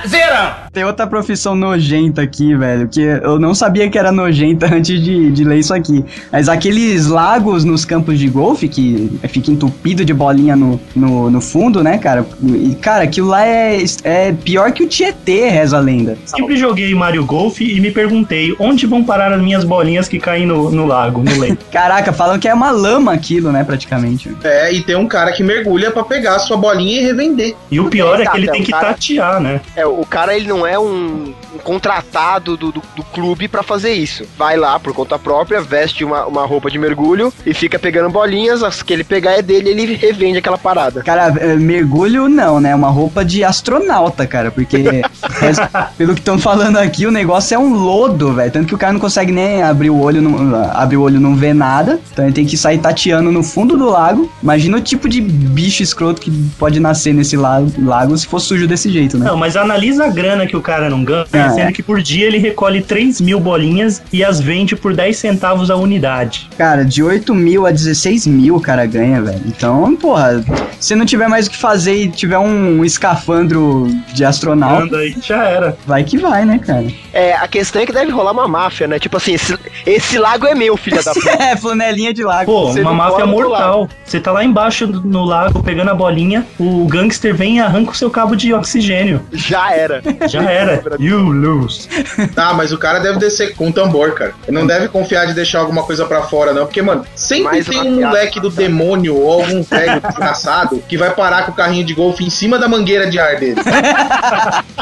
1, 0.05 0.09
0. 0.09 0.61
Tem 0.73 0.85
outra 0.85 1.05
profissão 1.05 1.53
nojenta 1.53 2.21
aqui, 2.21 2.55
velho, 2.55 2.87
que 2.87 3.01
eu 3.01 3.37
não 3.37 3.53
sabia 3.53 3.89
que 3.89 3.99
era 3.99 4.09
nojenta 4.09 4.67
antes 4.73 5.01
de, 5.01 5.29
de 5.29 5.43
ler 5.43 5.59
isso 5.59 5.73
aqui. 5.73 6.03
Mas 6.31 6.47
aqueles 6.47 7.07
lagos 7.07 7.65
nos 7.65 7.83
campos 7.83 8.17
de 8.17 8.29
golfe, 8.29 8.69
que 8.69 9.19
fica 9.27 9.51
entupido 9.51 10.05
de 10.05 10.13
bolinha 10.13 10.55
no, 10.55 10.79
no, 10.95 11.29
no 11.29 11.41
fundo, 11.41 11.83
né, 11.83 11.97
cara? 11.97 12.25
E, 12.41 12.73
cara, 12.75 13.03
aquilo 13.03 13.27
lá 13.27 13.45
é, 13.45 13.83
é 14.03 14.31
pior 14.31 14.71
que 14.71 14.83
o 14.83 14.87
Tietê, 14.87 15.49
reza 15.49 15.77
a 15.77 15.81
lenda. 15.81 16.17
Sempre 16.25 16.55
joguei 16.55 16.93
Mario 16.95 17.25
Golf 17.25 17.59
e 17.59 17.79
me 17.81 17.91
perguntei 17.91 18.55
onde 18.57 18.85
vão 18.85 19.03
parar 19.03 19.33
as 19.33 19.41
minhas 19.41 19.65
bolinhas 19.65 20.07
que 20.07 20.19
caem 20.19 20.45
no, 20.45 20.71
no 20.71 20.85
lago, 20.85 21.21
no 21.21 21.37
leito. 21.37 21.65
Caraca, 21.71 22.13
falam 22.13 22.39
que 22.39 22.47
é 22.47 22.53
uma 22.53 22.71
lama 22.71 23.11
aquilo, 23.11 23.51
né, 23.51 23.63
praticamente. 23.63 24.31
É, 24.43 24.73
e 24.73 24.81
tem 24.81 24.95
um 24.95 25.07
cara 25.07 25.33
que 25.33 25.43
mergulha 25.43 25.91
para 25.91 26.03
pegar 26.03 26.35
a 26.35 26.39
sua 26.39 26.55
bolinha 26.55 27.01
e 27.01 27.03
rever 27.03 27.20
revender. 27.21 27.55
E 27.69 27.79
o 27.79 27.89
pior 27.89 28.19
é 28.19 28.25
que 28.25 28.37
ele 28.37 28.49
tem 28.49 28.63
que 28.63 28.71
tatear, 28.71 29.39
né? 29.39 29.61
É, 29.75 29.85
o 29.85 30.05
cara 30.05 30.35
ele 30.35 30.47
não 30.47 30.65
é 30.65 30.77
um 30.77 31.33
contratado 31.59 32.57
do, 32.57 32.71
do, 32.71 32.81
do 32.95 33.03
clube 33.03 33.47
pra 33.47 33.63
fazer 33.63 33.93
isso. 33.93 34.25
Vai 34.37 34.57
lá 34.57 34.79
por 34.79 34.93
conta 34.93 35.17
própria, 35.17 35.61
veste 35.61 36.03
uma, 36.03 36.25
uma 36.25 36.45
roupa 36.45 36.69
de 36.69 36.77
mergulho 36.77 37.33
e 37.45 37.53
fica 37.53 37.77
pegando 37.77 38.09
bolinhas, 38.09 38.63
as 38.63 38.81
que 38.81 38.93
ele 38.93 39.03
pegar 39.03 39.31
é 39.31 39.41
dele, 39.41 39.69
ele 39.69 39.95
revende 39.95 40.37
aquela 40.37 40.57
parada. 40.57 41.03
Cara, 41.03 41.33
é, 41.39 41.55
mergulho 41.55 42.27
não, 42.29 42.59
né? 42.59 42.73
Uma 42.73 42.89
roupa 42.89 43.23
de 43.23 43.43
astronauta, 43.43 44.25
cara. 44.25 44.51
Porque, 44.51 44.77
é, 44.77 45.87
pelo 45.97 46.13
que 46.13 46.19
estão 46.19 46.37
falando 46.37 46.77
aqui, 46.77 47.05
o 47.05 47.11
negócio 47.11 47.55
é 47.55 47.59
um 47.59 47.73
lodo, 47.73 48.33
velho. 48.33 48.51
Tanto 48.51 48.67
que 48.67 48.75
o 48.75 48.77
cara 48.77 48.93
não 48.93 48.99
consegue 48.99 49.31
nem 49.31 49.61
abrir 49.61 49.89
o 49.89 49.99
olho, 49.99 50.21
não, 50.21 50.55
abrir 50.73 50.97
o 50.97 51.01
olho 51.01 51.19
não 51.19 51.35
vê 51.35 51.53
nada. 51.53 51.99
Então 52.11 52.25
ele 52.25 52.33
tem 52.33 52.45
que 52.45 52.57
sair 52.57 52.79
tateando 52.79 53.31
no 53.31 53.43
fundo 53.43 53.77
do 53.77 53.89
lago. 53.89 54.31
Imagina 54.41 54.77
o 54.77 54.81
tipo 54.81 55.07
de 55.07 55.21
bicho 55.21 55.83
escroto 55.83 56.21
que 56.21 56.31
pode 56.57 56.79
nascer 56.79 57.13
nesse 57.13 57.35
lago, 57.37 57.71
lago 57.83 58.17
se 58.17 58.27
for 58.27 58.39
sujo 58.39 58.67
desse 58.67 58.89
jeito, 58.89 59.17
né? 59.17 59.25
Não, 59.25 59.37
mas 59.37 59.55
analisa 59.55 60.05
a 60.05 60.09
grana 60.09 60.45
que 60.45 60.55
o 60.55 60.61
cara 60.61 60.89
não 60.89 61.03
ganha, 61.03 61.25
Ah, 61.45 61.49
sendo 61.49 61.69
é. 61.69 61.71
que 61.71 61.83
por 61.83 62.01
dia 62.01 62.27
ele 62.27 62.37
recolhe 62.37 62.81
3 62.81 63.21
mil 63.21 63.39
bolinhas 63.39 64.01
e 64.11 64.23
as 64.23 64.39
vende 64.39 64.75
por 64.75 64.93
10 64.93 65.17
centavos 65.17 65.69
a 65.69 65.75
unidade. 65.75 66.49
Cara, 66.57 66.83
de 66.83 67.03
8 67.03 67.33
mil 67.33 67.65
a 67.65 67.71
16 67.71 68.27
mil 68.27 68.55
o 68.55 68.61
cara 68.61 68.85
ganha, 68.85 69.21
velho. 69.21 69.41
Então, 69.45 69.95
porra, 69.95 70.43
se 70.79 70.95
não 70.95 71.05
tiver 71.05 71.27
mais 71.27 71.47
o 71.47 71.51
que 71.51 71.57
fazer 71.57 71.95
e 71.95 72.09
tiver 72.09 72.37
um 72.37 72.83
escafandro 72.83 73.87
de 74.13 74.25
astronauta, 74.25 74.83
Anda 74.83 74.97
aí, 74.97 75.15
já 75.21 75.43
era. 75.43 75.77
vai 75.85 76.03
que 76.03 76.17
vai, 76.17 76.45
né, 76.45 76.59
cara? 76.59 76.85
É, 77.13 77.33
a 77.33 77.47
questão 77.47 77.81
é 77.81 77.85
que 77.85 77.93
deve 77.93 78.11
rolar 78.11 78.31
uma 78.31 78.47
máfia, 78.47 78.87
né? 78.87 78.99
Tipo 78.99 79.17
assim, 79.17 79.33
esse, 79.33 79.57
esse 79.85 80.17
lago 80.17 80.45
é 80.45 80.55
meu, 80.55 80.75
filha 80.77 81.01
da 81.03 81.13
puta. 81.13 81.29
é, 81.41 81.55
flanelinha 81.55 82.13
de 82.13 82.23
lago. 82.23 82.51
Pô, 82.51 82.67
Você 82.67 82.81
uma 82.81 82.93
máfia 82.93 83.25
mortal. 83.25 83.87
Você 84.03 84.19
tá 84.19 84.31
lá 84.31 84.43
embaixo 84.43 84.87
no 84.87 85.23
lago 85.23 85.61
pegando 85.63 85.91
a 85.91 85.95
bolinha, 85.95 86.45
o 86.59 86.85
gangster 86.87 87.33
vem 87.35 87.57
e 87.57 87.59
arranca 87.59 87.91
o 87.91 87.95
seu 87.95 88.09
cabo 88.09 88.35
de 88.35 88.53
oxigênio. 88.53 89.21
Já 89.31 89.73
era. 89.73 90.01
Já 90.27 90.43
era. 90.49 90.81
You 90.99 91.30
lose. 91.31 91.87
Ah, 92.35 92.53
mas 92.53 92.71
o 92.71 92.77
cara 92.77 92.99
deve 92.99 93.19
descer 93.19 93.55
com 93.55 93.67
um 93.67 93.71
tambor, 93.71 94.13
cara. 94.13 94.33
Ele 94.47 94.57
não 94.57 94.65
deve 94.65 94.87
confiar 94.87 95.25
de 95.27 95.33
deixar 95.33 95.59
alguma 95.59 95.83
coisa 95.83 96.05
pra 96.05 96.23
fora, 96.23 96.53
não. 96.53 96.65
Porque, 96.65 96.81
mano, 96.81 97.05
sempre 97.15 97.43
Mais 97.45 97.65
tem 97.65 97.79
um 97.79 97.97
piada 97.97 98.07
moleque 98.07 98.39
do 98.39 98.49
demônio 98.49 99.15
ou 99.15 99.41
algum 99.41 99.61
velho 99.61 100.01
desgraçado 100.01 100.83
que 100.87 100.97
vai 100.97 101.11
parar 101.11 101.45
com 101.45 101.51
o 101.51 101.55
carrinho 101.55 101.85
de 101.85 101.93
golfe 101.93 102.23
em 102.23 102.29
cima 102.29 102.57
da 102.57 102.67
mangueira 102.67 103.09
de 103.09 103.19
ar 103.19 103.37
dele. 103.37 103.61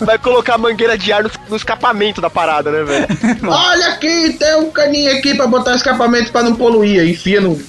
Vai 0.00 0.18
colocar 0.18 0.54
a 0.54 0.58
mangueira 0.58 0.96
de 0.96 1.12
ar 1.12 1.22
no, 1.22 1.30
no 1.48 1.56
escapamento 1.56 2.20
da 2.20 2.30
parada, 2.30 2.70
né, 2.70 2.84
velho? 2.84 3.06
Olha 3.48 3.88
aqui, 3.88 4.36
tem 4.38 4.56
um 4.56 4.70
caninho 4.70 5.10
aqui 5.16 5.34
pra 5.34 5.46
botar 5.46 5.74
escapamento 5.74 6.30
pra 6.30 6.42
não 6.42 6.54
poluir. 6.54 7.00
Aí 7.00 7.10
Enfia 7.10 7.40
no. 7.40 7.58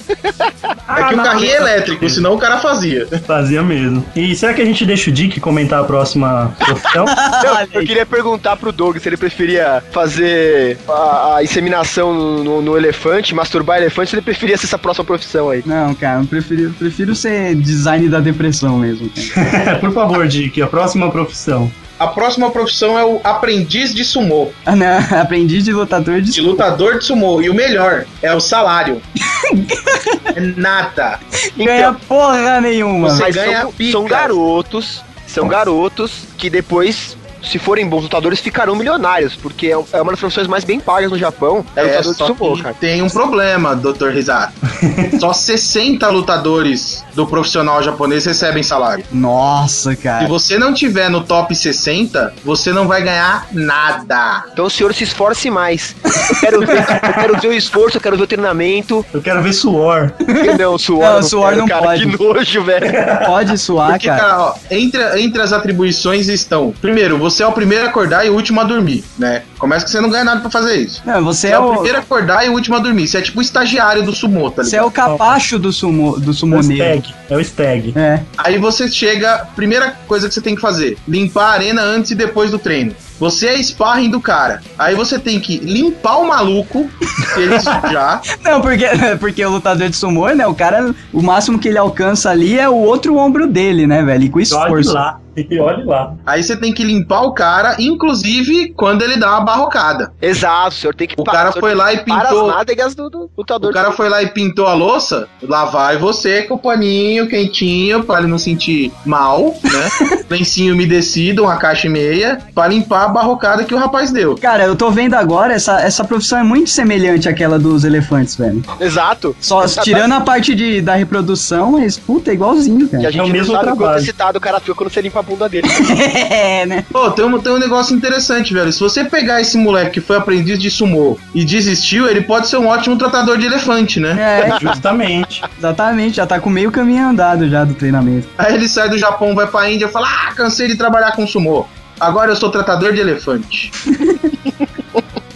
É 0.90 1.04
que 1.04 1.14
o 1.14 1.22
carrinho 1.22 1.52
é 1.52 1.56
elétrico, 1.56 2.10
senão 2.10 2.34
o 2.34 2.38
cara 2.38 2.58
fazia. 2.58 3.06
Fazia 3.24 3.62
mesmo. 3.62 4.04
E 4.14 4.34
será 4.34 4.52
que 4.52 4.60
a 4.60 4.64
gente 4.64 4.84
deixa 4.84 5.08
o 5.08 5.12
Dick 5.12 5.38
comentar 5.38 5.80
a 5.80 5.84
próxima 5.84 6.52
profissão? 6.58 7.04
Eu, 7.44 7.80
eu 7.80 7.86
queria 7.86 8.04
perguntar 8.10 8.56
pro 8.56 8.72
Doug 8.72 8.98
se 8.98 9.08
ele 9.08 9.16
preferia 9.16 9.82
fazer 9.92 10.78
a, 10.88 11.36
a 11.36 11.44
inseminação 11.44 12.12
no, 12.12 12.44
no- 12.44 12.62
no 12.62 12.76
elefante, 12.76 13.34
masturbar 13.34 13.78
elefante, 13.78 14.10
se 14.10 14.16
ele 14.16 14.22
preferia 14.22 14.56
ser 14.58 14.66
essa 14.66 14.78
próxima 14.78 15.04
profissão 15.04 15.48
aí. 15.50 15.62
Não, 15.64 15.94
cara, 15.94 16.20
eu 16.20 16.26
prefiro, 16.26 16.70
prefiro 16.78 17.14
ser 17.14 17.54
design 17.54 18.08
da 18.08 18.20
depressão 18.20 18.76
mesmo. 18.78 19.10
cara. 19.34 19.78
Por 19.80 19.92
favor, 19.92 20.26
Dick, 20.28 20.60
a 20.60 20.66
próxima 20.66 21.10
profissão. 21.10 21.70
A 21.98 22.06
próxima 22.06 22.50
profissão 22.50 22.98
é 22.98 23.04
o 23.04 23.20
aprendiz 23.22 23.94
de 23.94 24.04
sumô. 24.04 24.50
Ah, 24.64 24.74
não, 24.74 24.98
aprendiz 25.20 25.64
de 25.64 25.72
lutador 25.72 26.20
de 26.22 26.32
De 26.32 26.40
lutador 26.40 26.98
de 26.98 27.04
sumô. 27.04 27.42
E 27.42 27.50
o 27.50 27.54
melhor 27.54 28.06
é 28.22 28.34
o 28.34 28.40
salário. 28.40 29.00
é 30.34 30.40
nada. 30.56 31.20
ganha 31.56 31.92
porra 32.08 32.60
nenhuma. 32.60 33.10
Você 33.10 33.22
Mas 33.22 33.34
ganha 33.36 33.60
são, 33.62 33.72
pica. 33.72 33.92
são 33.92 34.04
garotos, 34.04 35.02
são 35.26 35.46
garotos 35.48 36.24
que 36.38 36.48
depois, 36.48 37.16
se 37.42 37.58
forem 37.58 37.88
bons 37.88 38.02
lutadores, 38.02 38.40
ficarão 38.40 38.74
milionários, 38.76 39.34
porque 39.36 39.66
é 39.68 39.80
é 39.92 40.02
uma 40.02 40.12
das 40.12 40.20
profissões 40.20 40.46
mais 40.46 40.64
bem 40.64 40.78
pagas 40.80 41.10
no 41.10 41.18
Japão, 41.18 41.64
é, 41.74 41.80
É, 41.80 41.84
lutador 41.84 42.12
de 42.12 42.18
só 42.18 42.26
sumô, 42.26 42.54
que 42.56 42.62
cara. 42.62 42.74
tem 42.78 43.02
um 43.02 43.08
problema, 43.08 43.74
Dr. 43.74 44.08
Risato. 44.10 44.52
Só 45.20 45.32
60 45.32 46.08
lutadores 46.08 47.04
do 47.14 47.26
profissional 47.26 47.82
japonês 47.82 48.24
recebem 48.24 48.62
salário. 48.62 49.04
Nossa, 49.12 49.90
Se 49.90 49.96
cara. 49.96 50.26
você 50.26 50.58
não 50.58 50.72
tiver 50.72 51.10
no 51.10 51.22
top 51.22 51.54
60, 51.54 52.32
você 52.44 52.72
não 52.72 52.86
vai 52.88 53.02
ganhar 53.02 53.46
nada. 53.52 54.44
Então 54.52 54.64
o 54.66 54.70
senhor 54.70 54.94
se 54.94 55.04
esforce 55.04 55.50
mais. 55.50 55.94
Eu 56.04 56.36
quero 56.40 56.60
ver, 56.66 56.78
eu 56.78 57.12
quero 57.14 57.36
ver 57.40 57.48
o 57.48 57.52
esforço, 57.52 57.96
eu 57.96 58.00
quero 58.00 58.16
ver 58.16 58.22
o 58.22 58.26
treinamento. 58.26 59.04
Eu 59.12 59.20
quero 59.20 59.42
ver 59.42 59.52
suor. 59.52 60.12
Não, 60.58 60.78
suor. 60.78 61.02
Não, 61.04 61.16
eu 61.16 61.22
suor 61.22 61.48
quero, 61.50 61.60
não 61.60 61.68
cara, 61.68 61.82
pode. 61.82 62.06
Que 62.06 62.22
nojo, 62.22 62.62
velho. 62.64 62.86
Pode 63.26 63.58
suar, 63.58 63.90
Porque, 63.92 64.06
cara. 64.08 64.20
cara, 64.20 64.40
ó, 64.42 64.54
entre, 64.70 65.20
entre 65.22 65.42
as 65.42 65.52
atribuições 65.52 66.28
estão: 66.28 66.72
primeiro, 66.80 67.18
você 67.18 67.29
é 67.42 67.46
o 67.46 67.52
primeiro 67.52 67.84
a 67.86 67.88
acordar 67.88 68.26
e 68.26 68.30
o 68.30 68.34
último 68.34 68.60
a 68.60 68.64
dormir, 68.64 69.04
né? 69.18 69.42
Começa 69.58 69.84
que 69.84 69.90
você 69.90 70.00
não 70.00 70.08
ganha 70.10 70.24
nada 70.24 70.40
pra 70.40 70.50
fazer 70.50 70.76
isso. 70.76 71.02
Não, 71.04 71.22
você 71.24 71.40
Você 71.40 71.48
é 71.48 71.50
é 71.52 71.58
o 71.58 71.68
o, 71.68 71.72
primeiro 71.72 71.98
a 71.98 72.00
acordar 72.00 72.46
e 72.46 72.48
o 72.48 72.52
último 72.52 72.76
a 72.76 72.78
dormir. 72.78 73.06
Você 73.06 73.18
é 73.18 73.22
tipo 73.22 73.38
o 73.38 73.42
estagiário 73.42 74.02
do 74.02 74.12
sumô, 74.12 74.50
tá 74.50 74.62
você 74.64 74.76
é 74.76 74.78
ligado? 74.80 74.88
o 74.88 74.92
capacho 74.92 75.58
do 75.58 75.72
sumo, 75.72 76.18
do 76.18 76.28
É 76.28 76.30
o 76.30 76.34
sumoneiro. 76.34 77.00
stag. 77.00 77.14
É 77.30 77.36
o 77.36 77.40
stag. 77.40 77.92
É. 77.96 78.20
Aí 78.38 78.58
você 78.58 78.88
chega, 78.88 79.46
primeira 79.54 79.94
coisa 80.08 80.28
que 80.28 80.34
você 80.34 80.40
tem 80.40 80.54
que 80.54 80.60
fazer: 80.60 80.96
limpar 81.06 81.44
a 81.46 81.52
arena 81.52 81.82
antes 81.82 82.10
e 82.10 82.14
depois 82.14 82.50
do 82.50 82.58
treino. 82.58 82.94
Você 83.18 83.48
é 83.48 83.62
sparring 83.62 84.08
do 84.08 84.18
cara. 84.18 84.62
Aí 84.78 84.94
você 84.94 85.18
tem 85.18 85.38
que 85.38 85.58
limpar 85.58 86.16
o 86.16 86.26
maluco, 86.26 86.88
se 87.34 87.40
ele 87.40 87.60
sujar. 87.60 88.22
Não, 88.42 88.62
porque, 88.62 88.86
porque 89.20 89.44
o 89.44 89.50
lutador 89.50 89.90
de 89.90 89.96
sumô, 89.96 90.28
né? 90.30 90.46
O 90.46 90.54
cara, 90.54 90.94
o 91.12 91.20
máximo 91.22 91.58
que 91.58 91.68
ele 91.68 91.76
alcança 91.76 92.30
ali 92.30 92.58
é 92.58 92.66
o 92.66 92.76
outro 92.76 93.16
ombro 93.18 93.46
dele, 93.46 93.86
né, 93.86 94.02
velho? 94.02 94.24
E 94.24 94.30
com 94.30 94.40
esforço. 94.40 94.94
lá. 94.94 95.20
E 95.36 95.58
olhe 95.60 95.84
lá. 95.84 96.14
Aí 96.26 96.42
você 96.42 96.56
tem 96.56 96.72
que 96.72 96.82
limpar 96.84 97.22
o 97.22 97.32
cara, 97.32 97.76
inclusive 97.78 98.72
quando 98.76 99.02
ele 99.02 99.16
dá 99.16 99.30
uma 99.30 99.40
barrocada. 99.40 100.12
Exato, 100.20 100.68
o 100.70 100.78
senhor 100.78 100.94
tem 100.94 101.06
que 101.06 101.14
O 101.18 101.24
cara 101.24 101.52
foi 101.52 101.74
lá 101.74 101.92
e 101.92 101.98
pintou. 102.04 102.50
as 102.50 102.94
do, 102.94 103.08
do 103.10 103.30
lutador. 103.36 103.70
O 103.70 103.74
cara 103.74 103.92
foi 103.92 104.08
lá 104.08 104.22
e 104.22 104.28
pintou 104.28 104.66
a 104.66 104.74
louça, 104.74 105.28
lá 105.42 105.64
vai 105.66 105.96
você 105.98 106.42
com 106.42 106.54
o 106.54 106.58
paninho 106.58 107.28
quentinho 107.28 108.02
pra 108.04 108.18
ele 108.18 108.26
não 108.28 108.38
sentir 108.38 108.92
mal, 109.04 109.54
né? 109.62 110.24
Lencinho 110.30 110.74
umedecido, 110.74 111.42
uma 111.44 111.56
caixa 111.56 111.86
e 111.86 111.90
meia, 111.90 112.38
pra 112.54 112.66
limpar 112.68 113.04
a 113.04 113.08
barrocada 113.08 113.64
que 113.64 113.74
o 113.74 113.78
rapaz 113.78 114.10
deu. 114.10 114.36
Cara, 114.36 114.64
eu 114.64 114.76
tô 114.76 114.90
vendo 114.90 115.14
agora, 115.14 115.52
essa, 115.54 115.80
essa 115.80 116.04
profissão 116.04 116.38
é 116.38 116.42
muito 116.42 116.70
semelhante 116.70 117.28
àquela 117.28 117.58
dos 117.58 117.84
elefantes, 117.84 118.36
velho. 118.36 118.62
Exato. 118.80 119.34
Só 119.40 119.66
tirando 119.66 120.12
a 120.12 120.20
parte 120.20 120.54
de, 120.54 120.80
da 120.80 120.94
reprodução, 120.94 121.72
mas 121.72 121.98
puta, 121.98 122.30
é 122.30 122.34
igualzinho, 122.34 122.88
Que 122.88 122.96
a 122.96 122.98
cara. 123.00 123.12
gente 123.12 123.20
É 123.20 123.22
o 123.22 123.26
não 123.26 123.32
mesmo 123.32 123.52
sabe 123.52 123.64
quanto 123.66 123.76
trabalho. 123.78 124.00
excitado 124.00 124.38
o 124.38 124.40
cara 124.40 124.60
fica 124.60 124.74
quando 124.74 124.90
você 124.90 125.00
limpa 125.00 125.20
a 125.20 125.22
bunda 125.30 125.48
dele. 125.48 125.68
é, 126.30 126.66
né? 126.66 126.84
Pô, 126.90 127.10
tem 127.10 127.24
um, 127.24 127.38
tem 127.38 127.52
um 127.52 127.58
negócio 127.58 127.96
interessante, 127.96 128.52
velho. 128.52 128.72
Se 128.72 128.80
você 128.80 129.04
pegar 129.04 129.40
esse 129.40 129.56
moleque 129.56 129.92
que 129.92 130.00
foi 130.00 130.16
aprendiz 130.16 130.58
de 130.58 130.70
sumô 130.70 131.18
e 131.34 131.44
desistiu, 131.44 132.08
ele 132.08 132.22
pode 132.22 132.48
ser 132.48 132.56
um 132.56 132.66
ótimo 132.66 132.96
tratador 132.96 133.38
de 133.38 133.46
elefante, 133.46 134.00
né? 134.00 134.16
É, 134.18 134.60
Justamente. 134.60 135.42
exatamente, 135.58 136.16
já 136.16 136.26
tá 136.26 136.40
com 136.40 136.50
meio 136.50 136.70
caminho 136.70 137.08
andado 137.08 137.48
já 137.48 137.64
do 137.64 137.74
treinamento. 137.74 138.28
Aí 138.36 138.54
ele 138.54 138.68
sai 138.68 138.88
do 138.88 138.98
Japão, 138.98 139.34
vai 139.34 139.46
pra 139.46 139.70
Índia 139.70 139.86
e 139.86 139.88
fala: 139.88 140.08
Ah, 140.08 140.32
cansei 140.34 140.68
de 140.68 140.76
trabalhar 140.76 141.12
com 141.12 141.26
sumô. 141.26 141.66
Agora 141.98 142.32
eu 142.32 142.36
sou 142.36 142.50
tratador 142.50 142.92
de 142.92 143.00
elefante. 143.00 143.70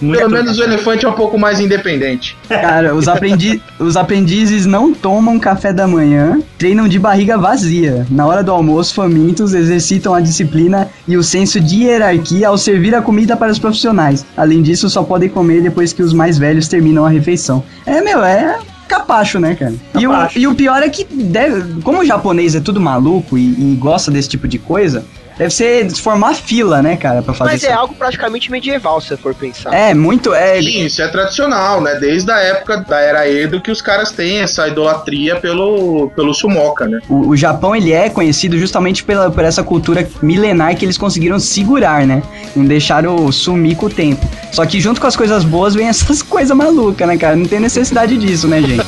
Muito 0.04 0.18
Pelo 0.18 0.30
menos 0.30 0.58
o 0.58 0.62
elefante 0.62 1.06
é 1.06 1.08
um 1.08 1.14
pouco 1.14 1.38
mais 1.38 1.58
independente. 1.60 2.36
Cara, 2.48 2.94
os, 2.94 3.08
aprendi 3.08 3.60
os 3.78 3.96
aprendizes 3.96 4.66
não 4.66 4.92
tomam 4.92 5.38
café 5.38 5.72
da 5.72 5.86
manhã, 5.86 6.40
treinam 6.58 6.86
de 6.86 6.98
barriga 6.98 7.38
vazia. 7.38 8.06
Na 8.10 8.26
hora 8.26 8.42
do 8.42 8.52
almoço, 8.52 8.94
famintos, 8.94 9.54
exercitam 9.54 10.14
a 10.14 10.20
disciplina 10.20 10.88
e 11.08 11.16
o 11.16 11.22
senso 11.22 11.58
de 11.58 11.84
hierarquia 11.84 12.48
ao 12.48 12.58
servir 12.58 12.94
a 12.94 13.02
comida 13.02 13.36
para 13.36 13.50
os 13.50 13.58
profissionais. 13.58 14.26
Além 14.36 14.62
disso, 14.62 14.90
só 14.90 15.02
podem 15.02 15.28
comer 15.28 15.62
depois 15.62 15.92
que 15.92 16.02
os 16.02 16.12
mais 16.12 16.36
velhos 16.36 16.68
terminam 16.68 17.04
a 17.04 17.08
refeição. 17.08 17.64
É, 17.86 18.00
meu, 18.02 18.22
é 18.22 18.58
capacho, 18.86 19.38
né, 19.38 19.54
cara? 19.54 19.74
E 19.98 20.06
o, 20.06 20.12
e 20.36 20.46
o 20.46 20.54
pior 20.54 20.82
é 20.82 20.88
que, 20.88 21.04
deve, 21.04 21.80
como 21.82 22.00
o 22.00 22.04
japonês 22.04 22.54
é 22.54 22.60
tudo 22.60 22.80
maluco 22.80 23.36
e, 23.36 23.72
e 23.72 23.76
gosta 23.76 24.10
desse 24.10 24.28
tipo 24.28 24.46
de 24.46 24.58
coisa, 24.58 25.04
deve 25.36 25.50
ser 25.52 25.90
formar 25.96 26.34
fila, 26.34 26.82
né, 26.82 26.96
cara, 26.96 27.22
pra 27.22 27.34
fazer 27.34 27.50
Mas 27.50 27.62
isso. 27.62 27.70
é 27.70 27.74
algo 27.74 27.94
praticamente 27.94 28.50
medieval, 28.50 29.00
se 29.00 29.08
você 29.08 29.16
for 29.16 29.34
pensar. 29.34 29.72
É, 29.74 29.94
muito. 29.94 30.32
É, 30.32 30.60
Sim, 30.60 30.84
isso 30.84 31.02
é 31.02 31.08
tradicional, 31.08 31.80
né? 31.80 31.96
Desde 31.96 32.30
a 32.30 32.38
época 32.38 32.78
da 32.78 33.00
Era 33.00 33.28
Edo 33.28 33.60
que 33.60 33.70
os 33.70 33.82
caras 33.82 34.12
têm 34.12 34.40
essa 34.40 34.68
idolatria 34.68 35.36
pelo, 35.36 36.10
pelo 36.10 36.34
sumoca, 36.34 36.86
né? 36.86 37.00
O, 37.08 37.28
o 37.28 37.36
Japão 37.36 37.74
ele 37.74 37.92
é 37.92 38.08
conhecido 38.08 38.58
justamente 38.58 39.02
pela, 39.04 39.30
por 39.30 39.44
essa 39.44 39.62
cultura 39.62 40.08
milenar 40.22 40.76
que 40.76 40.84
eles 40.84 40.98
conseguiram 40.98 41.38
segurar, 41.38 42.06
né? 42.06 42.22
Não 42.54 42.64
deixaram 42.64 43.30
sumir 43.32 43.76
com 43.76 43.86
o 43.86 43.90
tempo. 43.90 44.24
Só 44.52 44.64
que 44.64 44.80
junto 44.80 45.00
com 45.00 45.06
as 45.06 45.16
coisas 45.16 45.44
boas 45.44 45.74
vem 45.74 45.88
essas 45.88 46.22
coisas 46.22 46.56
malucas, 46.56 47.06
né, 47.06 47.16
cara? 47.16 47.36
Não 47.36 47.46
tem 47.46 47.60
necessidade 47.60 48.16
disso, 48.16 48.46
né, 48.46 48.60
gente? 48.62 48.86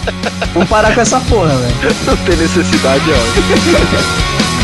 Vamos 0.53 0.69
parar 0.69 0.95
com 0.95 1.01
essa 1.01 1.21
porra, 1.21 1.55
velho. 1.55 1.97
Não 2.07 2.17
tem 2.19 2.37
necessidade, 2.37 3.05
ó. 3.11 4.47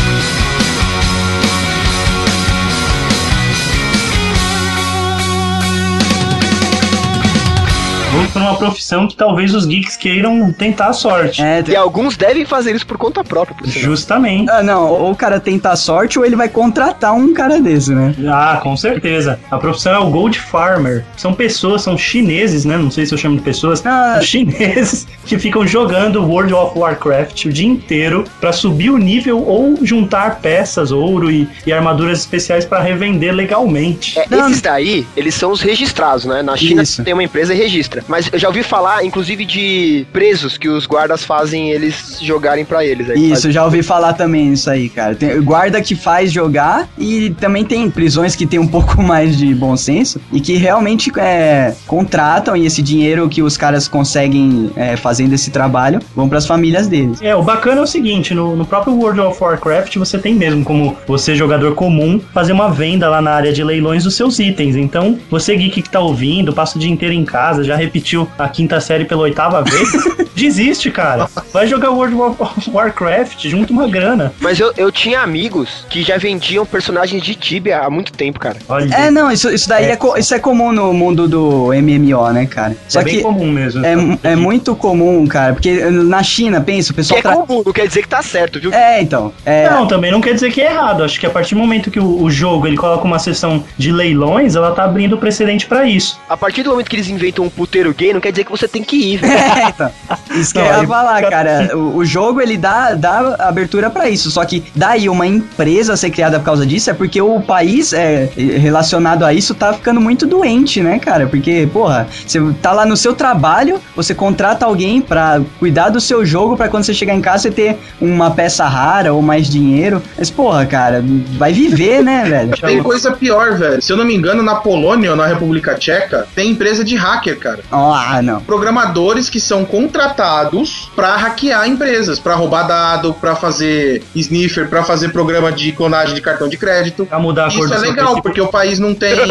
por 8.33 8.41
uma 8.41 8.55
profissão 8.55 9.07
que 9.07 9.15
talvez 9.15 9.53
os 9.53 9.65
geeks 9.65 9.95
queiram 9.95 10.51
tentar 10.51 10.87
a 10.87 10.93
sorte. 10.93 11.41
É, 11.41 11.63
E 11.67 11.75
alguns 11.75 12.17
devem 12.17 12.45
fazer 12.45 12.75
isso 12.75 12.85
por 12.85 12.97
conta 12.97 13.23
própria, 13.23 13.55
por. 13.55 13.67
Justamente. 13.67 14.49
Ah, 14.49 14.63
não, 14.63 14.89
ou 14.89 15.11
o 15.11 15.15
cara 15.15 15.39
tenta 15.39 15.69
a 15.69 15.75
sorte 15.75 16.17
ou 16.17 16.25
ele 16.25 16.35
vai 16.35 16.49
contratar 16.49 17.13
um 17.13 17.33
cara 17.33 17.61
desse, 17.61 17.93
né? 17.93 18.13
Ah, 18.27 18.59
com 18.61 18.75
certeza. 18.75 19.39
A 19.51 19.57
profissão 19.57 19.93
é 19.93 19.99
o 19.99 20.09
Gold 20.09 20.39
Farmer. 20.39 21.05
São 21.15 21.33
pessoas, 21.33 21.83
são 21.83 21.97
chineses, 21.97 22.65
né? 22.65 22.77
Não 22.77 22.89
sei 22.89 23.05
se 23.05 23.13
eu 23.13 23.17
chamo 23.17 23.37
de 23.37 23.43
pessoas. 23.43 23.85
Ah. 23.85 24.15
São 24.15 24.23
chineses 24.23 25.07
que 25.25 25.37
ficam 25.37 25.65
jogando 25.65 26.23
World 26.23 26.53
of 26.53 26.77
Warcraft 26.77 27.45
o 27.45 27.53
dia 27.53 27.67
inteiro 27.67 28.23
pra 28.39 28.51
subir 28.51 28.89
o 28.89 28.97
nível 28.97 29.43
ou 29.45 29.77
juntar 29.85 30.39
peças, 30.39 30.91
ouro 30.91 31.31
e, 31.31 31.47
e 31.65 31.71
armaduras 31.71 32.19
especiais 32.19 32.65
pra 32.65 32.79
revender 32.81 33.33
legalmente. 33.33 34.17
É, 34.19 34.25
esses 34.29 34.61
daí, 34.61 35.05
eles 35.15 35.35
são 35.35 35.51
os 35.51 35.61
registrados, 35.61 36.25
né? 36.25 36.41
Na 36.41 36.55
China 36.57 36.83
Isso. 36.83 37.03
tem 37.03 37.13
uma 37.13 37.23
empresa 37.23 37.53
e 37.53 37.57
registra. 37.57 38.03
Mas 38.07 38.22
eu 38.31 38.39
já 38.39 38.47
ouvi 38.47 38.63
falar, 38.63 39.03
inclusive, 39.03 39.45
de 39.45 40.05
presos 40.11 40.57
que 40.57 40.69
os 40.69 40.85
guardas 40.85 41.23
fazem 41.23 41.71
eles 41.71 42.19
jogarem 42.21 42.65
pra 42.65 42.85
eles. 42.85 43.09
Aí 43.09 43.31
Isso, 43.31 43.51
já 43.51 43.63
ouvi 43.63 43.83
falar 43.83 44.13
também 44.13 44.53
isso 44.53 44.69
aí, 44.69 44.89
cara. 44.89 45.15
Tem 45.15 45.41
guarda 45.41 45.81
que 45.81 45.95
faz 45.95 46.31
jogar 46.31 46.87
e 46.97 47.31
também 47.39 47.65
tem 47.65 47.89
prisões 47.89 48.35
que 48.35 48.45
tem 48.45 48.59
um 48.59 48.67
pouco 48.73 49.01
mais 49.01 49.37
de 49.37 49.53
bom 49.53 49.75
senso 49.75 50.19
e 50.31 50.39
que 50.39 50.55
realmente 50.55 51.11
é, 51.17 51.73
contratam 51.87 52.55
e 52.55 52.65
esse 52.65 52.81
dinheiro 52.81 53.27
que 53.29 53.41
os 53.41 53.57
caras 53.57 53.87
conseguem 53.87 54.71
é, 54.75 54.95
fazendo 54.95 55.33
esse 55.33 55.51
trabalho 55.51 55.99
vão 56.15 56.29
pras 56.29 56.45
famílias 56.45 56.87
deles. 56.87 57.21
É, 57.21 57.35
o 57.35 57.41
bacana 57.41 57.81
é 57.81 57.83
o 57.83 57.87
seguinte, 57.87 58.33
no, 58.33 58.55
no 58.55 58.65
próprio 58.65 58.93
World 58.95 59.19
of 59.21 59.43
Warcraft 59.43 59.97
você 59.97 60.17
tem 60.17 60.33
mesmo 60.33 60.63
como 60.63 60.95
você, 61.07 61.35
jogador 61.35 61.75
comum, 61.75 62.19
fazer 62.33 62.53
uma 62.53 62.69
venda 62.69 63.09
lá 63.09 63.21
na 63.21 63.31
área 63.31 63.53
de 63.53 63.63
leilões 63.63 64.03
dos 64.03 64.15
seus 64.15 64.39
itens. 64.39 64.75
Então, 64.75 65.17
você 65.29 65.55
geek 65.55 65.81
que 65.81 65.89
tá 65.89 65.99
ouvindo, 65.99 66.53
passa 66.53 66.77
o 66.77 66.79
dia 66.79 66.91
inteiro 66.91 67.13
em 67.13 67.25
casa, 67.25 67.63
já 67.63 67.75
repetiu 67.75 68.12
a 68.37 68.47
quinta 68.49 68.79
série 68.79 69.05
pela 69.05 69.21
oitava 69.23 69.61
vez, 69.63 69.89
desiste, 70.35 70.89
cara. 70.91 71.27
Vai 71.51 71.67
jogar 71.67 71.89
World 71.91 72.15
of 72.39 72.69
Warcraft, 72.69 73.45
junta 73.47 73.71
uma 73.73 73.87
grana. 73.87 74.33
Mas 74.39 74.59
eu, 74.59 74.73
eu 74.77 74.91
tinha 74.91 75.21
amigos 75.21 75.85
que 75.89 76.03
já 76.03 76.17
vendiam 76.17 76.65
personagens 76.65 77.21
de 77.23 77.35
Tibia 77.35 77.79
há 77.79 77.89
muito 77.89 78.11
tempo, 78.13 78.39
cara. 78.39 78.57
Olha, 78.67 78.93
É, 78.93 79.11
não, 79.11 79.31
isso, 79.31 79.49
isso 79.49 79.67
daí 79.69 79.85
é, 79.85 79.95
co- 79.95 80.17
isso 80.17 80.33
é 80.33 80.39
comum 80.39 80.71
no 80.71 80.93
mundo 80.93 81.27
do 81.27 81.67
MMO, 81.73 82.31
né, 82.31 82.45
cara? 82.45 82.75
Só 82.87 83.01
é 83.01 83.03
bem 83.03 83.17
que 83.17 83.21
comum 83.21 83.51
mesmo. 83.51 83.85
é, 83.85 83.93
é 84.31 84.35
muito 84.35 84.75
comum, 84.75 85.25
cara, 85.27 85.53
porque 85.53 85.73
na 85.85 86.21
China, 86.23 86.61
pensa, 86.61 86.91
o 86.91 86.93
Que 86.93 86.97
pessoal 87.01 87.19
é 87.19 87.21
tra- 87.21 87.35
comum, 87.35 87.63
não 87.65 87.73
quer 87.73 87.87
dizer 87.87 88.01
que 88.01 88.07
tá 88.07 88.21
certo, 88.21 88.59
viu? 88.59 88.73
É, 88.73 89.01
então. 89.01 89.31
É, 89.45 89.69
Não, 89.69 89.87
também 89.87 90.11
não 90.11 90.21
quer 90.21 90.33
dizer 90.33 90.51
que 90.51 90.61
é 90.61 90.71
errado. 90.71 91.03
Acho 91.03 91.19
que 91.19 91.25
a 91.25 91.29
partir 91.29 91.55
do 91.55 91.61
momento 91.61 91.89
que 91.91 91.99
o, 91.99 92.21
o 92.23 92.29
jogo 92.31 92.67
ele 92.67 92.77
coloca 92.77 93.03
uma 93.03 93.19
seção 93.19 93.63
de 93.77 93.91
leilões, 93.91 94.55
ela 94.55 94.71
tá 94.71 94.83
abrindo 94.83 95.17
precedente 95.17 95.65
pra 95.65 95.85
isso. 95.85 96.19
A 96.29 96.35
partir 96.37 96.63
do 96.63 96.71
momento 96.71 96.89
que 96.89 96.95
eles 96.95 97.07
inventam 97.09 97.45
um 97.45 97.49
puteiro 97.49 97.93
gay, 98.03 98.13
não 98.13 98.19
quer 98.21 98.31
dizer 98.31 98.43
que 98.43 98.51
você 98.51 98.67
tem 98.67 98.83
que 98.83 98.95
ir, 99.13 99.17
velho. 99.17 99.33
É. 100.33 100.37
Isso 100.39 100.53
que 100.53 100.59
Não, 100.59 100.65
eu 100.65 100.73
ia 100.73 100.79
aí- 100.81 100.87
falar, 100.87 101.21
cara. 101.29 101.77
O, 101.77 101.97
o 101.97 102.05
jogo, 102.05 102.41
ele 102.41 102.57
dá, 102.57 102.93
dá 102.95 103.35
abertura 103.39 103.89
pra 103.89 104.09
isso. 104.09 104.29
Só 104.31 104.43
que 104.45 104.63
daí 104.75 105.07
uma 105.09 105.25
empresa 105.27 105.95
ser 105.95 106.09
criada 106.09 106.39
por 106.39 106.45
causa 106.45 106.65
disso 106.65 106.89
é 106.89 106.93
porque 106.93 107.21
o 107.21 107.39
país 107.41 107.93
é, 107.93 108.29
relacionado 108.35 109.23
a 109.25 109.33
isso 109.33 109.53
tá 109.53 109.73
ficando 109.73 110.01
muito 110.01 110.25
doente, 110.25 110.81
né, 110.81 110.99
cara? 110.99 111.27
Porque, 111.27 111.67
porra, 111.71 112.07
você 112.25 112.39
tá 112.61 112.71
lá 112.71 112.85
no 112.85 112.97
seu 112.97 113.13
trabalho, 113.13 113.79
você 113.95 114.13
contrata 114.13 114.65
alguém 114.65 115.01
pra 115.01 115.39
cuidar 115.59 115.89
do 115.89 115.99
seu 116.01 116.25
jogo 116.25 116.57
pra 116.57 116.67
quando 116.67 116.83
você 116.83 116.93
chegar 116.93 117.13
em 117.15 117.21
casa 117.21 117.43
você 117.43 117.51
ter 117.51 117.77
uma 118.01 118.31
peça 118.31 118.65
rara 118.65 119.13
ou 119.13 119.21
mais 119.21 119.47
dinheiro. 119.47 120.01
Mas, 120.17 120.29
porra, 120.29 120.65
cara, 120.65 121.03
vai 121.37 121.53
viver, 121.53 122.03
né, 122.03 122.23
velho? 122.27 122.51
Tem 122.59 122.81
coisa 122.81 123.11
pior, 123.11 123.57
velho. 123.57 123.81
Se 123.81 123.91
eu 123.91 123.97
não 123.97 124.05
me 124.05 124.15
engano, 124.15 124.41
na 124.43 124.55
Polônia 124.55 125.11
ou 125.11 125.15
na 125.17 125.27
República 125.27 125.75
Tcheca, 125.75 126.27
tem 126.35 126.51
empresa 126.51 126.83
de 126.83 126.95
hacker, 126.95 127.37
cara. 127.39 127.59
Ah, 127.93 128.21
não. 128.21 128.41
Programadores 128.41 129.29
que 129.29 129.39
são 129.39 129.63
contratados 129.65 130.89
pra 130.95 131.15
hackear 131.15 131.67
empresas, 131.67 132.19
pra 132.19 132.35
roubar 132.35 132.63
dado, 132.63 133.13
pra 133.13 133.35
fazer 133.35 134.03
sniffer, 134.15 134.67
pra 134.67 134.83
fazer 134.83 135.09
programa 135.09 135.51
de 135.51 135.71
clonagem 135.71 136.15
de 136.15 136.21
cartão 136.21 136.47
de 136.47 136.57
crédito. 136.57 137.05
Pra 137.05 137.19
mudar 137.19 137.47
a 137.47 137.51
cor 137.51 137.65
Isso 137.65 137.73
é 137.73 137.77
legal, 137.77 138.21
porque 138.21 138.41
o 138.41 138.47
país 138.47 138.79
não 138.79 138.93
tem. 138.93 139.17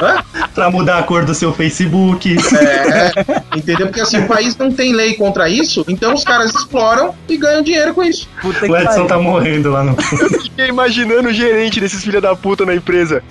Pra 0.54 0.70
mudar 0.70 0.98
a 0.98 1.02
cor 1.02 1.24
do 1.24 1.34
seu 1.34 1.52
Facebook. 1.54 2.36
É, 2.56 3.56
entendeu? 3.56 3.86
Porque 3.86 4.00
assim, 4.00 4.18
o 4.18 4.26
país 4.26 4.56
não 4.56 4.72
tem 4.72 4.92
lei 4.92 5.14
contra 5.14 5.48
isso, 5.48 5.84
então 5.88 6.12
os 6.14 6.24
caras 6.24 6.52
exploram 6.54 7.14
e 7.28 7.36
ganham 7.36 7.62
dinheiro 7.62 7.94
com 7.94 8.02
isso. 8.02 8.28
Puta 8.42 8.66
O 8.70 8.76
Edson 8.76 9.06
tá 9.06 9.18
morrendo 9.18 9.70
lá 9.70 9.84
no. 9.84 9.94
Fiquei 10.42 10.66
imaginando 10.68 11.28
o 11.28 11.32
gerente 11.32 11.80
desses 11.80 12.02
filha 12.02 12.20
da 12.20 12.34
puta 12.34 12.66
na 12.66 12.74
empresa. 12.74 13.22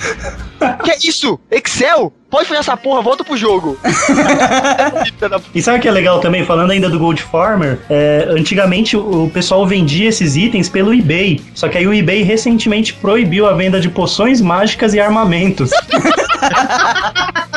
que 0.84 0.92
é 0.92 0.98
isso? 1.04 1.40
Excel? 1.52 2.14
Pode 2.30 2.48
fazer 2.48 2.60
essa 2.60 2.78
porra, 2.78 3.02
volta 3.02 3.24
pro 3.24 3.36
jogo. 3.36 3.78
Filha 3.84 5.30
da- 5.30 5.42
E 5.54 5.62
sabe 5.62 5.80
o 5.80 5.82
que 5.82 5.88
é 5.88 5.92
legal 5.92 6.20
também, 6.20 6.46
falando 6.46 6.70
ainda 6.72 6.88
do 6.88 7.00
Gold 7.00 7.22
Farmer? 7.24 7.80
É, 7.90 8.28
antigamente 8.30 8.96
o 8.96 9.30
pessoal 9.34 9.66
vendia 9.66 10.08
esses 10.10 10.36
itens 10.36 10.70
pelo 10.70 10.94
eBay. 10.94 11.42
Só 11.56 11.68
que 11.68 11.78
aí 11.78 11.88
o 11.88 11.94
eBay 11.94 12.22
recentemente 12.22 12.94
proibiu 12.94 13.48
a 13.48 13.54
venda 13.54 13.80
de 13.80 13.90
poções 13.90 14.42
mágicas 14.42 14.94
e 14.94 15.00
armamentos. 15.00 15.72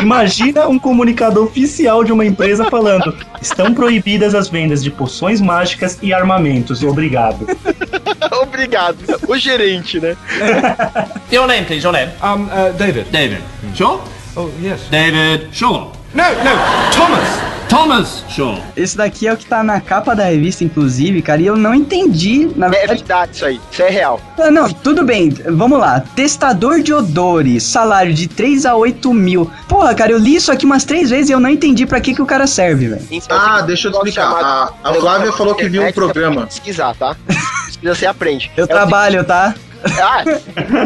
Imagina 0.01 0.67
um 0.67 0.79
comunicado 0.79 1.43
oficial 1.43 2.03
de 2.05 2.13
uma 2.13 2.25
empresa 2.25 2.69
falando: 2.71 3.17
estão 3.41 3.73
proibidas 3.73 4.35
as 4.35 4.49
vendas 4.49 4.83
de 4.83 4.91
poções 4.91 5.41
mágicas 5.41 5.99
e 6.03 6.13
armamentos. 6.13 6.83
Obrigado. 6.83 7.47
Obrigado. 8.43 8.99
O 9.29 9.37
gerente, 9.37 10.01
né? 10.01 10.17
Your 11.31 11.47
name, 11.47 11.67
please, 11.67 11.85
your 11.85 11.93
name. 11.93 12.11
Um, 12.23 12.45
uh, 12.45 12.73
David. 12.77 13.07
David. 13.11 13.43
Sure? 13.75 14.01
Oh, 14.37 14.51
yes. 14.63 14.81
David 14.91 15.49
Shaw. 15.53 16.02
No, 16.15 16.23
no, 16.23 16.95
Thomas. 16.95 17.53
Thomas 17.69 18.23
Shaw. 18.29 18.59
Esse 18.77 18.95
daqui 18.99 19.27
é 19.27 19.33
o 19.33 19.37
que 19.37 19.47
tá 19.47 19.63
na 19.63 19.81
capa 19.81 20.15
da 20.15 20.25
revista, 20.25 20.63
inclusive, 20.63 21.23
cara, 21.23 21.41
e 21.41 21.47
eu 21.47 21.57
não 21.57 21.75
entendi, 21.75 22.51
na 22.55 22.67
É 22.67 22.71
verdade. 22.71 22.99
verdade 22.99 23.31
isso 23.35 23.45
aí. 23.47 23.61
Isso 23.71 23.83
é 23.83 23.89
real. 23.89 24.21
Ah, 24.39 24.51
Não, 24.51 24.69
tudo 24.71 25.03
bem, 25.05 25.31
vamos 25.31 25.79
lá. 25.79 26.01
Testador 26.15 26.83
de 26.83 26.93
odores, 26.93 27.63
salário 27.63 28.13
de 28.13 28.29
3 28.29 28.67
a 28.67 28.75
8 28.77 29.15
mil. 29.15 29.51
Porra, 29.67 29.95
cara, 29.95 30.13
eu 30.13 30.19
li 30.19 30.35
isso 30.35 30.53
aqui 30.53 30.67
umas 30.67 30.85
três 30.85 31.09
vezes 31.09 31.31
e 31.31 31.33
eu 31.33 31.41
não 31.41 31.49
entendi 31.49 31.87
pra 31.87 31.99
que, 31.99 32.15
que 32.15 32.21
o 32.21 32.27
cara 32.27 32.47
serve, 32.47 32.89
velho. 32.89 33.07
Então, 33.11 33.39
Ah, 33.41 33.63
deixa 33.63 33.89
eu 33.89 33.93
te 33.93 33.97
explicar. 33.97 34.23
chamado- 34.29 34.75
A- 34.85 34.91
a 34.91 34.95
Flávia 34.95 35.33
falou 35.33 35.55
que 35.55 35.67
viu 35.67 35.83
um 35.83 35.93
programa. 35.93 36.33
Você 36.35 36.41
pode 36.41 36.55
pesquisar, 36.55 36.95
tá? 36.95 37.17
Pesquisa, 37.65 37.95
você 37.95 38.05
aprende. 38.07 38.51
Eu 38.55 38.65
É 38.65 38.67
trabalho, 38.67 39.25
tá? 39.25 39.55
Ah, 40.01 40.25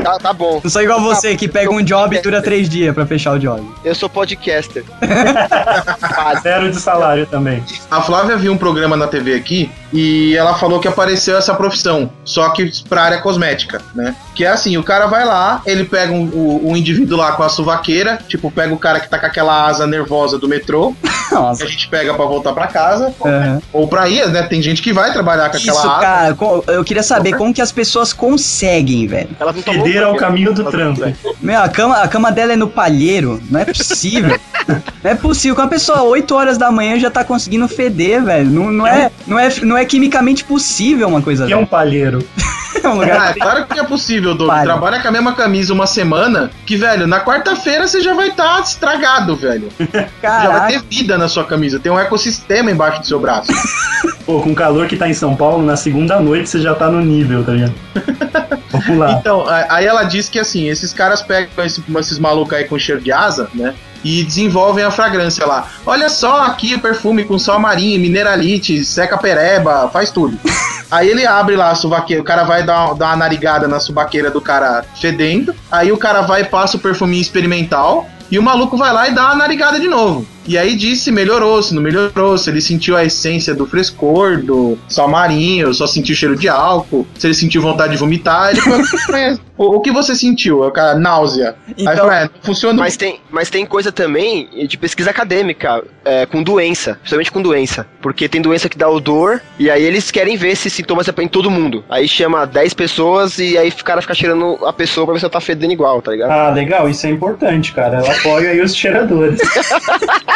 tá, 0.03 0.19
tá 0.19 0.33
bom. 0.33 0.61
Não 0.63 0.71
sou 0.71 0.83
igual 0.83 1.01
você 1.01 1.37
que 1.37 1.49
pega 1.49 1.71
um 1.71 1.83
job 1.83 2.17
e 2.17 2.21
dura 2.21 2.43
três 2.43 2.69
dias 2.69 2.95
pra 2.95 3.07
fechar 3.07 3.33
o 3.33 3.39
job. 3.39 3.63
Eu 3.85 3.95
sou 3.95 4.09
podcaster. 4.09 4.85
Zero 6.43 6.71
de 6.71 6.81
salário 6.81 7.27
também. 7.27 7.63
A 7.91 8.01
Flávia 8.03 8.37
viu 8.37 8.53
um 8.53 8.59
programa 8.59 8.97
na 8.97 9.07
TV 9.07 9.35
aqui 9.35 9.71
e 9.93 10.37
ela 10.37 10.55
falou 10.55 10.81
que 10.81 10.89
apareceu 10.89 11.37
essa 11.37 11.55
profissão, 11.55 12.11
só 12.25 12.49
que 12.51 12.71
pra 12.89 13.03
área 13.03 13.19
cosmética, 13.21 13.81
né? 13.95 14.15
Que 14.35 14.45
é 14.45 14.49
assim, 14.49 14.77
o 14.77 14.83
cara 14.83 15.07
vai 15.07 15.25
lá, 15.25 15.63
ele 15.67 15.85
pega 15.85 16.13
um, 16.13 16.25
o- 16.27 16.71
um 16.71 16.77
indivíduo 16.77 17.17
lá 17.19 17.33
com 17.33 17.43
a 17.43 17.49
suvaqueira, 17.49 18.19
tipo, 18.29 18.51
pega 18.51 18.73
o 18.75 18.79
cara 18.79 19.01
que 19.01 19.09
tá 19.09 19.19
com 19.19 19.27
aquela 19.27 19.67
asa 19.67 19.87
nervosa 19.87 20.39
do 20.39 20.49
metrô, 20.49 20.95
que 21.29 21.35
Nossa. 21.35 21.65
a 21.65 21.67
gente 21.67 21.89
pega 21.89 22.13
pra 22.15 22.25
voltar 22.25 22.53
pra 22.53 22.67
casa, 22.67 23.15
Aham. 23.25 23.61
ou 23.73 23.89
pra 23.89 24.09
ir, 24.09 24.29
né? 24.29 24.43
Tem 24.43 24.61
gente 24.63 24.83
que 24.83 24.93
vai 24.93 25.13
trabalhar 25.13 25.51
com 25.51 25.57
aquela 25.57 25.79
Isso, 25.79 25.89
asa. 25.89 26.01
cara, 26.01 26.37
eu 26.69 26.85
queria 26.85 27.03
saber 27.03 27.37
como 27.37 27.53
que 27.55 27.63
as 27.63 27.73
pessoas 27.73 28.13
conseguem, 28.13 29.07
velho. 29.07 29.31
Elas 29.41 29.55
não 29.57 29.63
Feder 29.63 30.03
ao 30.03 30.17
caminho 30.17 30.53
do 30.55 30.65
trampo. 30.65 31.01
Meu, 31.41 31.61
a 31.61 31.69
cama, 31.69 31.97
a 32.03 32.09
cama 32.09 32.31
dela 32.33 32.53
é 32.53 32.57
no 32.57 32.69
palheiro. 32.69 33.41
Não 33.51 33.61
é 33.61 33.65
possível. 33.65 34.39
não 35.03 35.11
é 35.11 35.15
possível. 35.15 35.55
Que 35.57 35.61
uma 35.63 35.69
pessoa 35.69 36.03
8 36.03 36.35
horas 36.35 36.57
da 36.59 36.71
manhã 36.71 36.99
já 36.99 37.11
tá 37.11 37.25
conseguindo 37.25 37.67
feder, 37.69 38.23
velho. 38.25 38.49
Não, 38.51 38.71
não, 38.71 38.87
é, 38.87 39.11
não, 39.27 39.39
é, 39.39 39.49
não 39.63 39.76
é 39.76 39.76
quimicamente 39.85 40.45
possível 40.45 41.09
uma 41.09 41.21
coisa 41.21 41.47
Que 41.47 41.53
é 41.53 41.57
um 41.57 41.67
palheiro. 41.67 42.25
É 42.85 42.89
um 42.89 42.93
Ah, 42.93 42.95
lugar. 42.95 43.31
é 43.31 43.35
claro 43.41 43.67
que 43.67 43.81
é 43.81 43.83
possível, 43.83 44.35
Doug. 44.35 44.49
Vale. 44.49 44.65
Trabalha 44.65 45.01
com 45.01 45.09
a 45.09 45.11
mesma 45.11 45.33
camisa 45.35 45.73
uma 45.73 45.87
semana, 45.87 46.51
que, 46.67 46.77
velho, 46.77 47.07
na 47.07 47.19
quarta-feira 47.21 47.89
você 47.89 48.01
já 48.03 48.13
vai 48.15 48.29
estar 48.29 48.61
estragado, 48.61 49.35
velho. 49.35 49.69
Já 49.81 49.87
vai 49.93 50.09
Caraca. 50.21 50.67
ter 50.69 50.83
vida 50.89 51.17
na 51.19 51.27
sua 51.27 51.45
camisa, 51.45 51.81
tem 51.81 51.91
um 51.91 51.99
ecossistema 51.99 52.71
embaixo 52.71 53.01
do 53.01 53.07
seu 53.07 53.19
braço. 53.19 53.51
Pô, 54.27 54.41
com 54.41 54.51
o 54.53 54.55
calor 54.55 54.87
que 54.87 54.97
tá 54.97 55.09
em 55.09 55.15
São 55.15 55.35
Paulo, 55.35 55.65
na 55.65 55.75
segunda 55.75 56.21
noite 56.21 56.51
você 56.51 56.61
já 56.61 56.75
tá 56.75 56.89
no 56.89 57.01
nível, 57.01 57.43
tá 57.43 57.53
ligado? 57.53 57.75
Vamos 58.71 58.99
lá. 58.99 59.13
Então, 59.13 59.49
a- 59.49 59.67
aí 59.71 59.87
ela 59.87 60.05
diz 60.05 60.29
que 60.29 60.39
assim, 60.39 60.69
esses 60.69 60.93
caras 60.93 61.23
pegam 61.23 61.65
esse- 61.65 61.83
esses 61.99 62.19
malucos 62.19 62.53
aí 62.57 62.65
com 62.65 62.79
cheiro 62.79 63.01
de 63.01 63.11
asa, 63.11 63.49
né? 63.55 63.75
E 64.05 64.23
desenvolvem 64.23 64.85
a 64.85 64.91
fragrância 64.91 65.47
lá. 65.47 65.69
Olha 65.85 66.09
só 66.09 66.45
aqui 66.45 66.79
perfume 66.79 67.25
com 67.25 67.39
sol 67.39 67.59
marinho, 67.59 68.01
mineralite, 68.01 68.85
seca 68.85 69.19
pereba, 69.19 69.89
faz 69.93 70.11
tudo. 70.11 70.39
Aí 70.91 71.09
ele 71.09 71.27
abre 71.27 71.57
lá 71.57 71.71
a 71.71 71.75
suvaqueira, 71.75 72.23
o 72.23 72.25
cara 72.25 72.45
vai 72.45 72.63
dar, 72.63 72.95
dar 72.95 73.09
uma 73.09 73.17
narigada 73.17 73.67
na 73.67 73.81
subaqueira 73.81 74.31
do 74.31 74.41
cara 74.41 74.85
fedendo. 75.01 75.55
Aí 75.71 75.91
o 75.91 75.97
cara 75.97 76.23
vai 76.23 76.43
e 76.43 76.45
passa 76.45 76.77
o 76.77 76.81
perfuminho 76.81 77.21
experimental. 77.21 78.09
E 78.31 78.39
o 78.39 78.43
maluco 78.43 78.77
vai 78.77 78.93
lá 78.93 79.09
e 79.09 79.15
dá 79.15 79.27
uma 79.27 79.37
narigada 79.37 79.79
de 79.79 79.89
novo. 79.89 80.27
E 80.47 80.57
aí 80.57 80.75
disse 80.77 81.05
se 81.05 81.13
melhorou, 81.13 81.63
se 81.63 81.75
não 81.75 81.83
melhorou, 81.83 82.37
se 82.39 82.51
ele 82.51 82.61
sentiu 82.61 82.97
a 82.97 83.05
essência 83.05 83.55
do 83.55 83.67
frescor, 83.67 84.39
do 84.43 84.79
sal 84.89 85.09
marinho, 85.09 85.73
só 85.75 85.87
sentiu 85.87 86.15
cheiro 86.15 86.37
de 86.37 86.49
álcool, 86.49 87.07
se 87.19 87.27
ele 87.27 87.35
sentiu 87.35 87.63
vontade 87.63 87.93
de 87.93 87.99
vomitar, 87.99 88.51
ele 88.51 88.61
falou, 88.61 88.81
"Mas, 89.11 89.41
o, 89.57 89.77
o 89.77 89.81
que 89.81 89.91
você 89.93 90.15
sentiu? 90.15 90.65
Eu, 90.65 90.71
cara, 90.71 90.99
náusea. 90.99 91.55
aí 91.67 91.75
Então- 91.79 91.93
eu 91.93 91.99
falei, 91.99 92.19
é, 92.19 92.23
não 92.23 92.31
funciona. 92.43 92.79
Mas 92.79 92.97
tem, 92.97 93.21
mas 93.31 93.51
tem 93.51 93.65
coisa 93.67 93.93
também 93.93 94.49
de 94.69 94.77
pesquisa 94.77 95.11
acadêmica, 95.11 95.83
é, 96.05 96.27
com 96.27 96.43
doença, 96.43 96.95
principalmente 96.95 97.33
com 97.33 97.43
doença. 97.43 97.87
Porque 98.01 98.29
tem 98.29 98.41
doença 98.41 98.69
que 98.69 98.79
dá 98.79 98.89
odor, 98.89 99.41
e 99.59 99.71
aí 99.71 99.83
eles 99.83 100.11
querem 100.11 100.37
ver 100.37 100.57
se 100.57 100.71
sintomas 100.71 101.09
é 101.09 101.23
em 101.23 101.29
todo 101.29 101.51
mundo. 101.51 101.85
Aí 101.89 102.07
chama 102.07 102.47
10 102.47 102.75
pessoas 102.75 103.39
e 103.39 103.57
aí 103.57 103.69
o 103.69 103.85
cara 103.85 104.03
fica 104.03 104.15
cheirando 104.15 104.59
a 104.67 104.73
pessoa 104.73 105.07
pra 105.07 105.15
ver 105.15 105.21
se 105.21 105.25
ela 105.25 105.33
tá 105.33 105.41
fedendo 105.41 105.73
igual, 105.73 106.03
tá 106.03 106.11
ligado? 106.13 106.31
Ah, 106.31 106.51
legal, 106.51 106.89
isso 106.89 107.07
é 107.07 107.11
importante, 107.11 107.73
cara. 107.73 107.99
Ela 107.99 108.13
apoia 108.13 108.51
aí 108.51 108.61
os 108.61 108.75
cheiradores. 108.75 109.41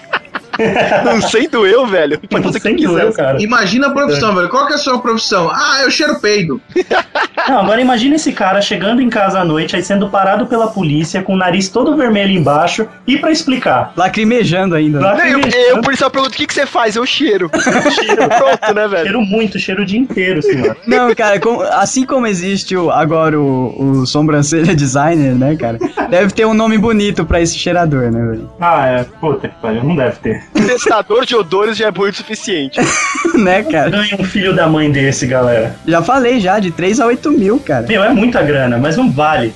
Não 1.05 1.21
sendo 1.21 1.65
eu, 1.65 1.85
velho. 1.87 2.19
Pode 2.29 2.43
fazer 2.43 2.57
o 2.57 2.61
que 2.61 2.67
Sendo 2.69 2.77
quiser. 2.77 3.03
eu, 3.05 3.13
cara. 3.13 3.41
Imagina 3.41 3.87
a 3.87 3.91
profissão, 3.91 4.33
velho. 4.35 4.49
Qual 4.49 4.65
que 4.67 4.73
é 4.73 4.75
a 4.75 4.79
sua 4.79 4.99
profissão? 4.99 5.49
Ah, 5.51 5.79
eu 5.83 5.91
cheiro 5.91 6.19
peido. 6.19 6.61
Não, 7.47 7.59
agora 7.59 7.81
imagina 7.81 8.15
esse 8.15 8.31
cara 8.31 8.61
chegando 8.61 9.01
em 9.01 9.09
casa 9.09 9.39
à 9.39 9.45
noite, 9.45 9.75
aí 9.75 9.83
sendo 9.83 10.09
parado 10.09 10.45
pela 10.45 10.67
polícia, 10.67 11.21
com 11.23 11.33
o 11.33 11.37
nariz 11.37 11.69
todo 11.69 11.95
vermelho 11.97 12.31
embaixo, 12.31 12.87
e 13.07 13.17
pra 13.17 13.31
explicar. 13.31 13.93
Lacrimejando 13.95 14.75
ainda. 14.75 14.99
né? 14.99 15.15
Não, 15.17 15.25
eu, 15.25 15.39
eu, 15.69 15.77
o 15.77 15.81
policial 15.81 16.09
pergunta 16.11 16.33
o 16.33 16.37
que, 16.37 16.45
que 16.45 16.53
você 16.53 16.65
faz, 16.65 16.95
eu 16.95 17.05
cheiro. 17.05 17.49
cheiro, 17.91 18.27
Pronto, 18.29 18.73
né, 18.73 18.87
velho? 18.87 19.03
cheiro 19.03 19.21
muito, 19.21 19.57
cheiro 19.59 19.81
o 19.81 19.85
dia 19.85 19.99
inteiro, 19.99 20.41
senhor. 20.41 20.77
Não, 20.85 21.13
cara, 21.15 21.39
com- 21.39 21.61
assim 21.61 22.05
como 22.05 22.27
existe 22.27 22.75
o, 22.77 22.91
agora 22.91 23.39
o, 23.39 24.01
o 24.01 24.05
sobrancelha 24.05 24.75
designer, 24.75 25.33
né, 25.35 25.55
cara? 25.55 25.77
Deve 26.09 26.31
ter 26.33 26.45
um 26.45 26.53
nome 26.53 26.77
bonito 26.77 27.25
pra 27.25 27.41
esse 27.41 27.57
cheirador, 27.57 28.11
né, 28.11 28.19
velho? 28.31 28.49
Ah, 28.59 28.85
é, 28.87 29.03
puta 29.19 29.47
que 29.47 29.55
pariu, 29.61 29.83
não 29.83 29.95
deve 29.95 30.17
ter. 30.17 30.40
Testador 30.53 31.25
de 31.25 31.35
odores 31.35 31.77
já 31.77 31.87
é 31.87 31.91
muito 31.91 32.13
o 32.13 32.17
suficiente. 32.17 32.79
né, 33.35 33.63
cara? 33.63 33.89
Ganha 33.89 34.15
um 34.19 34.23
filho 34.23 34.53
da 34.55 34.67
mãe 34.67 34.91
desse, 34.91 35.25
galera. 35.25 35.75
Já 35.87 36.01
falei 36.01 36.39
já, 36.39 36.59
de 36.59 36.71
3 36.71 36.99
a 36.99 37.05
8 37.07 37.31
mil, 37.31 37.59
cara. 37.59 37.85
Meu, 37.87 38.03
é 38.03 38.09
muita 38.09 38.41
grana, 38.41 38.77
mas 38.77 38.95
não 38.97 39.09
vale 39.11 39.53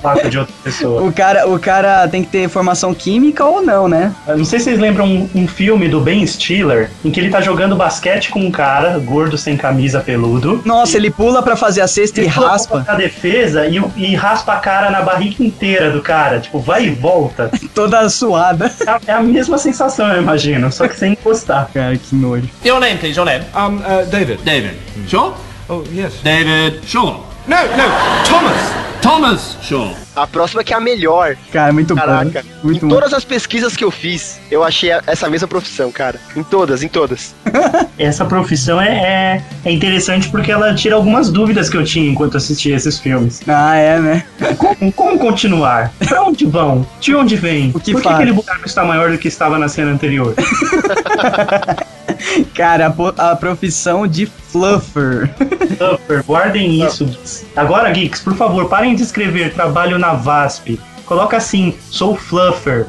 faca 0.00 0.28
de 0.30 0.38
outra 0.38 0.54
pessoa. 0.62 1.02
O 1.02 1.12
cara, 1.12 1.48
o 1.48 1.58
cara 1.58 2.06
tem 2.08 2.22
que 2.22 2.30
ter 2.30 2.48
formação 2.48 2.94
química 2.94 3.44
ou 3.44 3.62
não, 3.62 3.88
né? 3.88 4.12
Eu 4.26 4.38
Não 4.38 4.44
sei 4.44 4.58
se 4.58 4.66
vocês 4.66 4.78
lembram 4.78 5.06
um, 5.06 5.28
um 5.34 5.48
filme 5.48 5.88
do 5.88 6.00
Ben 6.00 6.26
Stiller, 6.26 6.90
em 7.04 7.10
que 7.10 7.18
ele 7.20 7.30
tá 7.30 7.40
jogando 7.40 7.74
basquete 7.76 8.30
com 8.30 8.40
um 8.40 8.50
cara, 8.50 8.98
gordo 8.98 9.36
sem 9.36 9.56
camisa 9.56 10.00
peludo. 10.00 10.62
Nossa, 10.64 10.96
ele 10.96 11.10
pula 11.10 11.42
pra 11.42 11.56
fazer 11.56 11.80
a 11.80 11.88
cesta 11.88 12.20
e 12.20 12.24
Ele 12.24 12.32
pula 12.32 12.48
raspa 12.50 12.84
a 12.86 12.94
defesa 12.94 13.66
e, 13.66 13.82
e 13.96 14.14
raspa 14.14 14.52
a 14.54 14.56
cara 14.56 14.90
na 14.90 15.02
barriga 15.02 15.42
inteira 15.42 15.90
do 15.90 16.00
cara. 16.00 16.38
Tipo, 16.40 16.60
vai 16.60 16.84
e 16.86 16.90
volta. 16.90 17.50
toda 17.74 18.08
suada. 18.08 18.70
É 18.86 18.90
a- 18.90 19.00
É 19.06 19.12
a 19.12 19.20
mesma 19.22 19.58
sensação, 19.58 19.99
eu 20.06 20.22
imagino, 20.22 20.70
só 20.72 20.86
que 20.88 20.96
sem 20.96 21.12
encostar. 21.12 21.70
Cara, 21.72 21.96
que 21.96 22.14
nojo. 22.14 22.48
Your 22.64 22.80
name, 22.80 22.98
please, 22.98 23.16
your 23.16 23.26
name. 23.26 23.44
Um, 23.54 23.78
uh, 23.78 24.04
David. 24.10 24.40
David. 24.44 24.74
Sure? 25.08 25.34
Oh, 25.68 25.84
yes. 25.92 26.14
David 26.22 26.80
Shaw. 26.84 27.29
No, 27.46 27.56
no, 27.56 28.28
Thomas. 28.28 28.80
Thomas 29.00 29.56
Shaw. 29.62 29.96
A 30.14 30.26
próxima 30.26 30.62
que 30.62 30.74
é 30.74 30.76
a 30.76 30.80
melhor. 30.80 31.34
Cara, 31.50 31.72
muito 31.72 31.94
Caraca. 31.94 32.42
bom. 32.42 32.48
Muito 32.64 32.84
em 32.84 32.88
bom. 32.88 32.94
todas 32.94 33.14
as 33.14 33.24
pesquisas 33.24 33.74
que 33.74 33.82
eu 33.82 33.90
fiz, 33.90 34.38
eu 34.50 34.62
achei 34.62 34.90
essa 35.06 35.28
mesma 35.30 35.48
profissão, 35.48 35.90
cara. 35.90 36.20
Em 36.36 36.42
todas, 36.42 36.82
em 36.82 36.88
todas. 36.88 37.34
Essa 37.98 38.24
profissão 38.24 38.80
é, 38.80 38.88
é, 38.88 39.44
é 39.64 39.72
interessante 39.72 40.28
porque 40.28 40.50
ela 40.52 40.74
tira 40.74 40.94
algumas 40.96 41.30
dúvidas 41.30 41.68
que 41.70 41.76
eu 41.76 41.84
tinha 41.84 42.10
enquanto 42.10 42.36
assistia 42.36 42.76
esses 42.76 42.98
filmes. 42.98 43.40
Ah, 43.48 43.74
é, 43.76 43.98
né? 44.00 44.24
Como, 44.56 44.92
como 44.92 45.18
continuar? 45.18 45.92
Pra 46.06 46.22
onde 46.22 46.46
vão? 46.46 46.86
De 47.00 47.14
onde 47.14 47.36
vem? 47.36 47.70
O 47.74 47.80
que 47.80 47.92
Por 47.92 48.00
que 48.00 48.08
faz? 48.08 48.16
aquele 48.16 48.32
buraco 48.32 48.66
está 48.66 48.84
maior 48.84 49.10
do 49.10 49.18
que 49.18 49.28
estava 49.28 49.58
na 49.58 49.68
cena 49.68 49.90
anterior? 49.92 50.34
Cara, 52.54 52.94
a, 53.16 53.30
a 53.30 53.36
profissão 53.36 54.06
de 54.06 54.26
fluffer. 54.26 55.34
Fluffer, 55.76 56.24
guardem 56.24 56.84
isso. 56.84 57.08
Agora, 57.56 57.90
Geeks, 57.90 58.20
por 58.20 58.34
favor, 58.34 58.68
parem 58.68 58.94
de 58.94 59.02
escrever 59.02 59.52
trabalho 59.52 59.98
na 59.98 60.14
VASP. 60.14 60.80
Coloca 61.06 61.36
assim, 61.36 61.74
sou 61.90 62.16
Fluffer. 62.16 62.86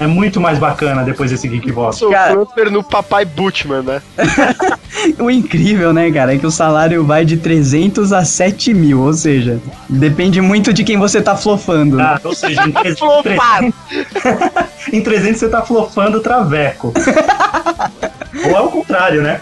É 0.00 0.06
muito 0.06 0.40
mais 0.40 0.58
bacana 0.58 1.02
depois 1.02 1.30
desse 1.30 1.46
Geek 1.48 1.70
Boss. 1.72 1.96
Sou 1.96 2.10
Cara- 2.10 2.32
fluffer 2.34 2.70
no 2.70 2.82
Papai 2.82 3.24
Butchman, 3.24 3.82
né? 3.82 4.02
O 5.18 5.30
incrível, 5.30 5.92
né, 5.92 6.10
cara, 6.10 6.34
é 6.34 6.38
que 6.38 6.46
o 6.46 6.50
salário 6.50 7.04
vai 7.04 7.24
de 7.24 7.36
300 7.36 8.12
a 8.12 8.24
7 8.24 8.74
mil, 8.74 9.00
ou 9.00 9.12
seja, 9.12 9.60
depende 9.88 10.40
muito 10.40 10.72
de 10.72 10.82
quem 10.82 10.96
você 10.98 11.20
tá 11.22 11.36
flofando. 11.36 11.96
né? 11.96 12.02
Ah, 12.04 12.20
ou 12.24 12.34
seja, 12.34 12.62
em 12.66 12.72
300, 12.72 12.98
Flopado. 12.98 13.74
em 14.92 15.00
300 15.00 15.38
você 15.38 15.48
tá 15.48 15.62
flofando 15.62 16.18
o 16.18 16.20
traveco. 16.20 16.92
Ou 18.44 18.56
é 18.56 18.60
o 18.60 18.68
contrário, 18.68 19.22
né? 19.22 19.40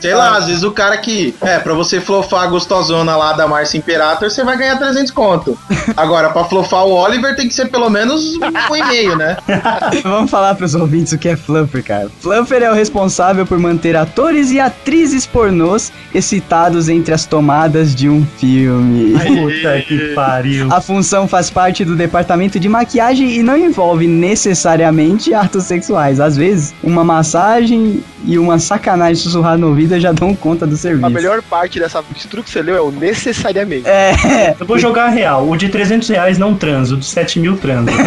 Sei 0.00 0.14
lá, 0.14 0.36
às 0.36 0.46
vezes 0.46 0.62
o 0.62 0.70
cara 0.70 0.96
que. 0.98 1.34
É, 1.40 1.58
pra 1.58 1.74
você 1.74 2.00
flofar 2.00 2.44
a 2.44 2.46
gostosona 2.46 3.16
lá 3.16 3.32
da 3.32 3.46
Marcia 3.48 3.78
Imperator, 3.78 4.30
você 4.30 4.44
vai 4.44 4.56
ganhar 4.56 4.76
300 4.76 5.10
conto. 5.10 5.58
Agora, 5.96 6.30
pra 6.30 6.44
flofar 6.44 6.84
o 6.86 6.92
Oliver 6.92 7.34
tem 7.34 7.48
que 7.48 7.54
ser 7.54 7.66
pelo 7.66 7.90
menos 7.90 8.36
um 8.70 8.76
e-mail, 8.76 9.16
né? 9.16 9.36
Vamos 10.02 10.30
falar 10.30 10.54
pros 10.54 10.74
ouvintes 10.74 11.12
o 11.12 11.18
que 11.18 11.28
é 11.28 11.36
fluffer, 11.36 11.82
cara. 11.82 12.10
Fluffer 12.20 12.62
é 12.62 12.70
o 12.70 12.74
responsável 12.74 13.46
por 13.46 13.58
manter 13.58 13.96
atores 13.96 14.50
e 14.50 14.60
atrizes 14.60 15.26
pornôs 15.26 15.92
excitados 16.14 16.88
entre 16.88 17.14
as 17.14 17.26
tomadas 17.26 17.94
de 17.94 18.08
um 18.08 18.26
filme. 18.38 19.12
Puta 19.12 19.80
que 19.82 20.14
pariu. 20.14 20.68
A 20.72 20.80
função 20.80 21.26
faz 21.26 21.50
parte 21.50 21.84
do 21.84 21.96
departamento 21.96 22.58
de 22.58 22.68
maquiagem 22.68 23.32
e 23.32 23.42
não 23.42 23.56
envolve 23.56 24.06
necessariamente 24.06 25.34
atos 25.34 25.64
sexuais. 25.64 26.20
Às 26.20 26.36
vezes, 26.36 26.74
uma 26.82 27.04
massagem 27.04 28.02
e 28.26 28.38
uma 28.38 28.58
sacanagem 28.58 29.14
sussurrada 29.22 29.56
no 29.56 29.68
ouvido 29.68 29.98
já 30.00 30.12
dão 30.12 30.34
conta 30.34 30.66
do 30.66 30.76
serviço. 30.76 31.06
A 31.06 31.10
melhor 31.10 31.40
parte 31.42 31.78
dessa 31.78 32.02
mistura 32.12 32.42
que 32.42 32.50
você 32.50 32.60
leu 32.60 32.76
é 32.76 32.80
o 32.80 32.90
necessariamente. 32.90 33.88
É, 33.88 34.54
Eu 34.58 34.66
vou 34.66 34.78
jogar 34.78 35.04
a 35.06 35.08
real. 35.08 35.48
O 35.48 35.56
de 35.56 35.68
300 35.68 36.08
reais 36.08 36.36
não 36.38 36.54
transa, 36.54 36.94
o 36.94 36.96
de 36.98 37.06
7 37.06 37.38
mil 37.40 37.56
transa. 37.56 37.90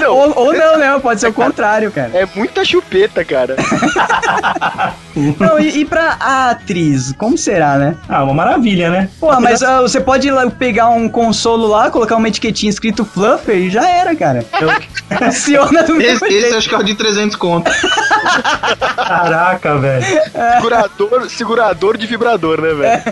Não, 0.00 0.14
ou, 0.14 0.38
ou 0.46 0.52
não, 0.52 0.78
né? 0.78 0.98
Pode 1.00 1.20
ser 1.20 1.28
o 1.28 1.32
contrário, 1.32 1.90
cara. 1.90 2.10
é 2.14 2.26
muita 2.34 2.64
chupeta, 2.64 3.24
cara. 3.24 3.56
Não, 5.38 5.58
e, 5.58 5.78
e 5.80 5.84
pra 5.84 6.16
a 6.20 6.50
atriz, 6.50 7.14
como 7.16 7.38
será, 7.38 7.76
né? 7.78 7.94
Ah, 8.08 8.22
uma 8.24 8.34
maravilha, 8.34 8.90
né? 8.90 9.08
Pô, 9.18 9.38
mas 9.40 9.62
ah, 9.62 9.80
você 9.80 9.98
pode 10.00 10.28
ir 10.28 10.30
lá 10.30 10.48
pegar 10.50 10.88
um 10.88 11.08
consolo 11.08 11.66
lá, 11.66 11.90
colocar 11.90 12.16
uma 12.16 12.28
etiquetinha 12.28 12.68
escrito 12.68 13.04
Fluffer 13.04 13.56
e 13.56 13.70
já 13.70 13.88
era, 13.88 14.14
cara. 14.14 14.44
Funciona 15.18 15.82
do 15.84 15.94
mesmo 15.94 16.26
Esse, 16.26 16.34
esse 16.34 16.40
jeito. 16.40 16.56
acho 16.56 16.68
que 16.68 16.74
é 16.74 16.78
o 16.78 16.82
de 16.82 16.94
300 16.94 17.36
conto. 17.36 17.70
Caraca, 18.94 19.76
velho. 19.78 20.04
Segurador, 20.56 21.30
segurador 21.30 21.98
de 21.98 22.06
vibrador, 22.06 22.60
né, 22.60 22.74
velho? 22.74 23.02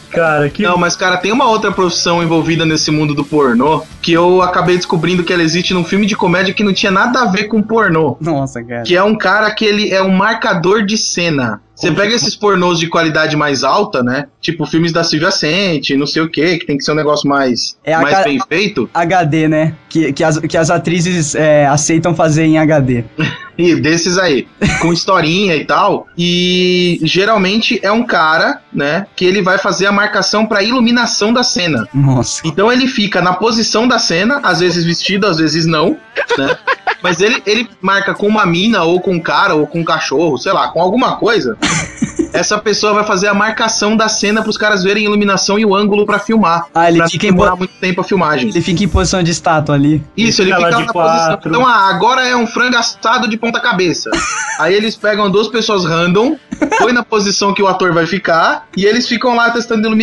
Cara, 0.16 0.48
que. 0.48 0.62
Não, 0.62 0.78
mas 0.78 0.96
cara, 0.96 1.18
tem 1.18 1.30
uma 1.30 1.46
outra 1.46 1.70
profissão 1.70 2.22
envolvida 2.22 2.64
nesse 2.64 2.90
mundo 2.90 3.14
do 3.14 3.22
pornô 3.22 3.82
que 4.00 4.14
eu 4.14 4.40
acabei 4.40 4.76
descobrindo 4.76 5.22
que 5.22 5.32
ela 5.32 5.42
existe 5.42 5.74
num 5.74 5.84
filme 5.84 6.06
de 6.06 6.16
comédia 6.16 6.54
que 6.54 6.64
não 6.64 6.72
tinha 6.72 6.90
nada 6.90 7.20
a 7.20 7.26
ver 7.26 7.44
com 7.44 7.62
pornô. 7.62 8.16
Nossa, 8.18 8.64
cara. 8.64 8.82
Que 8.82 8.96
é 8.96 9.02
um 9.02 9.14
cara 9.14 9.50
que 9.50 9.64
ele 9.64 9.92
é 9.92 10.02
um 10.02 10.10
marcador 10.10 10.86
de 10.86 10.96
cena. 10.96 11.60
Você 11.74 11.92
pega 11.92 12.14
esses 12.14 12.34
pornôs 12.34 12.78
de 12.78 12.88
qualidade 12.88 13.36
mais 13.36 13.62
alta, 13.62 14.02
né? 14.02 14.28
Tipo 14.40 14.64
filmes 14.64 14.92
da 14.92 15.04
Silvia 15.04 15.30
Sente, 15.30 15.94
não 15.94 16.06
sei 16.06 16.22
o 16.22 16.28
que, 16.28 16.56
que 16.56 16.66
tem 16.66 16.78
que 16.78 16.82
ser 16.82 16.92
um 16.92 16.94
negócio 16.94 17.28
mais, 17.28 17.76
É 17.84 17.94
mais 17.98 18.24
bem 18.24 18.38
feito. 18.48 18.88
HD, 18.94 19.46
né? 19.46 19.74
Que, 19.86 20.10
que, 20.10 20.24
as, 20.24 20.38
que 20.38 20.56
as 20.56 20.70
atrizes 20.70 21.34
é, 21.34 21.66
aceitam 21.66 22.14
fazer 22.14 22.44
em 22.44 22.58
HD. 22.58 23.04
E 23.58 23.74
desses 23.74 24.18
aí, 24.18 24.46
com 24.82 24.92
historinha 24.92 25.56
e 25.56 25.64
tal. 25.64 26.06
E 26.16 27.00
geralmente 27.02 27.80
é 27.82 27.90
um 27.90 28.04
cara, 28.04 28.60
né, 28.70 29.06
que 29.16 29.24
ele 29.24 29.40
vai 29.40 29.56
fazer 29.56 29.86
a 29.86 29.92
marcação 29.92 30.05
pra 30.48 30.62
iluminação 30.62 31.32
da 31.32 31.42
cena. 31.42 31.86
Nossa. 31.94 32.40
Então 32.44 32.70
ele 32.72 32.86
fica 32.86 33.20
na 33.20 33.32
posição 33.34 33.86
da 33.88 33.98
cena, 33.98 34.40
às 34.42 34.60
vezes 34.60 34.84
vestido, 34.84 35.26
às 35.26 35.38
vezes 35.38 35.66
não, 35.66 35.96
né? 36.38 36.56
Mas 37.02 37.20
ele, 37.20 37.42
ele 37.46 37.68
marca 37.80 38.14
com 38.14 38.26
uma 38.26 38.44
mina, 38.46 38.82
ou 38.82 39.00
com 39.00 39.12
um 39.12 39.20
cara, 39.20 39.54
ou 39.54 39.66
com 39.66 39.80
um 39.80 39.84
cachorro, 39.84 40.38
sei 40.38 40.52
lá, 40.52 40.68
com 40.68 40.80
alguma 40.80 41.16
coisa. 41.16 41.56
Essa 42.32 42.58
pessoa 42.58 42.92
vai 42.94 43.04
fazer 43.04 43.28
a 43.28 43.34
marcação 43.34 43.96
da 43.96 44.08
cena 44.08 44.42
pros 44.42 44.56
caras 44.58 44.82
verem 44.82 45.04
a 45.04 45.06
iluminação 45.06 45.58
e 45.58 45.64
o 45.64 45.74
ângulo 45.74 46.04
pra 46.04 46.18
filmar. 46.18 46.66
Ah, 46.74 46.88
ele 46.88 46.98
pra 46.98 47.08
fica 47.08 47.26
em 47.26 47.30
demorar 47.30 47.52
bo- 47.52 47.58
muito 47.58 47.74
tempo 47.80 48.00
a 48.00 48.04
filmagem. 48.04 48.48
Ele 48.50 48.60
fica 48.60 48.82
em 48.84 48.88
posição 48.88 49.22
de 49.22 49.30
estátua 49.30 49.74
ali. 49.74 50.02
Isso, 50.16 50.42
ele 50.42 50.50
Fica 50.52 50.62
lá 50.62 50.68
fica 50.68 50.80
de 50.80 50.86
na 50.86 50.92
posição. 50.92 51.26
quatro. 51.28 51.48
Então, 51.50 51.66
ah, 51.66 51.88
agora 51.90 52.26
é 52.26 52.34
um 52.36 52.46
frango 52.46 52.76
assado 52.76 53.28
de 53.28 53.36
ponta 53.36 53.60
cabeça. 53.60 54.10
Aí 54.58 54.74
eles 54.74 54.96
pegam 54.96 55.30
duas 55.30 55.48
pessoas 55.48 55.84
random, 55.84 56.36
põe 56.78 56.92
na 56.92 57.04
posição 57.04 57.52
que 57.54 57.62
o 57.62 57.68
ator 57.68 57.92
vai 57.92 58.06
ficar, 58.06 58.66
e 58.76 58.84
eles 58.86 59.06
ficam 59.06 59.36
lá 59.36 59.50
testando 59.50 59.86
iluminação. 59.86 59.95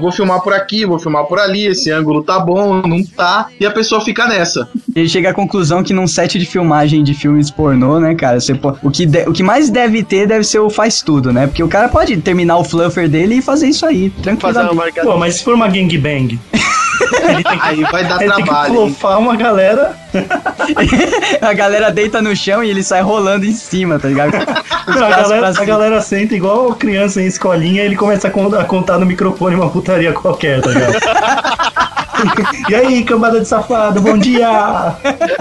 Vou 0.00 0.10
filmar 0.12 0.40
por 0.40 0.52
aqui, 0.52 0.84
vou 0.84 0.98
filmar 0.98 1.24
por 1.24 1.38
ali, 1.38 1.66
esse 1.66 1.90
ângulo 1.90 2.22
tá 2.22 2.38
bom, 2.38 2.82
não 2.86 3.02
tá, 3.04 3.48
e 3.58 3.66
a 3.66 3.70
pessoa 3.70 4.00
fica 4.00 4.26
nessa. 4.26 4.68
Ele 4.94 5.08
chega 5.08 5.30
à 5.30 5.34
conclusão 5.34 5.82
que 5.82 5.92
num 5.92 6.06
set 6.06 6.38
de 6.38 6.46
filmagem 6.46 7.02
de 7.02 7.14
filmes 7.14 7.50
pornô, 7.50 7.98
né, 8.00 8.14
cara, 8.14 8.40
você 8.40 8.54
o, 8.82 8.90
que 8.90 9.06
de- 9.06 9.28
o 9.28 9.32
que 9.32 9.42
mais 9.42 9.70
deve 9.70 10.02
ter 10.02 10.26
deve 10.26 10.44
ser 10.44 10.58
o 10.58 10.70
faz 10.70 11.02
tudo, 11.02 11.32
né? 11.32 11.46
Porque 11.46 11.62
o 11.62 11.68
cara 11.68 11.88
pode 11.88 12.16
terminar 12.18 12.56
o 12.58 12.64
fluffer 12.64 13.08
dele 13.08 13.36
e 13.36 13.42
fazer 13.42 13.68
isso 13.68 13.84
aí, 13.86 14.10
marcação. 14.34 14.74
Pô, 15.12 15.18
mas 15.18 15.36
se 15.36 15.44
for 15.44 15.54
uma 15.54 15.68
gangbang? 15.68 16.38
Ele 17.12 17.42
tem 17.44 17.58
que, 17.58 17.66
Aí 17.68 17.82
vai 17.84 18.04
dar 18.04 18.20
ele 18.22 18.32
tem 18.32 18.42
que 18.44 18.48
trabalho. 18.50 18.68
hein? 18.72 18.76
flofar 18.76 19.18
uma 19.18 19.36
galera. 19.36 19.96
a 21.40 21.52
galera 21.52 21.90
deita 21.90 22.20
no 22.22 22.34
chão 22.34 22.62
e 22.64 22.70
ele 22.70 22.82
sai 22.82 23.00
rolando 23.02 23.44
em 23.46 23.52
cima, 23.52 23.98
tá 23.98 24.08
ligado? 24.08 24.32
Não, 24.86 25.06
a, 25.06 25.10
galera, 25.10 25.52
pra 25.52 25.62
a 25.62 25.66
galera 25.66 26.00
senta 26.00 26.34
igual 26.34 26.74
criança 26.74 27.20
em 27.22 27.26
escolinha 27.26 27.82
e 27.82 27.86
ele 27.86 27.96
começa 27.96 28.28
a 28.28 28.30
con- 28.30 28.54
a 28.54 28.64
contar 28.64 28.98
no 28.98 29.06
microfone 29.06 29.54
uma 29.56 29.70
putaria 29.70 30.12
qualquer, 30.12 30.60
tá 30.60 30.70
ligado? 30.70 30.98
e 32.68 32.74
aí, 32.74 33.04
cambada 33.04 33.40
de 33.40 33.46
safado, 33.48 34.00
bom 34.00 34.18
dia! 34.18 34.48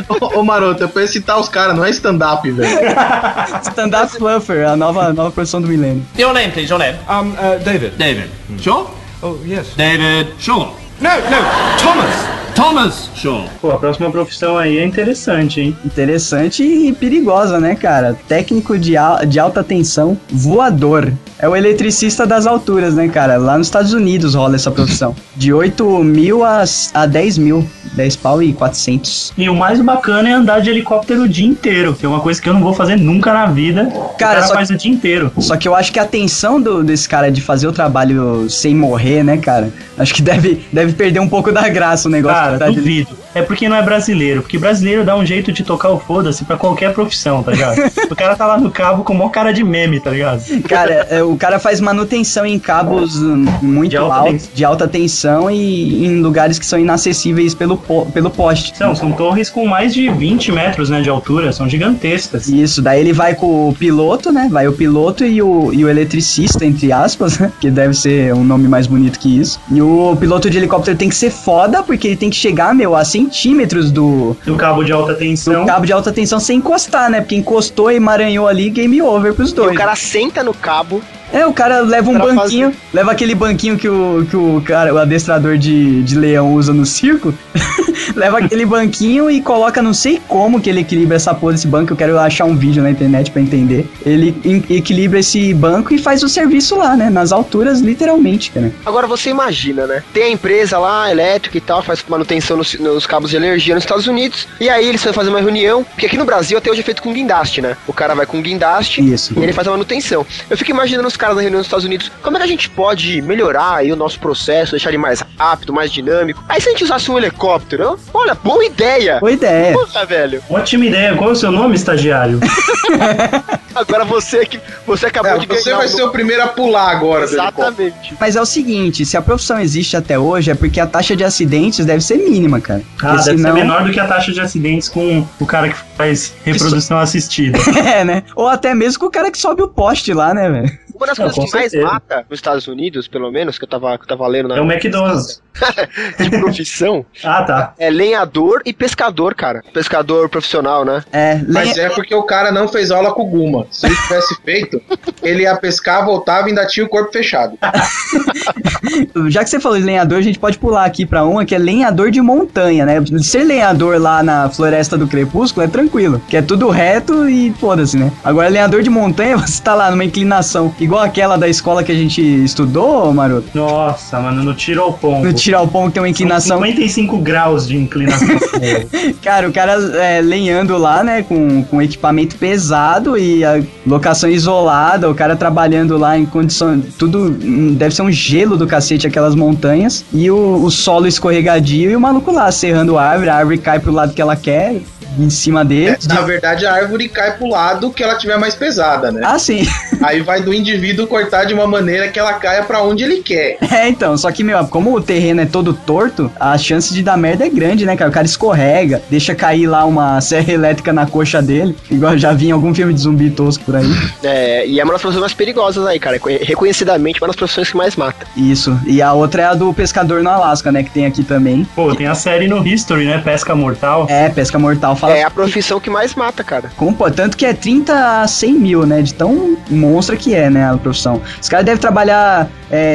Ô, 0.07 0.39
ô, 0.39 0.43
Maroto, 0.43 0.83
eu 0.83 0.89
penso 0.89 1.13
citar 1.13 1.39
os 1.39 1.49
caras, 1.49 1.75
não 1.75 1.83
é 1.83 1.89
stand-up, 1.89 2.49
velho. 2.49 2.79
Stand-up 3.63 4.11
fluffer, 4.17 4.67
a 4.69 4.75
nova, 4.75 5.11
nova 5.13 5.31
profissão 5.31 5.61
do 5.61 5.67
milênio. 5.67 6.05
Your 6.17 6.33
name, 6.33 6.51
please, 6.51 6.69
your 6.71 6.79
name. 6.79 6.97
Um, 7.09 7.31
uh, 7.33 7.59
David. 7.63 7.93
David. 7.97 8.29
Sure? 8.61 8.85
Oh, 9.21 9.35
yes. 9.45 9.67
David 9.75 10.33
Shaw. 10.39 10.73
No, 11.01 11.15
no, 11.29 11.39
Thomas. 11.77 12.48
Thomas 12.63 13.09
Shaw. 13.15 13.45
Pô, 13.61 13.71
a 13.71 13.77
próxima 13.79 14.11
profissão 14.11 14.57
aí 14.57 14.79
é 14.79 14.85
interessante, 14.85 15.61
hein? 15.61 15.77
Interessante 15.85 16.61
e 16.61 16.91
perigosa, 16.91 17.57
né, 17.57 17.73
cara? 17.73 18.17
Técnico 18.27 18.77
de, 18.77 18.97
al- 18.97 19.25
de 19.25 19.39
alta 19.39 19.63
tensão, 19.63 20.17
voador. 20.29 21.09
É 21.41 21.47
o 21.47 21.55
eletricista 21.55 22.27
das 22.27 22.45
alturas, 22.45 22.95
né, 22.95 23.07
cara? 23.07 23.37
Lá 23.37 23.57
nos 23.57 23.67
Estados 23.67 23.93
Unidos 23.93 24.35
rola 24.35 24.55
essa 24.55 24.69
profissão. 24.71 25.15
De 25.37 25.53
8 25.53 26.03
mil 26.03 26.43
a, 26.43 26.65
a 26.93 27.05
10 27.05 27.37
mil. 27.37 27.65
10 27.93 28.15
pau 28.17 28.43
e 28.43 28.53
400. 28.53 29.33
E 29.37 29.49
o 29.49 29.55
mais 29.55 29.81
bacana 29.81 30.29
é 30.29 30.33
andar 30.33 30.59
de 30.61 30.69
helicóptero 30.69 31.23
o 31.23 31.27
dia 31.27 31.47
inteiro, 31.47 31.95
que 31.95 32.05
é 32.05 32.09
uma 32.09 32.19
coisa 32.19 32.39
que 32.41 32.47
eu 32.47 32.53
não 32.53 32.61
vou 32.61 32.73
fazer 32.73 32.95
nunca 32.97 33.33
na 33.33 33.47
vida. 33.47 33.83
o 33.91 34.09
Cara, 34.09 34.35
cara 34.35 34.43
só- 34.43 34.53
faz 34.53 34.69
o 34.69 34.75
dia 34.77 34.91
inteiro. 34.91 35.31
Só 35.39 35.55
que 35.57 35.67
eu 35.67 35.73
acho 35.73 35.91
que 35.91 35.97
a 35.99 36.05
tensão 36.05 36.61
do, 36.61 36.83
desse 36.83 37.09
cara 37.09 37.31
de 37.31 37.41
fazer 37.41 37.67
o 37.67 37.71
trabalho 37.71 38.47
sem 38.49 38.75
morrer, 38.75 39.23
né, 39.23 39.37
cara? 39.37 39.71
Acho 39.97 40.13
que 40.13 40.21
deve, 40.21 40.65
deve 40.71 40.93
perder 40.93 41.19
um 41.19 41.27
pouco 41.27 41.51
da 41.51 41.67
graça 41.67 42.07
o 42.07 42.11
negócio. 42.11 42.37
Cara, 42.37 42.48
de- 42.57 42.75
duvido. 42.75 43.17
É 43.35 43.41
porque 43.41 43.69
não 43.69 43.75
é 43.75 43.81
brasileiro. 43.83 44.41
Porque 44.41 44.57
brasileiro 44.57 45.03
dá 45.05 45.15
um 45.15 45.25
jeito 45.25 45.51
de 45.51 45.63
tocar 45.63 45.89
o 45.89 45.99
foda-se 45.99 46.43
pra 46.45 46.57
qualquer 46.57 46.93
profissão, 46.93 47.43
tá 47.43 47.51
ligado? 47.51 47.77
o 48.09 48.15
cara 48.15 48.35
tá 48.35 48.45
lá 48.47 48.57
no 48.57 48.71
cabo 48.71 49.03
com 49.03 49.13
mó 49.13 49.29
cara 49.29 49.51
de 49.53 49.63
meme, 49.63 49.99
tá 49.99 50.09
ligado? 50.09 50.41
Cara, 50.67 51.07
é, 51.09 51.21
o 51.23 51.35
cara 51.35 51.59
faz 51.59 51.79
manutenção 51.79 52.45
em 52.45 52.57
cabos 52.57 53.19
muito 53.61 53.91
De 53.91 53.97
alta 53.97 54.15
altos, 54.15 54.31
tensão. 54.33 54.51
de 54.55 54.65
alta 54.65 54.87
tensão 54.87 55.51
e 55.51 56.05
em 56.05 56.21
lugares 56.21 56.57
que 56.57 56.65
são 56.65 56.79
inacessíveis 56.79 57.53
pelo, 57.53 57.77
po- 57.77 58.05
pelo 58.07 58.29
poste. 58.29 58.75
São, 58.77 58.95
são 58.95 59.11
torres 59.11 59.49
com 59.49 59.65
mais 59.67 59.93
de 59.93 60.09
20 60.09 60.51
metros 60.51 60.89
né, 60.89 61.01
de 61.01 61.09
altura, 61.09 61.51
são 61.51 61.69
gigantescas. 61.69 62.47
Isso, 62.47 62.81
daí 62.81 62.99
ele 63.01 63.13
vai 63.13 63.35
com 63.35 63.69
o 63.69 63.73
piloto, 63.75 64.31
né? 64.31 64.47
Vai 64.51 64.67
o 64.67 64.73
piloto 64.73 65.23
e 65.23 65.41
o, 65.41 65.71
e 65.73 65.83
o 65.85 65.89
eletricista, 65.89 66.65
entre 66.65 66.91
aspas, 66.91 67.37
né? 67.39 67.51
Que 67.59 67.69
deve 67.69 67.93
ser 67.93 68.33
um 68.33 68.43
nome 68.43 68.67
mais 68.67 68.87
bonito 68.87 69.19
que 69.19 69.39
isso. 69.39 69.59
E 69.71 69.81
o 69.81 70.15
piloto 70.19 70.49
de 70.49 70.57
helicóptero 70.57 70.97
tem 70.97 71.09
que 71.09 71.15
ser 71.15 71.29
foda, 71.29 71.83
porque 71.83 72.07
ele 72.07 72.15
tem 72.17 72.28
que 72.29 72.35
chegar, 72.35 72.73
meu, 72.75 72.95
a 72.95 73.03
centímetros 73.05 73.91
do, 73.91 74.35
Do 74.45 74.55
cabo 74.55 74.83
de 74.83 74.91
alta 74.91 75.13
do 75.13 75.19
tensão. 75.19 75.65
cabo 75.65 75.85
de 75.85 75.93
alta 75.93 76.11
tensão 76.11 76.39
sem 76.39 76.57
encostar, 76.59 77.09
né? 77.09 77.21
Porque 77.21 77.35
encostou 77.35 77.91
e 77.91 77.95
emaranhou 77.95 78.47
ali, 78.47 78.69
game 78.69 79.01
over 79.01 79.33
pros 79.33 79.51
E 79.51 79.55
dois. 79.55 79.71
o 79.71 79.75
cara 79.75 79.95
senta 79.95 80.43
no 80.43 80.53
cabo. 80.53 81.01
É, 81.31 81.45
o 81.45 81.53
cara 81.53 81.81
leva 81.81 82.09
um 82.09 82.15
Pra 82.15 82.33
banquinho, 82.33 82.73
leva 82.93 83.11
aquele 83.11 83.35
banquinho 83.35 83.77
que 83.77 83.87
o, 83.87 84.25
que 84.29 84.35
o 84.35 84.61
cara, 84.65 84.93
o 84.93 84.97
adestrador 84.97 85.57
de, 85.57 86.01
de 86.03 86.17
leão 86.17 86.53
usa 86.53 86.73
no 86.73 86.85
circo, 86.85 87.33
leva 88.15 88.39
aquele 88.39 88.65
banquinho 88.65 89.29
e 89.29 89.41
coloca, 89.41 89.81
não 89.81 89.93
sei 89.93 90.21
como 90.27 90.59
que 90.59 90.69
ele 90.69 90.81
equilibra 90.81 91.15
essa 91.15 91.33
porra 91.33 91.53
desse 91.53 91.67
banco, 91.67 91.93
eu 91.93 91.97
quero 91.97 92.17
achar 92.19 92.45
um 92.45 92.55
vídeo 92.55 92.81
na 92.81 92.89
internet 92.89 93.31
pra 93.31 93.41
entender. 93.41 93.87
Ele 94.05 94.35
equilibra 94.69 95.19
esse 95.19 95.53
banco 95.53 95.93
e 95.93 95.97
faz 95.97 96.23
o 96.23 96.29
serviço 96.29 96.75
lá, 96.75 96.95
né, 96.95 97.09
nas 97.09 97.31
alturas, 97.31 97.79
literalmente, 97.79 98.51
cara. 98.51 98.71
Agora 98.85 99.07
você 99.07 99.29
imagina, 99.29 99.85
né? 99.85 100.03
Tem 100.13 100.23
a 100.23 100.29
empresa 100.29 100.77
lá, 100.77 101.11
elétrica 101.11 101.57
e 101.57 101.61
tal, 101.61 101.83
faz 101.83 102.03
manutenção 102.07 102.57
nos, 102.57 102.73
nos 102.79 103.05
cabos 103.05 103.29
de 103.29 103.37
energia 103.37 103.75
nos 103.75 103.83
Estados 103.83 104.07
Unidos. 104.07 104.47
E 104.59 104.69
aí 104.69 104.87
eles 104.87 105.03
vão 105.03 105.13
fazer 105.13 105.29
uma 105.29 105.39
reunião. 105.39 105.83
Porque 105.83 106.05
aqui 106.05 106.17
no 106.17 106.25
Brasil 106.25 106.57
até 106.57 106.71
hoje 106.71 106.81
é 106.81 106.83
feito 106.83 107.01
com 107.01 107.13
guindaste, 107.13 107.61
né? 107.61 107.77
O 107.87 107.93
cara 107.93 108.15
vai 108.15 108.25
com 108.25 108.41
guindaste 108.41 109.01
Isso. 109.01 109.33
e 109.37 109.43
ele 109.43 109.53
faz 109.53 109.67
a 109.67 109.71
manutenção. 109.71 110.25
Eu 110.49 110.57
fico 110.57 110.71
imaginando 110.71 111.07
os 111.07 111.17
caras 111.19 111.35
na 111.35 111.41
reunião 111.41 111.59
nos 111.59 111.67
Estados 111.67 111.85
Unidos. 111.85 112.11
Como 112.23 112.35
é 112.37 112.39
que 112.39 112.45
a 112.45 112.49
gente 112.49 112.69
pode 112.69 113.21
melhorar 113.21 113.75
aí 113.75 113.91
o 113.91 113.95
nosso 113.95 114.19
processo, 114.19 114.71
deixar 114.71 114.89
ele 114.89 114.97
mais 114.97 115.23
rápido, 115.37 115.71
mais 115.73 115.91
dinâmico? 115.91 116.43
Aí 116.49 116.59
se 116.61 116.69
a 116.69 116.71
gente 116.71 116.83
usasse 116.85 117.11
um 117.11 117.17
helicóptero, 117.17 117.99
ó, 118.13 118.19
olha, 118.19 118.33
boa 118.35 118.63
ideia! 118.65 119.19
Boa 119.19 119.31
ideia. 119.31 119.73
Puta, 119.77 120.05
velho. 120.05 120.41
Ótima 120.49 120.85
ideia. 120.85 121.15
Qual 121.15 121.29
é 121.29 121.33
o 121.33 121.35
seu 121.35 121.51
nome, 121.51 121.75
estagiário? 121.75 122.39
Agora 123.75 124.03
você 124.03 124.45
que 124.45 124.59
você 124.85 125.05
acabou 125.05 125.31
É, 125.31 125.37
de 125.37 125.47
você 125.47 125.65
ganhar 125.65 125.77
vai 125.77 125.87
um- 125.87 125.89
ser 125.89 126.03
o 126.03 126.09
primeiro 126.09 126.41
a 126.43 126.47
pular 126.47 126.89
agora. 126.89 127.23
Exatamente. 127.23 128.15
Mas 128.19 128.35
é 128.35 128.41
o 128.41 128.45
seguinte, 128.45 129.05
se 129.05 129.15
a 129.15 129.21
profissão 129.21 129.59
existe 129.59 129.95
até 129.95 130.17
hoje, 130.17 130.51
é 130.51 130.55
porque 130.55 130.79
a 130.79 130.87
taxa 130.87 131.15
de 131.15 131.23
acidentes 131.23 131.85
deve 131.85 132.01
ser 132.03 132.17
mínima, 132.17 132.59
cara. 132.59 132.81
Ah, 132.81 133.09
Porque 133.13 133.15
deve 133.25 133.37
senão- 133.37 133.49
ser 133.55 133.61
menor 133.61 133.83
do 133.83 133.91
que 133.91 133.99
a 133.99 134.07
taxa 134.07 134.31
de 134.31 134.41
acidentes 134.41 134.89
com 134.89 135.25
o 135.39 135.45
cara 135.45 135.69
que 135.69 135.75
faz 135.95 136.33
reprodução 136.43 136.97
assistida. 136.99 137.59
É, 137.89 138.03
né? 138.03 138.23
Ou 138.35 138.47
até 138.47 138.75
mesmo 138.75 138.99
com 138.99 139.05
o 139.07 139.11
cara 139.11 139.31
que 139.31 139.37
sobe 139.37 139.61
o 139.63 139.67
poste 139.67 140.13
lá, 140.13 140.33
né, 140.33 140.49
velho? 140.49 140.77
Uma 140.99 141.07
das 141.07 141.17
Não, 141.17 141.25
coisas 141.29 141.45
que 141.51 141.57
mais 141.57 141.71
certeza. 141.71 141.91
mata 141.93 142.25
nos 142.29 142.37
Estados 142.39 142.67
Unidos, 142.67 143.07
pelo 143.07 143.31
menos, 143.31 143.57
que 143.57 143.63
eu 143.63 143.69
tava, 143.69 143.97
que 143.97 144.03
eu 144.03 144.07
tava 144.07 144.27
lendo 144.27 144.49
na 144.49 144.57
É 144.57 144.61
o 144.61 144.65
McDonald's. 144.69 145.41
de 146.19 146.29
profissão, 146.29 147.05
Ah, 147.23 147.43
tá. 147.43 147.73
é 147.79 147.89
lenhador 147.89 148.61
e 148.65 148.71
pescador, 148.73 149.33
cara. 149.35 149.61
Pescador 149.73 150.29
profissional, 150.29 150.83
né? 150.85 151.03
É, 151.11 151.39
Mas 151.47 151.77
é 151.77 151.89
porque 151.89 152.13
o 152.13 152.23
cara 152.23 152.51
não 152.51 152.67
fez 152.67 152.91
aula 152.91 153.13
com 153.13 153.23
o 153.23 153.25
Guma. 153.25 153.65
Se 153.71 153.85
ele 153.87 153.95
tivesse 153.95 154.35
feito, 154.43 154.81
ele 155.23 155.43
ia 155.43 155.55
pescar, 155.55 156.05
voltava 156.05 156.47
e 156.47 156.49
ainda 156.49 156.65
tinha 156.65 156.85
o 156.85 156.89
corpo 156.89 157.11
fechado. 157.11 157.57
Já 159.29 159.43
que 159.43 159.49
você 159.49 159.59
falou 159.59 159.77
de 159.77 159.83
lenhador, 159.83 160.17
a 160.17 160.21
gente 160.21 160.39
pode 160.39 160.57
pular 160.57 160.85
aqui 160.85 161.05
pra 161.05 161.23
uma 161.25 161.45
que 161.45 161.55
é 161.55 161.57
lenhador 161.57 162.11
de 162.11 162.21
montanha, 162.21 162.85
né? 162.85 162.95
Ser 163.21 163.43
lenhador 163.43 163.99
lá 163.99 164.21
na 164.23 164.49
floresta 164.49 164.97
do 164.97 165.07
crepúsculo 165.07 165.65
é 165.65 165.69
tranquilo, 165.69 166.21
que 166.27 166.37
é 166.37 166.41
tudo 166.41 166.69
reto 166.69 167.27
e 167.29 167.51
foda-se, 167.53 167.97
né? 167.97 168.11
Agora, 168.23 168.49
lenhador 168.49 168.81
de 168.81 168.89
montanha, 168.89 169.37
você 169.37 169.61
tá 169.61 169.73
lá 169.75 169.91
numa 169.91 170.03
inclinação 170.05 170.69
igual 170.89 171.03
aquela 171.03 171.37
da 171.37 171.47
escola 171.47 171.83
que 171.83 171.91
a 171.91 171.95
gente 171.95 172.19
estudou, 172.19 173.13
Maroto. 173.13 173.47
Nossa, 173.53 174.19
mano, 174.19 174.43
no 174.43 174.55
tiro 174.55 174.81
ao 174.81 174.93
pombo. 174.93 175.23
No 175.23 175.31
tirar 175.31 175.61
o 175.61 175.67
pão 175.67 175.85
que 175.85 175.93
tem 175.93 176.01
uma 176.01 176.07
São 176.07 176.11
inclinação. 176.11 176.57
55 176.57 177.17
graus 177.19 177.67
de 177.67 177.77
inclinação. 177.77 178.27
Cara, 179.21 179.47
o 179.47 179.53
cara 179.53 179.73
é, 179.97 180.19
lenhando 180.19 180.75
lá, 180.77 181.03
né, 181.03 181.21
com, 181.21 181.63
com 181.63 181.79
equipamento 181.79 182.35
pesado 182.37 183.15
e 183.17 183.45
a 183.45 183.61
locação 183.85 184.29
isolada, 184.29 185.09
o 185.09 185.13
cara 185.13 185.35
trabalhando 185.35 185.95
lá 185.97 186.17
em 186.17 186.25
condição. 186.25 186.81
Tudo. 186.97 187.37
hum, 187.39 187.75
Deve 187.75 187.93
ser 187.93 188.01
um 188.01 188.11
gelo 188.11 188.57
do 188.57 188.65
cacete 188.65 189.05
aquelas 189.05 189.35
montanhas. 189.35 190.03
E 190.11 190.31
o, 190.31 190.63
o 190.63 190.71
solo 190.71 191.05
escorregadio 191.05 191.91
e 191.91 191.95
o 191.95 191.99
maluco 191.99 192.31
lá 192.31 192.51
serrando 192.51 192.97
a 192.97 193.03
árvore, 193.03 193.29
a 193.29 193.35
árvore 193.35 193.57
cai 193.59 193.79
pro 193.79 193.91
lado 193.91 194.13
que 194.13 194.21
ela 194.21 194.35
quer, 194.35 194.81
em 195.17 195.29
cima 195.29 195.63
dele. 195.63 195.97
É, 196.03 196.13
na 196.13 196.21
verdade, 196.21 196.65
a 196.65 196.73
árvore 196.73 197.09
cai 197.09 197.37
pro 197.37 197.47
lado 197.47 197.91
que 197.91 198.03
ela 198.03 198.15
tiver 198.15 198.37
mais 198.37 198.55
pesada, 198.55 199.11
né? 199.11 199.21
Ah, 199.23 199.39
sim. 199.39 199.65
Aí 200.01 200.21
vai 200.21 200.41
do 200.41 200.53
indivíduo 200.53 201.07
cortar 201.07 201.45
de 201.45 201.53
uma 201.53 201.67
maneira 201.67 202.07
que 202.09 202.19
ela 202.19 202.33
caia 202.33 202.63
pra 202.63 202.81
onde 202.83 203.03
ele 203.03 203.21
quer. 203.21 203.57
É, 203.79 203.87
então, 203.87 204.17
só 204.17 204.29
que, 204.31 204.43
meu, 204.43 204.65
como 204.67 204.93
o 204.93 204.99
terreno 204.99 205.41
é 205.41 205.45
todo 205.45 205.73
torto, 205.73 206.29
a 206.37 206.57
chance 206.57 206.93
de 206.93 207.01
dar 207.01 207.15
merda 207.15 207.45
é 207.45 207.49
grande, 207.49 207.85
né, 207.85 207.95
cara? 207.95 208.09
O 208.09 208.13
cara 208.13 208.25
escorrega, 208.25 209.01
deixa 209.09 209.33
cair 209.33 209.67
lá 209.67 209.85
uma 209.85 210.19
serra 210.19 210.51
elétrica 210.51 210.91
na 210.91 211.05
coxa 211.05 211.41
dele, 211.41 211.77
igual 211.89 212.17
já 212.17 212.33
vi 212.33 212.47
em 212.47 212.51
algum 212.51 212.73
filme 212.73 212.93
de 212.93 212.99
zumbi 212.99 213.29
tosco 213.29 213.63
por 213.63 213.75
aí. 213.75 213.85
É, 214.23 214.67
e 214.67 214.79
é 214.79 214.83
uma 214.83 214.93
das 214.93 215.01
profissões 215.01 215.21
mais 215.21 215.33
perigosas 215.33 215.85
aí, 215.85 215.99
cara. 215.99 216.17
É 216.17 216.43
Reconhecidamente 216.43 217.21
uma 217.21 217.27
das 217.27 217.35
profissões 217.35 217.69
que 217.69 217.77
mais 217.77 217.95
mata. 217.95 218.25
Isso. 218.35 218.77
E 218.85 219.01
a 219.01 219.13
outra 219.13 219.43
é 219.43 219.45
a 219.45 219.53
do 219.53 219.73
pescador 219.73 220.23
no 220.23 220.29
Alasca, 220.29 220.71
né? 220.71 220.83
Que 220.83 220.89
tem 220.91 221.05
aqui 221.05 221.23
também. 221.23 221.65
Pô, 221.75 221.95
tem 221.95 222.07
a 222.07 222.15
série 222.15 222.47
no 222.47 222.65
History, 222.65 223.05
né? 223.05 223.21
Pesca 223.23 223.55
Mortal. 223.55 224.07
É, 224.09 224.29
pesca 224.29 224.57
mortal. 224.59 224.95
Fala 224.99 225.17
É 225.17 225.23
a 225.23 225.29
profissão 225.29 225.79
que 225.79 225.89
mais 225.89 226.13
mata, 226.15 226.43
cara. 226.43 226.71
como, 226.75 226.95
tanto 227.11 227.37
que 227.37 227.45
é 227.45 227.53
30 227.53 228.21
a 228.21 228.27
100 228.27 228.53
mil, 228.53 228.85
né? 228.85 229.01
De 229.01 229.13
tão 229.13 229.57
monstra 229.69 230.15
que 230.15 230.33
é, 230.35 230.49
né? 230.49 230.69
A 230.69 230.77
profissão. 230.77 231.21
Os 231.41 231.47
caras 231.47 231.65
devem 231.65 231.79
trabalhar 231.79 232.47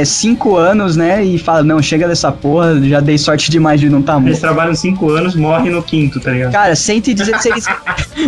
5 0.04 0.56
anos, 0.56 0.96
né? 0.96 1.24
E 1.24 1.38
fala, 1.38 1.62
não, 1.62 1.80
chega 1.82 2.06
dessa 2.06 2.30
porra, 2.30 2.80
já 2.82 3.00
dei 3.00 3.18
sorte 3.18 3.50
demais 3.50 3.80
de 3.80 3.88
não 3.88 4.00
estar 4.00 4.14
tá 4.14 4.18
Eles 4.18 4.30
morto. 4.32 4.40
trabalham 4.40 4.74
5 4.74 5.10
anos, 5.10 5.34
morrem 5.34 5.70
no 5.70 5.82
quinto, 5.82 6.20
tá 6.20 6.30
ligado? 6.30 6.52
Cara, 6.52 6.76
116, 6.76 7.64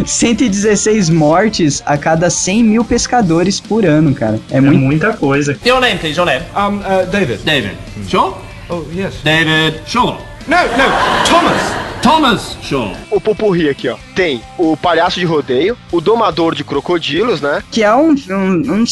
116 0.05 1.11
mortes 1.11 1.83
a 1.87 1.97
cada 1.97 2.31
100 2.31 2.65
mil 2.65 2.85
pescadores 2.85 3.61
por 3.61 3.85
ano, 3.85 4.15
cara. 4.15 4.41
É 4.51 4.57
É 4.57 4.61
muito. 4.61 4.79
muita 4.79 5.13
coisa. 5.13 5.57
Your 5.65 5.81
name, 5.81 5.99
please, 5.99 6.17
your 6.19 6.27
name. 6.27 6.45
Um, 6.57 6.79
uh, 6.79 7.07
David. 7.11 7.41
David. 7.45 7.77
Sure? 8.09 8.35
Oh, 8.69 8.83
yes. 8.95 9.15
David 9.23 9.81
Shaw. 9.87 10.19
No, 10.49 10.57
no, 10.57 11.29
Thomas. 11.29 11.61
Thomas 12.07 12.57
Shaw. 12.63 12.93
O 13.11 13.21
popurri 13.21 13.69
aqui, 13.69 13.89
ó. 13.89 13.99
Tem 14.17 14.43
o 14.59 14.77
palhaço 14.79 15.21
de 15.21 15.27
rodeio, 15.27 15.77
o 15.93 16.01
domador 16.01 16.55
de 16.55 16.65
crocodilos, 16.65 17.41
né? 17.43 17.63
Que 17.71 17.83
é 17.85 17.95
um, 17.95 18.15
um- 18.31 18.83
um 18.83 18.85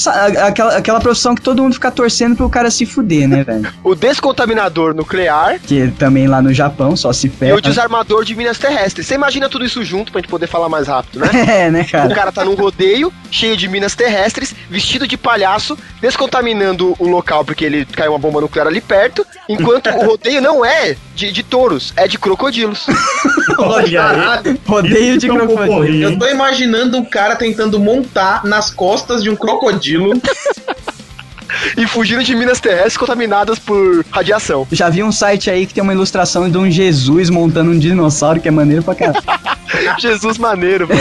aquela, 0.46 0.76
aquela 0.76 1.00
profissão 1.00 1.34
que 1.34 1.40
todo 1.40 1.62
mundo 1.62 1.72
fica 1.72 1.90
torcendo 1.90 2.36
pro 2.36 2.48
cara 2.50 2.70
se 2.70 2.84
fuder, 2.84 3.26
né, 3.26 3.42
velho? 3.42 3.72
O 3.82 3.94
descontaminador 3.94 4.94
nuclear 4.94 5.58
Que 5.58 5.88
também 5.98 6.26
lá 6.26 6.42
no 6.42 6.52
Japão 6.52 6.94
só 6.96 7.12
se 7.12 7.26
e 7.26 7.30
ferra. 7.30 7.56
o 7.56 7.60
desarmador 7.60 8.22
de 8.24 8.34
minas 8.36 8.58
terrestres. 8.58 9.06
Você 9.06 9.14
imagina 9.14 9.48
tudo 9.48 9.64
isso 9.64 9.82
junto 9.82 10.12
pra 10.12 10.20
gente 10.20 10.28
poder 10.30 10.46
falar 10.46 10.68
mais 10.68 10.86
rápido, 10.88 11.20
né? 11.20 11.30
É, 11.64 11.70
né, 11.70 11.82
O 11.88 11.90
cara? 11.90 12.14
cara 12.14 12.32
tá 12.32 12.44
num 12.44 12.54
rodeio, 12.54 13.10
cheio 13.30 13.56
de 13.56 13.66
minas 13.66 13.94
terrestres, 13.94 14.54
vestido 14.68 15.06
de 15.08 15.16
palhaço, 15.16 15.78
descontaminando 16.02 16.94
o 16.98 17.08
local 17.08 17.44
porque 17.44 17.64
ele 17.64 17.84
caiu 17.86 18.12
uma 18.12 18.18
bomba 18.18 18.40
nuclear 18.42 18.66
ali 18.66 18.80
perto, 18.80 19.26
enquanto 19.48 19.88
o 19.88 20.04
rodeio 20.06 20.40
não 20.42 20.62
é 20.64 20.96
de, 21.14 21.32
de 21.32 21.42
touros, 21.42 21.92
é 21.96 22.06
de 22.06 22.18
crocodilos. 22.18 22.86
Olha 23.58 23.84
aí. 23.84 23.92
Caralho, 23.92 24.60
Rodeio 24.66 25.13
de 25.18 25.26
eu 25.26 25.36
crocodilo. 25.36 26.18
tô 26.18 26.26
imaginando 26.26 26.96
um 26.98 27.04
cara 27.04 27.36
tentando 27.36 27.78
montar 27.78 28.44
nas 28.44 28.70
costas 28.70 29.22
de 29.22 29.30
um 29.30 29.36
crocodilo. 29.36 30.12
e 31.76 31.86
fugindo 31.86 32.22
de 32.22 32.34
minas 32.34 32.60
terrestres 32.60 32.96
contaminadas 32.96 33.58
por 33.58 34.04
radiação. 34.10 34.66
Já 34.72 34.88
vi 34.88 35.02
um 35.02 35.12
site 35.12 35.50
aí 35.50 35.66
que 35.66 35.74
tem 35.74 35.82
uma 35.82 35.92
ilustração 35.92 36.50
de 36.50 36.58
um 36.58 36.70
Jesus 36.70 37.30
montando 37.30 37.70
um 37.70 37.78
dinossauro, 37.78 38.40
que 38.40 38.48
é 38.48 38.50
maneiro 38.50 38.82
pra 38.82 38.94
caralho. 38.94 39.24
Jesus 39.98 40.38
maneiro, 40.38 40.86
velho. 40.86 41.00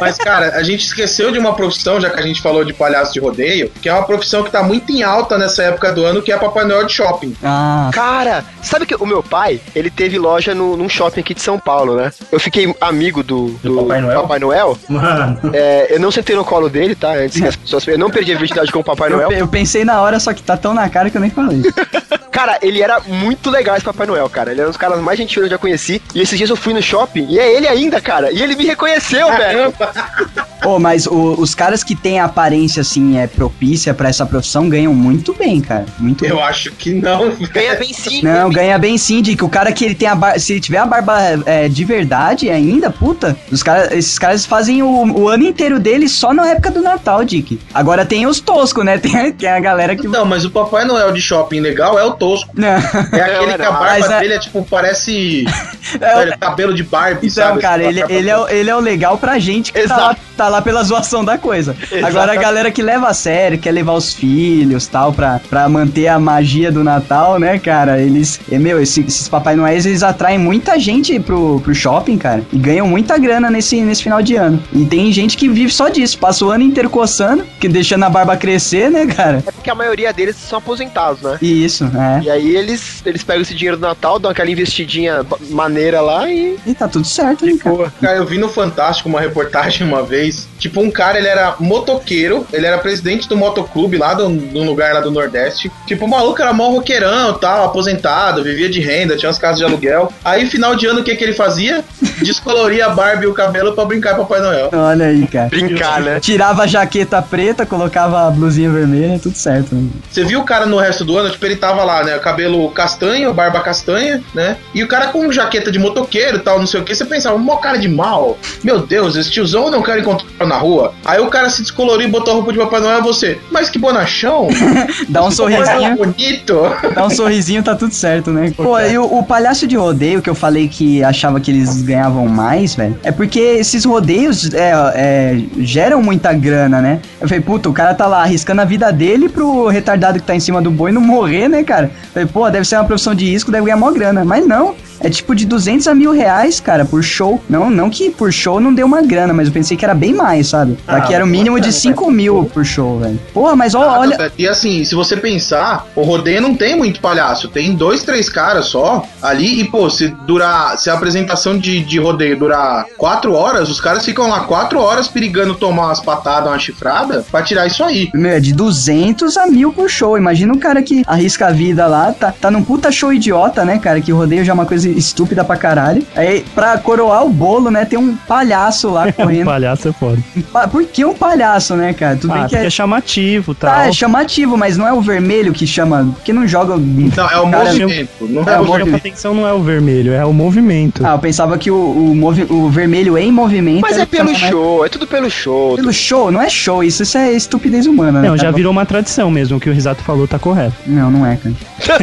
Mas, 0.00 0.16
cara, 0.16 0.56
a 0.56 0.62
gente 0.62 0.84
esqueceu 0.86 1.30
de 1.32 1.38
uma 1.38 1.54
profissão, 1.54 2.00
já 2.00 2.10
que 2.10 2.18
a 2.20 2.22
gente 2.22 2.40
falou 2.42 2.64
de 2.64 2.72
palhaço 2.72 3.12
de 3.12 3.20
rodeio, 3.20 3.70
que 3.82 3.88
é 3.88 3.92
uma 3.92 4.04
profissão 4.04 4.42
que 4.42 4.50
tá 4.50 4.62
muito 4.62 4.90
em 4.92 5.02
alta 5.02 5.36
nessa 5.38 5.62
época 5.64 5.92
do 5.92 6.04
ano, 6.04 6.22
que 6.22 6.32
é 6.32 6.36
Papai 6.36 6.64
Noel 6.64 6.86
de 6.86 6.92
shopping. 6.92 7.34
Ah, 7.42 7.90
Cara, 7.92 8.44
sabe 8.62 8.86
que 8.86 8.94
o 8.94 9.06
meu 9.06 9.22
pai, 9.22 9.60
ele 9.74 9.90
teve 9.90 10.18
loja 10.18 10.54
no, 10.54 10.76
num 10.76 10.88
shopping 10.88 11.20
aqui 11.20 11.34
de 11.34 11.40
São 11.40 11.58
Paulo, 11.58 11.96
né? 11.96 12.12
Eu 12.30 12.38
fiquei 12.40 12.74
amigo 12.80 13.22
do, 13.22 13.48
Do 13.62 13.76
Papai 13.82 14.00
Noel? 14.00 14.20
Papai 14.22 14.38
Noel. 14.38 14.78
Mano. 14.88 15.50
É, 15.52 15.94
eu 15.94 16.00
não 16.00 16.10
sentei 16.10 16.34
no 16.36 16.44
colo 16.44 16.68
dele, 16.68 16.94
tá? 16.94 17.12
Antes 17.14 17.40
que 17.40 17.46
as 17.46 17.56
pessoas. 17.56 17.86
Eu 17.88 17.98
não 17.98 18.10
perdi 18.10 18.32
a 18.34 18.38
virgindade 18.38 18.70
com 18.72 18.80
o 18.80 18.84
Papai 18.84 19.10
eu, 19.12 19.16
Noel. 19.16 19.28
pe- 19.28 19.40
eu 19.40 19.48
pensei 19.48 19.84
na 19.84 20.00
hora, 20.00 20.18
só 20.20 20.32
que 20.32 20.42
tá 20.42 20.56
tão 20.56 20.74
na 20.74 20.88
cara 20.88 21.10
que 21.10 21.16
eu 21.16 21.20
nem 21.20 21.30
falei. 21.30 21.62
Cara, 22.34 22.58
ele 22.60 22.82
era 22.82 22.98
muito 22.98 23.48
legal 23.48 23.76
esse 23.76 23.84
Papai 23.84 24.08
Noel, 24.08 24.28
cara. 24.28 24.50
Ele 24.50 24.58
era 24.60 24.68
um 24.68 24.72
dos 24.72 24.76
caras 24.76 24.98
mais 24.98 25.16
gentis 25.16 25.34
que 25.34 25.40
eu 25.40 25.48
já 25.48 25.56
conheci. 25.56 26.02
E 26.12 26.20
esses 26.20 26.36
dias 26.36 26.50
eu 26.50 26.56
fui 26.56 26.74
no 26.74 26.82
shopping 26.82 27.28
e 27.30 27.38
é 27.38 27.54
ele 27.56 27.68
ainda, 27.68 28.00
cara. 28.00 28.32
E 28.32 28.42
ele 28.42 28.56
me 28.56 28.66
reconheceu, 28.66 29.28
velho. 29.36 29.72
Ô, 30.64 30.78
mas 30.78 31.06
o- 31.06 31.34
os 31.38 31.54
caras 31.54 31.82
que 31.84 31.94
têm 31.94 32.18
a 32.20 32.24
aparência, 32.24 32.80
assim, 32.80 33.18
é 33.18 33.26
propícia 33.26 33.92
pra 33.94 34.08
essa 34.08 34.24
profissão 34.26 34.68
ganham 34.68 34.94
muito 34.94 35.32
bem, 35.34 35.60
cara. 35.60 35.86
Muito 35.98 36.24
Eu 36.24 36.36
bem. 36.36 36.44
acho 36.44 36.70
que 36.72 36.92
não. 36.94 37.30
Ganha 37.52 37.74
bem 37.76 37.92
sim. 37.92 38.22
Não, 38.22 38.50
ganha 38.50 38.78
bem 38.78 38.96
sim, 38.98 39.20
Dick. 39.22 39.42
O 39.44 39.48
cara 39.48 39.72
que 39.72 39.84
ele 39.84 39.94
tem 39.94 40.08
a 40.08 40.14
barba. 40.14 40.38
Se 40.38 40.52
ele 40.52 40.60
tiver 40.60 40.78
a 40.78 40.86
barba 40.86 41.18
é, 41.46 41.68
de 41.68 41.84
verdade 41.84 42.48
ainda, 42.50 42.90
puta, 42.90 43.36
os 43.50 43.62
cara, 43.62 43.94
esses 43.96 44.18
caras 44.18 44.44
fazem 44.46 44.82
o, 44.82 44.88
o 45.20 45.28
ano 45.28 45.44
inteiro 45.44 45.78
dele 45.78 46.08
só 46.08 46.32
na 46.32 46.46
época 46.48 46.70
do 46.70 46.82
Natal, 46.82 47.24
Dick. 47.24 47.60
Agora 47.72 48.04
tem 48.04 48.26
os 48.26 48.40
toscos, 48.40 48.84
né? 48.84 48.98
Tem, 49.04 49.32
tem 49.32 49.48
a 49.48 49.60
galera 49.60 49.94
que. 49.94 50.08
Não, 50.08 50.24
mas 50.24 50.44
o 50.44 50.50
Papai 50.50 50.84
Noel 50.84 51.12
de 51.12 51.20
shopping 51.20 51.60
legal 51.60 51.98
é 51.98 52.04
o 52.04 52.12
tosco. 52.12 52.50
Não. 52.54 52.68
É 52.68 52.76
aquele 53.22 53.46
Não, 53.52 53.56
que 53.56 53.62
a 53.62 53.70
barba 53.70 53.84
mas 53.98 54.10
é- 54.10 54.20
dele 54.20 54.34
é 54.34 54.38
tipo, 54.38 54.64
parece 54.68 55.44
É, 56.00 56.14
velho, 56.16 56.38
cabelo 56.38 56.74
de 56.74 56.82
Barbie, 56.82 57.26
Então, 57.28 57.44
sabe? 57.48 57.60
cara, 57.60 57.82
Essa 57.82 57.90
ele, 57.90 58.04
ele, 58.12 58.30
é, 58.30 58.36
o- 58.38 58.48
ele 58.48 58.70
é 58.70 58.76
o 58.76 58.80
legal 58.80 59.18
pra 59.18 59.38
gente 59.38 59.72
que 59.72 59.80
tá 59.86 59.96
lá, 59.96 60.02
Exato. 60.04 60.20
tá 60.36 60.48
lá 60.48 60.53
pela 60.62 60.82
zoação 60.82 61.24
da 61.24 61.38
coisa. 61.38 61.76
Agora 62.02 62.32
a 62.32 62.36
galera 62.36 62.70
que 62.70 62.82
leva 62.82 63.08
a 63.08 63.14
sério, 63.14 63.58
quer 63.58 63.72
levar 63.72 63.92
os 63.94 64.12
filhos 64.12 64.86
tal, 64.86 65.12
pra, 65.12 65.40
pra 65.48 65.68
manter 65.68 66.08
a 66.08 66.18
magia 66.18 66.70
do 66.70 66.82
Natal, 66.84 67.38
né, 67.38 67.58
cara? 67.58 68.00
Eles. 68.00 68.40
É, 68.50 68.58
meu, 68.58 68.80
esse- 68.82 69.00
esses 69.02 69.28
Papai 69.28 69.56
Noéis, 69.56 69.86
eles 69.86 70.02
atraem 70.02 70.38
muita 70.38 70.78
gente 70.78 71.18
pro, 71.20 71.60
pro 71.60 71.74
shopping, 71.74 72.18
cara. 72.18 72.42
E 72.52 72.58
ganham 72.58 72.86
muita 72.86 73.16
grana 73.18 73.50
nesse, 73.50 73.80
nesse 73.82 74.02
final 74.02 74.22
de 74.22 74.36
ano. 74.36 74.62
E 74.72 74.84
tem 74.84 75.12
gente 75.12 75.36
que 75.36 75.48
vive 75.48 75.70
só 75.72 75.88
disso, 75.88 76.18
passa 76.18 76.44
o 76.44 76.50
ano 76.50 76.64
inteiro 76.64 76.90
coçando, 76.90 77.44
que 77.60 77.68
deixando 77.68 78.04
a 78.04 78.10
barba 78.10 78.36
crescer, 78.36 78.90
né, 78.90 79.06
cara? 79.06 79.42
É 79.46 79.50
porque 79.52 79.70
a 79.70 79.74
maioria 79.74 80.12
deles 80.12 80.36
são 80.36 80.58
aposentados, 80.58 81.22
né? 81.22 81.38
E 81.40 81.64
isso, 81.64 81.84
é. 81.84 82.22
E 82.24 82.30
aí 82.30 82.56
eles, 82.56 83.02
eles 83.04 83.22
pegam 83.22 83.42
esse 83.42 83.54
dinheiro 83.54 83.76
do 83.76 83.80
Natal, 83.86 84.18
dão 84.18 84.30
aquela 84.30 84.50
investidinha 84.50 85.24
maneira 85.50 86.00
lá 86.00 86.28
e. 86.30 86.56
E 86.66 86.74
tá 86.74 86.88
tudo 86.88 87.06
certo, 87.06 87.44
né, 87.46 87.56
cara? 87.56 87.92
Cara, 88.00 88.16
eu 88.16 88.26
vi 88.26 88.38
no 88.38 88.48
Fantástico 88.48 89.08
uma 89.08 89.20
reportagem 89.20 89.86
uma 89.86 90.02
vez. 90.02 90.43
Tipo, 90.58 90.80
um 90.80 90.90
cara, 90.90 91.18
ele 91.18 91.28
era 91.28 91.56
motoqueiro, 91.58 92.46
ele 92.52 92.66
era 92.66 92.78
presidente 92.78 93.28
do 93.28 93.36
motoclube 93.36 93.96
lá 93.96 94.14
do, 94.14 94.28
do 94.28 94.62
lugar 94.62 94.94
lá 94.94 95.00
do 95.00 95.10
Nordeste. 95.10 95.70
Tipo, 95.86 96.06
o 96.06 96.08
maluco 96.08 96.40
era 96.40 96.52
mó 96.52 96.70
roqueirão 96.70 97.34
tal, 97.34 97.64
aposentado, 97.66 98.42
vivia 98.42 98.70
de 98.70 98.80
renda, 98.80 99.16
tinha 99.16 99.28
umas 99.28 99.38
casas 99.38 99.58
de 99.58 99.64
aluguel. 99.64 100.12
Aí, 100.24 100.46
final 100.46 100.74
de 100.74 100.86
ano, 100.86 101.00
o 101.00 101.04
que, 101.04 101.14
que 101.16 101.24
ele 101.24 101.34
fazia? 101.34 101.84
Descoloria 102.22 102.86
a 102.86 102.88
barba 102.90 103.24
e 103.24 103.26
o 103.26 103.34
cabelo 103.34 103.72
pra 103.72 103.84
brincar 103.84 104.14
com 104.14 104.24
Papai 104.24 104.40
Noel. 104.40 104.70
Olha 104.72 105.06
aí, 105.06 105.26
cara. 105.26 105.48
Brincar, 105.48 106.00
né? 106.00 106.20
Tirava 106.20 106.62
a 106.62 106.66
jaqueta 106.66 107.20
preta, 107.20 107.66
colocava 107.66 108.26
a 108.26 108.30
blusinha 108.30 108.70
vermelha, 108.70 109.18
tudo 109.18 109.36
certo. 109.36 109.74
Né? 109.74 109.88
Você 110.10 110.24
viu 110.24 110.40
o 110.40 110.44
cara 110.44 110.66
no 110.66 110.78
resto 110.78 111.04
do 111.04 111.18
ano? 111.18 111.30
Tipo, 111.30 111.44
ele 111.46 111.56
tava 111.56 111.84
lá, 111.84 112.02
né? 112.04 112.18
Cabelo 112.18 112.70
castanho, 112.70 113.32
barba 113.34 113.60
castanha, 113.60 114.22
né? 114.34 114.56
E 114.74 114.82
o 114.82 114.88
cara 114.88 115.08
com 115.08 115.30
jaqueta 115.30 115.70
de 115.70 115.78
motoqueiro 115.78 116.38
e 116.38 116.40
tal, 116.40 116.58
não 116.58 116.66
sei 116.66 116.80
o 116.80 116.84
que. 116.84 116.94
Você 116.94 117.04
pensava, 117.04 117.36
mó 117.36 117.56
cara 117.56 117.76
de 117.76 117.88
mal. 117.88 118.38
Meu 118.62 118.80
Deus, 118.80 119.16
esse 119.16 119.30
tiozão 119.30 119.66
eu 119.66 119.70
não 119.70 119.82
quero 119.82 120.00
encontrar 120.00 120.23
na 120.40 120.56
rua. 120.56 120.92
Aí 121.04 121.20
o 121.20 121.28
cara 121.28 121.48
se 121.48 121.62
descoloriu 121.62 122.08
e 122.08 122.10
botou 122.10 122.32
a 122.32 122.36
roupa 122.36 122.52
de 122.52 122.58
Papai 122.58 122.80
Noel. 122.80 123.02
Você, 123.02 123.38
mas 123.50 123.70
que 123.70 123.78
bonachão. 123.78 124.48
Dá 125.08 125.24
um 125.24 125.30
sorrisinho. 125.30 125.96
bonito. 125.96 126.60
Dá 126.94 127.06
um 127.06 127.10
sorrisinho, 127.10 127.62
tá 127.62 127.74
tudo 127.74 127.94
certo, 127.94 128.30
né? 128.30 128.52
Pô, 128.56 128.78
e 128.78 128.98
o, 128.98 129.04
o 129.04 129.22
palhaço 129.24 129.66
de 129.66 129.76
rodeio 129.76 130.20
que 130.20 130.28
eu 130.28 130.34
falei 130.34 130.68
que 130.68 131.02
achava 131.02 131.40
que 131.40 131.50
eles 131.50 131.82
ganhavam 131.82 132.26
mais, 132.26 132.74
velho, 132.74 132.98
é 133.02 133.12
porque 133.12 133.38
esses 133.38 133.84
rodeios 133.84 134.52
é, 134.52 134.72
é, 134.94 135.42
geram 135.58 136.02
muita 136.02 136.32
grana, 136.32 136.80
né? 136.80 137.00
Eu 137.20 137.28
falei, 137.28 137.42
puta, 137.42 137.68
o 137.68 137.72
cara 137.72 137.94
tá 137.94 138.06
lá 138.06 138.22
arriscando 138.22 138.60
a 138.60 138.64
vida 138.64 138.92
dele 138.92 139.28
pro 139.28 139.68
retardado 139.68 140.18
que 140.18 140.26
tá 140.26 140.34
em 140.34 140.40
cima 140.40 140.60
do 140.60 140.70
boi 140.70 140.92
não 140.92 141.00
morrer, 141.00 141.48
né, 141.48 141.62
cara? 141.62 141.86
Eu 141.86 142.12
falei, 142.12 142.28
pô, 142.28 142.50
deve 142.50 142.66
ser 142.66 142.76
uma 142.76 142.84
profissão 142.84 143.14
de 143.14 143.24
risco, 143.26 143.50
deve 143.50 143.64
ganhar 143.64 143.76
mó 143.76 143.90
grana. 143.90 144.24
Mas 144.24 144.46
não. 144.46 144.74
É 145.00 145.10
tipo 145.10 145.34
de 145.34 145.44
200 145.44 145.86
a 145.88 145.94
mil 145.94 146.12
reais, 146.12 146.60
cara, 146.60 146.84
por 146.84 147.02
show. 147.02 147.42
Não, 147.48 147.68
não 147.68 147.90
que 147.90 148.10
por 148.10 148.32
show 148.32 148.58
não 148.58 148.72
deu 148.72 148.86
uma 148.86 149.02
grana, 149.02 149.34
mas 149.34 149.48
eu 149.48 149.52
pensei 149.52 149.76
que 149.76 149.84
era 149.84 149.94
bem 149.94 150.13
mais, 150.14 150.48
sabe? 150.48 150.76
Ah, 150.86 150.96
Aqui 150.96 151.14
era 151.14 151.24
o 151.24 151.26
mínimo 151.26 151.60
de 151.60 151.72
5 151.72 152.10
mil 152.10 152.44
por 152.52 152.64
show, 152.64 152.98
velho. 153.00 153.18
Porra, 153.32 153.54
mas 153.56 153.74
ó, 153.74 153.82
Ah, 153.82 153.98
olha. 154.00 154.16
tá, 154.16 154.30
E 154.38 154.46
assim, 154.48 154.84
se 154.84 154.94
você 154.94 155.16
pensar, 155.16 155.86
o 155.94 156.02
rodeio 156.02 156.40
não 156.40 156.54
tem 156.54 156.76
muito 156.76 157.00
palhaço, 157.00 157.48
tem 157.48 157.74
dois, 157.74 158.02
três 158.02 158.28
caras 158.28 158.66
só 158.66 159.04
ali. 159.22 159.60
E, 159.60 159.64
pô, 159.64 159.88
se 159.90 160.08
durar, 160.26 160.76
se 160.78 160.88
a 160.90 160.94
apresentação 160.94 161.58
de, 161.58 161.80
de 161.80 161.98
rodeio 161.98 162.38
durar 162.38 162.86
quatro 162.96 163.34
horas, 163.34 163.68
os 163.68 163.80
caras 163.80 164.04
ficam 164.04 164.28
lá 164.28 164.40
quatro 164.40 164.80
horas 164.80 165.08
perigando 165.08 165.54
tomar 165.54 165.86
umas 165.86 166.00
patadas, 166.00 166.48
uma 166.48 166.58
chifrada, 166.58 167.24
pra 167.30 167.42
tirar 167.42 167.66
isso 167.66 167.82
aí. 167.84 168.10
Meu, 168.14 168.30
é 168.32 168.40
de 168.40 168.52
200 168.52 169.36
a 169.36 169.46
mil 169.46 169.72
por 169.72 169.88
show. 169.88 170.16
Imagina 170.18 170.52
um 170.52 170.58
cara 170.58 170.82
que 170.82 171.02
arrisca 171.06 171.46
a 171.48 171.50
vida 171.50 171.86
lá, 171.86 172.12
tá, 172.12 172.32
tá 172.38 172.50
num 172.50 172.62
puta 172.62 172.90
show 172.90 173.12
idiota, 173.12 173.64
né, 173.64 173.78
cara? 173.78 174.00
Que 174.00 174.12
rodeio 174.12 174.44
já 174.44 174.52
é 174.52 174.54
uma 174.54 174.66
coisa 174.66 174.88
estúpida 174.88 175.44
pra 175.44 175.56
caralho. 175.56 176.04
Aí, 176.16 176.44
pra 176.54 176.76
coroar 176.78 177.24
o 177.24 177.30
bolo, 177.30 177.70
né, 177.70 177.84
tem 177.84 177.98
um 177.98 178.16
palhaço 178.16 178.90
lá 178.90 179.06
Um 179.08 179.12
correndo. 179.12 179.44
palhaço 179.46 179.88
é 179.88 179.92
foda. 180.04 180.18
Um 180.66 180.68
Por 180.68 180.84
que 180.84 181.04
um 181.04 181.14
palhaço, 181.14 181.74
né, 181.74 181.92
cara? 181.92 182.16
Tudo 182.16 182.32
Ah, 182.32 182.34
bem 182.34 182.42
que 182.44 182.50
porque 182.50 182.64
é 182.64 182.66
é. 182.66 182.70
chamativo, 182.70 183.54
tal. 183.54 183.70
Tá, 183.70 183.86
é 183.86 183.92
chamativo, 183.92 184.56
mas 184.56 184.76
não 184.76 184.86
é 184.86 184.92
o 184.92 185.00
vermelho 185.00 185.52
que 185.52 185.66
chama. 185.66 186.08
Porque 186.14 186.32
não 186.32 186.46
joga. 186.46 186.76
Não, 186.76 187.28
é 187.30 187.38
o 187.40 187.50
Cara, 187.50 187.64
movimento, 187.64 188.08
não 188.28 188.42
é 188.42 188.54
é, 188.54 188.60
o 188.60 188.64
movimento. 188.64 188.96
atenção 188.96 189.34
não 189.34 189.46
é 189.46 189.52
o 189.52 189.62
vermelho, 189.62 190.12
é 190.12 190.24
o 190.24 190.32
movimento. 190.32 191.04
Ah, 191.06 191.12
eu 191.12 191.18
pensava 191.18 191.56
que 191.58 191.70
o, 191.70 191.74
o, 191.76 192.14
movi- 192.14 192.46
o 192.48 192.68
vermelho 192.68 193.16
em 193.18 193.30
movimento. 193.32 193.80
Mas 193.82 193.98
é 193.98 194.06
pelo 194.06 194.26
mais- 194.32 194.38
show, 194.38 194.84
é 194.84 194.88
tudo 194.88 195.06
pelo 195.06 195.30
show. 195.30 195.76
Pelo 195.76 195.92
show, 195.92 196.30
não 196.30 196.40
é 196.40 196.48
show, 196.48 196.82
isso, 196.82 197.02
isso 197.02 197.18
é 197.18 197.32
estupidez 197.32 197.86
humana, 197.86 198.20
né? 198.20 198.28
Não, 198.28 198.36
já 198.36 198.44
cara? 198.44 198.56
virou 198.56 198.72
uma 198.72 198.84
tradição 198.86 199.30
mesmo, 199.30 199.56
o 199.56 199.60
que 199.60 199.68
o 199.68 199.72
Risato 199.72 200.02
falou 200.02 200.26
tá 200.28 200.38
correto. 200.38 200.74
Não, 200.86 201.10
não 201.10 201.26
é, 201.26 201.36
cara. 201.36 201.54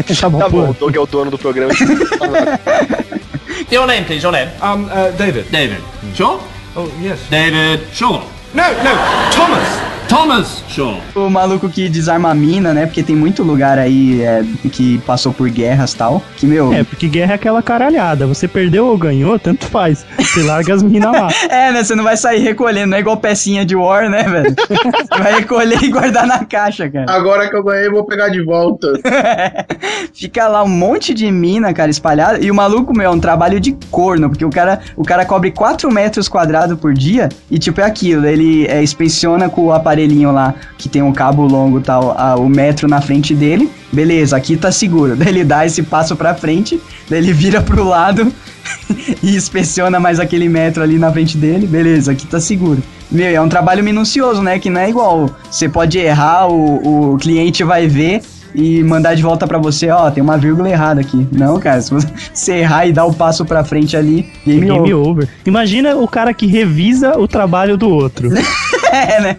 Tá 0.22 0.30
bom, 0.30 0.40
Tá 0.40 0.50
bom, 0.50 0.70
o 0.70 0.74
Doug 0.74 0.96
é 0.96 1.00
o 1.00 1.06
dono 1.06 1.32
do 1.32 1.38
programa. 1.38 1.72
Your 3.72 3.88
name, 3.88 4.06
please, 4.06 4.24
your 4.24 4.32
name. 4.32 4.50
Um, 4.62 4.84
uh, 4.86 5.12
David. 5.18 5.46
David. 5.52 5.82
Sure? 6.16 6.40
Oh, 6.74 6.88
yes. 7.02 7.30
David 7.30 7.88
Shaw. 7.94 8.24
No, 8.54 8.72
no, 8.84 8.94
Thomas. 9.32 10.01
Thomas 10.12 10.62
Shaw. 10.68 11.00
O 11.16 11.30
maluco 11.30 11.70
que 11.70 11.88
desarma 11.88 12.32
a 12.32 12.36
mina, 12.36 12.74
né? 12.74 12.86
Porque 12.86 13.02
tem 13.02 13.16
muito 13.16 13.44
lugar 13.44 13.80
aí 13.80 14.22
é, 14.22 14.44
que 14.70 14.98
passou 15.08 15.32
por 15.32 15.50
guerras 15.50 15.94
e 15.94 15.96
tal. 15.96 16.22
Que, 16.36 16.46
meu. 16.46 16.74
É, 16.74 16.84
porque 16.84 17.08
guerra 17.08 17.32
é 17.32 17.36
aquela 17.36 17.64
caralhada. 17.64 18.28
Você 18.28 18.46
perdeu 18.46 18.88
ou 18.88 18.98
ganhou, 18.98 19.40
tanto 19.40 19.66
faz. 19.68 20.06
Você 20.20 20.44
larga 20.44 20.74
as 20.74 20.84
minas 20.84 21.14
lá. 21.14 21.30
É, 21.50 21.72
né? 21.72 21.82
Você 21.84 21.96
não 21.96 22.04
vai 22.04 22.18
sair 22.18 22.40
recolhendo, 22.40 22.88
não 22.88 22.98
é 22.98 23.00
igual 23.00 23.16
pecinha 23.18 23.66
de 23.66 23.74
War, 23.74 24.10
né, 24.10 24.24
velho? 24.24 24.54
Você 24.54 25.24
vai 25.24 25.34
recolher 25.40 25.82
e 25.82 25.90
guardar 25.90 26.28
na 26.28 26.44
caixa, 26.44 26.90
cara. 26.90 27.06
Agora 27.10 27.50
que 27.50 27.56
eu 27.56 27.64
ganhei, 27.64 27.88
eu 27.88 27.92
vou 27.92 28.04
pegar 28.04 28.28
de 28.28 28.44
volta. 28.44 28.88
Fica 30.14 30.48
lá 30.48 30.64
um 30.64 30.70
monte 30.70 31.14
de 31.14 31.32
mina, 31.32 31.74
cara, 31.74 31.90
espalhada. 31.90 32.40
E 32.44 32.52
o 32.52 32.56
maluco, 32.56 32.96
meu, 32.96 33.08
é 33.08 33.10
um 33.10 33.20
trabalho 33.20 33.60
de 33.62 33.78
corno, 33.90 34.30
porque 34.30 34.44
o 34.44 34.50
cara, 34.50 34.82
o 34.98 35.04
cara 35.04 35.26
cobre 35.26 35.52
4 35.52 35.90
metros 35.90 36.28
quadrados 36.28 36.78
por 36.78 36.94
dia 36.94 37.30
e, 37.50 37.58
tipo, 37.58 37.80
é 37.80 37.86
aquilo. 37.86 38.26
Ele 38.26 38.66
é, 38.68 38.84
inspeciona 38.84 39.50
com 39.50 39.68
o 39.68 39.72
aparelhinho 40.02 40.32
lá, 40.32 40.54
que 40.78 40.90
tem 40.90 41.02
um 41.02 41.12
cabo 41.14 41.46
longo 41.46 41.80
e 41.80 41.82
tal, 41.82 42.16
a- 42.18 42.36
o 42.36 42.50
metro 42.50 42.88
na 42.88 43.02
frente 43.02 43.34
dele. 43.36 43.70
Beleza, 43.92 44.36
aqui 44.36 44.56
tá 44.58 44.72
seguro. 44.72 45.16
Daí 45.18 45.28
ele 45.30 45.44
dá 45.44 45.66
esse 45.66 45.84
passo 45.84 46.16
pra 46.16 46.34
frente, 46.34 46.80
daí 47.10 47.20
ele 47.20 47.34
vira 47.34 47.62
pro 47.62 47.84
lado. 47.84 48.32
e 49.24 49.36
inspeciona 49.36 50.00
mais 50.00 50.20
aquele 50.20 50.48
metro 50.48 50.82
ali 50.84 50.98
na 50.98 51.12
frente 51.12 51.38
dele, 51.38 51.66
beleza, 51.68 52.12
aqui 52.12 52.26
tá 52.28 52.40
seguro. 52.40 52.82
Meu, 53.12 53.28
é 53.28 53.42
um 53.42 53.50
trabalho 53.50 53.84
minucioso, 53.84 54.42
né? 54.42 54.58
Que 54.60 54.70
não 54.70 54.80
é 54.80 54.90
igual. 54.90 55.30
Você 55.50 55.68
pode 55.68 55.98
errar, 55.98 56.48
o, 56.48 57.14
o 57.14 57.18
cliente 57.18 57.64
vai 57.64 57.88
ver 57.88 58.22
e 58.54 58.84
mandar 58.84 59.16
de 59.16 59.24
volta 59.24 59.48
pra 59.48 59.58
você, 59.58 59.90
ó, 59.90 60.10
tem 60.12 60.22
uma 60.24 60.38
vírgula 60.38 60.70
errada 60.70 61.02
aqui. 61.02 61.28
Não, 61.32 61.60
cara, 61.60 61.82
se 61.82 61.92
você 61.92 62.54
errar 62.60 62.86
e 62.86 62.94
dar 62.94 63.06
o 63.06 63.14
passo 63.14 63.44
pra 63.46 63.64
frente 63.64 63.98
ali, 63.98 64.30
game, 64.46 64.62
Game 64.62 64.94
over. 64.94 65.10
over. 65.10 65.30
Imagina 65.46 65.96
o 65.98 66.08
cara 66.08 66.34
que 66.34 66.46
revisa 66.48 67.18
o 67.18 67.28
trabalho 67.28 67.76
do 67.78 67.90
outro. 67.90 68.30
é, 68.92 69.20
né? 69.22 69.38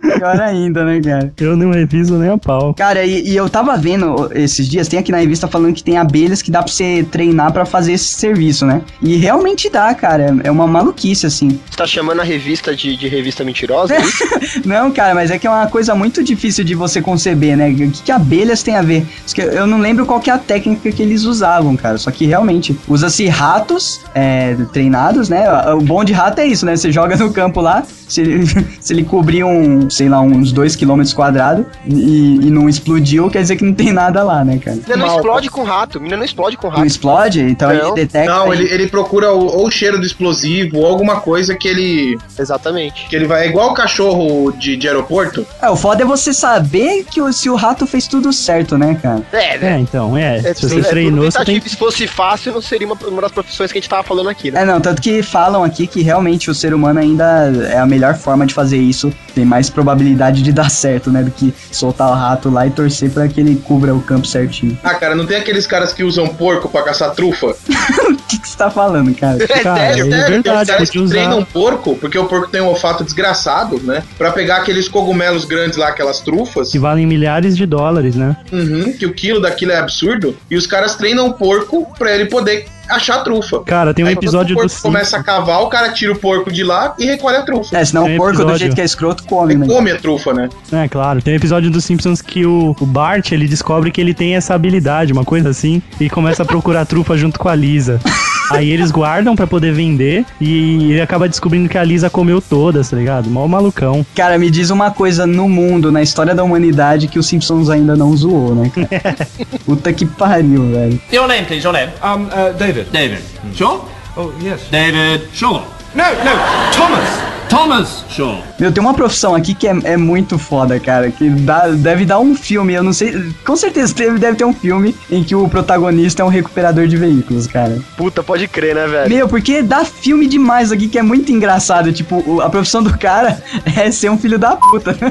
Pior 0.00 0.40
ainda, 0.40 0.84
né, 0.84 1.00
cara? 1.00 1.32
Eu 1.38 1.56
não 1.56 1.70
reviso 1.70 2.16
nem 2.16 2.30
a 2.30 2.38
pau. 2.38 2.74
Cara, 2.74 3.04
e, 3.04 3.28
e 3.28 3.36
eu 3.36 3.48
tava 3.48 3.76
vendo 3.76 4.30
esses 4.34 4.68
dias, 4.68 4.88
tem 4.88 4.98
aqui 4.98 5.12
na 5.12 5.18
revista 5.18 5.48
falando 5.48 5.74
que 5.74 5.82
tem 5.82 5.96
abelhas 5.96 6.42
que 6.42 6.50
dá 6.50 6.62
pra 6.62 6.72
você 6.72 7.06
treinar 7.10 7.52
pra 7.52 7.64
fazer 7.64 7.92
esse 7.92 8.14
serviço, 8.14 8.66
né? 8.66 8.82
E 9.02 9.16
realmente 9.16 9.70
dá, 9.70 9.94
cara. 9.94 10.36
É 10.44 10.50
uma 10.50 10.66
maluquice, 10.66 11.26
assim. 11.26 11.58
Você 11.70 11.76
tá 11.76 11.86
chamando 11.86 12.20
a 12.20 12.24
revista 12.24 12.74
de, 12.74 12.96
de 12.96 13.08
revista 13.08 13.44
mentirosa? 13.44 13.94
é 13.94 14.00
isso? 14.00 14.24
Não, 14.64 14.90
cara, 14.90 15.14
mas 15.14 15.30
é 15.30 15.38
que 15.38 15.46
é 15.46 15.50
uma 15.50 15.66
coisa 15.66 15.94
muito 15.94 16.22
difícil 16.22 16.64
de 16.64 16.74
você 16.74 17.00
conceber, 17.00 17.56
né? 17.56 17.70
O 17.70 17.90
que, 17.90 18.02
que 18.02 18.12
abelhas 18.12 18.62
tem 18.62 18.76
a 18.76 18.82
ver? 18.82 19.06
Eu 19.36 19.66
não 19.66 19.78
lembro 19.78 20.06
qual 20.06 20.20
que 20.20 20.30
é 20.30 20.32
a 20.32 20.38
técnica 20.38 20.90
que 20.90 21.02
eles 21.02 21.24
usavam, 21.24 21.76
cara. 21.76 21.98
Só 21.98 22.10
que 22.10 22.26
realmente 22.26 22.78
usa-se 22.88 23.26
ratos 23.26 24.00
é, 24.14 24.54
treinados, 24.72 25.28
né? 25.28 25.44
O 25.72 25.80
bom 25.80 26.04
de 26.04 26.12
rato 26.12 26.40
é 26.40 26.46
isso, 26.46 26.66
né? 26.66 26.76
Você 26.76 26.90
joga 26.90 27.16
no 27.16 27.32
campo 27.32 27.60
lá, 27.60 27.84
se 28.08 28.20
ele, 28.20 28.46
se 28.80 28.92
ele 28.92 29.04
cobrir 29.04 29.44
um, 29.44 29.77
sei 29.90 30.08
lá, 30.08 30.20
uns 30.20 30.52
2 30.52 30.76
km 30.76 31.02
quadrados 31.14 31.64
e, 31.86 32.36
e 32.42 32.50
não 32.50 32.68
explodiu, 32.68 33.28
quer 33.30 33.42
dizer 33.42 33.56
que 33.56 33.64
não 33.64 33.74
tem 33.74 33.92
nada 33.92 34.22
lá, 34.22 34.44
né, 34.44 34.58
cara? 34.58 34.76
Menina 34.76 34.96
não 34.96 35.16
explode 35.16 35.50
com 35.50 35.62
rato. 35.64 35.98
Menina 35.98 36.16
não 36.18 36.24
explode 36.24 36.56
com 36.56 36.68
Não 36.68 36.74
rato. 36.76 36.86
explode? 36.86 37.40
Então 37.40 37.68
Não. 37.72 37.76
ele 37.86 37.94
detecta. 37.94 38.32
Não, 38.32 38.52
ele, 38.52 38.64
ele 38.64 38.86
procura 38.88 39.32
o, 39.32 39.46
ou 39.46 39.66
o 39.66 39.70
cheiro 39.70 39.98
do 39.98 40.06
explosivo 40.06 40.78
ou 40.78 40.86
alguma 40.86 41.20
coisa 41.20 41.54
que 41.54 41.68
ele. 41.68 42.18
Exatamente. 42.38 43.06
Que 43.08 43.16
ele 43.16 43.26
vai. 43.26 43.44
É 43.46 43.48
igual 43.48 43.70
o 43.70 43.74
cachorro 43.74 44.52
de, 44.52 44.76
de 44.76 44.86
aeroporto. 44.88 45.46
É, 45.60 45.68
o 45.68 45.76
foda 45.76 46.02
é 46.02 46.06
você 46.06 46.32
saber 46.32 47.04
que 47.10 47.20
o- 47.20 47.32
se 47.32 47.48
o 47.50 47.54
rato 47.54 47.86
fez 47.86 48.06
tudo 48.06 48.32
certo, 48.32 48.76
né, 48.78 48.98
cara? 49.00 49.22
É, 49.32 49.58
né? 49.58 49.76
É, 49.76 49.78
então, 49.80 50.16
é. 50.16 50.38
É, 50.38 50.54
se 50.54 50.68
você 50.68 50.80
é 50.80 50.82
treinou, 50.82 51.30
você 51.30 51.44
tem. 51.44 51.60
Se 51.60 51.76
fosse 51.76 52.06
fácil, 52.06 52.52
não 52.52 52.62
seria 52.62 52.86
uma, 52.86 52.96
uma 53.08 53.22
das 53.22 53.32
profissões 53.32 53.70
que 53.72 53.78
a 53.78 53.80
gente 53.80 53.90
tava 53.90 54.02
falando 54.02 54.28
aqui, 54.28 54.50
né? 54.50 54.62
É, 54.62 54.64
não, 54.64 54.80
tanto 54.80 55.00
que 55.02 55.22
falam 55.22 55.62
aqui 55.64 55.86
que 55.86 56.02
realmente 56.02 56.50
o 56.50 56.54
ser 56.54 56.72
humano 56.74 56.98
ainda 57.00 57.52
é 57.70 57.78
a 57.78 57.86
melhor 57.86 58.14
forma 58.16 58.46
de 58.46 58.54
fazer 58.54 58.78
isso. 58.78 59.12
Tem 59.34 59.44
mais 59.44 59.67
probabilidade 59.70 60.42
de 60.42 60.52
dar 60.52 60.70
certo, 60.70 61.10
né? 61.10 61.22
Do 61.22 61.30
que 61.30 61.54
soltar 61.70 62.10
o 62.10 62.14
rato 62.14 62.50
lá 62.50 62.66
e 62.66 62.70
torcer 62.70 63.10
pra 63.10 63.28
que 63.28 63.40
ele 63.40 63.56
cubra 63.56 63.94
o 63.94 64.00
campo 64.00 64.26
certinho. 64.26 64.78
Ah, 64.82 64.94
cara, 64.94 65.14
não 65.14 65.26
tem 65.26 65.36
aqueles 65.36 65.66
caras 65.66 65.92
que 65.92 66.02
usam 66.02 66.28
porco 66.28 66.68
pra 66.68 66.82
caçar 66.82 67.14
trufa? 67.14 67.48
o 68.08 68.16
que, 68.28 68.38
que 68.38 68.48
você 68.48 68.56
tá 68.56 68.70
falando, 68.70 69.14
cara? 69.14 69.46
Cara, 69.46 69.80
é 69.80 69.94
Sério, 69.94 70.10
verdade, 70.10 70.42
tem 70.42 70.52
os 70.52 70.68
caras 70.68 70.90
treinam 71.10 71.44
porco, 71.44 71.96
porque 71.96 72.18
o 72.18 72.26
porco 72.26 72.48
tem 72.48 72.60
um 72.60 72.66
olfato 72.66 73.04
desgraçado, 73.04 73.80
né? 73.82 74.02
Pra 74.16 74.32
pegar 74.32 74.58
aqueles 74.58 74.88
cogumelos 74.88 75.44
grandes 75.44 75.78
lá, 75.78 75.88
aquelas 75.88 76.20
trufas. 76.20 76.70
Que 76.70 76.78
valem 76.78 77.06
milhares 77.06 77.56
de 77.56 77.66
dólares, 77.66 78.14
né? 78.14 78.36
Uhum, 78.52 78.92
que 78.92 79.06
o 79.06 79.12
quilo 79.12 79.40
daquilo 79.40 79.72
é 79.72 79.76
absurdo. 79.76 80.36
E 80.50 80.56
os 80.56 80.66
caras 80.66 80.96
treinam 80.96 81.28
o 81.28 81.34
porco 81.34 81.86
pra 81.98 82.14
ele 82.14 82.26
poder 82.26 82.66
achar 82.88 83.16
a 83.16 83.20
trufa. 83.20 83.60
Cara, 83.60 83.92
tem 83.94 84.04
um 84.04 84.08
Aí, 84.08 84.14
quando 84.14 84.24
episódio 84.24 84.56
o 84.56 84.58
porco 84.60 84.74
do 84.74 84.82
começa 84.82 85.16
a 85.16 85.22
cavar, 85.22 85.60
o 85.62 85.68
cara 85.68 85.92
tira 85.92 86.12
o 86.12 86.18
porco 86.18 86.52
de 86.52 86.62
lá 86.62 86.94
e 86.98 87.06
recolhe 87.06 87.36
a 87.36 87.42
trufa. 87.42 87.76
É, 87.76 87.84
senão 87.84 88.04
Tem 88.04 88.14
o 88.14 88.18
porco, 88.18 88.36
do 88.36 88.42
episódio. 88.42 88.58
jeito 88.58 88.74
que 88.74 88.80
é 88.80 88.84
escroto, 88.84 89.24
come, 89.24 89.54
Ele 89.54 89.60
né? 89.60 89.66
come 89.66 89.90
a 89.90 89.96
trufa, 89.96 90.32
né? 90.32 90.48
É, 90.72 90.88
claro. 90.88 91.22
Tem 91.22 91.34
um 91.34 91.36
episódio 91.36 91.70
dos 91.70 91.84
Simpsons 91.84 92.22
que 92.22 92.44
o, 92.46 92.74
o 92.80 92.86
Bart, 92.86 93.32
ele 93.32 93.46
descobre 93.46 93.90
que 93.90 94.00
ele 94.00 94.14
tem 94.14 94.34
essa 94.36 94.54
habilidade, 94.54 95.12
uma 95.12 95.24
coisa 95.24 95.48
assim, 95.50 95.82
e 96.00 96.08
começa 96.08 96.42
a 96.42 96.46
procurar 96.46 96.84
trufa 96.86 97.16
junto 97.16 97.38
com 97.38 97.48
a 97.48 97.54
Lisa. 97.54 98.00
Aí 98.50 98.70
eles 98.70 98.90
guardam 98.90 99.36
pra 99.36 99.46
poder 99.46 99.72
vender 99.72 100.24
e 100.40 100.92
ele 100.92 101.00
acaba 101.02 101.28
descobrindo 101.28 101.68
que 101.68 101.76
a 101.76 101.84
Lisa 101.84 102.08
comeu 102.08 102.40
todas, 102.40 102.88
tá 102.88 102.96
ligado? 102.96 103.28
Mó 103.28 103.46
malucão. 103.46 104.06
Cara, 104.14 104.38
me 104.38 104.50
diz 104.50 104.70
uma 104.70 104.90
coisa 104.90 105.26
no 105.26 105.48
mundo, 105.48 105.92
na 105.92 106.00
história 106.00 106.34
da 106.34 106.42
humanidade, 106.42 107.08
que 107.08 107.18
os 107.18 107.26
Simpsons 107.26 107.68
ainda 107.68 107.94
não 107.94 108.16
zoou, 108.16 108.54
né, 108.54 108.70
cara? 108.74 109.28
Puta 109.66 109.92
que 109.92 110.06
pariu, 110.06 110.70
velho. 110.70 111.00
Your 111.12 111.28
name, 111.28 111.44
please, 111.46 111.62
your 111.62 111.74
name. 111.74 111.92
Um, 112.02 112.24
uh, 112.24 112.54
David. 112.54 112.77
David. 112.84 113.22
Sure? 113.54 113.84
Oh, 114.16 114.36
yes. 114.40 114.70
David 114.70 115.32
Shaw. 115.32 115.77
No, 115.94 116.02
no, 116.04 116.76
Thomas. 116.76 117.28
Thomas 117.48 118.04
Shaw. 118.10 118.42
Meu, 118.60 118.70
tem 118.70 118.82
uma 118.82 118.92
profissão 118.92 119.34
aqui 119.34 119.54
que 119.54 119.66
é, 119.66 119.74
é 119.84 119.96
muito 119.96 120.38
foda, 120.38 120.78
cara. 120.78 121.10
Que 121.10 121.30
dá, 121.30 121.68
deve 121.68 122.04
dar 122.04 122.18
um 122.18 122.34
filme, 122.34 122.74
eu 122.74 122.82
não 122.82 122.92
sei. 122.92 123.32
Com 123.42 123.56
certeza 123.56 123.94
deve, 123.94 124.18
deve 124.18 124.36
ter 124.36 124.44
um 124.44 124.52
filme 124.52 124.94
em 125.10 125.24
que 125.24 125.34
o 125.34 125.48
protagonista 125.48 126.20
é 126.20 126.24
um 126.26 126.28
recuperador 126.28 126.86
de 126.86 126.98
veículos, 126.98 127.46
cara. 127.46 127.78
Puta, 127.96 128.22
pode 128.22 128.46
crer, 128.48 128.74
né, 128.74 128.86
velho? 128.86 129.08
Meu, 129.08 129.28
porque 129.28 129.62
dá 129.62 129.82
filme 129.82 130.26
demais 130.26 130.70
aqui 130.70 130.88
que 130.88 130.98
é 130.98 131.02
muito 131.02 131.32
engraçado. 131.32 131.90
Tipo, 131.90 132.42
a 132.42 132.50
profissão 132.50 132.82
do 132.82 132.98
cara 132.98 133.42
é 133.74 133.90
ser 133.90 134.10
um 134.10 134.18
filho 134.18 134.38
da 134.38 134.54
puta. 134.54 134.94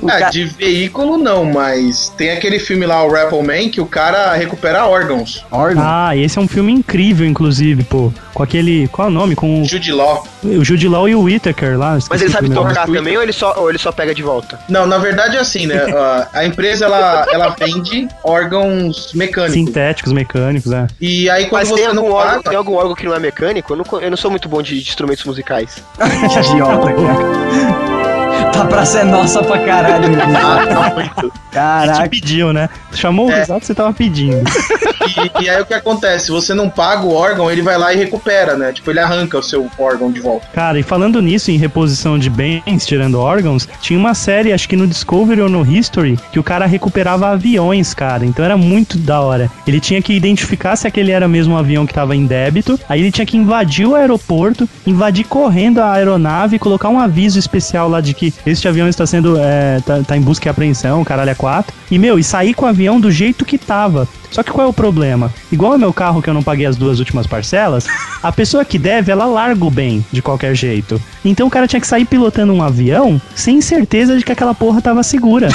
O 0.00 0.08
É, 0.10 0.18
ca- 0.20 0.30
de 0.30 0.44
veículo 0.44 1.16
não, 1.18 1.44
mas 1.44 2.08
tem 2.16 2.30
aquele 2.30 2.58
filme 2.60 2.86
lá, 2.86 3.02
o 3.04 3.10
Rapple 3.10 3.42
Man, 3.42 3.68
que 3.70 3.80
o 3.80 3.86
cara 3.86 4.32
recupera 4.34 4.86
órgãos. 4.86 5.44
Órgão. 5.50 5.82
Ah, 5.84 6.14
e 6.14 6.22
esse 6.22 6.38
é 6.38 6.40
um 6.40 6.46
filme 6.46 6.70
incrível, 6.72 7.26
inclusive, 7.26 7.82
pô. 7.82 8.12
Com 8.32 8.42
aquele. 8.44 8.86
Qual 8.88 9.08
é 9.08 9.10
o 9.10 9.14
nome? 9.14 9.34
Com 9.34 9.62
o, 9.62 9.64
Jude 9.64 9.87
Law. 9.92 10.26
o 10.44 10.64
Jude 10.64 10.88
Law 10.88 11.08
e 11.08 11.14
o 11.14 11.22
Whittaker 11.22 11.78
lá. 11.78 11.98
Mas 12.08 12.22
ele 12.22 12.30
sabe 12.30 12.50
tocar 12.50 12.86
também 12.86 13.16
ou 13.16 13.22
ele, 13.22 13.32
só, 13.32 13.54
ou 13.56 13.68
ele 13.68 13.78
só 13.78 13.92
pega 13.92 14.14
de 14.14 14.22
volta? 14.22 14.58
Não, 14.68 14.86
na 14.86 14.98
verdade 14.98 15.36
é 15.36 15.40
assim, 15.40 15.66
né? 15.66 15.78
A- 16.32 16.44
empresa, 16.44 16.86
ela, 16.86 17.26
ela 17.30 17.54
vende 17.58 18.08
órgãos 18.24 19.12
mecânicos. 19.12 19.54
Sintéticos, 19.54 20.12
mecânicos, 20.12 20.72
é. 20.72 20.86
E 21.00 21.28
aí 21.28 21.46
quando 21.46 21.60
Mas 21.60 21.68
você 21.68 21.74
tem 21.76 21.86
algum, 21.86 22.00
não 22.02 22.12
órgão, 22.12 22.30
paga... 22.36 22.48
tem 22.50 22.56
algum 22.58 22.74
órgão 22.74 22.94
que 22.94 23.04
não 23.04 23.14
é 23.14 23.18
mecânico? 23.18 23.72
Eu 23.72 23.76
não, 23.76 24.00
eu 24.00 24.10
não 24.10 24.16
sou 24.16 24.30
muito 24.30 24.48
bom 24.48 24.62
de, 24.62 24.80
de 24.80 24.88
instrumentos 24.88 25.24
musicais. 25.24 25.82
Idiota, 25.98 26.92
cara. 26.92 27.78
Tá 28.58 28.64
pra 28.64 28.84
ser 28.84 29.04
nossa 29.04 29.42
pra 29.42 29.58
caralho. 29.60 30.08
Ah, 30.38 30.66
tá 30.66 30.94
muito. 30.94 31.32
Te 31.48 31.54
Caraca. 31.54 32.08
pediu, 32.08 32.52
né? 32.52 32.68
Chamou 32.92 33.28
o 33.28 33.32
É. 33.32 33.40
exato 33.42 33.60
que 33.60 33.66
você 33.66 33.74
tava 33.74 33.92
pedindo. 33.92 34.42
E, 35.40 35.44
e 35.44 35.48
aí 35.50 35.60
o 35.62 35.66
que 35.66 35.72
acontece? 35.74 36.30
Você 36.30 36.52
não 36.54 36.68
paga 36.68 37.04
o 37.04 37.12
órgão, 37.14 37.50
ele 37.50 37.62
vai 37.62 37.78
lá 37.78 37.92
e 37.92 37.96
recupera, 37.96 38.56
né? 38.56 38.70
Tipo, 38.72 38.90
ele 38.90 39.00
arranca 39.00 39.38
o 39.38 39.42
seu 39.42 39.68
órgão 39.78 40.12
de 40.12 40.20
volta. 40.20 40.46
Cara, 40.52 40.78
e 40.78 40.82
falando 40.82 41.20
nisso, 41.22 41.50
em 41.50 41.56
reposição 41.56 42.18
de 42.18 42.28
bens, 42.28 42.84
tirando 42.86 43.18
órgãos, 43.18 43.66
tinha 43.80 43.98
uma 43.98 44.12
série, 44.14 44.52
acho 44.52 44.68
que 44.68 44.76
no 44.76 44.86
Discovery 44.86 45.40
ou 45.40 45.48
no 45.48 45.64
History, 45.66 46.18
que 46.30 46.38
o 46.38 46.42
cara 46.42 46.66
recuperava 46.66 47.28
aviões, 47.30 47.94
cara. 47.94 48.26
Então 48.26 48.44
era 48.44 48.56
muito 48.56 48.98
da 48.98 49.20
hora. 49.20 49.50
Ele 49.66 49.80
tinha 49.80 50.02
que 50.02 50.12
identificar 50.12 50.76
se 50.76 50.86
aquele 50.86 51.10
era 51.12 51.26
mesmo 51.26 51.54
um 51.54 51.58
avião 51.58 51.86
que 51.86 51.94
tava 51.94 52.14
em 52.14 52.26
débito, 52.26 52.78
aí 52.88 53.00
ele 53.00 53.10
tinha 53.10 53.26
que 53.26 53.36
invadir 53.36 53.86
o 53.86 53.94
aeroporto, 53.94 54.68
invadir 54.86 55.24
correndo 55.24 55.80
a 55.80 55.92
aeronave, 55.92 56.58
colocar 56.58 56.88
um 56.90 57.00
aviso 57.00 57.38
especial 57.38 57.88
lá 57.88 58.00
de 58.00 58.12
que 58.12 58.32
este 58.48 58.68
avião 58.68 58.88
está 58.88 59.06
sendo, 59.06 59.38
é, 59.38 59.80
tá, 59.80 60.02
tá 60.02 60.16
em 60.16 60.20
busca 60.20 60.48
e 60.48 60.50
apreensão, 60.50 61.04
caralho, 61.04 61.30
é 61.30 61.34
quatro. 61.34 61.74
E, 61.90 61.98
meu, 61.98 62.18
e 62.18 62.24
sair 62.24 62.54
com 62.54 62.64
o 62.64 62.68
avião 62.68 63.00
do 63.00 63.10
jeito 63.10 63.44
que 63.44 63.58
tava. 63.58 64.08
Só 64.30 64.42
que 64.42 64.50
qual 64.50 64.66
é 64.66 64.70
o 64.70 64.72
problema? 64.72 65.32
Igual 65.50 65.74
o 65.74 65.78
meu 65.78 65.92
carro 65.92 66.22
que 66.22 66.28
eu 66.28 66.34
não 66.34 66.42
paguei 66.42 66.66
as 66.66 66.76
duas 66.76 66.98
últimas 66.98 67.26
parcelas, 67.26 67.86
a 68.22 68.32
pessoa 68.32 68.64
que 68.64 68.78
deve, 68.78 69.10
ela 69.10 69.26
larga 69.26 69.64
o 69.64 69.70
bem 69.70 70.04
de 70.12 70.20
qualquer 70.22 70.54
jeito. 70.54 71.00
Então 71.24 71.46
o 71.46 71.50
cara 71.50 71.66
tinha 71.66 71.80
que 71.80 71.86
sair 71.86 72.04
pilotando 72.04 72.52
um 72.52 72.62
avião 72.62 73.20
sem 73.34 73.60
certeza 73.60 74.16
de 74.16 74.24
que 74.24 74.32
aquela 74.32 74.54
porra 74.54 74.80
tava 74.80 75.02
segura. 75.02 75.48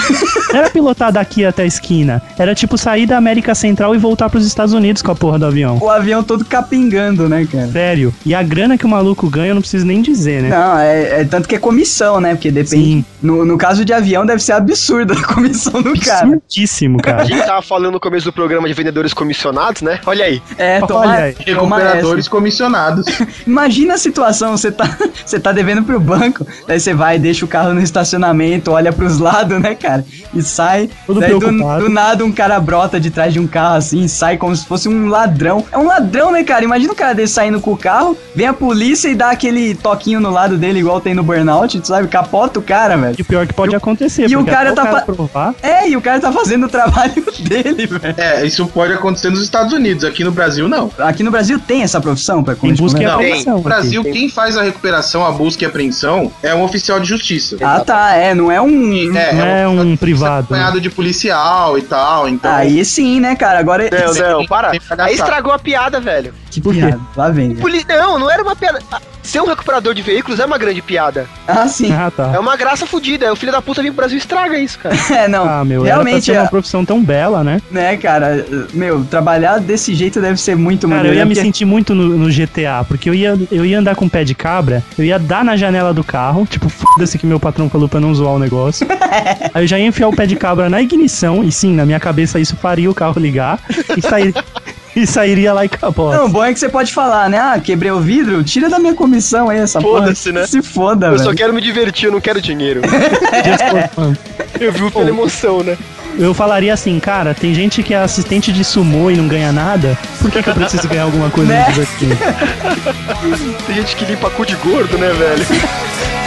Não 0.49 0.59
era 0.59 0.69
pilotar 0.69 1.11
daqui 1.11 1.45
até 1.45 1.63
a 1.63 1.65
esquina. 1.65 2.21
Era 2.37 2.53
tipo 2.55 2.77
sair 2.77 3.05
da 3.05 3.17
América 3.17 3.55
Central 3.55 3.95
e 3.95 3.97
voltar 3.97 4.29
pros 4.29 4.45
Estados 4.45 4.73
Unidos 4.73 5.01
com 5.01 5.11
a 5.11 5.15
porra 5.15 5.39
do 5.39 5.45
avião. 5.45 5.77
O 5.81 5.89
avião 5.89 6.23
todo 6.23 6.45
capingando, 6.45 7.27
né, 7.29 7.47
cara? 7.51 7.67
Sério. 7.67 8.13
E 8.25 8.33
a 8.35 8.43
grana 8.43 8.77
que 8.77 8.85
o 8.85 8.89
maluco 8.89 9.29
ganha, 9.29 9.49
eu 9.49 9.55
não 9.55 9.61
preciso 9.61 9.85
nem 9.85 10.01
dizer, 10.01 10.43
né? 10.43 10.49
Não, 10.49 10.77
é, 10.77 11.21
é 11.21 11.25
tanto 11.25 11.47
que 11.47 11.55
é 11.55 11.59
comissão, 11.59 12.19
né? 12.19 12.35
Porque 12.35 12.51
depende. 12.51 12.83
Sim. 12.83 13.05
No, 13.21 13.45
no 13.45 13.57
caso 13.57 13.85
de 13.85 13.93
avião, 13.93 14.25
deve 14.25 14.41
ser 14.43 14.53
absurda 14.53 15.13
a 15.13 15.23
comissão 15.33 15.81
do 15.81 15.99
cara. 15.99 16.23
Absurdíssimo, 16.23 16.97
A 16.99 17.03
cara. 17.03 17.25
gente 17.25 17.45
tava 17.45 17.61
falando 17.61 17.93
no 17.93 17.99
começo 17.99 18.25
do 18.25 18.33
programa 18.33 18.62
de 18.67 18.73
vendedores 18.73 19.13
comissionados, 19.13 19.81
né? 19.81 19.99
Olha 20.05 20.25
aí. 20.25 20.41
É, 20.57 20.77
Olha 20.77 20.87
toma, 20.87 21.13
aí. 21.13 21.33
toma 21.33 21.77
Recuperadores 21.77 22.27
comissionados. 22.27 23.05
Imagina 23.47 23.95
a 23.95 23.97
situação, 23.97 24.55
você 24.57 24.71
tá, 24.71 24.85
você 25.25 25.39
tá 25.39 25.51
devendo 25.51 25.83
pro 25.83 25.99
banco, 25.99 26.45
daí 26.67 26.79
você 26.79 26.93
vai, 26.93 27.17
deixa 27.19 27.45
o 27.45 27.47
carro 27.47 27.73
no 27.73 27.81
estacionamento, 27.81 28.71
olha 28.71 28.91
pros 28.91 29.19
lados, 29.19 29.59
né, 29.61 29.75
cara? 29.75 30.05
E 30.33 30.41
sai. 30.41 30.89
Todo 31.05 31.19
daí 31.19 31.31
do, 31.31 31.39
do 31.39 31.89
nada 31.89 32.23
um 32.25 32.31
cara 32.31 32.59
brota 32.59 32.99
de 32.99 33.09
trás 33.09 33.33
de 33.33 33.39
um 33.39 33.47
carro 33.47 33.75
assim, 33.75 34.07
sai 34.07 34.37
como 34.37 34.55
se 34.55 34.65
fosse 34.65 34.87
um 34.89 35.07
ladrão. 35.07 35.65
É 35.71 35.77
um 35.77 35.87
ladrão, 35.87 36.31
né, 36.31 36.43
cara? 36.43 36.63
Imagina 36.63 36.93
o 36.93 36.95
cara 36.95 37.13
desse 37.13 37.33
saindo 37.33 37.59
com 37.59 37.71
o 37.73 37.77
carro, 37.77 38.17
vem 38.35 38.47
a 38.47 38.53
polícia 38.53 39.09
e 39.09 39.15
dá 39.15 39.31
aquele 39.31 39.75
toquinho 39.75 40.19
no 40.19 40.29
lado 40.29 40.57
dele, 40.57 40.79
igual 40.79 41.01
tem 41.01 41.13
no 41.13 41.23
burnout, 41.23 41.79
tu 41.79 41.87
sabe? 41.87 42.07
Capota 42.07 42.59
o 42.59 42.63
cara, 42.63 42.95
velho. 42.97 43.15
E 43.17 43.21
o 43.21 43.25
pior 43.25 43.47
que 43.47 43.53
pode 43.53 43.75
acontecer, 43.75 44.29
e 44.29 44.35
o 44.35 44.45
cara 44.45 44.73
tá 44.73 44.85
fa- 44.85 45.01
provar. 45.01 45.55
É, 45.61 45.87
e 45.89 45.95
o 45.97 46.01
cara 46.01 46.19
tá 46.19 46.31
fazendo 46.31 46.65
o 46.65 46.69
trabalho 46.69 47.13
dele, 47.39 47.87
velho. 47.87 48.15
É, 48.17 48.45
isso 48.53 48.67
pode 48.67 48.93
acontecer 48.93 49.29
nos 49.29 49.41
Estados 49.41 49.73
Unidos, 49.73 50.03
aqui 50.03 50.23
no 50.23 50.31
Brasil 50.31 50.67
não. 50.67 50.91
Aqui 50.99 51.23
no 51.23 51.31
Brasil 51.31 51.59
tem 51.59 51.81
essa 51.83 51.99
profissão 51.99 52.43
pra 52.43 52.55
Em 52.63 52.73
busca 52.75 53.01
e 53.01 53.05
apreensão. 53.05 53.55
no 53.57 53.61
Brasil, 53.61 54.01
aqui. 54.01 54.11
quem 54.11 54.29
faz 54.29 54.55
a 54.57 54.63
recuperação, 54.63 55.25
a 55.25 55.31
busca 55.31 55.63
e 55.63 55.67
apreensão 55.67 56.31
é 56.41 56.53
um 56.53 56.63
oficial 56.63 56.99
de 56.99 57.07
justiça. 57.07 57.57
Ah, 57.61 57.79
tá, 57.81 58.13
é, 58.15 58.33
não 58.33 58.51
é 58.51 58.61
um. 58.61 58.69
Não 58.71 59.19
é 59.19 59.67
um 59.67 59.71
oficial 59.73 59.85
de 59.85 59.97
privado. 59.97 60.33
né? 60.33 60.39
acompanhado 60.39 60.81
de 60.81 60.89
policial 60.89 61.77
e 61.77 61.81
tal, 61.81 62.27
então... 62.27 62.51
Aí 62.53 62.83
sim, 62.85 63.19
né, 63.19 63.35
cara? 63.35 63.59
Agora. 63.59 63.89
Não, 63.91 64.37
não, 64.39 64.45
para. 64.45 64.71
Aí 64.99 65.15
estragou 65.15 65.51
a 65.53 65.59
piada, 65.59 65.99
velho. 65.99 66.33
Que 66.51 66.61
Por 66.61 66.73
quê? 66.73 66.81
piada. 66.81 66.99
Lá 67.15 67.29
vem. 67.29 67.55
Poli- 67.55 67.85
Não, 67.87 68.19
não 68.19 68.29
era 68.29 68.43
uma 68.43 68.55
piada. 68.55 68.79
Ah, 68.91 69.01
Ser 69.23 69.41
um 69.41 69.45
recuperador 69.47 69.93
de 69.93 70.01
veículos 70.01 70.39
é 70.39 70.45
uma 70.45 70.57
grande 70.57 70.81
piada. 70.81 71.25
Ah, 71.47 71.65
sim. 71.67 71.91
Ah, 71.93 72.11
tá. 72.11 72.31
É 72.35 72.39
uma 72.39 72.55
graça 72.57 72.85
fodida. 72.85 73.31
O 73.31 73.35
filho 73.37 73.51
da 73.53 73.61
puta 73.61 73.81
vem 73.81 73.89
pro 73.89 73.97
Brasil 73.97 74.17
e 74.17 74.19
estraga 74.19 74.57
isso, 74.59 74.77
cara. 74.79 74.93
É, 75.23 75.27
não. 75.27 75.47
Ah, 75.47 75.63
meu, 75.63 75.85
era 75.85 75.95
pra 75.95 76.03
realmente, 76.03 76.25
ser 76.25 76.37
uma 76.37 76.47
profissão 76.47 76.83
tão 76.83 77.01
bela, 77.03 77.43
né? 77.43 77.61
né, 77.71 77.95
cara? 77.97 78.42
Meu, 78.73 79.03
trabalhar 79.05 79.59
desse 79.59 79.93
jeito 79.93 80.19
deve 80.21 80.39
ser 80.39 80.55
muito 80.55 80.87
Cara, 80.87 80.93
eu 80.93 80.97
maneiro. 80.97 81.17
ia 81.19 81.25
me 81.25 81.33
porque- 81.35 81.45
sentir 81.45 81.65
muito 81.65 81.93
no, 81.95 82.17
no 82.17 82.29
GTA, 82.31 82.83
porque 82.87 83.09
eu 83.09 83.13
ia, 83.13 83.37
eu 83.51 83.65
ia 83.65 83.79
andar 83.79 83.95
com 83.95 84.07
pé 84.09 84.23
de 84.23 84.33
cabra, 84.35 84.83
eu 84.97 85.03
ia 85.05 85.17
dar 85.19 85.43
na 85.43 85.55
janela 85.55 85.93
do 85.93 86.03
carro, 86.03 86.45
tipo, 86.49 86.69
foda-se 86.69 87.17
que 87.17 87.25
meu 87.25 87.39
patrão 87.39 87.69
falou 87.69 87.87
pra 87.89 87.99
não 87.99 88.13
zoar 88.13 88.33
o 88.33 88.39
negócio. 88.39 88.85
Aí 89.53 89.63
eu 89.63 89.67
já 89.67 89.77
ia 89.79 89.85
enfiar 89.87 90.07
o 90.07 90.15
pé 90.15 90.25
de 90.25 90.35
cabra 90.35 90.69
na 90.69 90.81
ignição, 90.81 91.43
e 91.43 91.51
sim, 91.51 91.73
na 91.73 91.85
minha 91.85 91.99
cabeça 91.99 92.39
isso 92.39 92.55
faria 92.55 92.89
o 92.89 92.93
carro 92.95 93.19
ligar, 93.19 93.59
e, 93.97 94.01
sair, 94.01 94.33
e 94.95 95.05
sairia 95.07 95.53
lá 95.53 95.63
e 95.63 95.67
acabou. 95.67 96.11
Não, 96.13 96.25
o 96.25 96.29
bom 96.29 96.43
é 96.43 96.51
que 96.53 96.59
você 96.59 96.69
pode 96.69 96.91
falar, 96.93 97.29
né? 97.29 97.37
Ah, 97.37 97.59
quebrei 97.59 97.91
o 97.91 97.99
vidro, 97.99 98.43
tira 98.43 98.69
da 98.69 98.79
minha 98.79 98.93
comissão 98.93 99.49
aí 99.49 99.59
essa 99.59 99.79
porra. 99.79 100.01
Foda-se, 100.01 100.31
né? 100.31 100.45
Se 100.47 100.61
foda, 100.61 101.07
Eu 101.07 101.17
só 101.19 101.25
velho. 101.25 101.37
quero 101.37 101.53
me 101.53 101.61
divertir, 101.61 102.05
eu 102.07 102.11
não 102.11 102.21
quero 102.21 102.41
dinheiro. 102.41 102.81
Just 103.45 104.13
Eu 104.59 104.71
vivo 104.71 104.91
pela 104.91 105.09
emoção, 105.09 105.63
né? 105.63 105.77
Eu 106.17 106.33
falaria 106.33 106.73
assim, 106.73 106.99
cara, 106.99 107.33
tem 107.33 107.53
gente 107.53 107.81
que 107.81 107.93
é 107.93 107.97
assistente 107.97 108.51
de 108.51 108.63
sumô 108.63 109.09
e 109.09 109.15
não 109.17 109.27
ganha 109.27 109.51
nada, 109.51 109.97
por 110.21 110.29
que, 110.29 110.43
que 110.43 110.49
eu 110.49 110.53
preciso 110.53 110.87
ganhar 110.87 111.03
alguma 111.03 111.29
coisa 111.29 111.51
Né? 111.51 111.65
divertindo? 111.69 112.17
Tem 113.65 113.75
gente 113.75 113.95
que 113.95 114.05
limpa 114.05 114.29
cu 114.29 114.45
de 114.45 114.55
gordo, 114.55 114.97
né, 114.97 115.09
velho? 115.11 115.45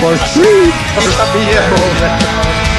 For 0.01 0.17
free! 0.17 0.73
Sabia, 1.17 1.61
é 1.61 1.69
bom, 1.71 2.01
né? 2.01 2.76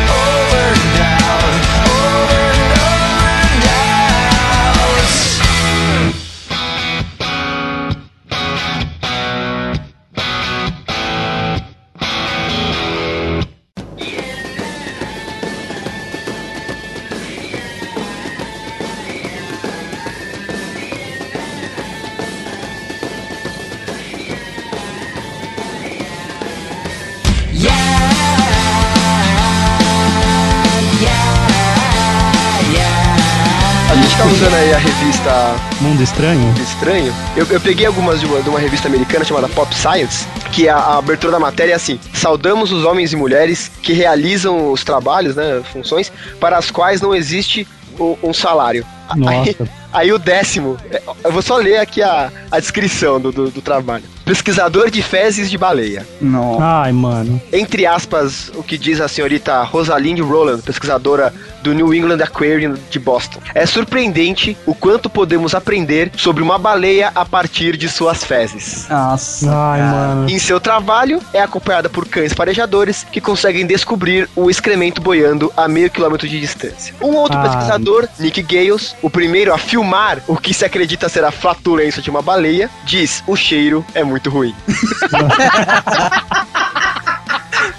Revista 35.28 35.56
Mundo 35.82 36.02
estranho? 36.02 36.54
Estranho. 36.62 37.14
Eu, 37.36 37.46
eu 37.50 37.60
peguei 37.62 37.86
algumas 37.86 38.20
de 38.20 38.26
uma, 38.26 38.42
de 38.42 38.50
uma 38.50 38.60
revista 38.60 38.88
americana 38.88 39.26
chamada 39.26 39.48
Pop 39.50 39.74
Science, 39.76 40.26
que 40.52 40.70
a, 40.70 40.76
a 40.78 40.98
abertura 40.98 41.32
da 41.34 41.40
matéria 41.40 41.74
é 41.74 41.76
assim: 41.76 42.00
saudamos 42.14 42.72
os 42.72 42.84
homens 42.86 43.12
e 43.14 43.16
mulheres 43.16 43.70
que 43.82 43.94
realizam 43.94 44.72
os 44.72 44.84
trabalhos, 44.84 45.36
né, 45.36 45.62
funções, 45.72 46.12
para 46.40 46.58
as 46.58 46.72
quais 46.72 47.02
não 47.02 47.14
existe 47.14 47.68
o- 48.00 48.18
um 48.24 48.34
salário. 48.34 48.86
Aí, 49.10 49.20
Nossa. 49.20 49.70
aí 49.94 50.12
o 50.12 50.20
décimo, 50.20 50.78
é, 50.92 51.02
eu 51.24 51.32
vou 51.32 51.42
só 51.42 51.58
ler 51.58 51.78
aqui 51.80 52.02
a, 52.02 52.32
a 52.52 52.60
descrição 52.60 53.20
do, 53.20 53.32
do, 53.32 53.50
do 53.52 53.62
trabalho. 53.62 54.04
Pesquisador 54.28 54.92
de 54.92 55.02
fezes 55.02 55.50
de 55.50 55.58
baleia. 55.58 56.06
Não. 56.20 56.62
Ai, 56.62 56.92
mano. 56.92 57.42
Entre 57.52 57.86
aspas, 57.86 58.52
o 58.56 58.62
que 58.62 58.78
diz 58.78 59.00
a 59.00 59.08
senhorita 59.08 59.64
Rosalind 59.64 60.20
Rowland, 60.20 60.62
pesquisadora 60.64 61.34
do 61.64 61.74
New 61.74 61.94
England 61.94 62.22
Aquarium 62.22 62.76
de 62.90 63.00
Boston. 63.00 63.40
É 63.56 63.66
surpreendente 63.66 64.58
o 64.66 64.76
quanto 64.76 65.10
podemos 65.10 65.56
aprender 65.56 66.12
sobre 66.18 66.44
uma 66.44 66.58
baleia 66.58 67.10
a 67.16 67.24
partir 67.26 67.78
de 67.78 67.88
suas 67.88 68.22
fezes. 68.24 68.86
Nossa. 68.90 69.50
Ai, 69.50 69.80
cara. 69.80 69.92
mano. 69.92 70.30
Em 70.30 70.38
seu 70.40 70.60
trabalho, 70.60 71.22
é 71.34 71.42
acompanhada 71.42 71.90
por 71.90 72.06
cães 72.06 72.34
farejadores 72.34 73.06
que 73.10 73.22
conseguem 73.22 73.66
descobrir 73.66 74.30
o 74.36 74.50
excremento 74.50 75.02
boiando 75.02 75.52
a 75.56 75.70
meio 75.70 75.90
quilômetro 75.90 76.28
de 76.28 76.40
distância. 76.40 76.94
Um 77.02 77.16
outro 77.16 77.38
Ah. 77.38 77.44
pesquisador, 77.44 78.08
Nick 78.20 78.42
Gales, 78.44 78.94
o 79.02 79.10
primeiro 79.10 79.54
a 79.54 79.58
filmar 79.58 80.20
o 80.28 80.36
que 80.36 80.54
se 80.54 80.66
acredita 80.66 81.08
ser 81.08 81.24
a 81.24 81.32
flatulência 81.32 82.02
de 82.02 82.10
uma 82.10 82.22
baleia, 82.22 82.70
diz: 82.84 83.24
o 83.26 83.36
cheiro 83.36 83.86
é 83.94 84.04
muito 84.04 84.17
ruim. 84.26 84.54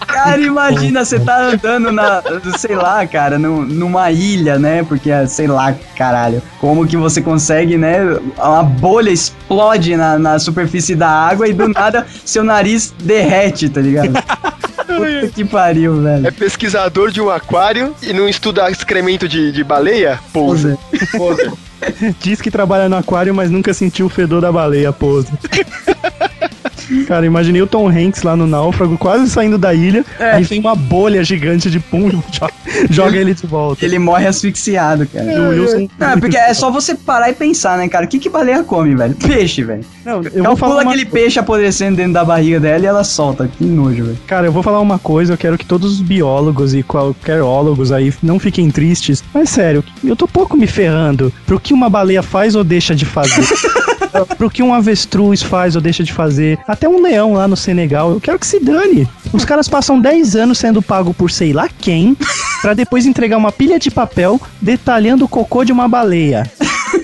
Cara, 0.06 0.40
imagina, 0.40 1.05
você 1.05 1.20
tá 1.20 1.39
andando 1.51 1.93
na, 1.93 2.20
sei 2.59 2.74
lá, 2.74 3.06
cara, 3.06 3.39
num- 3.39 3.62
numa 3.65 4.10
ilha, 4.10 4.59
né? 4.59 4.82
Porque, 4.82 5.10
sei 5.28 5.47
lá, 5.47 5.73
caralho, 5.97 6.43
como 6.60 6.86
que 6.86 6.97
você 6.97 7.20
consegue, 7.20 7.77
né? 7.78 7.98
Uma 8.36 8.62
bolha 8.65 9.10
explode 9.10 9.97
na, 9.97 10.19
na 10.19 10.39
superfície 10.40 10.97
da 10.97 11.09
água 11.09 11.47
e 11.47 11.52
do 11.52 11.69
nada 11.69 12.05
seu 12.24 12.43
nariz 12.43 12.93
derrete, 13.01 13.69
tá 13.69 13.81
ligado? 13.81 14.12
Puta 14.12 15.28
que 15.32 15.44
pariu, 15.44 16.01
É 16.09 16.19
velho. 16.20 16.32
pesquisador 16.32 17.10
de 17.12 17.20
um 17.20 17.31
aquário 17.31 17.94
e 18.02 18.12
não 18.12 18.28
estuda 18.28 18.69
excremento 18.70 19.28
de, 19.28 19.52
de 19.52 19.62
baleia? 19.62 20.19
Pousa. 20.32 20.77
Diz 22.20 22.40
que 22.40 22.51
trabalha 22.51 22.89
no 22.89 22.97
aquário, 22.97 23.32
mas 23.32 23.51
nunca 23.51 23.73
sentiu 23.73 24.06
o 24.06 24.10
fedor 24.10 24.40
da 24.40 24.51
baleia, 24.51 24.93
pose. 24.93 25.28
Cara, 27.06 27.27
imaginei 27.27 27.60
o 27.62 27.66
Tom 27.66 27.89
Hanks 27.89 28.23
lá 28.23 28.36
no 28.36 28.47
náufrago, 28.47 28.97
quase 28.98 29.28
saindo 29.31 29.59
da 29.59 29.74
ilha, 29.74 30.05
É. 30.19 30.32
aí 30.32 30.44
vem 30.44 30.60
uma 30.60 30.74
bolha 30.74 31.23
gigante 31.24 31.70
de 31.70 31.81
pum, 31.81 32.10
joga, 32.32 32.52
joga 32.90 33.16
ele 33.16 33.35
de 33.35 33.47
volta. 33.47 33.85
Ele 33.85 33.98
morre 33.98 34.27
asfixiado, 34.27 35.06
cara. 35.06 35.24
O 35.27 35.48
Wilson. 35.51 35.89
Não, 35.98 36.10
é 36.10 36.16
porque 36.16 36.36
é 36.36 36.52
só 36.55 36.70
você 36.70 36.94
parar 36.94 37.31
e 37.31 37.35
pensar, 37.35 37.77
né, 37.78 37.89
cara? 37.89 38.05
O 38.05 38.09
que 38.09 38.19
que 38.19 38.28
baleia 38.28 38.62
come, 38.62 38.94
velho? 38.94 39.15
Peixe, 39.15 39.62
velho. 39.65 39.85
Não, 40.05 40.16
eu 40.16 40.23
vou 40.23 40.31
Calcula 40.43 40.56
falar 40.56 40.82
uma... 40.82 40.93
aquele 40.93 41.05
peixe 41.06 41.39
apodrecendo 41.39 41.97
dentro 41.97 42.12
da 42.15 42.24
barriga 42.24 42.59
dela 42.60 42.82
e 42.85 42.86
ela 42.86 43.05
solta. 43.05 43.48
Que 43.48 43.65
nojo, 43.65 44.05
velho. 44.05 44.19
Cara, 44.27 44.47
eu 44.47 44.52
vou 44.52 44.62
falar 44.62 44.81
uma 44.81 44.98
coisa, 44.98 45.35
eu 45.35 45.39
quero 45.39 45.59
que 45.59 45.65
todos 45.66 45.94
os 45.94 46.01
biólogos 46.01 46.74
e 46.74 46.82
qualquer 46.82 47.43
ólogos 47.43 47.93
aí 47.93 48.12
não 48.23 48.39
fiquem 48.39 48.70
tristes. 48.70 49.23
Mas 49.35 49.51
sério, 49.51 49.85
eu 50.05 50.16
tô 50.16 50.27
pouco 50.27 50.56
me 50.56 50.66
ferrando 50.66 51.32
pro 51.47 51.60
que 51.60 51.73
uma 51.74 51.89
baleia 51.90 52.23
faz 52.23 52.55
ou 52.55 52.65
deixa 52.65 52.94
de 52.94 53.05
fazer. 53.05 53.43
pro 54.27 54.51
que 54.51 54.62
um 54.62 54.73
avestruz 54.74 55.43
faz 55.43 55.74
ou 55.77 55.82
deixa 55.82 56.03
de 56.05 56.12
fazer. 56.12 56.59
Até 56.66 56.89
um 56.89 57.01
leão 57.03 57.35
lá 57.35 57.47
no 57.49 57.57
Senegal, 57.57 58.11
eu 58.12 58.20
quero 58.20 58.39
que 58.39 58.47
se 58.47 58.59
dane. 58.61 59.09
Os 59.32 59.45
caras 59.45 59.69
passam 59.69 60.01
10 60.01 60.36
anos 60.36 60.59
sendo 60.59 60.81
pago 60.82 61.12
por 61.12 61.31
sei 61.31 61.53
lá 61.53 61.69
quem, 61.78 62.16
pra 62.62 62.74
depois 62.74 63.07
entregar 63.07 63.36
uma 63.36 63.53
pilha 63.53 63.78
de 63.78 63.90
papel 63.90 64.40
detalhando 64.61 65.24
o 65.24 65.28
cocô 65.28 65.65
de 65.65 65.73
uma 65.73 65.89
baleia. 65.89 66.51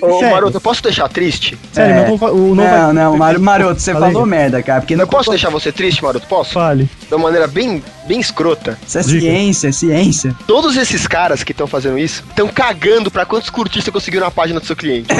Ô, 0.01 0.19
Sério. 0.19 0.33
Maroto, 0.33 0.57
eu 0.57 0.61
posso 0.61 0.81
deixar 0.81 1.07
triste? 1.07 1.57
Sério, 1.71 1.93
É. 1.95 2.07
não 2.09 2.17
vou, 2.17 2.29
o 2.31 2.55
não, 2.55 2.63
Não, 2.63 2.63
vai- 2.65 2.93
não, 2.93 3.17
Mar 3.17 3.39
Maroto, 3.39 3.79
você 3.81 3.93
Falei. 3.93 4.11
falou 4.11 4.25
merda, 4.25 4.61
cara. 4.63 4.81
Porque 4.81 4.95
Eu 4.95 4.97
não 4.97 5.07
posso 5.07 5.29
deixar 5.29 5.49
você 5.49 5.71
triste, 5.71 6.03
Maroto? 6.03 6.25
Posso? 6.27 6.53
Fale. 6.53 6.89
De 7.07 7.13
uma 7.13 7.23
maneira 7.25 7.47
bem, 7.47 7.83
bem 8.07 8.19
escrota. 8.19 8.77
Isso 8.87 8.97
é 8.97 9.03
ciência, 9.03 9.67
é 9.67 9.71
ciência. 9.71 10.35
Todos 10.47 10.75
esses 10.77 11.05
caras 11.07 11.43
que 11.43 11.51
estão 11.51 11.67
fazendo 11.67 11.97
isso 11.97 12.23
estão 12.29 12.47
cagando 12.47 13.09
pra 13.11 13.25
quantos 13.25 13.49
curtir 13.49 13.81
você 13.81 13.91
conseguiu 13.91 14.21
na 14.21 14.31
página 14.31 14.59
do 14.59 14.65
seu 14.65 14.75
cliente. 14.75 15.07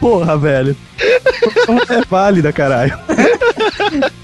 Porra, 0.00 0.36
velho. 0.36 0.76
É 1.88 2.04
válida, 2.08 2.52
caralho. 2.52 2.98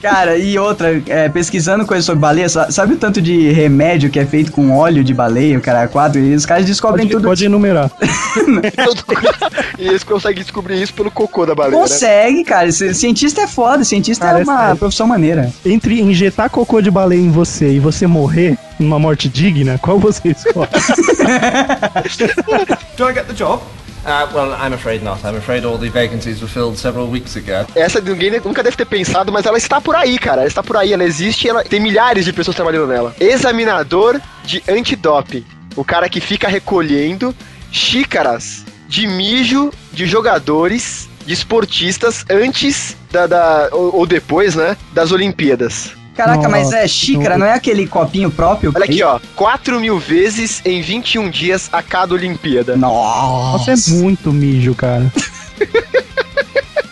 Cara, 0.00 0.36
e 0.38 0.58
outra, 0.58 1.02
é, 1.06 1.28
pesquisando 1.28 1.84
coisas 1.84 2.04
sobre 2.06 2.20
baleia, 2.20 2.48
sa- 2.48 2.70
sabe 2.70 2.94
o 2.94 2.96
tanto 2.96 3.20
de 3.20 3.50
remédio 3.52 4.08
que 4.08 4.18
é 4.18 4.24
feito 4.24 4.52
com 4.52 4.74
óleo 4.76 5.02
de 5.04 5.12
baleia, 5.12 5.58
o 5.58 5.60
cara 5.60 5.86
quatro, 5.88 6.20
e 6.20 6.34
os 6.34 6.46
caras 6.46 6.64
descobrem 6.64 7.06
Pode, 7.06 7.16
tudo. 7.16 7.28
pode 7.28 7.44
enumerar. 7.44 7.90
e 9.78 9.86
eles 9.88 10.04
conseguem 10.04 10.42
descobrir 10.42 10.80
isso 10.80 10.94
pelo 10.94 11.10
cocô 11.10 11.44
da 11.44 11.54
baleia, 11.54 11.74
né? 11.76 11.82
Consegue, 11.82 12.44
cara. 12.44 12.70
Ci- 12.70 12.94
Cientista 12.94 13.42
é 13.42 13.46
foda, 13.46 13.84
cientista 13.84 14.24
Cara, 14.24 14.38
é 14.38 14.42
é 14.42 14.44
uma 14.44 14.58
sério. 14.60 14.76
profissão 14.76 15.06
maneira. 15.06 15.52
Entre 15.64 16.00
injetar 16.00 16.35
cocô 16.50 16.82
de 16.82 16.90
baleia 16.90 17.20
em 17.20 17.30
você 17.30 17.72
e 17.72 17.80
você 17.80 18.06
morrer 18.06 18.58
numa 18.78 18.98
morte 18.98 19.28
digna, 19.28 19.78
qual 19.78 19.98
você 19.98 20.28
escolhe? 20.28 20.68
Do 22.96 23.08
I 23.08 23.14
get 23.14 23.26
the 23.26 23.32
job? 23.34 23.62
Uh, 24.04 24.28
well, 24.32 24.52
I'm 24.52 24.72
afraid 24.72 25.02
not. 25.02 25.24
I'm 25.24 25.36
afraid 25.36 25.64
all 25.64 25.78
the 25.78 25.88
vacancies 25.88 26.40
were 26.40 26.48
filled 26.48 26.78
several 26.78 27.08
weeks 27.10 27.36
ago. 27.36 27.66
Essa 27.74 28.00
ninguém 28.00 28.30
nunca 28.44 28.62
deve 28.62 28.76
ter 28.76 28.84
pensado, 28.86 29.32
mas 29.32 29.46
ela 29.46 29.58
está 29.58 29.80
por 29.80 29.96
aí, 29.96 30.16
cara. 30.18 30.42
Ela 30.42 30.48
está 30.48 30.62
por 30.62 30.76
aí, 30.76 30.92
ela 30.92 31.02
existe, 31.02 31.48
ela 31.48 31.64
tem 31.64 31.80
milhares 31.80 32.24
de 32.24 32.32
pessoas 32.32 32.54
trabalhando 32.54 32.86
nela. 32.86 33.14
Examinador 33.18 34.20
de 34.44 34.62
antidoping. 34.68 35.44
O 35.74 35.84
cara 35.84 36.08
que 36.08 36.20
fica 36.20 36.46
recolhendo 36.46 37.34
xícaras 37.72 38.64
de 38.88 39.08
mijo 39.08 39.72
de 39.92 40.06
jogadores, 40.06 41.08
de 41.26 41.32
esportistas 41.32 42.24
antes 42.30 42.96
da, 43.10 43.26
da- 43.26 43.68
ou, 43.72 43.96
ou 43.96 44.06
depois, 44.06 44.54
né, 44.54 44.76
das 44.92 45.10
Olimpíadas. 45.10 45.90
Caraca, 46.16 46.48
mas 46.48 46.72
é 46.72 46.76
Nossa, 46.76 46.88
xícara, 46.88 47.36
não 47.36 47.46
é 47.46 47.52
aquele 47.52 47.86
copinho 47.86 48.30
próprio? 48.30 48.72
Olha 48.74 48.84
aqui, 48.86 49.02
ó, 49.02 49.20
4 49.34 49.78
mil 49.78 49.98
vezes 49.98 50.62
em 50.64 50.80
21 50.80 51.28
dias 51.28 51.68
a 51.70 51.82
cada 51.82 52.14
Olimpíada. 52.14 52.74
Nossa. 52.74 53.72
Nossa, 53.72 53.90
é 53.90 53.94
muito 54.00 54.32
mijo, 54.32 54.74
cara. 54.74 55.12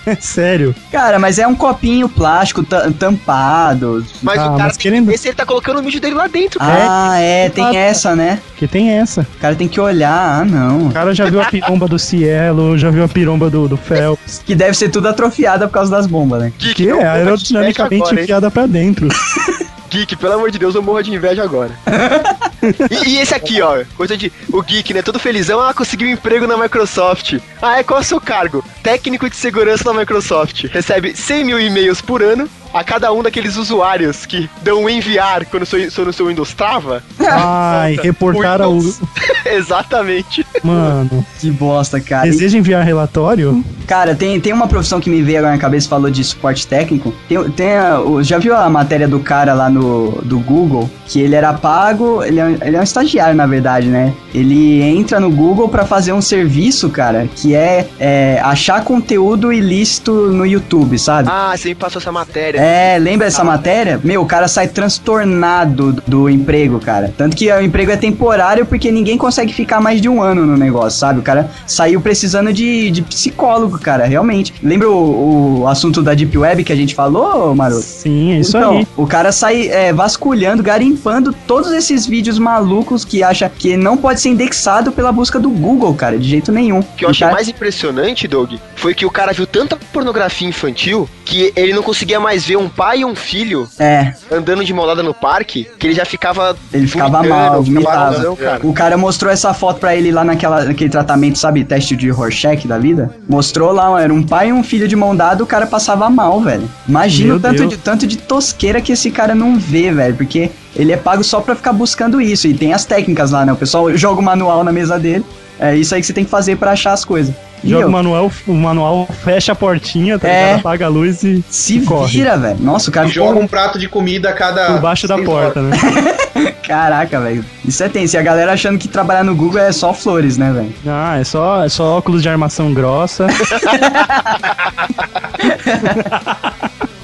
Sério. 0.21 0.75
Cara, 0.93 1.19
mas 1.19 1.39
é 1.39 1.47
um 1.47 1.55
copinho 1.55 2.09
plástico 2.09 2.63
ta- 2.63 2.91
tampado. 2.99 4.05
Mas 4.23 4.39
Ah, 4.39 4.47
o 4.47 4.51
cara 4.53 4.65
mas 4.65 4.77
tem 4.77 4.83
querendo- 4.91 5.05
que 5.07 5.11
ver 5.13 5.19
se 5.19 5.29
ele 5.29 5.35
tá 5.37 5.47
colocando 5.47 5.81
o 5.81 5.83
mijo 5.83 6.01
dele 6.01 6.15
lá 6.15 6.27
dentro, 6.27 6.59
cara. 6.61 6.87
Ah, 7.13 7.19
é, 7.21 7.49
tem 7.49 7.65
exato. 7.65 7.79
essa, 7.79 8.17
né? 8.17 8.39
Que 8.57 8.67
tem 8.67 8.91
essa. 8.91 9.23
O 9.23 9.41
cara 9.41 9.55
tem 9.55 9.69
que 9.69 9.81
olhar, 9.81 10.41
ah, 10.41 10.45
não. 10.45 10.89
O 10.89 10.93
cara 10.93 11.15
já 11.15 11.25
viu 11.29 11.41
a 11.41 11.47
piromba 11.47 11.87
do 11.89 11.99
Cielo, 11.99 12.77
já 12.79 12.91
viu 12.91 13.05
a 13.05 13.09
piromba 13.09 13.49
do, 13.51 13.67
do 13.69 13.77
Phelps. 13.77 14.43
Que 14.45 14.55
deve 14.55 14.75
ser 14.77 14.89
tudo 14.91 15.09
atrofiada 15.09 15.67
por 15.67 15.75
causa 15.75 15.91
das 15.91 16.07
bombas, 16.07 16.41
né? 16.43 16.53
Geek, 16.59 16.75
Que 16.75 16.85
eu 16.85 17.01
é 17.01 17.07
aerodinamicamente 17.09 18.03
agora, 18.03 18.23
enfiada 18.23 18.51
pra 18.51 18.67
dentro. 18.67 19.09
Geek, 19.91 20.17
pelo 20.17 20.35
amor 20.35 20.51
de 20.51 20.59
Deus, 20.59 20.75
eu 20.75 20.83
morro 20.83 21.03
de 21.03 21.13
inveja 21.15 21.43
agora. 21.45 21.71
e, 22.91 23.11
e 23.11 23.19
esse 23.19 23.35
aqui, 23.35 23.61
ó, 23.61 23.85
coisa 23.97 24.17
de. 24.17 24.33
O 24.53 24.63
Geek, 24.63 24.95
né? 24.95 25.03
Todo 25.03 25.19
felizão, 25.19 25.61
ah, 25.61 25.75
conseguiu 25.75 26.09
um 26.09 26.13
emprego 26.13 26.47
na 26.47 26.57
Microsoft. 26.57 27.39
Ah, 27.61 27.79
é 27.79 27.83
qual 27.83 28.01
é 28.01 28.03
o 28.03 28.05
seu 28.05 28.21
cargo? 28.21 28.65
Técnico 28.83 29.29
de 29.29 29.37
segurança 29.37 29.85
na 29.85 29.99
Microsoft. 30.01 30.65
Recebe 30.65 31.15
100 31.17 31.45
mil 31.45 31.61
e-mails 31.61 32.01
por 32.01 32.23
ano 32.23 32.49
a 32.75 32.83
cada 32.85 33.11
um 33.13 33.23
daqueles 33.23 33.57
usuários 33.57 34.27
que 34.27 34.51
dão 34.63 34.91
enviar 34.91 35.47
quando 35.47 35.65
sou, 35.65 35.79
sou 35.91 36.05
no 36.05 36.13
seu 36.13 36.27
Windows 36.27 36.53
trava. 36.53 37.03
Ai, 37.21 37.97
reportaram 38.03 38.77
o. 38.77 38.95
Exatamente. 39.47 40.45
Mano, 40.63 41.25
Que 41.41 41.51
bosta, 41.51 42.01
cara. 42.01 42.25
Deseja 42.29 42.59
enviar 42.59 42.85
relatório? 42.85 43.65
cara, 43.87 44.15
tem, 44.15 44.41
tem 44.41 44.53
uma 44.53 44.67
profissão 44.67 44.99
que 45.01 45.11
me 45.11 45.21
veio 45.23 45.39
agora 45.39 45.53
na 45.55 45.61
cabeça, 45.61 45.89
falou 45.89 46.11
de 46.11 46.25
suporte 46.25 46.67
técnico. 46.67 47.15
Tem, 47.29 47.51
tem 47.51 47.73
a- 47.77 48.01
já 48.23 48.39
viu 48.39 48.55
a 48.57 48.69
matéria 48.71 49.07
do 49.07 49.21
cara 49.21 49.53
lá 49.55 49.69
no 49.69 50.23
do 50.23 50.39
Google? 50.41 50.89
Que 51.07 51.21
ele 51.21 51.35
era 51.35 51.53
pago, 51.53 52.23
ele 52.25 52.41
é, 52.41 52.45
um- 52.45 52.59
ele 52.63 52.77
é 52.77 52.81
um 52.81 52.83
estagiário, 52.83 53.37
na 53.37 53.47
verdade, 53.47 53.87
né? 53.89 54.13
Ele 54.35 54.81
entra 54.83 55.21
no 55.21 55.31
Google 55.31 55.69
pra 55.69 55.85
fazer 55.85 56.13
um 56.15 56.23
serviço, 56.23 56.89
cara, 56.89 57.29
que 57.37 57.55
é, 57.55 57.87
é 58.01 58.41
achar 58.43 58.83
conteúdo 58.85 59.53
ilícito 59.53 60.13
no 60.13 60.47
YouTube, 60.47 60.99
sabe? 60.99 61.29
Ah, 61.31 61.55
você 61.57 61.69
me 61.69 61.75
passou 61.75 62.01
essa 62.01 62.11
matéria. 62.11 62.59
É, 62.65 62.99
lembra 62.99 63.27
essa 63.27 63.45
matéria? 63.45 64.01
Meu, 64.03 64.23
o 64.23 64.27
cara 64.27 64.49
sai 64.49 64.69
transtornado 64.69 65.93
do, 65.93 66.03
do 66.07 66.31
emprego, 66.31 66.81
cara. 66.81 67.13
Tanto 67.15 67.37
que 67.37 67.53
o 67.53 67.61
emprego 67.61 67.91
é 67.91 67.97
temporário 67.97 68.65
porque 68.65 68.91
ninguém 68.91 69.19
consegue 69.19 69.53
ficar 69.53 69.83
mais 69.83 70.01
de 70.01 70.09
um 70.09 70.23
ano 70.23 70.47
no 70.47 70.57
negócio, 70.57 70.99
sabe? 70.99 71.19
O 71.19 71.23
cara 71.23 71.51
saiu 71.67 72.01
precisando 72.01 72.55
de, 72.55 72.91
de 72.91 73.03
psicólogo, 73.03 73.79
cara, 73.79 74.07
realmente. 74.07 74.55
Lembra 74.63 74.89
o, 74.89 75.61
o 75.61 75.69
assunto 75.69 76.03
da 76.03 76.15
Deep 76.15 76.39
Web 76.39 76.65
que 76.65 76.73
a 76.73 76.77
gente 76.77 76.95
falou, 76.95 77.55
Maroto? 77.55 77.83
Sim, 77.83 78.33
é 78.33 78.39
isso 78.39 78.57
então, 78.57 78.79
aí. 78.79 78.87
o 78.97 79.07
cara 79.07 79.31
sai 79.31 79.69
é, 79.69 79.93
vasculhando, 79.93 80.63
garimpando 80.63 81.35
todos 81.47 81.71
esses 81.71 82.07
vídeos 82.07 82.39
malucos 82.39 83.05
que 83.05 83.23
acha 83.23 83.47
que 83.51 83.77
não 83.77 83.95
pode 83.95 84.23
ser 84.23 84.31
indexado 84.31 84.91
pela 84.91 85.13
busca 85.13 85.39
do 85.39 85.51
Google, 85.51 85.93
cara, 85.95 86.19
de 86.19 86.27
jeito 86.27 86.51
nenhum. 86.51 86.79
O 86.79 86.85
que 86.97 87.05
eu 87.05 87.11
achei 87.11 87.27
cara- 87.27 87.35
mais 87.35 87.47
impressionante, 87.47 88.27
Doug, 88.27 88.55
foi 88.75 88.95
que 88.95 89.05
o 89.05 89.11
cara 89.11 89.35
viu 89.35 89.47
tanta 89.47 89.77
pornografia 89.93 90.49
infantil 90.49 91.07
que 91.25 91.53
ele 91.57 91.73
não 91.73 91.83
conseguia 91.83 92.21
mais 92.21 92.45
ver 92.45 92.54
um 92.57 92.69
pai 92.69 93.01
e 93.01 93.05
um 93.05 93.15
filho 93.15 93.69
É, 93.79 94.15
andando 94.31 94.65
de 94.65 94.73
mão 94.73 94.87
dada 94.87 95.03
no 95.03 95.15
parque, 95.15 95.67
que 95.79 95.87
ele 95.87 95.95
já 95.95 96.05
ficava. 96.05 96.57
Ele 96.73 96.87
ficava 96.87 97.23
mal, 97.23 97.63
vomitava. 97.63 98.11
malzão, 98.13 98.37
cara. 98.37 98.61
O 98.67 98.73
cara 98.73 98.97
mostrou 98.97 99.33
essa 99.33 99.53
foto 99.55 99.81
pra 99.81 99.95
ele 99.95 100.11
lá 100.11 100.25
naquela, 100.25 100.65
naquele 100.65 100.91
tratamento, 100.91 101.39
sabe, 101.39 101.65
teste 101.65 101.97
de 101.97 102.09
Rorschach 102.11 102.67
da 102.67 102.79
vida. 102.79 103.15
Mostrou 103.29 103.73
lá, 103.73 104.01
era 104.01 104.13
um 104.13 104.23
pai 104.23 104.49
e 104.49 104.53
um 104.53 104.63
filho 104.63 104.87
de 104.89 104.97
mão 104.97 105.15
dada, 105.15 105.43
o 105.43 105.47
cara 105.47 105.67
passava 105.67 106.09
mal, 106.11 106.41
velho. 106.41 106.69
Imagina 106.89 107.35
o 107.37 107.41
tanto 107.41 107.59
Deus. 107.59 107.71
de, 107.71 107.77
tanto 107.77 108.07
de 108.07 108.17
tosqueira 108.19 108.81
que 108.81 108.93
esse 108.93 109.11
cara 109.11 109.35
não 109.35 109.59
vê, 109.59 109.93
velho, 109.93 110.15
porque 110.15 110.51
ele 110.75 110.93
é 110.93 110.97
pago 110.97 111.23
só 111.23 111.41
pra 111.41 111.55
ficar 111.55 111.73
buscando 111.73 112.21
isso. 112.21 112.47
E 112.47 112.55
tem 112.55 112.73
as 112.73 112.85
técnicas 112.85 113.31
lá, 113.31 113.45
né? 113.45 113.53
O 113.53 113.57
pessoal 113.57 113.95
joga 113.97 114.21
o 114.21 114.25
manual 114.25 114.65
na 114.65 114.73
mesa 114.73 114.99
dele. 114.99 115.25
É 115.59 115.77
isso 115.77 115.95
aí 115.95 116.01
que 116.01 116.07
você 116.07 116.13
tem 116.13 116.25
que 116.25 116.31
fazer 116.31 116.57
pra 116.57 116.73
achar 116.73 116.93
as 116.93 117.05
coisas. 117.05 117.35
Joga 117.65 117.87
o 117.87 117.91
manual, 117.91 118.31
o 118.47 118.53
manual 118.55 119.09
fecha 119.25 119.53
a 119.53 119.55
portinha, 119.55 120.19
tá 120.19 120.29
É. 120.29 120.45
ligado? 120.47 120.61
Apaga 120.61 120.87
a 120.87 120.89
luz 120.89 121.23
e 121.25 121.43
se 121.49 121.81
corre. 121.81 122.11
vira, 122.19 122.37
velho. 122.37 122.59
Nossa, 122.61 122.91
o 122.91 122.93
cara 122.93 123.09
joga 123.09 123.39
um 123.39 123.47
prato 123.47 123.79
de 123.79 123.89
comida 123.89 124.29
a 124.31 124.33
cada. 124.33 124.67
por 124.67 124.81
baixo 124.81 125.07
da 125.09 125.17
porta, 125.19 125.61
horas. 125.61 125.83
né? 125.83 126.55
Caraca, 126.67 127.21
velho. 127.21 127.45
Isso 127.65 127.83
é 127.83 127.89
tenso. 127.89 128.17
E 128.17 128.19
a 128.19 128.23
galera 128.23 128.53
achando 128.53 128.79
que 128.79 128.89
trabalhar 128.89 129.23
no 129.25 129.35
Google 129.35 129.61
é 129.61 129.71
só 129.73 129.93
flores, 129.93 130.37
né, 130.39 130.51
velho? 130.53 130.73
Ah, 130.87 131.19
é 131.19 131.25
só, 131.25 131.65
é 131.65 131.69
só 131.69 131.99
óculos 131.99 132.23
de 132.23 132.29
armação 132.29 132.73
grossa. 132.73 133.27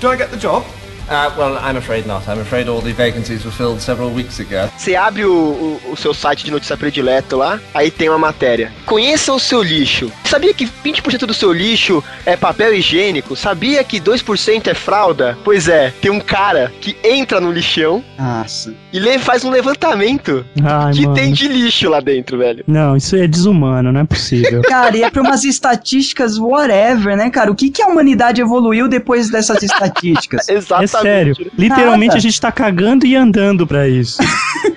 Do 0.01 0.12
I 0.12 0.16
get 0.16 0.31
the 0.31 0.37
job? 0.37 0.65
Uh, 1.11 1.28
well, 1.37 1.57
I'm 1.59 1.77
afraid 1.77 2.07
not. 2.07 2.23
I'm 2.28 2.41
afraid 2.41 2.69
all 2.69 2.81
the 2.81 2.93
vacancies 2.93 3.45
were 3.45 3.51
filled 3.51 3.81
several 3.82 4.11
weeks 4.11 4.39
ago. 4.39 4.70
Você 4.78 4.95
abre 4.95 5.24
o, 5.24 5.32
o, 5.32 5.81
o 5.93 5.97
seu 5.97 6.15
site 6.15 6.45
de 6.45 6.53
notícia 6.53 6.77
predileto 6.77 7.37
lá, 7.37 7.59
aí 7.74 7.91
tem 7.91 8.09
uma 8.09 8.19
matéria. 8.19 8.70
Conheça 8.87 9.32
o 9.32 9.41
seu 9.41 9.61
lixo. 9.61 10.11
Sabia 10.31 10.55
que 10.55 10.65
20% 10.65 11.27
do 11.27 11.35
seu 11.35 11.52
lixo 11.52 12.05
é 12.24 12.36
papel 12.36 12.73
higiênico? 12.73 13.35
Sabia 13.35 13.82
que 13.82 14.01
2% 14.01 14.69
é 14.69 14.74
fralda? 14.74 15.36
Pois 15.43 15.66
é, 15.66 15.93
tem 16.01 16.09
um 16.09 16.20
cara 16.20 16.73
que 16.81 16.97
entra 17.02 17.40
no 17.40 17.51
lixão 17.51 18.05
Nossa. 18.16 18.73
e 18.93 19.19
faz 19.19 19.44
um 19.44 19.51
levantamento 19.51 20.47
Ai, 20.62 20.93
que 20.93 21.02
mano. 21.02 21.15
tem 21.15 21.32
de 21.32 21.48
lixo 21.48 21.90
lá 21.90 21.98
dentro, 21.98 22.39
velho. 22.39 22.62
Não, 22.65 22.97
isso 22.97 23.16
é 23.16 23.27
desumano, 23.27 23.90
não 23.90 24.02
é 24.02 24.05
possível. 24.05 24.62
Cara, 24.70 24.97
e 24.97 25.02
é 25.02 25.11
pra 25.11 25.20
umas 25.20 25.43
estatísticas 25.43 26.39
whatever, 26.39 27.16
né, 27.16 27.28
cara? 27.28 27.51
O 27.51 27.57
que, 27.57 27.69
que 27.69 27.82
a 27.82 27.89
humanidade 27.89 28.40
evoluiu 28.40 28.86
depois 28.86 29.31
dessas 29.31 29.61
estatísticas? 29.65 30.48
É 30.51 30.55
Exatamente. 30.55 30.90
sério. 30.90 31.52
Literalmente 31.59 32.09
Nada. 32.09 32.19
a 32.19 32.20
gente 32.20 32.40
tá 32.40 32.52
cagando 32.52 33.05
e 33.05 33.16
andando 33.16 33.66
pra 33.66 33.89
isso. 33.89 34.23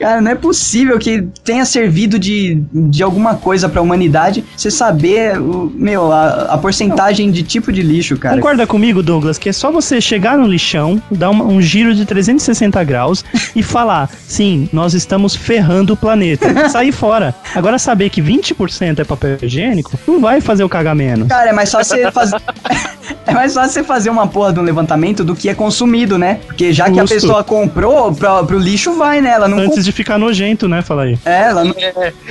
Cara, 0.00 0.22
não 0.22 0.30
é 0.30 0.34
possível 0.34 0.98
que 0.98 1.28
tenha 1.44 1.64
servido 1.66 2.18
de, 2.18 2.62
de 2.72 3.02
alguma 3.02 3.34
coisa 3.34 3.68
pra 3.68 3.82
humanidade 3.82 4.42
você 4.56 4.70
saber, 4.70 4.99
o, 5.38 5.70
meu, 5.74 6.12
a, 6.12 6.54
a 6.54 6.58
porcentagem 6.58 7.30
de 7.30 7.42
tipo 7.42 7.72
de 7.72 7.82
lixo, 7.82 8.16
cara. 8.16 8.36
Concorda 8.36 8.66
comigo, 8.66 9.02
Douglas, 9.02 9.38
que 9.38 9.48
é 9.48 9.52
só 9.52 9.70
você 9.70 10.00
chegar 10.00 10.36
no 10.38 10.46
lixão, 10.46 11.00
dar 11.10 11.30
uma- 11.30 11.44
um 11.44 11.60
giro 11.60 11.94
de 11.94 12.04
360 12.04 12.82
graus 12.84 13.24
e 13.54 13.62
falar, 13.62 14.10
sim, 14.26 14.68
nós 14.72 14.94
estamos 14.94 15.34
ferrando 15.34 15.92
o 15.92 15.96
planeta. 15.96 16.50
Sair 16.70 16.92
fora. 16.92 17.34
Agora 17.54 17.78
saber 17.78 18.10
que 18.10 18.20
20% 18.22 18.98
é 19.00 19.04
papel 19.04 19.38
higiênico, 19.42 19.92
não 20.06 20.20
vai 20.20 20.40
fazer 20.40 20.64
o 20.64 20.68
cagar 20.68 20.94
menos. 20.94 21.28
Cara, 21.28 21.50
é 21.50 21.52
mais 21.52 21.70
fácil 21.70 21.96
você 21.96 22.10
fazer. 22.12 22.36
É 23.26 23.32
mais 23.32 23.54
fácil 23.54 23.72
você 23.74 23.84
fazer 23.84 24.10
uma 24.10 24.26
porra 24.26 24.52
de 24.52 24.58
um 24.58 24.62
levantamento 24.62 25.22
do 25.22 25.36
que 25.36 25.48
é 25.48 25.54
consumido, 25.54 26.18
né? 26.18 26.40
Porque 26.46 26.72
já 26.72 26.90
que 26.90 26.98
a 26.98 27.02
Justo. 27.02 27.14
pessoa 27.14 27.44
comprou, 27.44 28.12
pra, 28.12 28.42
pro 28.42 28.58
lixo 28.58 28.94
vai, 28.94 29.20
né? 29.20 29.30
Ela 29.30 29.46
não 29.46 29.58
Antes 29.58 29.84
de 29.84 29.92
ficar 29.92 30.18
nojento, 30.18 30.66
né? 30.66 30.82
Fala 30.82 31.02
aí. 31.04 31.18
É, 31.24 31.42
ela 31.42 31.62
não, 31.64 31.74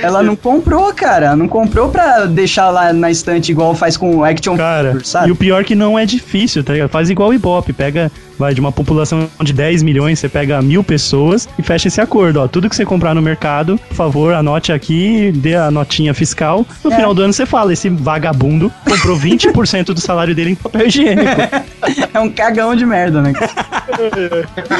ela 0.02 0.22
não 0.22 0.36
comprou, 0.36 0.92
cara. 0.92 1.34
Não 1.34 1.48
comprou 1.48 1.88
pra 1.88 2.26
deixar 2.26 2.59
lá 2.68 2.92
na 2.92 3.10
estante 3.10 3.50
igual 3.52 3.74
faz 3.74 3.96
com 3.96 4.16
o 4.16 4.24
Action 4.24 4.56
Cara, 4.56 4.88
Figure, 4.88 5.06
sabe? 5.06 5.28
e 5.28 5.32
o 5.32 5.36
pior 5.36 5.64
que 5.64 5.74
não 5.74 5.98
é 5.98 6.04
difícil, 6.04 6.62
tá 6.62 6.72
ligado? 6.72 6.90
Faz 6.90 7.08
igual 7.08 7.30
o 7.30 7.34
Ibope, 7.34 7.72
pega, 7.72 8.10
vai, 8.38 8.52
de 8.52 8.60
uma 8.60 8.72
população 8.72 9.28
de 9.40 9.52
10 9.52 9.82
milhões, 9.82 10.18
você 10.18 10.28
pega 10.28 10.60
mil 10.60 10.82
pessoas 10.84 11.48
e 11.58 11.62
fecha 11.62 11.88
esse 11.88 12.00
acordo, 12.00 12.40
ó. 12.40 12.48
Tudo 12.48 12.68
que 12.68 12.76
você 12.76 12.84
comprar 12.84 13.14
no 13.14 13.22
mercado, 13.22 13.78
por 13.88 13.94
favor, 13.94 14.34
anote 14.34 14.72
aqui, 14.72 15.32
dê 15.34 15.54
a 15.54 15.70
notinha 15.70 16.12
fiscal. 16.12 16.66
No 16.84 16.92
É. 16.92 16.96
final 16.96 17.14
do 17.14 17.22
ano 17.22 17.32
você 17.32 17.46
fala, 17.46 17.72
esse 17.72 17.88
vagabundo 17.88 18.70
comprou 18.84 19.16
20% 19.16 19.86
do 19.94 20.00
salário 20.00 20.34
dele 20.34 20.50
em 20.50 20.54
papel 20.56 20.86
higiênico. 20.86 21.30
É 22.12 22.20
um 22.20 22.30
cagão 22.30 22.74
de 22.76 22.84
merda, 22.84 23.22
né? 23.22 23.32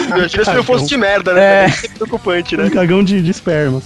Imagina 0.09 0.45
se 0.45 0.55
não 0.55 0.63
fosse 0.65 0.87
de 0.87 0.97
merda, 0.97 1.33
né? 1.33 1.41
É. 1.65 1.65
É 1.85 1.89
preocupante, 1.95 2.55
um 2.57 2.59
né? 2.59 2.71
cagão 2.71 3.03
de, 3.03 3.23
de 3.23 3.31
esperma. 3.31 3.81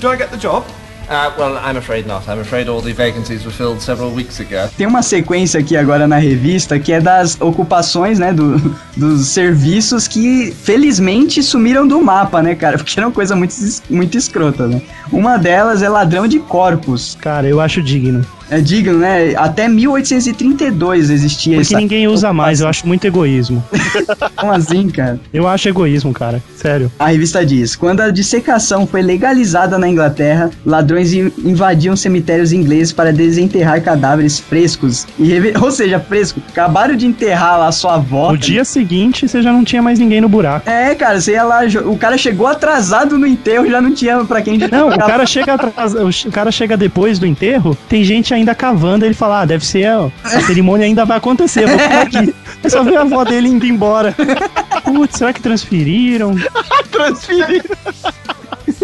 Do 0.00 0.12
I 0.12 0.16
get 0.16 0.28
the 0.30 0.36
job? 0.36 0.64
Uh, 1.08 1.30
well, 1.38 1.56
I'm 1.58 1.76
afraid 1.76 2.06
not. 2.06 2.28
I'm 2.28 2.40
afraid 2.40 2.68
all 2.68 2.80
the 2.80 2.92
vacancies 2.92 3.44
were 3.44 3.52
filled 3.52 3.80
several 3.80 4.10
weeks 4.12 4.40
ago. 4.40 4.68
Tem 4.76 4.86
uma 4.86 5.02
sequência 5.02 5.60
aqui 5.60 5.76
agora 5.76 6.06
na 6.06 6.16
revista 6.16 6.78
que 6.78 6.92
é 6.92 7.00
das 7.00 7.40
ocupações, 7.40 8.18
né? 8.18 8.32
Do, 8.32 8.58
dos 8.96 9.28
serviços 9.28 10.08
que 10.08 10.52
felizmente 10.52 11.42
sumiram 11.42 11.86
do 11.86 12.00
mapa, 12.02 12.42
né, 12.42 12.54
cara? 12.54 12.76
Porque 12.82 12.98
era 12.98 13.06
uma 13.06 13.12
coisa 13.12 13.36
muito, 13.36 13.54
muito 13.90 14.16
escrota, 14.16 14.66
né? 14.66 14.80
Uma 15.10 15.36
delas 15.36 15.82
é 15.82 15.88
ladrão 15.88 16.26
de 16.26 16.38
corpos. 16.38 17.16
Cara, 17.20 17.46
eu 17.46 17.60
acho 17.60 17.82
digno. 17.82 18.24
É 18.52 18.60
digno, 18.60 18.98
né? 18.98 19.34
Até 19.36 19.66
1832 19.68 21.10
existia 21.10 21.56
Porque 21.56 21.72
essa. 21.74 21.80
ninguém 21.80 22.06
usa 22.08 22.32
mais, 22.32 22.60
eu 22.60 22.68
acho 22.68 22.86
muito 22.86 23.04
egoísmo. 23.06 23.64
Como 24.36 24.52
assim, 24.52 24.88
cara? 24.88 25.18
Eu 25.32 25.48
acho 25.48 25.68
egoísmo, 25.68 26.12
cara. 26.12 26.42
Sério. 26.56 26.90
A 26.98 27.06
revista 27.08 27.44
diz: 27.44 27.74
quando 27.74 28.00
a 28.00 28.10
dissecação 28.10 28.86
foi 28.86 29.02
legalizada 29.02 29.78
na 29.78 29.88
Inglaterra, 29.88 30.50
ladrões 30.66 31.12
in- 31.12 31.32
invadiam 31.44 31.96
cemitérios 31.96 32.52
ingleses 32.52 32.92
para 32.92 33.12
desenterrar 33.12 33.80
cadáveres 33.82 34.38
frescos. 34.38 35.06
E 35.18 35.32
Ou 35.60 35.70
seja, 35.70 35.98
fresco. 36.00 36.40
Acabaram 36.50 36.94
de 36.96 37.06
enterrar 37.06 37.58
lá 37.58 37.72
sua 37.72 37.94
avó. 37.94 38.32
No 38.32 38.38
dia 38.38 38.64
seguinte, 38.64 39.26
você 39.28 39.40
já 39.42 39.52
não 39.52 39.64
tinha 39.64 39.80
mais 39.80 39.98
ninguém 39.98 40.20
no 40.20 40.28
buraco. 40.28 40.68
É, 40.68 40.94
cara, 40.94 41.20
você 41.20 41.32
ia 41.32 41.42
lá, 41.44 41.60
o 41.86 41.96
cara 41.96 42.18
chegou 42.18 42.46
atrasado 42.46 43.18
no 43.18 43.26
enterro, 43.26 43.66
já 43.68 43.80
não 43.80 43.94
tinha 43.94 44.24
pra 44.24 44.42
quem 44.42 44.58
Não, 44.58 44.88
o 44.88 44.98
cara 44.98 45.24
chega 45.26 45.54
atrás, 45.54 45.94
o 45.94 46.30
cara 46.30 46.50
chega 46.50 46.76
depois 46.76 47.18
do 47.18 47.26
enterro, 47.26 47.76
tem 47.88 48.04
gente 48.04 48.34
ainda 48.34 48.41
cavando, 48.54 49.04
ele 49.04 49.14
fala, 49.14 49.42
ah, 49.42 49.44
deve 49.44 49.64
ser, 49.64 49.86
a 49.86 50.40
cerimônia 50.42 50.86
ainda 50.86 51.04
vai 51.04 51.18
acontecer, 51.18 51.66
vou 51.66 51.78
ficar 51.78 52.02
aqui. 52.02 52.34
Aí 52.64 52.70
só 52.70 52.82
vê 52.82 52.96
a 52.96 53.02
avó 53.02 53.24
dele 53.24 53.48
indo 53.48 53.66
embora. 53.66 54.14
Putz, 54.84 55.18
será 55.18 55.32
que 55.32 55.40
transferiram? 55.40 56.34
Transferir. 56.90 57.64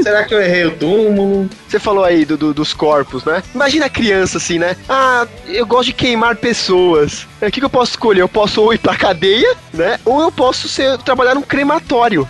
Será 0.02 0.24
que 0.24 0.34
eu 0.34 0.40
errei 0.40 0.64
o 0.66 0.70
túmulo? 0.72 1.48
Você 1.68 1.78
falou 1.78 2.04
aí 2.04 2.24
do, 2.24 2.36
do- 2.36 2.54
dos 2.54 2.72
corpos, 2.72 3.24
né? 3.24 3.42
Imagina 3.54 3.86
a 3.86 3.90
criança 3.90 4.38
assim, 4.38 4.58
né? 4.58 4.76
Ah, 4.88 5.26
eu 5.46 5.66
gosto 5.66 5.86
de 5.86 5.92
queimar 5.92 6.36
pessoas. 6.36 7.26
É, 7.40 7.48
O 7.48 7.50
que, 7.50 7.60
que 7.60 7.64
eu 7.66 7.70
posso 7.70 7.92
escolher? 7.92 8.20
Eu 8.22 8.28
posso 8.28 8.62
ou 8.62 8.72
ir 8.72 8.78
pra 8.78 8.96
cadeia, 8.96 9.54
né? 9.72 9.98
Ou 10.04 10.20
eu 10.22 10.32
posso 10.32 10.68
ser, 10.68 10.96
trabalhar 10.98 11.34
num 11.34 11.42
crematório. 11.42 12.28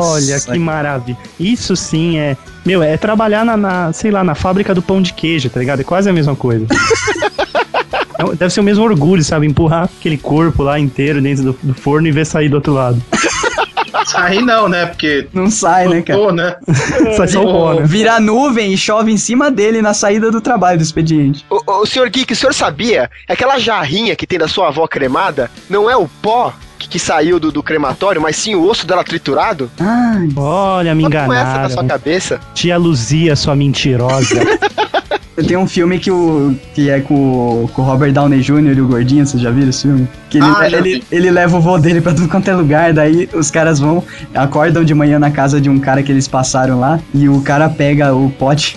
Olha 0.00 0.40
que 0.40 0.58
maravilha. 0.58 1.18
Isso 1.38 1.74
sim 1.76 2.18
é. 2.18 2.36
Meu, 2.64 2.82
é 2.82 2.96
trabalhar 2.96 3.44
na, 3.44 3.56
na, 3.56 3.92
sei 3.92 4.10
lá, 4.10 4.22
na 4.22 4.34
fábrica 4.34 4.74
do 4.74 4.82
pão 4.82 5.00
de 5.00 5.12
queijo, 5.12 5.48
tá 5.48 5.58
ligado? 5.60 5.80
É 5.80 5.84
quase 5.84 6.08
a 6.08 6.12
mesma 6.12 6.36
coisa. 6.36 6.66
É, 8.20 8.24
Deve 8.34 8.52
ser 8.52 8.58
o 8.58 8.64
mesmo 8.64 8.82
orgulho, 8.82 9.22
sabe? 9.22 9.46
Empurrar 9.46 9.84
aquele 9.84 10.18
corpo 10.18 10.60
lá 10.64 10.76
inteiro 10.76 11.22
dentro 11.22 11.44
do, 11.44 11.58
do 11.62 11.72
forno 11.74 12.08
e 12.08 12.10
ver 12.10 12.26
sair 12.26 12.48
do 12.48 12.54
outro 12.56 12.72
lado. 12.72 13.00
Sair 14.06 14.42
não, 14.42 14.68
né? 14.68 14.86
Porque. 14.86 15.28
Não 15.32 15.50
sai, 15.50 15.88
né, 15.88 16.02
cara? 16.02 16.18
Tô, 16.18 16.32
né? 16.32 16.56
Sai 17.16 17.28
só 17.28 17.42
o 17.42 17.44
pó, 17.52 17.74
né? 17.74 17.82
Vira 17.86 18.18
nuvem 18.20 18.72
e 18.72 18.76
chove 18.76 19.12
em 19.12 19.16
cima 19.16 19.50
dele 19.50 19.82
na 19.82 19.94
saída 19.94 20.30
do 20.30 20.40
trabalho 20.40 20.78
do 20.78 20.82
expediente. 20.82 21.44
O, 21.50 21.80
o 21.82 21.86
senhor 21.86 22.08
Geek, 22.08 22.32
o 22.32 22.36
senhor 22.36 22.54
sabia? 22.54 23.10
Aquela 23.28 23.58
jarrinha 23.58 24.14
que 24.16 24.26
tem 24.26 24.38
da 24.38 24.48
sua 24.48 24.68
avó 24.68 24.86
cremada 24.86 25.50
não 25.68 25.90
é 25.90 25.96
o 25.96 26.08
pó 26.22 26.52
que, 26.78 26.88
que 26.88 26.98
saiu 26.98 27.40
do, 27.40 27.50
do 27.50 27.62
crematório, 27.62 28.20
mas 28.22 28.36
sim 28.36 28.54
o 28.54 28.64
osso 28.64 28.86
dela 28.86 29.02
triturado? 29.02 29.70
Ai, 29.80 30.28
Olha, 30.36 30.94
me 30.94 31.02
Só 31.04 31.10
com 31.10 31.16
essa 31.32 31.44
na 31.44 31.68
sua 31.68 31.82
enganaram. 31.82 31.88
cabeça. 31.88 32.40
Tia 32.54 32.76
Luzia, 32.76 33.34
sua 33.34 33.56
mentirosa. 33.56 34.36
tem 35.46 35.56
um 35.56 35.66
filme 35.66 35.98
que, 35.98 36.10
o, 36.10 36.54
que 36.74 36.90
é 36.90 37.00
com, 37.00 37.14
o- 37.64 37.68
com 37.74 37.82
o 37.82 37.84
Robert 37.84 38.12
Downey 38.12 38.40
Jr. 38.40 38.76
e 38.76 38.80
o 38.80 38.86
Gordinho, 38.88 39.26
vocês 39.26 39.42
já 39.42 39.50
viram 39.50 39.68
esse 39.70 39.82
filme? 39.82 40.08
Que 40.30 40.38
ele, 40.38 40.46
Ah, 40.46 40.66
ele, 40.70 41.04
ele 41.12 41.30
leva 41.30 41.56
o 41.56 41.60
voo 41.60 41.78
dele 41.78 42.00
pra 42.00 42.12
tudo 42.14 42.28
quanto 42.28 42.48
é 42.50 42.54
lugar, 42.54 42.92
daí 42.92 43.28
os 43.34 43.50
caras 43.50 43.78
vão, 43.78 44.02
acordam 44.34 44.84
de 44.84 44.94
manhã 44.94 45.18
na 45.18 45.30
casa 45.30 45.60
de 45.60 45.68
um 45.70 45.78
cara 45.78 46.02
que 46.02 46.10
eles 46.12 46.26
passaram 46.28 46.78
lá, 46.80 46.98
e 47.14 47.28
o 47.28 47.40
cara 47.42 47.68
pega 47.68 48.14
o 48.14 48.30
pote 48.30 48.76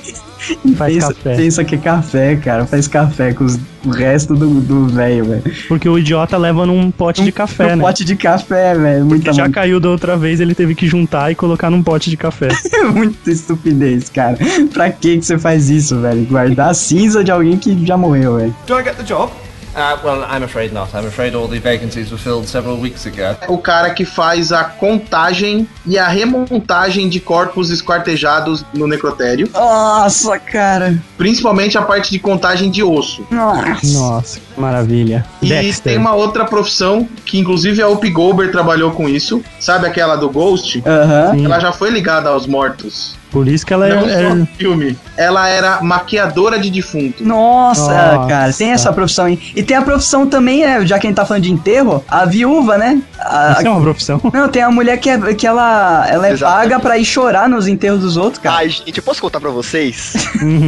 Faz 0.76 0.93
pensa, 0.95 1.07
café. 1.13 1.35
pensa 1.35 1.63
que 1.63 1.76
é 1.76 1.77
café, 1.77 2.35
cara. 2.35 2.65
Faz 2.65 2.88
café 2.88 3.34
com 3.34 3.43
os- 3.45 3.59
o 3.85 3.89
resto 3.89 4.35
do 4.35 4.88
velho, 4.88 5.26
velho. 5.26 5.43
Porque 5.68 5.88
o 5.89 5.97
idiota 5.97 6.38
leva 6.38 6.65
num 6.65 6.91
pote 6.91 7.23
de 7.23 7.31
café, 7.31 7.73
um 7.73 7.76
né? 7.77 7.84
pote 7.84 8.03
de 8.05 8.15
café, 8.15 8.76
velho. 8.76 9.05
Muita, 9.05 9.30
Que 9.31 9.35
já 9.35 9.49
caiu 9.49 9.80
da 9.80 9.89
outra 9.89 10.15
vez, 10.18 10.39
ele 10.39 10.53
teve 10.55 10.76
que 10.76 10.88
juntar 10.88 11.31
e 11.31 11.35
colocar 11.35 11.69
num 11.69 11.81
pote 11.84 12.09
de 12.09 12.18
café. 12.18 12.47
muita 12.93 13.31
estupidez, 13.31 14.09
cara. 14.09 14.38
Pra 14.73 14.89
que 14.91 15.18
que 15.18 15.26
você 15.26 15.38
faz 15.38 15.69
isso, 15.69 15.99
velho? 15.99 16.26
Guardar 16.26 16.69
a 16.69 16.73
cinza 16.73 17.23
de 17.23 17.31
alguém 17.31 17.57
que 17.57 17.85
já 17.85 17.97
morreu, 17.97 18.38
velho. 18.38 18.55
Do 18.68 18.80
I 18.80 18.84
get 18.84 18.95
the 18.95 19.03
job? 19.03 19.31
Uh, 19.76 19.98
well, 20.03 20.23
I'm 20.23 20.43
afraid 20.43 20.73
not. 20.73 20.93
I'm 20.93 21.06
afraid 21.06 21.34
all 21.34 21.48
the 21.48 21.60
vacancies 21.60 22.11
were 22.11 22.18
filled 22.18 22.48
several 22.48 22.77
weeks 22.77 23.06
ago. 23.06 23.38
O 23.48 23.57
cara 23.57 23.91
que 23.93 24.03
faz 24.03 24.52
a 24.52 24.64
contagem 24.65 25.68
e 25.85 25.98
a 25.98 26.07
remontagem 26.07 27.07
de 27.07 27.19
corpos 27.19 27.69
esquartejados 27.69 28.65
no 28.73 28.85
necrotério. 28.85 29.49
Nossa, 29.53 30.38
cara. 30.39 31.02
Principalmente 31.18 31.77
a 31.77 31.81
parte 31.81 32.11
de 32.11 32.19
contagem 32.19 32.69
de 32.69 32.84
osso. 32.84 33.26
Nossa. 33.31 33.88
Nossa, 33.93 34.39
que 34.39 34.60
maravilha. 34.60 35.26
E 35.41 35.48
Dexter. 35.48 35.93
tem 35.93 35.98
uma 35.98 36.14
outra 36.14 36.43
profissão 36.45 37.07
que, 37.26 37.39
inclusive, 37.39 37.81
a 37.81 37.88
Up 37.88 38.10
Goldberg 38.10 38.52
trabalhou 38.52 38.91
com 38.91 39.07
isso. 39.07 39.41
Sabe 39.60 39.88
aquela 39.88 40.15
do 40.18 40.30
Ghost? 40.30 40.84
Aham. 40.85 41.31
Sim. 41.31 41.45
Ela 41.45 41.60
já 41.60 41.72
foi 41.72 41.89
ligada 41.89 42.30
aos 42.30 42.45
mortos. 42.45 43.20
Por 43.32 43.48
isso 43.48 43.66
que 43.66 43.74
ela 43.74 43.88
é. 43.88 43.95
Não 43.95 44.10
é- 44.10 44.30
só 44.30 44.36
no 44.36 44.45
filme. 44.45 44.98
Ela 45.18 45.48
era 45.48 45.82
maquiadora 45.82 46.60
de 46.60 46.70
defunto. 46.70 47.24
Nossa, 47.24 47.82
Nossa. 47.82 48.28
cara, 48.28 48.52
tem 48.53 48.72
essa 48.72 48.91
profissão 48.91 49.26
aí. 49.26 49.40
E 49.56 49.64
tem 49.64 49.78
a 49.78 49.82
profissão 49.82 50.28
também, 50.28 50.66
né, 50.66 50.86
já 50.86 50.99
que 50.99 51.08
a 51.08 51.10
gente 51.10 51.16
tá 51.16 51.26
falando 51.26 51.44
de 51.44 51.52
enterro, 51.52 52.03
a 52.10 52.26
viúva, 52.26 52.78
né? 52.78 53.02
A- 53.20 53.56
Isso 53.58 53.68
é 53.68 53.70
uma 53.70 53.82
profissão. 53.82 54.20
Não, 54.34 54.49
tem 54.49 54.62
a 54.62 54.70
mulher 54.70 54.98
que, 54.98 55.10
é, 55.10 55.34
que 55.34 55.48
ela, 55.48 56.06
ela 56.10 56.28
é 56.28 56.32
Exatamente. 56.34 56.70
paga 56.70 56.80
pra 56.80 56.98
ir 56.98 57.06
chorar 57.06 57.48
nos 57.48 57.68
enterros 57.68 58.02
dos 58.02 58.18
outros, 58.18 58.41
cara. 58.41 58.58
Ai, 58.58 58.70
gente, 58.70 58.98
eu 58.98 59.03
posso 59.03 59.22
contar 59.22 59.40
pra 59.40 59.49
vocês? 59.49 60.14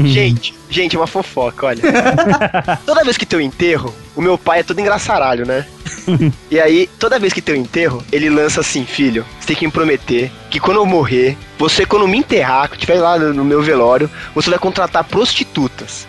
gente, 0.06 0.53
gente, 0.69 0.95
é 0.95 0.99
uma 0.99 1.07
fofoca, 1.07 1.68
olha. 1.68 1.81
toda 2.85 3.03
vez 3.03 3.18
que 3.18 3.26
tem 3.26 3.40
um 3.40 3.41
enterro, 3.41 3.94
o 4.15 4.22
meu 4.22 4.38
pai 4.38 4.60
é 4.60 4.64
todo 4.64 4.80
engraçaralho, 4.80 5.45
né? 5.45 5.65
e 6.49 6.60
aí, 6.60 6.90
toda 6.99 7.20
vez 7.20 7.34
que 7.34 7.41
tem 7.41 7.56
um 7.56 7.61
enterro, 7.61 8.03
ele 8.11 8.30
lança 8.30 8.61
assim, 8.61 8.86
filho, 8.86 9.26
você 9.40 9.48
tem 9.48 9.56
que 9.56 9.65
me 9.65 9.72
prometer 9.72 10.32
que 10.49 10.60
quando 10.60 10.78
eu 10.78 10.86
morrer, 10.86 11.38
você, 11.57 11.86
quando 11.86 12.07
me 12.07 12.18
enterrar, 12.18 12.70
que 12.70 12.76
estiver 12.76 12.99
lá 12.99 13.18
no, 13.18 13.45
meu 13.45 13.61
velório, 13.61 14.10
você 14.36 14.49
vai 14.49 14.60
contratar 14.60 15.03
prostitutas. 15.03 16.07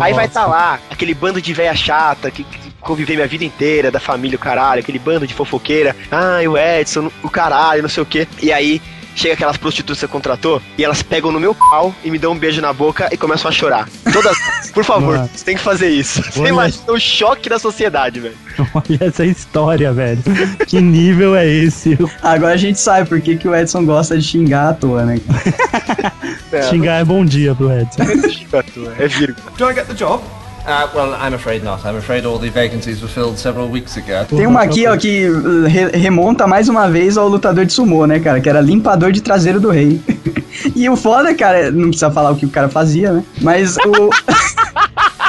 Aí 0.00 0.12
vai 0.12 0.26
estar 0.26 0.46
lá, 0.46 0.80
aquele 0.90 1.12
bando 1.12 1.40
de 1.40 1.52
véia 1.52 1.74
chata 1.74 2.30
que, 2.30 2.44
que 2.44 2.72
convivei 2.80 3.16
minha 3.16 3.28
vida 3.28 3.44
inteira, 3.44 3.90
da 3.90 4.00
família, 4.00 4.36
o 4.36 4.40
caralho, 4.40 4.80
aquele 4.80 4.98
bando 4.98 5.26
de 5.26 5.34
fofoqueira. 5.34 5.94
Ai, 6.10 6.48
o 6.48 6.56
Edson, 6.56 7.10
o 7.22 7.28
caralho, 7.28 7.82
não 7.82 7.88
sei 7.88 8.02
o 8.02 8.06
quê. 8.06 8.26
E 8.40 8.52
aí, 8.52 8.80
chega 9.14 9.34
aquelas 9.34 9.56
prostitutas 9.56 9.98
que 9.98 10.00
você 10.00 10.08
contratou 10.08 10.60
e 10.76 10.84
elas 10.84 11.02
pegam 11.02 11.30
no 11.30 11.40
meu 11.40 11.54
pau 11.54 11.94
e 12.04 12.10
me 12.10 12.18
dão 12.18 12.32
um 12.32 12.38
beijo 12.38 12.60
na 12.60 12.72
boca 12.72 13.08
e 13.12 13.16
começam 13.16 13.48
a 13.48 13.52
chorar. 13.52 13.88
Todas, 14.12 14.36
por 14.72 14.84
favor, 14.84 15.18
Nossa. 15.18 15.30
você 15.34 15.44
tem 15.44 15.56
que 15.56 15.62
fazer 15.62 15.88
isso. 15.88 16.22
Você 16.22 16.40
Olha. 16.40 16.48
imagina 16.48 16.92
o 16.92 16.98
choque 16.98 17.48
da 17.48 17.58
sociedade, 17.58 18.20
velho. 18.20 18.36
Olha 18.74 18.98
essa 19.00 19.24
história, 19.24 19.92
velho. 19.92 20.22
Que 20.66 20.80
nível 20.80 21.34
é 21.34 21.46
esse? 21.46 21.98
Agora 22.22 22.54
a 22.54 22.56
gente 22.56 22.78
sabe 22.78 23.08
por 23.08 23.20
que, 23.20 23.36
que 23.36 23.48
o 23.48 23.54
Edson 23.54 23.84
gosta 23.84 24.16
de 24.16 24.24
xingar 24.24 24.70
à 24.70 24.74
toa, 24.74 25.04
né? 25.04 25.20
É, 26.52 26.62
Xingar 26.68 27.00
é 27.00 27.04
bom 27.04 27.24
dia 27.24 27.54
pro 27.54 27.72
Edson. 27.72 28.02
é 28.98 29.08
vírgula. 29.08 29.50
Do 29.56 29.70
I 29.70 29.74
get 29.74 29.86
the 29.86 29.94
job? 29.94 30.22
Uh, 30.64 30.88
well, 30.94 31.14
I'm 31.14 31.34
afraid 31.34 31.64
not. 31.64 31.84
I'm 31.84 31.96
afraid 31.96 32.24
all 32.24 32.38
the 32.38 32.48
vacancies 32.48 33.02
were 33.02 33.08
filled 33.08 33.36
several 33.36 33.68
weeks 33.68 33.96
ago. 33.96 34.24
Tem 34.28 34.46
uma 34.46 34.62
aqui, 34.62 34.86
ó, 34.86 34.96
que 34.96 35.28
uh, 35.28 35.66
re- 35.66 35.90
remonta 35.96 36.46
mais 36.46 36.68
uma 36.68 36.88
vez 36.88 37.16
ao 37.16 37.28
lutador 37.28 37.64
de 37.64 37.72
sumô, 37.72 38.06
né, 38.06 38.20
cara? 38.20 38.40
Que 38.40 38.48
era 38.48 38.60
limpador 38.60 39.10
de 39.10 39.20
traseiro 39.20 39.58
do 39.58 39.70
rei. 39.70 40.00
e 40.76 40.88
o 40.88 40.96
foda, 40.96 41.34
cara, 41.34 41.70
não 41.72 41.88
precisa 41.88 42.10
falar 42.12 42.30
o 42.30 42.36
que 42.36 42.46
o 42.46 42.48
cara 42.48 42.68
fazia, 42.68 43.12
né? 43.12 43.24
Mas 43.40 43.76
o. 43.78 44.10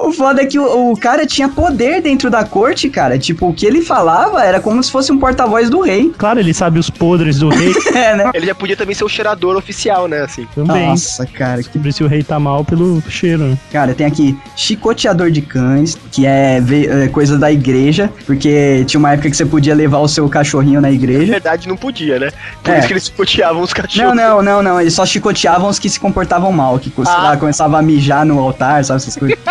O 0.00 0.12
foda 0.12 0.42
é 0.42 0.46
que 0.46 0.58
o, 0.58 0.92
o 0.92 0.96
cara 0.96 1.26
tinha 1.26 1.48
poder 1.48 2.00
dentro 2.00 2.30
da 2.30 2.44
corte, 2.44 2.88
cara. 2.88 3.18
Tipo, 3.18 3.48
o 3.48 3.52
que 3.54 3.66
ele 3.66 3.82
falava 3.82 4.42
era 4.44 4.60
como 4.60 4.82
se 4.82 4.90
fosse 4.90 5.10
um 5.12 5.18
porta-voz 5.18 5.68
do 5.68 5.80
rei. 5.80 6.12
Claro, 6.16 6.38
ele 6.38 6.54
sabe 6.54 6.78
os 6.78 6.88
podres 6.88 7.38
do 7.38 7.48
rei 7.48 7.74
É, 7.94 8.14
né? 8.16 8.30
Ele 8.32 8.46
já 8.46 8.54
podia 8.54 8.76
também 8.76 8.94
ser 8.94 9.04
o 9.04 9.08
cheirador 9.08 9.56
oficial, 9.56 10.06
né, 10.06 10.22
assim. 10.22 10.46
também. 10.54 10.86
Nossa, 10.88 11.26
cara, 11.26 11.62
que 11.62 11.72
Sobre 11.72 11.92
se 11.92 12.04
o 12.04 12.06
rei 12.06 12.22
tá 12.22 12.38
mal 12.38 12.64
pelo 12.64 13.02
cheiro, 13.08 13.42
né? 13.44 13.58
Cara, 13.72 13.92
tem 13.94 14.06
aqui 14.06 14.38
chicoteador 14.56 15.30
de 15.30 15.42
cães, 15.42 15.98
que 16.12 16.24
é, 16.26 16.62
é 17.04 17.08
coisa 17.08 17.36
da 17.38 17.50
igreja, 17.50 18.10
porque 18.26 18.84
tinha 18.86 18.98
uma 18.98 19.12
época 19.12 19.28
que 19.30 19.36
você 19.36 19.46
podia 19.46 19.74
levar 19.74 19.98
o 19.98 20.08
seu 20.08 20.28
cachorrinho 20.28 20.80
na 20.80 20.88
Na 20.88 20.94
igreja. 20.94 21.32
verdade, 21.32 21.66
não 21.68 21.76
podia, 21.76 22.18
né? 22.18 22.30
Por 22.62 22.72
É. 22.74 22.78
isso 22.78 22.86
que 22.86 22.92
eles 22.92 23.08
puteavam 23.08 23.62
os 23.62 23.72
cachorros. 23.72 23.96
Não, 23.96 24.14
não, 24.14 24.42
não, 24.42 24.62
não. 24.62 24.80
Eles 24.80 24.94
só 24.94 25.04
chicoteavam 25.04 25.68
os 25.68 25.78
que 25.78 25.88
se 25.88 25.98
comportavam 25.98 26.50
mal, 26.52 26.78
que 26.78 26.90
sei 26.94 27.04
Ah. 27.06 27.22
lá, 27.22 27.36
começava 27.36 27.78
a 27.78 27.82
mijar 27.82 28.24
no 28.24 28.38
altar, 28.38 28.84
sabe 28.84 28.98
essas 28.98 29.16
coisas. 29.16 29.38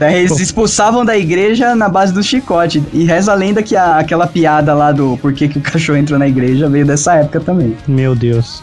Daí 0.00 0.20
eles 0.20 0.40
expulsavam 0.40 1.04
da 1.04 1.14
igreja 1.16 1.74
na 1.76 1.86
base 1.86 2.10
do 2.10 2.22
chicote. 2.22 2.82
E 2.90 3.04
reza 3.04 3.32
a 3.32 3.34
lenda 3.34 3.62
que 3.62 3.76
a- 3.76 3.98
aquela 3.98 4.26
piada 4.26 4.72
lá 4.72 4.92
do 4.92 5.18
por 5.18 5.30
que, 5.34 5.44
o 5.44 5.60
cachorro 5.60 5.98
entrou 5.98 6.18
na 6.18 6.26
igreja 6.26 6.70
veio 6.70 6.86
dessa 6.86 7.16
época 7.16 7.38
também. 7.38 7.76
Meu 7.86 8.14
Deus. 8.14 8.62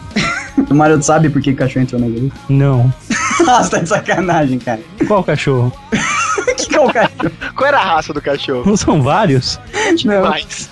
O 0.68 0.74
Maroto 0.74 1.04
sabe 1.04 1.30
por 1.30 1.40
que, 1.40 1.50
que 1.50 1.54
o 1.54 1.56
cachorro 1.56 1.82
entrou 1.84 2.00
na 2.00 2.08
igreja? 2.08 2.32
Não. 2.48 2.92
Nossa, 3.46 3.70
tá 3.70 3.78
de 3.78 3.88
sacanagem, 3.88 4.58
cara. 4.58 4.80
Qual 5.06 5.22
cachorro? 5.22 5.72
que 6.56 6.66
que 6.66 6.74
é 6.74 6.80
o 6.80 6.92
cachorro? 6.92 7.30
Qual 7.54 7.68
era 7.68 7.78
a 7.78 7.84
raça 7.84 8.12
do 8.12 8.20
cachorro? 8.20 8.64
Não 8.66 8.76
são 8.76 9.00
vários? 9.00 9.60
Não, 10.04 10.22
Mas. 10.30 10.68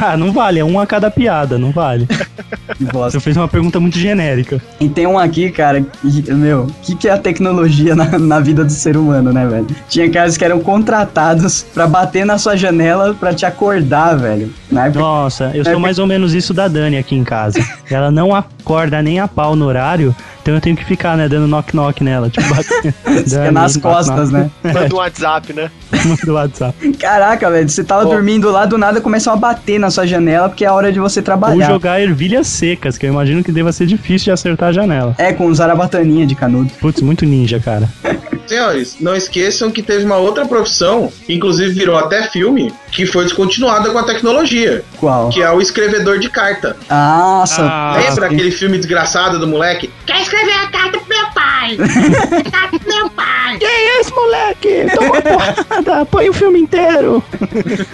Ah, 0.00 0.16
não 0.16 0.32
vale. 0.32 0.60
É 0.60 0.64
um 0.64 0.78
a 0.78 0.86
cada 0.86 1.10
piada, 1.10 1.58
não 1.58 1.70
vale. 1.70 2.06
que 2.76 2.84
bosta. 2.84 3.18
Você 3.18 3.20
fez 3.20 3.36
uma 3.36 3.48
pergunta 3.48 3.78
muito 3.80 3.98
genérica. 3.98 4.60
E 4.80 4.88
tem 4.88 5.06
um 5.06 5.18
aqui, 5.18 5.50
cara, 5.50 5.80
que, 5.82 6.32
meu, 6.32 6.62
o 6.64 6.72
que, 6.82 6.94
que 6.94 7.08
é 7.08 7.12
a 7.12 7.18
tecnologia 7.18 7.94
na, 7.94 8.18
na 8.18 8.40
vida 8.40 8.64
do 8.64 8.72
ser 8.72 8.96
humano, 8.96 9.32
né, 9.32 9.46
velho? 9.46 9.66
Tinha 9.88 10.10
caras 10.10 10.36
que 10.36 10.44
eram 10.44 10.60
contratados 10.60 11.64
pra 11.74 11.86
bater 11.86 12.24
na 12.26 12.38
sua 12.38 12.56
janela 12.56 13.14
pra 13.18 13.34
te 13.34 13.44
acordar, 13.46 14.16
velho. 14.16 14.52
Na 14.70 14.86
época, 14.86 15.00
Nossa, 15.00 15.44
eu 15.54 15.64
sou 15.64 15.72
porque- 15.72 15.76
mais 15.76 15.98
ou 15.98 16.06
menos 16.06 16.34
isso 16.34 16.52
da 16.52 16.68
Dani 16.68 16.96
aqui 16.98 17.14
em 17.14 17.24
casa. 17.24 17.64
Ela 17.90 18.10
não 18.10 18.34
acorda 18.34 19.00
nem 19.02 19.20
a 19.20 19.28
pau 19.28 19.54
no 19.54 19.64
horário, 19.66 20.14
então 20.42 20.54
eu 20.54 20.60
tenho 20.60 20.76
que 20.76 20.84
ficar, 20.84 21.16
né, 21.16 21.28
dando 21.28 21.46
knock-knock 21.46 22.02
nela. 22.02 22.28
Tipo, 22.30 22.48
batendo. 22.54 23.52
nas 23.52 23.76
costas, 23.76 24.30
knock. 24.30 24.50
né? 24.62 24.72
Manda 24.74 24.94
um 24.94 24.98
WhatsApp, 24.98 25.52
né? 25.52 25.70
Do 26.24 26.34
WhatsApp. 26.34 26.92
Caraca, 26.94 27.50
velho, 27.50 27.68
você 27.68 27.82
tava 27.84 28.04
dormindo 28.04 28.50
lá, 28.50 28.66
do 28.66 28.76
nada 28.76 29.00
começam 29.00 29.32
a 29.32 29.36
bater 29.36 29.78
na 29.78 29.85
sua 29.90 30.06
janela 30.06 30.48
porque 30.48 30.64
é 30.64 30.68
a 30.68 30.72
hora 30.74 30.92
de 30.92 30.98
você 31.00 31.20
Ou 31.20 31.24
trabalhar. 31.24 31.66
jogar 31.68 32.00
ervilhas 32.00 32.46
secas, 32.46 32.96
que 32.98 33.06
eu 33.06 33.10
imagino 33.10 33.42
que 33.44 33.52
deva 33.52 33.72
ser 33.72 33.86
difícil 33.86 34.26
de 34.26 34.30
acertar 34.32 34.68
a 34.70 34.72
janela. 34.72 35.14
É, 35.18 35.32
com 35.32 35.52
zarabataninha 35.54 36.26
de 36.26 36.34
canudo. 36.34 36.70
Putz, 36.80 37.00
muito 37.02 37.24
ninja, 37.24 37.60
cara. 37.60 37.88
Senhores, 38.46 38.96
não 39.00 39.16
esqueçam 39.16 39.72
que 39.72 39.82
teve 39.82 40.04
uma 40.04 40.16
outra 40.18 40.46
profissão, 40.46 41.12
que 41.26 41.34
inclusive 41.34 41.72
virou 41.72 41.96
até 41.98 42.28
filme, 42.28 42.72
que 42.92 43.04
foi 43.04 43.24
descontinuada 43.24 43.90
com 43.90 43.98
a 43.98 44.04
tecnologia, 44.04 44.84
Qual? 44.98 45.30
que 45.30 45.42
é 45.42 45.50
o 45.50 45.60
escrevedor 45.60 46.20
de 46.20 46.30
carta. 46.30 46.76
Nossa, 46.88 47.62
Ah, 47.62 47.96
Lembra 47.98 48.28
sim. 48.28 48.34
aquele 48.36 48.52
filme 48.52 48.76
desgraçado 48.78 49.40
do 49.40 49.48
moleque? 49.48 49.90
Quer 50.06 50.22
escrever 50.22 50.52
a 50.52 50.68
carta 50.68 50.96
pro 50.98 51.08
meu 51.08 51.26
pai? 51.34 51.76
carta 52.52 52.78
pro 52.78 52.88
meu 52.88 53.10
pai. 53.10 53.26
Quem 53.58 53.68
é 53.68 54.00
esse 54.00 54.12
moleque? 54.12 54.86
Toma 54.94 55.22
porrada, 55.22 56.04
põe 56.06 56.28
o 56.28 56.32
filme 56.32 56.60
inteiro. 56.60 57.22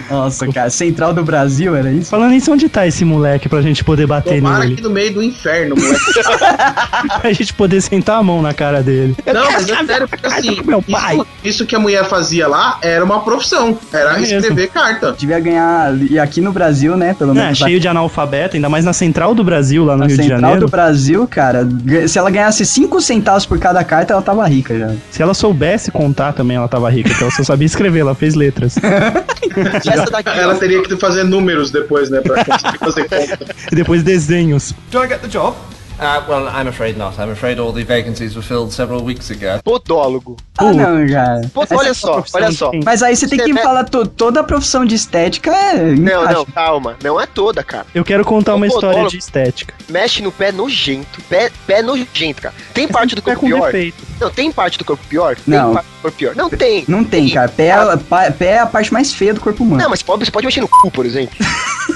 Nossa, 0.09 0.47
cara, 0.47 0.69
Central 0.69 1.13
do 1.13 1.23
Brasil, 1.23 1.75
era 1.75 1.91
isso? 1.91 2.09
Falando 2.09 2.31
nisso, 2.31 2.51
onde 2.51 2.67
tá 2.69 2.85
esse 2.87 3.03
moleque 3.05 3.47
pra 3.49 3.61
gente 3.61 3.83
poder 3.83 4.05
bater 4.07 4.35
Tomara 4.37 4.59
nele? 4.59 4.73
aqui 4.73 4.81
no 4.83 4.89
meio 4.89 5.13
do 5.13 5.23
inferno, 5.23 5.75
moleque. 5.75 6.03
Pra 7.21 7.31
gente 7.33 7.53
poder 7.53 7.81
sentar 7.81 8.17
a 8.19 8.23
mão 8.23 8.41
na 8.41 8.53
cara 8.53 8.81
dele. 8.81 9.15
Não, 9.25 9.51
mas 9.51 9.69
é 9.69 9.85
sério, 9.85 10.07
porque 10.07 10.25
assim, 10.27 10.61
meu 10.63 10.81
pai. 10.81 11.15
Isso, 11.15 11.27
isso 11.43 11.65
que 11.65 11.75
a 11.75 11.79
mulher 11.79 12.05
fazia 12.07 12.47
lá 12.47 12.77
era 12.81 13.03
uma 13.03 13.21
profissão. 13.23 13.77
Era 13.91 14.13
É 14.15 14.19
mesmo. 14.19 14.37
escrever 14.39 14.67
carta. 14.69 15.15
Devia 15.17 15.39
ganhar, 15.39 15.93
e 16.09 16.17
aqui 16.19 16.41
no 16.41 16.51
Brasil, 16.51 16.95
né, 16.97 17.13
pelo 17.17 17.31
É, 17.31 17.35
menos... 17.35 17.57
cheio 17.57 17.79
de 17.79 17.87
analfabeto, 17.87 18.55
ainda 18.55 18.69
mais 18.69 18.85
na 18.85 18.93
Central 18.93 19.33
do 19.35 19.43
Brasil, 19.43 19.83
lá 19.85 19.93
no 19.93 19.99
Na 19.99 20.05
Rio 20.07 20.15
de 20.17 20.21
Central 20.23 20.39
Janeiro. 20.41 20.61
do 20.65 20.71
Brasil, 20.71 21.27
cara, 21.29 21.67
se 22.07 22.17
ela 22.17 22.29
ganhasse 22.29 22.65
5 22.65 22.99
centavos 23.01 23.45
por 23.45 23.59
cada 23.59 23.83
carta, 23.83 24.13
ela 24.13 24.21
tava 24.21 24.45
rica 24.47 24.77
já. 24.77 24.91
Se 25.11 25.21
ela 25.21 25.33
soubesse 25.53 25.91
contar 25.91 26.33
também, 26.33 26.57
ela 26.57 26.67
tava 26.67 26.89
rica, 26.89 27.09
porque 27.09 27.23
ela 27.23 27.31
só 27.31 27.43
sabia 27.43 27.67
escrever, 27.67 27.99
ela 27.99 28.15
fez 28.15 28.33
letras. 28.33 28.75
Essa 29.85 30.05
daqui, 30.11 30.29
Ela 30.29 30.55
teria 30.55 30.81
que 30.81 30.97
fazer 30.97 31.23
números 31.23 31.69
depois, 31.69 32.09
né? 32.09 32.21
Pra 32.21 32.43
conseguir 32.43 32.77
fazer 32.79 33.07
conta. 33.07 33.55
e 33.71 33.75
depois 33.75 34.01
desenhos. 34.03 34.73
Do 34.91 35.03
I 35.03 35.07
get 35.07 35.21
the 35.21 35.27
job? 35.27 35.55
Uh, 35.99 36.21
well, 36.27 36.47
I'm 36.49 36.67
afraid 36.67 36.97
not. 36.97 37.17
I'm 37.19 37.29
afraid 37.31 37.59
all 37.59 37.71
the 37.71 37.83
vacancies 37.83 38.35
were 38.35 38.41
filled 38.45 38.73
several 38.73 39.03
weeks 39.03 39.29
ago. 39.31 39.61
Podólogo. 39.63 40.35
Ah, 40.57 40.73
não, 40.73 41.07
cara. 41.07 41.41
Pô, 41.53 41.63
Essa 41.63 41.75
olha 41.75 41.89
é 41.89 41.93
só, 41.93 42.23
olha 42.33 42.51
só. 42.51 42.71
Mas 42.83 43.01
aí 43.03 43.15
você 43.15 43.27
tem 43.27 43.39
que 43.39 43.53
me- 43.53 43.61
falar 43.61 43.85
to- 43.85 44.05
toda 44.07 44.41
a 44.41 44.43
profissão 44.43 44.83
de 44.85 44.95
estética 44.95 45.51
é. 45.55 45.75
Não, 45.95 46.25
não, 46.25 46.45
calma. 46.45 46.97
Não 47.03 47.21
é 47.21 47.25
toda, 47.25 47.63
cara. 47.63 47.85
Eu 47.93 48.03
quero 48.03 48.25
contar 48.25 48.55
uma 48.55 48.65
Ô, 48.65 48.67
história 48.67 48.89
podólogo. 48.89 49.11
de 49.11 49.17
estética. 49.17 49.73
Mexe 49.89 50.21
no 50.21 50.31
pé 50.31 50.51
nojento. 50.51 51.21
Pé, 51.29 51.51
pé 51.65 51.81
nojento, 51.81 52.41
cara. 52.41 52.55
Tem 52.73 52.87
parte 52.87 53.15
do 53.15 53.21
corpo 53.21 53.45
pior? 53.45 53.65
defeito. 53.71 54.03
Não, 54.19 54.29
tem 54.29 54.51
parte 54.51 54.77
do 54.77 54.85
corpo 54.85 55.03
pior? 55.07 55.35
Tem 55.35 55.43
Não. 55.53 55.73
parte 55.73 55.85
do 55.85 56.01
corpo 56.01 56.17
pior? 56.17 56.35
Não 56.35 56.49
tem. 56.49 56.83
Não 56.87 57.03
tem, 57.03 57.29
cara. 57.29 57.49
Pé, 57.49 57.67
é- 57.67 57.97
pa- 57.97 58.31
pé 58.31 58.45
é 58.47 58.59
a 58.59 58.65
parte 58.65 58.91
mais 58.91 59.13
feia 59.13 59.33
do 59.33 59.39
corpo 59.39 59.63
humano. 59.63 59.81
Não, 59.81 59.89
mas 59.89 60.01
pode, 60.01 60.25
você 60.25 60.31
pode 60.31 60.45
mexer 60.45 60.61
no 60.61 60.67
cu, 60.67 60.91
por 60.91 61.05
exemplo. 61.05 61.35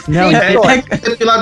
Não, 0.07 0.29
Tem 0.29 0.37
é- 0.37 0.51
pior. 0.51 0.83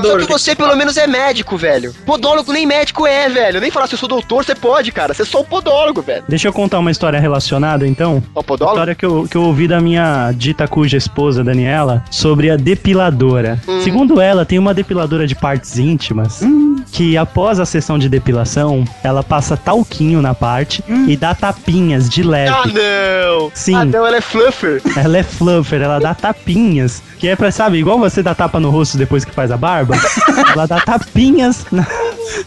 Só 0.03 0.18
que 0.19 0.26
você 0.27 0.56
pelo 0.56 0.76
menos 0.76 0.98
é 0.98 1.06
médico, 1.07 1.57
velho. 1.57 1.94
Podólogo 2.06 2.45
nem 2.54 2.66
médico 2.66 3.06
é, 3.06 3.30
velho. 3.30 3.60
Nem 3.60 3.72
falar 3.72 3.88
se 3.88 3.94
eu 3.96 4.00
sou 4.00 4.10
doutor, 4.10 4.44
você 4.44 4.56
pode, 4.56 4.92
cara. 4.92 5.14
Você 5.14 5.22
é 5.22 5.26
só 5.26 5.42
um 5.42 5.46
podólogo, 5.46 6.02
velho. 6.02 6.24
Deixa 6.28 6.48
eu 6.48 6.54
contar 6.54 6.80
uma 6.80 6.92
história 6.92 7.20
relacionada, 7.20 7.88
então. 7.88 8.24
Ó, 8.34 8.42
podólogo? 8.42 8.76
História 8.76 8.96
que 8.96 9.06
eu, 9.06 9.28
que 9.30 9.38
eu 9.38 9.44
ouvi 9.44 9.68
da 9.68 9.80
minha 9.80 10.32
dita 10.32 10.68
cuja 10.68 10.98
esposa, 10.98 11.44
Daniela, 11.44 12.04
sobre 12.10 12.50
a 12.50 12.58
depiladora. 12.58 13.60
Hum. 13.68 13.82
Segundo 13.82 14.20
ela, 14.22 14.46
tem 14.46 14.60
uma 14.60 14.74
depiladora 14.74 15.28
de 15.28 15.36
partes 15.36 15.78
íntimas 15.78 16.44
que 16.92 17.18
após 17.18 17.60
a 17.60 17.66
sessão 17.66 18.00
de 18.00 18.08
depilação, 18.08 18.86
ela 19.04 19.22
passa 19.22 19.58
talquinho 19.58 20.22
na 20.22 20.34
parte 20.34 20.84
e 21.08 21.18
dá 21.18 21.36
tapinhas 21.36 22.10
de 22.10 22.24
leve. 22.24 22.56
Ah, 22.56 22.64
não! 22.66 23.52
Sim. 23.54 23.76
Ah, 23.76 23.86
não, 23.86 24.08
ela 24.08 24.18
é 24.18 24.22
fluffer. 24.22 24.82
Ela 24.96 25.18
é 25.18 25.24
fluffer, 25.24 25.82
ela 25.82 26.00
dá 26.00 26.14
tapinhas. 26.14 27.04
Que 27.20 27.30
é 27.30 27.36
pra, 27.36 27.52
sabe, 27.52 27.78
igual 27.78 27.98
você 27.98 28.22
dá 28.22 28.36
tapa 28.36 28.60
no 28.60 28.70
rosto 28.70 28.98
depois 28.98 29.24
que 29.26 29.32
faz 29.32 29.52
a 29.52 29.58
barba. 29.58 29.96
ela 30.52 30.66
dá 30.68 30.80
tapinhas 30.82 31.66
na. 31.72 31.86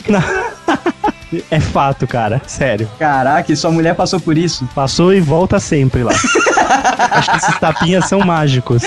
na- 0.08 0.48
É 1.50 1.60
fato, 1.60 2.06
cara. 2.06 2.40
Sério. 2.46 2.88
Caraca, 2.98 3.52
e 3.52 3.56
sua 3.56 3.70
mulher 3.70 3.94
passou 3.94 4.18
por 4.18 4.38
isso? 4.38 4.66
Passou 4.74 5.12
e 5.12 5.20
volta 5.20 5.60
sempre 5.60 6.02
lá. 6.02 6.12
Acho 7.12 7.30
que 7.30 7.36
esses 7.36 7.58
tapinhas 7.58 8.06
são 8.08 8.20
mágicos. 8.20 8.80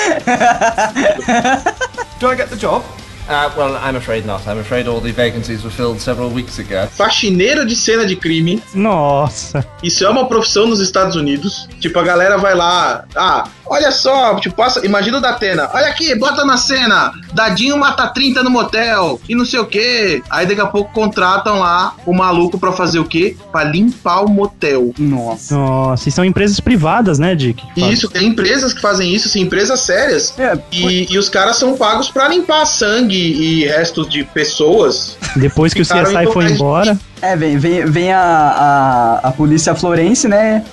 Do 2.19 2.31
I 2.31 2.35
get 2.35 2.49
the 2.49 2.55
job? 2.55 2.83
Uh, 3.29 3.49
well, 3.55 3.75
I'm 3.77 3.95
afraid 3.95 4.25
not. 4.25 4.41
I'm 4.47 4.59
afraid 4.59 4.87
all 4.87 4.99
the 4.99 5.11
vacancies 5.11 5.63
were 5.63 5.69
filled 5.73 6.01
several 6.01 6.29
weeks 6.31 6.59
ago. 6.59 6.87
Faxineiro 6.91 7.65
de 7.65 7.75
cena 7.75 8.05
de 8.05 8.15
crime. 8.15 8.61
Nossa. 8.73 9.63
Isso 9.81 10.03
é 10.03 10.09
uma 10.09 10.25
profissão 10.27 10.65
nos 10.67 10.79
Estados 10.79 11.15
Unidos. 11.15 11.67
Tipo, 11.79 11.99
a 11.99 12.03
galera 12.03 12.37
vai 12.37 12.55
lá. 12.55 13.05
Ah, 13.15 13.45
olha 13.71 13.91
só, 13.91 14.35
tipo, 14.35 14.55
passa. 14.55 14.85
Imagina 14.85 15.17
o 15.17 15.21
Datena. 15.21 15.69
Olha 15.73 15.87
aqui, 15.87 16.13
bota 16.15 16.43
na 16.45 16.57
cena. 16.57 17.11
Dadinho 17.33 17.77
mata 17.77 18.07
30 18.07 18.43
no 18.43 18.49
motel. 18.49 19.19
E 19.29 19.33
não 19.35 19.45
sei 19.45 19.59
o 19.59 19.65
quê. 19.65 20.21
Aí 20.29 20.45
daqui 20.45 20.61
a 20.61 20.65
pouco 20.67 20.91
contratam 20.93 21.59
lá 21.59 21.93
o 22.05 22.13
maluco 22.13 22.59
pra 22.59 22.71
fazer 22.71 22.99
o 22.99 23.05
quê? 23.05 23.35
Pra 23.51 23.63
limpar 23.63 24.21
o 24.25 24.29
motel. 24.29 24.93
Nossa. 24.99 25.55
Nossa, 25.55 26.09
e 26.09 26.11
são 26.11 26.25
empresas 26.25 26.59
privadas, 26.59 27.17
né, 27.19 27.33
Dick? 27.35 27.63
Isso, 27.77 28.09
tem 28.09 28.27
empresas 28.27 28.73
que 28.73 28.81
fazem 28.81 29.13
isso, 29.13 29.27
assim, 29.27 29.41
empresas 29.41 29.79
sérias. 29.79 30.33
É, 30.37 30.57
E, 30.71 31.07
e 31.13 31.17
os 31.17 31.29
caras 31.29 31.55
são 31.55 31.77
pagos 31.77 32.09
pra 32.09 32.27
limpar 32.27 32.65
sangue 32.65 33.15
e 33.15 33.65
restos 33.65 34.09
de 34.09 34.23
pessoas. 34.23 35.17
Depois 35.35 35.73
que 35.73 35.81
o 35.81 35.85
CSI 35.85 36.27
foi 36.33 36.45
em- 36.45 36.51
embora, 36.53 36.97
É, 37.21 37.35
vem, 37.35 37.57
vem, 37.57 37.85
vem 37.85 38.11
a, 38.11 38.19
a, 39.23 39.27
a 39.29 39.31
polícia 39.31 39.75
florense, 39.75 40.27
né? 40.27 40.63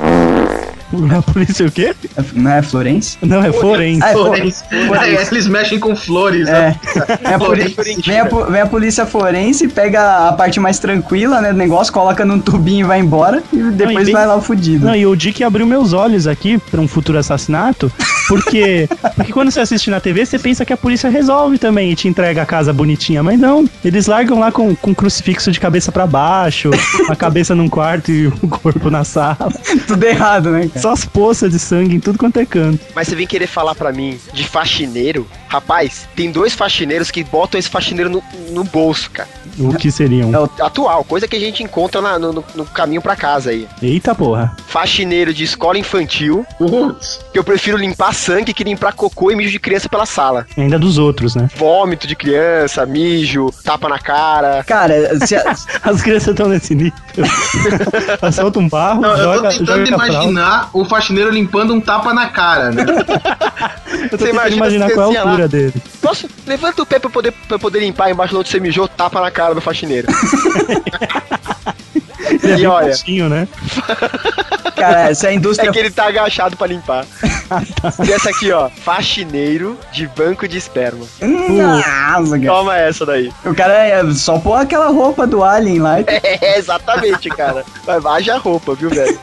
A 1.16 1.22
polícia 1.22 1.66
o 1.66 1.70
quê? 1.70 1.94
Não 2.34 2.50
é 2.50 2.62
Florence? 2.62 3.18
Não, 3.22 3.42
é 3.42 3.52
forense. 3.52 4.02
Ah, 4.02 4.10
é 4.10 4.12
Flores. 4.12 4.64
Flores. 4.86 5.02
É, 5.02 5.28
eles 5.32 5.46
mexem 5.46 5.78
com 5.78 5.94
flores, 5.94 6.48
É. 6.48 6.52
né? 6.52 6.76
Vem 7.24 7.34
a, 7.34 7.38
poli- 7.38 7.76
vem, 8.04 8.18
a, 8.20 8.24
vem 8.24 8.60
a 8.60 8.66
polícia 8.66 9.06
forense, 9.06 9.68
pega 9.68 10.28
a 10.28 10.32
parte 10.32 10.58
mais 10.60 10.78
tranquila, 10.78 11.40
né, 11.40 11.52
do 11.52 11.58
negócio, 11.58 11.92
coloca 11.92 12.24
num 12.24 12.40
tubinho 12.40 12.84
e 12.84 12.88
vai 12.88 13.00
embora, 13.00 13.42
e 13.52 13.56
depois 13.70 14.06
bem- 14.06 14.14
vai 14.14 14.26
lá 14.26 14.36
o 14.36 14.40
fudido. 14.40 14.86
Não, 14.86 14.94
e 14.96 15.06
o 15.06 15.14
Dick 15.14 15.42
abriu 15.44 15.66
meus 15.66 15.92
olhos 15.92 16.26
aqui 16.26 16.58
pra 16.70 16.80
um 16.80 16.88
futuro 16.88 17.18
assassinato, 17.18 17.90
porque, 18.28 18.88
porque 19.16 19.32
quando 19.32 19.50
você 19.50 19.60
assiste 19.60 19.90
na 19.90 20.00
TV, 20.00 20.24
você 20.24 20.38
pensa 20.38 20.64
que 20.64 20.72
a 20.72 20.76
polícia 20.76 21.10
resolve 21.10 21.58
também 21.58 21.90
e 21.92 21.94
te 21.94 22.08
entrega 22.08 22.42
a 22.42 22.46
casa 22.46 22.72
bonitinha, 22.72 23.22
mas 23.22 23.38
não. 23.38 23.68
Eles 23.84 24.06
largam 24.06 24.38
lá 24.38 24.50
com, 24.52 24.74
com 24.74 24.94
crucifixo 24.94 25.50
de 25.52 25.60
cabeça 25.60 25.90
pra 25.92 26.06
baixo, 26.06 26.70
a 27.08 27.16
cabeça 27.16 27.54
num 27.54 27.68
quarto 27.68 28.10
e 28.10 28.26
o 28.26 28.32
corpo 28.48 28.90
na 28.90 29.04
sala. 29.04 29.38
Tudo 29.86 30.04
errado, 30.04 30.50
né? 30.50 30.70
Só 30.78 30.92
as 30.92 31.04
poças 31.04 31.50
de 31.50 31.58
sangue 31.58 31.96
em 31.96 32.00
tudo 32.00 32.18
quanto 32.18 32.38
é 32.38 32.46
canto. 32.46 32.84
Mas 32.94 33.08
você 33.08 33.16
vem 33.16 33.26
querer 33.26 33.46
falar 33.46 33.74
pra 33.74 33.92
mim 33.92 34.18
de 34.32 34.44
faxineiro? 34.44 35.26
Rapaz, 35.48 36.06
tem 36.14 36.30
dois 36.30 36.54
faxineiros 36.54 37.10
que 37.10 37.24
botam 37.24 37.58
esse 37.58 37.68
faxineiro 37.68 38.10
no, 38.10 38.22
no 38.50 38.64
bolso, 38.64 39.10
cara. 39.10 39.28
O 39.58 39.74
que 39.74 39.90
seriam? 39.90 40.32
É 40.34 40.38
o- 40.38 40.48
Atual, 40.60 41.02
coisa 41.04 41.26
que 41.26 41.34
a 41.36 41.40
gente 41.40 41.62
encontra 41.62 42.00
na- 42.00 42.18
no, 42.18 42.44
no- 42.54 42.64
caminho 42.66 43.00
pra 43.02 43.16
casa 43.16 43.50
aí. 43.50 43.66
Eita 43.82 44.14
porra. 44.14 44.54
Faxineiro 44.66 45.32
de 45.32 45.42
escola 45.44 45.78
infantil, 45.78 46.46
Putz. 46.58 47.18
que 47.32 47.38
eu 47.38 47.42
prefiro 47.42 47.76
limpar 47.76 48.14
sangue 48.14 48.52
que 48.54 48.62
limpar 48.62 48.92
cocô 48.92 49.30
e 49.30 49.36
mijo 49.36 49.50
de 49.50 49.58
criança 49.58 49.88
pela 49.88 50.04
sala. 50.06 50.46
Ainda 50.56 50.78
dos 50.78 50.98
outros, 50.98 51.34
né? 51.34 51.48
Vômito 51.56 52.06
de 52.06 52.14
criança, 52.14 52.84
mijo, 52.86 53.50
tapa 53.64 53.88
na 53.88 53.98
cara. 53.98 54.62
Cara, 54.64 54.94
se 55.26 55.34
a- 55.34 55.56
As 55.82 56.02
crianças 56.02 56.28
estão 56.28 56.48
nesse 56.48 56.74
nível. 56.74 56.92
Ela 58.20 58.32
solta 58.32 58.58
um 58.58 58.68
barro, 58.68 59.00
Não, 59.00 59.10
eu 59.10 59.16
tô 59.16 59.22
joga, 59.36 59.48
tentando 59.50 59.86
joga 59.86 59.88
imaginar 60.06 60.70
o 60.72 60.84
faxineiro 60.84 61.30
limpando 61.30 61.72
um 61.72 61.80
tapa 61.80 62.12
na 62.12 62.28
cara, 62.28 62.70
né? 62.70 62.84
Eu 63.88 64.10
tô 64.10 64.18
Você 64.18 64.26
tentando 64.26 64.30
imagina 64.30 64.56
imaginar 64.56 64.88
você 64.88 64.94
qual 64.94 65.12
é 65.12 65.16
assim, 65.16 65.18
a 65.38 65.44
lá. 65.44 65.44
altura 65.44 65.48
dele. 65.48 65.82
Posso? 66.00 66.28
Levanta 66.46 66.82
o 66.82 66.86
pé 66.86 66.98
pra 66.98 67.08
eu 67.08 67.12
poder, 67.12 67.32
pra 67.32 67.54
eu 67.56 67.58
poder 67.58 67.80
limpar 67.80 68.10
embaixo 68.10 68.34
de 68.34 68.40
onde 68.40 68.48
você 68.48 68.60
mijou, 68.60 68.88
tapa 68.88 69.20
na 69.20 69.30
cara 69.30 69.54
do 69.54 69.60
faxineiro. 69.60 70.08
Ele 72.30 72.52
é 72.52 72.58
E 72.58 72.66
olha- 72.66 72.86
baixinho, 72.88 73.28
né? 73.28 73.48
cara, 74.76 75.14
se 75.14 75.26
a 75.26 75.32
indústria 75.32 75.68
É 75.70 75.72
que 75.72 75.78
ele 75.78 75.90
tá 75.90 76.06
agachado 76.06 76.56
pra 76.56 76.66
limpar. 76.66 77.04
E 78.06 78.12
essa 78.12 78.28
aqui, 78.28 78.52
ó, 78.52 78.68
faxineiro 78.68 79.78
de 79.90 80.06
banco 80.08 80.46
de 80.46 80.58
esperma. 80.58 81.06
Nossa, 81.22 82.38
cara. 82.38 82.46
Toma 82.52 82.76
essa 82.76 83.06
daí. 83.06 83.32
O 83.42 83.54
cara 83.54 83.72
é 83.72 84.10
só 84.12 84.38
pôr 84.38 84.54
aquela 84.56 84.88
roupa 84.88 85.26
do 85.26 85.42
Alien 85.42 85.78
lá. 85.80 85.96
É, 86.08 86.58
exatamente, 86.58 87.28
cara. 87.30 87.64
Mas 87.86 88.04
haja 88.04 88.36
roupa, 88.36 88.74
viu, 88.74 88.90
velho? 88.90 89.18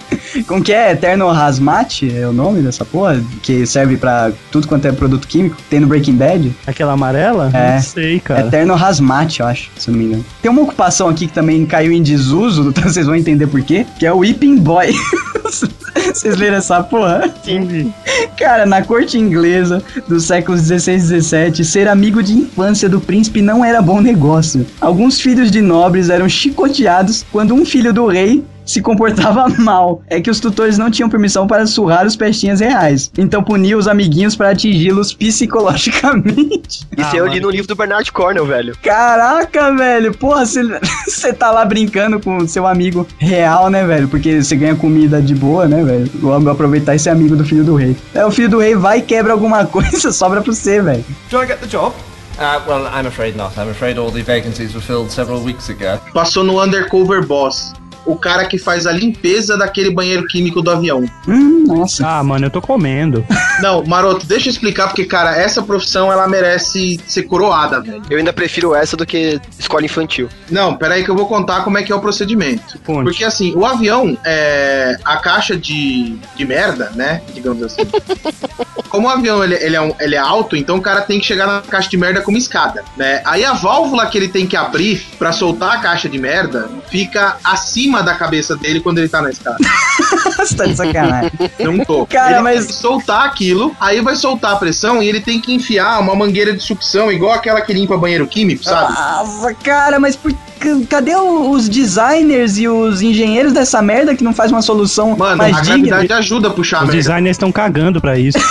Como 0.48 0.64
que 0.64 0.74
é? 0.74 0.92
Eterno 0.92 1.30
Hazmat 1.30 2.02
é 2.04 2.28
o 2.28 2.34
nome 2.34 2.62
dessa 2.64 2.84
porra? 2.84 3.22
Que 3.44 3.66
serve 3.68 3.96
pra 3.96 4.32
tudo 4.52 4.68
quanto 4.68 4.88
é 4.88 4.92
produto 4.92 5.28
químico. 5.28 5.56
Tem 5.70 5.80
no 5.80 5.86
Breaking 5.88 6.16
Bad. 6.16 6.54
Aquela 6.66 6.94
amarela? 6.94 7.52
É. 7.54 7.76
Não 7.76 7.82
sei, 7.82 8.20
cara. 8.20 8.48
Eterno 8.48 8.74
Hazmat, 8.74 9.40
eu 9.40 9.46
acho, 9.46 9.70
se 9.78 9.88
eu 9.90 9.92
não 9.94 10.00
me 10.00 10.06
engano. 10.08 10.26
Tem 10.42 10.50
uma 10.50 10.62
ocupação 10.64 11.08
aqui 11.10 11.28
que 11.28 11.34
também 11.34 11.64
caiu 11.66 11.92
em 11.92 12.02
desuso, 12.02 12.70
então 12.70 12.84
vocês 12.96 13.06
vão 13.06 13.16
entender 13.16 13.48
por 13.48 13.62
quê, 13.62 13.86
que 14.00 14.06
é 14.06 14.14
o 14.14 14.20
Whipping 14.20 14.58
Boy. 14.58 14.94
Vocês 16.14 16.38
leram 16.38 16.58
essa 16.58 16.82
porra? 16.82 17.34
Sim. 17.44 17.94
Cara, 18.38 18.66
na 18.66 18.82
corte 18.82 19.18
inglesa 19.18 19.84
dos 20.08 20.24
séculos 20.26 20.62
16 20.62 21.04
e 21.04 21.08
17, 21.14 21.66
ser 21.66 21.88
amigo 21.88 22.24
de 22.24 22.34
infância 22.34 22.88
do 22.88 23.02
príncipe 23.02 23.42
não 23.42 23.66
era 23.66 23.82
bom 23.82 24.00
negócio. 24.00 24.66
Alguns 24.80 25.20
filhos 25.20 25.52
de 25.52 25.62
nobres 25.62 26.10
eram 26.10 26.30
chicoteados 26.30 27.26
quando 27.32 27.54
um 27.54 27.66
filho 27.66 27.94
do 27.94 28.08
rei 28.08 28.44
se 28.66 28.82
comportava 28.82 29.48
mal. 29.60 30.02
É 30.10 30.20
que 30.20 30.30
os 30.30 30.40
tutores 30.40 30.78
não 30.78 30.90
tinham 30.92 31.10
permissão 31.10 31.46
para 31.48 31.66
surrar 31.68 32.06
os 32.06 32.16
pestinhas 32.16 32.60
reais. 32.60 33.12
Então 33.18 33.44
punia 33.44 33.78
os 33.78 33.88
amiguinhos 33.88 34.36
para 34.36 34.50
atingi-los 34.50 35.14
psicologicamente. 35.14 36.86
Isso 36.98 37.10
Ah, 37.12 37.16
eu 37.16 37.26
li 37.26 37.36
mano. 37.36 37.42
no 37.44 37.50
livro 37.52 37.68
do 37.68 37.76
Bernard 37.76 38.12
Cornell, 38.12 38.46
velho. 38.46 38.76
Caraca, 38.82 39.74
velho. 39.76 40.14
Porra, 40.18 40.46
você 41.08 41.34
tá 41.34 41.52
lá 41.52 41.64
brincando 41.66 42.20
com 42.20 42.48
seu 42.48 42.66
amigo 42.66 43.08
real, 43.18 43.70
né, 43.70 43.86
velho? 43.86 44.08
Porque 44.08 44.42
você 44.42 44.56
ganha 44.56 44.76
comida 44.76 45.22
de 45.22 45.36
boa, 45.36 45.68
né, 45.68 45.84
velho? 45.84 46.10
Vou 46.16 46.34
aproveitar 46.50 46.96
esse 46.96 47.10
amigo 47.10 47.36
do 47.36 47.46
filho 47.46 47.64
do 47.64 47.76
rei. 47.76 47.96
É, 48.14 48.26
o 48.26 48.32
filho 48.32 48.50
do 48.50 48.60
rei 48.60 48.76
vai 48.76 49.00
e 49.00 49.02
quebra 49.02 49.34
alguma 49.34 49.66
coisa, 49.66 50.12
sobra 50.12 50.42
pra 50.42 50.54
você, 50.54 50.82
velho. 50.82 51.04
Do 51.30 51.42
I 51.42 51.48
get 51.48 51.60
the 51.60 51.68
job? 51.68 51.94
Uh, 52.38 52.60
well, 52.68 52.86
I'm 52.88 53.08
afraid 53.08 53.38
not. 53.38 53.58
I'm 53.58 53.70
afraid 53.70 53.98
all 53.98 54.12
the 54.12 54.22
vacancies 54.22 54.74
were 54.74 54.82
filled 54.82 55.10
several 55.10 55.42
weeks 55.42 55.70
ago. 55.70 56.00
Passou 56.14 56.44
no 56.44 56.62
Undercover 56.62 57.26
Boss. 57.26 57.72
O 58.06 58.16
cara 58.16 58.46
que 58.46 58.58
faz 58.58 58.86
a 58.88 58.92
limpeza 58.92 59.58
daquele 59.58 59.90
banheiro 59.90 60.26
químico 60.28 60.62
do 60.62 60.72
avião. 60.72 61.04
Hum, 61.28 61.64
nossa. 61.68 62.06
Ah, 62.08 62.24
mano, 62.24 62.46
eu 62.46 62.50
tô 62.50 62.62
comendo. 62.62 63.26
Não, 63.62 63.84
Maroto, 63.86 64.26
deixa 64.26 64.48
eu 64.50 64.52
explicar, 64.52 64.88
porque, 64.88 65.06
cara, 65.06 65.36
essa 65.36 65.62
profissão 65.62 66.12
ela 66.12 66.28
merece 66.28 67.00
ser 67.08 67.24
coroada, 67.24 67.82
velho. 67.82 68.02
Eu 68.10 68.18
ainda 68.18 68.34
prefiro 68.34 68.76
essa 68.76 68.96
do 68.96 69.06
que 69.06 69.40
escola 69.58 69.84
infantil. 69.86 70.30
Não, 70.50 70.76
peraí 70.76 71.04
que 71.04 71.10
eu 71.10 71.16
vou 71.16 71.28
contar 71.28 71.64
como 71.64 71.78
é 71.78 71.84
que 71.84 71.92
é 71.92 71.96
o 71.96 72.00
procedimento. 72.00 72.78
Conte. 72.86 73.04
Porque 73.06 73.24
assim, 73.24 73.54
o 73.56 73.66
avião, 73.66 74.18
é, 74.24 74.98
a 75.04 75.18
caixa 75.18 75.56
de, 75.58 76.16
de 76.36 76.46
merda, 76.46 76.92
né? 76.96 77.22
Digamos 77.34 77.62
assim. 77.64 77.82
Como 78.90 79.08
o 79.08 79.10
avião 79.12 79.44
ele, 79.44 79.56
ele 79.56 79.76
é 79.76 79.82
um- 79.82 79.94
ele 80.00 80.16
é 80.16 80.20
alto, 80.20 80.56
então 80.56 80.78
o 80.78 80.82
cara 80.82 81.02
tem 81.02 81.20
que 81.20 81.26
chegar 81.26 81.46
na 81.48 81.62
caixa 81.62 81.90
de 81.90 81.98
merda 81.98 82.22
com 82.22 82.32
uma 82.32 82.38
escada, 82.38 82.82
né? 82.96 83.22
Aí 83.26 83.44
a 83.44 83.52
válvula 83.52 84.06
que 84.06 84.18
ele 84.18 84.30
tem 84.30 84.46
que 84.48 84.56
abrir 84.56 85.06
pra 85.20 85.34
soltar 85.34 85.74
a 85.76 85.78
caixa 85.80 86.08
de 86.08 86.18
merda 86.18 86.70
fica 86.90 87.36
acima 87.44 87.95
da 88.02 88.16
cabeça 88.16 88.56
dele 88.56 88.80
quando 88.80 88.98
ele 89.00 89.10
tá 89.10 89.22
na 89.22 89.30
escada. 89.30 89.58
Você 90.38 90.56
tá 90.56 90.66
de 90.66 90.76
sacanagem. 90.76 91.32
Não 91.60 91.80
tô. 91.86 92.06
Cara, 92.06 92.34
ele 92.36 92.42
mas- 92.44 92.58
tem 92.60 92.68
que 92.68 92.74
soltar 92.82 93.26
aquilo, 93.26 93.76
aí 93.80 94.02
vai 94.02 94.16
soltar 94.16 94.54
a 94.54 94.56
pressão 94.58 95.02
e 95.02 95.08
ele 95.08 95.20
tem 95.22 95.40
que 95.40 95.54
enfiar 95.54 96.00
uma 96.00 96.16
mangueira 96.16 96.54
de 96.54 96.62
sucção, 96.62 97.12
igual 97.12 97.32
aquela 97.34 97.62
que 97.62 97.74
limpa 97.74 97.98
banheiro 97.98 98.28
químico, 98.28 98.64
sabe? 98.64 98.94
Nossa, 98.94 99.54
cara, 99.56 100.00
mas 100.00 100.16
por... 100.16 100.32
cadê 100.90 101.16
os 101.16 101.68
designers 101.70 102.58
e 102.58 102.68
os 102.68 103.02
engenheiros 103.02 103.54
dessa 103.54 103.82
merda 103.82 104.14
que 104.16 104.24
não 104.24 104.34
faz 104.34 104.52
uma 104.52 104.62
solução 104.62 105.16
Mano, 105.18 105.38
mais 105.38 105.58
a 105.58 105.62
digna? 105.62 105.78
gravidade 105.88 106.14
ajuda 106.14 106.50
a 106.50 106.52
puxar 106.52 106.78
a 106.78 106.80
Os 106.82 106.88
merda. 106.88 106.98
designers 107.02 107.36
estão 107.36 107.52
cagando 107.52 108.00
pra 108.02 108.18
isso. 108.20 108.38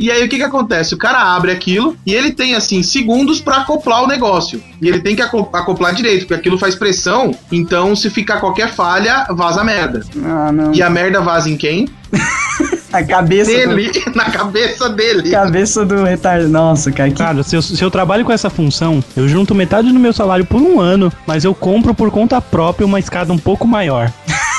E 0.00 0.10
aí 0.10 0.24
o 0.24 0.28
que 0.28 0.36
que 0.36 0.42
acontece? 0.42 0.94
O 0.94 0.98
cara 0.98 1.18
abre 1.36 1.52
aquilo 1.52 1.96
e 2.04 2.12
ele 2.12 2.32
tem 2.32 2.54
assim 2.56 2.82
segundos 2.82 3.40
pra 3.40 3.58
acoplar 3.58 4.02
o 4.02 4.06
negócio. 4.06 4.60
E 4.82 4.88
ele 4.88 4.98
tem 5.00 5.14
que 5.14 5.22
aco- 5.22 5.48
acoplar 5.52 5.94
direito, 5.94 6.22
porque 6.22 6.34
aquilo 6.34 6.58
faz 6.58 6.74
pressão, 6.74 7.25
então 7.50 7.94
se 7.94 8.10
ficar 8.10 8.40
qualquer 8.40 8.72
falha, 8.72 9.26
vaza 9.30 9.64
merda. 9.64 10.04
Ah, 10.24 10.52
não. 10.52 10.74
E 10.74 10.82
a 10.82 10.90
merda 10.90 11.20
vaza 11.20 11.48
em 11.48 11.56
quem? 11.56 11.88
A 12.92 13.02
cabeça 13.04 13.50
Dele, 13.50 13.90
na 14.14 14.30
cabeça 14.30 14.88
do... 14.88 14.96
dele. 14.96 15.30
Cabeça 15.30 15.84
do 15.84 16.04
retardado. 16.04 16.48
Nossa, 16.48 16.90
cara, 16.90 17.10
que... 17.10 17.16
Cara, 17.16 17.42
se 17.42 17.56
eu, 17.56 17.60
se 17.60 17.82
eu 17.82 17.90
trabalho 17.90 18.24
com 18.24 18.32
essa 18.32 18.48
função, 18.48 19.04
eu 19.16 19.28
junto 19.28 19.54
metade 19.54 19.92
do 19.92 19.98
meu 19.98 20.12
salário 20.12 20.46
por 20.46 20.62
um 20.62 20.80
ano, 20.80 21.12
mas 21.26 21.44
eu 21.44 21.54
compro 21.54 21.94
por 21.94 22.10
conta 22.10 22.40
própria 22.40 22.86
uma 22.86 22.98
escada 22.98 23.32
um 23.32 23.38
pouco 23.38 23.66
maior. 23.66 24.10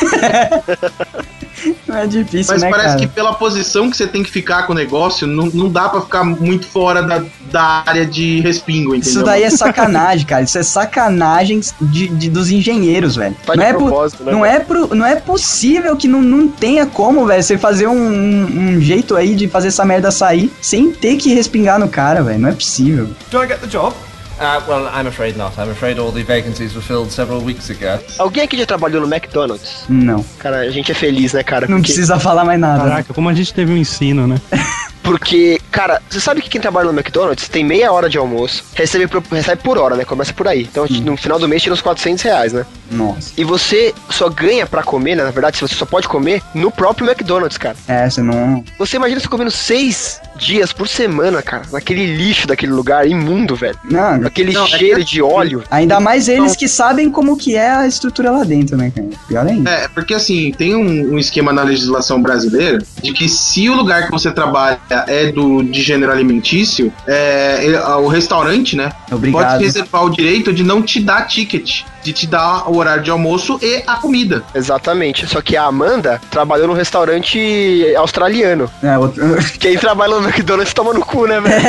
Não 1.88 1.98
é 1.98 2.06
difícil, 2.08 2.54
Mas 2.54 2.62
né, 2.62 2.70
parece 2.70 2.88
cara? 2.90 3.00
que 3.00 3.08
pela 3.08 3.34
posição 3.34 3.90
que 3.90 3.98
você 3.98 4.06
tem 4.08 4.24
que 4.24 4.30
ficar 4.32 4.64
com 4.64 4.74
o 4.74 4.76
negócio, 4.76 5.26
não, 5.26 5.46
não 5.48 5.70
dá 5.70 5.90
pra 5.90 6.02
ficar 6.02 6.24
muito 6.24 6.66
fora 6.68 7.02
da, 7.02 7.24
da 7.52 7.84
área 7.86 8.06
de 8.06 8.40
respingo, 8.42 8.94
entendeu? 8.96 9.12
Isso 9.12 9.24
daí 9.24 9.44
é 9.44 9.50
sacanagem, 9.52 10.26
cara. 10.26 10.44
Isso 10.44 10.58
é 10.58 10.64
sacanagem 10.64 11.60
de, 11.82 12.08
de- 12.10 12.30
dos 12.30 12.50
engenheiros, 12.52 13.16
velho. 13.16 13.36
Tá 13.46 13.54
de 13.54 13.60
não, 13.60 13.66
é 13.66 13.74
po- 13.74 13.80
propósito, 13.86 14.24
né, 14.24 14.32
não, 14.32 14.46
é 14.46 14.60
pro- 14.60 14.96
não 14.96 15.06
é 15.06 15.16
possível 15.16 15.96
que 15.96 16.08
não, 16.08 16.22
não 16.22 16.48
tenha 16.48 16.86
como, 16.86 17.26
velho, 17.26 17.42
você 17.42 17.58
fazer 17.58 17.88
um, 17.88 17.94
um- 17.98 18.76
um 18.78 18.82
jeito 18.82 19.16
aí 19.16 19.36
de 19.36 19.48
fazer 19.48 19.70
essa 19.70 19.86
merda 19.86 20.12
sair 20.12 20.52
sem 20.62 20.92
ter 20.92 21.16
que 21.18 21.34
respingar 21.34 21.80
no 21.80 21.88
cara, 21.88 22.22
velho. 22.22 22.40
Não 22.40 22.50
é 22.50 22.54
possível. 22.54 23.10
Do 23.32 23.44
I 23.44 23.48
get 23.48 23.60
the 23.60 23.68
job? 23.68 23.96
Uh, 24.40 24.62
well, 24.68 24.88
I'm 24.94 25.08
afraid 25.08 25.36
not. 25.36 25.58
I'm 25.58 25.70
afraid 25.72 25.98
all 25.98 26.12
the 26.12 26.22
vacancies 26.24 26.76
were 26.76 26.82
filled 26.86 27.12
several 27.12 27.42
weeks 27.44 27.72
ago. 27.72 28.00
Alguém 28.20 28.44
aqui 28.44 28.56
já 28.58 28.66
trabalhou 28.68 29.02
no 29.02 29.08
McDonald's? 29.08 29.84
Não. 29.90 30.24
Cara, 30.38 30.58
a 30.60 30.70
gente 30.70 30.92
é 30.92 30.96
feliz, 30.96 31.34
né, 31.34 31.42
cara? 31.44 31.68
Não 31.68 31.78
Porque- 31.78 31.92
precisa 31.92 32.20
falar 32.20 32.46
mais 32.46 32.60
nada. 32.60 32.84
Caraca, 32.84 33.14
como 33.16 33.30
a 33.30 33.34
gente 33.34 33.52
teve 33.54 33.72
um 33.74 33.78
ensino, 33.78 34.28
né? 34.28 34.40
Porque, 35.12 35.58
cara, 35.72 36.02
você 36.10 36.20
sabe 36.20 36.42
que 36.42 36.50
quem 36.50 36.60
trabalha 36.60 36.92
no 36.92 37.00
McDonald's 37.00 37.48
tem 37.48 37.64
meia 37.64 37.94
hora 37.94 38.10
de 38.10 38.18
almoço, 38.18 38.66
recebe 38.76 39.08
por, 39.08 39.24
recebe 39.32 39.62
por 39.64 39.78
hora, 39.78 39.96
né? 39.96 40.04
Começa 40.04 40.34
por 40.34 40.50
aí. 40.50 40.64
Então, 40.70 40.86
no 41.02 41.16
final 41.16 41.40
do 41.40 41.48
mês 41.48 41.62
tira 41.64 41.74
uns 41.74 41.82
400 41.82 42.22
reais, 42.26 42.52
né? 42.52 42.66
Nossa. 42.92 43.32
E 43.38 43.44
você 43.46 43.94
só 44.10 44.28
ganha 44.28 44.66
pra 44.66 44.84
comer, 44.84 45.16
né? 45.16 45.24
Na 45.24 45.32
verdade, 45.32 45.58
você 45.58 45.74
só 45.76 45.86
pode 45.86 46.10
comer 46.10 46.42
no 46.54 46.70
próprio 46.70 47.08
McDonald's, 47.10 47.58
cara. 47.58 47.78
É, 47.88 48.10
você 48.10 48.22
não. 48.22 48.62
Você 48.78 48.98
imagina 48.98 49.22
você 49.22 49.30
comendo 49.30 49.50
seis 49.52 50.20
dias 50.36 50.74
por 50.74 50.90
semana, 50.90 51.42
cara, 51.42 51.64
naquele 51.72 52.06
lixo 52.18 52.46
daquele 52.46 52.74
lugar 52.74 53.08
imundo, 53.08 53.56
velho. 53.56 53.80
Não, 53.90 54.26
Aquele 54.28 54.52
Não, 54.52 54.66
é 54.66 54.68
cheiro 54.68 55.00
que- 55.00 55.06
de 55.06 55.22
óleo. 55.22 55.64
ainda 55.72 56.02
mais 56.02 56.28
eles 56.28 56.54
que 56.56 56.68
sabem 56.68 57.10
como 57.10 57.38
que 57.38 57.56
é 57.56 57.70
a 57.72 57.88
estrutura 57.88 58.30
lá 58.30 58.44
dentro, 58.44 58.76
né, 58.76 58.92
cara? 58.94 59.08
Pior 59.28 59.48
ainda. 59.48 59.70
É, 59.72 59.88
porque 59.88 60.14
assim, 60.14 60.52
tem 60.52 60.76
um, 60.76 61.14
um 61.14 61.18
esquema 61.18 61.54
na 61.54 61.64
legislação 61.64 62.22
brasileira 62.22 62.80
de 63.02 63.14
que 63.14 63.30
se 63.30 63.70
o 63.70 63.74
lugar 63.74 64.06
que 64.06 64.12
você 64.12 64.32
trabalha 64.32 64.80
é 65.08 65.32
do 65.32 65.64
de 65.64 65.82
gênero 65.82 66.12
alimentício, 66.12 66.92
é, 67.08 67.80
o 68.00 68.08
restaurante, 68.08 68.76
né, 68.76 68.92
Obrigado. 69.12 69.52
pode 69.52 69.64
reservar 69.64 70.06
o 70.06 70.10
direito 70.10 70.54
de 70.54 70.64
não 70.64 70.82
te 70.82 71.00
dar 71.00 71.28
ticket, 71.28 71.84
de 72.08 72.14
te 72.14 72.26
dar 72.26 72.70
o 72.72 72.78
horário 72.78 73.04
de 73.04 73.12
almoço 73.12 73.60
e 73.62 73.84
a 73.86 73.96
comida. 73.98 74.42
Exatamente. 74.56 75.28
Só 75.28 75.42
que 75.42 75.58
a 75.58 75.64
Amanda 75.64 76.22
trabalhou 76.32 76.66
num 76.68 76.74
restaurante 76.74 77.86
australiano. 77.98 78.70
É, 78.82 78.98
outro... 78.98 79.22
Quem 79.60 79.78
trabalha 79.78 80.16
no 80.18 80.26
McDonald's 80.26 80.74
toma 80.74 80.94
no 80.94 81.02
cu, 81.02 81.26
né, 81.28 81.42
velho? 81.42 81.68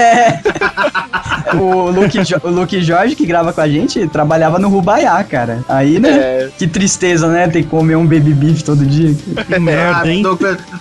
o, 1.61 1.91
Luke 1.91 2.25
Jo- 2.25 2.41
o 2.45 2.49
Luke 2.51 2.81
Jorge, 2.81 3.17
que 3.17 3.27
grava 3.27 3.53
com 3.53 3.61
a 3.61 3.69
gente, 3.69 4.07
trabalhava 4.09 4.61
no 4.61 4.69
Rubaiá, 4.69 5.25
cara. 5.25 5.65
Aí, 5.69 5.99
né? 5.99 6.11
É. 6.11 6.49
Que 6.57 6.69
tristeza, 6.69 7.27
né? 7.27 7.49
Ter 7.49 7.63
que 7.65 7.69
comer 7.69 7.97
um 7.97 8.05
baby 8.07 8.33
beef 8.33 8.63
todo 8.63 8.87
dia. 8.87 9.15
Que 9.49 9.59
merda, 9.59 10.09
hein? 10.09 10.23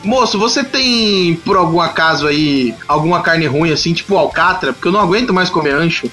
Moço, 0.03 0.37
você 0.37 0.63
tem, 0.63 1.35
por 1.45 1.55
algum 1.57 1.79
acaso 1.81 2.27
aí, 2.27 2.75
alguma 2.87 3.21
carne 3.21 3.47
ruim 3.47 3.71
assim, 3.71 3.93
tipo 3.93 4.15
alcatra? 4.17 4.71
Porque 4.73 4.87
eu 4.87 4.91
não 4.91 4.99
aguento 4.99 5.33
mais 5.33 5.49
comer 5.49 5.73
ancho. 5.73 6.11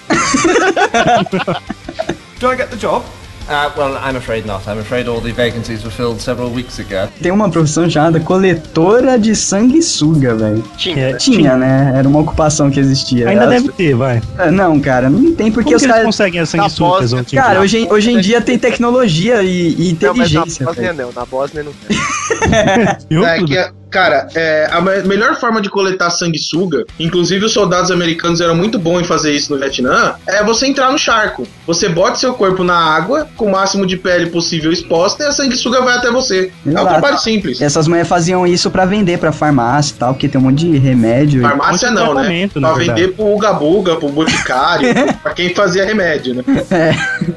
Do 2.40 2.52
I 2.52 2.56
get 2.56 2.70
the 2.70 2.76
job? 2.76 3.04
Uh, 3.46 3.70
well, 3.76 3.94
I'm 3.98 4.16
afraid 4.16 4.46
not. 4.46 4.66
I'm 4.66 4.78
afraid 4.78 5.06
all 5.06 5.20
the 5.20 5.30
vacancies 5.32 5.82
were 5.84 5.90
filled 5.90 6.18
several 6.20 6.50
weeks 6.50 6.78
ago. 6.78 7.08
Tem 7.20 7.30
uma 7.30 7.50
profissão 7.50 7.88
chamada 7.90 8.18
coletora 8.18 9.18
de 9.18 9.36
sanguessuga, 9.36 10.34
velho. 10.34 10.64
Tinha. 10.78 11.10
É, 11.10 11.12
Tinha, 11.14 11.54
né? 11.56 11.92
Era 11.94 12.08
uma 12.08 12.20
ocupação 12.20 12.70
que 12.70 12.80
existia. 12.80 13.28
Ainda 13.28 13.44
As- 13.44 13.50
deve 13.50 13.68
ter, 13.72 13.94
vai. 13.94 14.22
Ah, 14.38 14.50
Não, 14.50 14.80
cara, 14.80 15.10
não 15.10 15.34
tem 15.34 15.52
porque 15.52 15.72
Como 15.74 15.76
os 15.76 15.86
caras. 15.86 16.04
conseguem 16.06 16.40
as 16.40 16.48
sanguessugas 16.48 17.12
em 17.12 17.22
Cara, 17.36 17.60
hoje, 17.60 17.78
em- 17.80 17.92
hoje 17.92 18.12
em 18.12 18.20
dia 18.20 18.40
tem 18.40 18.58
tecnologia 18.58 19.42
e, 19.42 19.90
e 19.90 19.98
Não, 20.00 20.14
mas 20.14 20.32
na 20.32 20.40
inteligência. 20.40 20.64
Bósnia 20.66 20.92
não. 20.94 21.12
Na 21.12 21.26
Bósnia 21.26 21.62
não 21.64 21.72
tem. 21.86 21.98
É, 23.24 23.42
que, 23.44 23.56
é- 23.58 23.70
cara, 23.94 24.26
é, 24.34 24.68
a 24.72 24.80
me- 24.80 25.02
melhor 25.04 25.36
forma 25.38 25.60
de 25.60 25.70
coletar 25.70 26.10
sanguessuga, 26.10 26.84
inclusive 26.98 27.44
os 27.44 27.52
soldados 27.52 27.92
americanos 27.92 28.40
eram 28.40 28.56
muito 28.56 28.76
bons 28.76 29.02
em 29.02 29.04
fazer 29.04 29.32
isso 29.32 29.52
no 29.54 29.58
Vietnã, 29.60 30.14
é 30.26 30.42
você 30.42 30.66
entrar 30.66 30.90
no 30.90 30.98
charco. 30.98 31.46
Você 31.64 31.88
bota 31.88 32.16
seu 32.16 32.34
corpo 32.34 32.64
na 32.64 32.76
água, 32.76 33.28
com 33.36 33.46
o 33.46 33.52
máximo 33.52 33.86
de 33.86 33.96
pele 33.96 34.26
possível 34.26 34.72
exposta, 34.72 35.22
e 35.22 35.26
a 35.28 35.32
sanguessuga 35.32 35.80
vai 35.80 35.96
até 35.96 36.10
você. 36.10 36.50
É 36.66 36.68
um 36.68 36.72
Exato. 36.72 36.88
trabalho 36.88 37.18
simples. 37.18 37.62
Essas 37.62 37.86
mulheres 37.86 38.08
faziam 38.08 38.44
isso 38.44 38.68
pra 38.68 38.84
vender 38.84 39.18
pra 39.18 39.30
farmácia 39.30 39.94
e 39.94 39.98
tal, 39.98 40.12
porque 40.14 40.28
tem 40.28 40.40
um 40.40 40.44
monte 40.44 40.68
de 40.68 40.76
remédio. 40.76 41.40
Farmácia 41.42 41.90
não, 41.92 42.14
né? 42.14 42.48
Pra 42.52 42.72
vender 42.74 43.12
pro 43.14 43.26
Uga 43.32 43.52
Buga, 43.52 43.94
pro 43.96 44.08
Boticário, 44.08 44.88
pra 45.22 45.32
quem 45.32 45.54
fazia 45.54 45.84
remédio, 45.84 46.34
né? 46.34 46.42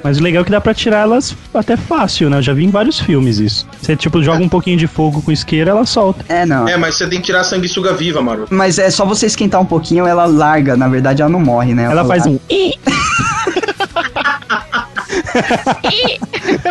Mas 0.03 0.17
o 0.17 0.23
legal 0.23 0.41
é 0.41 0.45
que 0.45 0.51
dá 0.51 0.59
pra 0.59 0.73
tirar 0.73 1.01
elas 1.01 1.35
até 1.53 1.77
fácil, 1.77 2.29
né? 2.29 2.37
Eu 2.37 2.41
já 2.41 2.53
vi 2.53 2.65
em 2.65 2.69
vários 2.71 2.99
filmes 2.99 3.37
isso. 3.37 3.67
Você, 3.79 3.95
tipo, 3.95 4.23
joga 4.23 4.43
um 4.43 4.49
pouquinho 4.49 4.77
de 4.77 4.87
fogo 4.87 5.21
com 5.21 5.31
isqueiro, 5.31 5.69
ela 5.69 5.85
solta. 5.85 6.25
É, 6.29 6.45
não. 6.47 6.67
É, 6.67 6.77
mas 6.77 6.95
você 6.95 7.07
tem 7.07 7.19
que 7.19 7.25
tirar 7.25 7.41
a 7.41 7.43
sanguessuga 7.43 7.93
viva, 7.93 8.21
maroto. 8.21 8.53
Mas 8.53 8.79
é 8.79 8.89
só 8.89 9.05
você 9.05 9.25
esquentar 9.25 9.61
um 9.61 9.65
pouquinho, 9.65 10.07
ela 10.07 10.25
larga. 10.25 10.75
Na 10.75 10.87
verdade, 10.87 11.21
ela 11.21 11.29
não 11.29 11.39
morre, 11.39 11.73
né? 11.73 11.83
Ela 11.83 12.05
faz 12.05 12.25
um... 12.25 12.39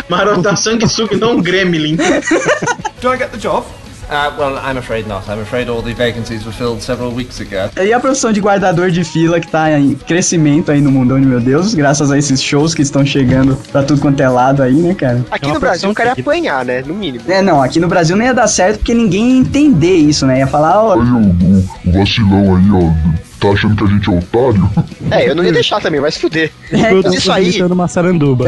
Maroto, 0.08 0.48
a 0.48 0.56
sanguessuga 0.56 1.14
e 1.14 1.18
não 1.18 1.36
um 1.36 1.42
gremlin. 1.42 1.96
Do 1.96 3.12
I 3.12 3.18
get 3.18 3.30
the 3.30 3.38
job? 3.38 3.66
Uh, 4.08 4.30
well, 4.38 4.56
I'm 4.58 4.78
afraid 4.78 5.08
not. 5.08 5.28
I'm 5.28 5.40
afraid 5.40 5.68
all 5.68 5.82
the 5.82 5.92
vacancies 5.92 6.44
were 6.44 6.52
filled 6.52 6.80
several 6.80 7.12
weeks 7.12 7.40
ago. 7.40 7.70
E 7.82 7.92
a 7.92 7.98
profissão 7.98 8.32
de 8.32 8.40
guardador 8.40 8.88
de 8.90 9.02
fila 9.02 9.40
que 9.40 9.48
tá 9.48 9.76
em 9.78 9.94
crescimento 9.94 10.70
aí 10.70 10.80
no 10.80 10.92
mundão 10.92 11.20
de 11.20 11.26
meu 11.26 11.40
Deus, 11.40 11.74
graças 11.74 12.12
a 12.12 12.16
esses 12.16 12.40
shows 12.40 12.72
que 12.72 12.82
estão 12.82 13.04
chegando 13.04 13.56
pra 13.72 13.82
tudo 13.82 14.00
quanto 14.00 14.20
é 14.20 14.28
lado 14.28 14.62
aí, 14.62 14.74
né, 14.74 14.94
cara? 14.94 15.24
Aqui 15.28 15.50
É 15.50 15.52
no 15.52 15.58
Brasil 15.58 15.90
o 15.90 15.94
cara 15.94 16.10
ia 16.16 16.22
apanhar, 16.22 16.64
né? 16.64 16.84
No 16.86 16.94
mínimo. 16.94 17.24
É, 17.26 17.42
não, 17.42 17.60
aqui 17.60 17.80
no 17.80 17.88
Brasil 17.88 18.16
não 18.16 18.24
ia 18.24 18.32
dar 18.32 18.46
certo 18.46 18.78
porque 18.78 18.94
ninguém 18.94 19.32
ia 19.32 19.38
entender 19.40 19.96
isso, 19.96 20.24
né? 20.24 20.38
Ia 20.38 20.46
falar, 20.46 20.80
ó, 20.84 20.92
Aí 20.92 21.00
o, 21.00 21.88
o, 21.88 21.92
vacilão 21.98 22.56
aí, 22.56 22.70
ó, 22.70 23.40
tá 23.40 23.48
achando 23.48 23.74
que 23.76 23.82
a 23.84 23.86
gente 23.88 24.08
é 24.08 24.12
otário? 24.16 24.70
É, 25.10 25.28
eu 25.28 25.34
não 25.34 25.42
ia 25.42 25.52
deixar 25.52 25.80
também, 25.80 26.00
vai 26.00 26.12
se 26.12 26.20
fuder. 26.20 26.52
É, 26.70 26.92
Eu 26.92 27.02
tô 27.02 27.10
isso 27.12 27.32
aí- 27.32 27.60
uma 27.60 27.88
saranduba. 27.88 28.44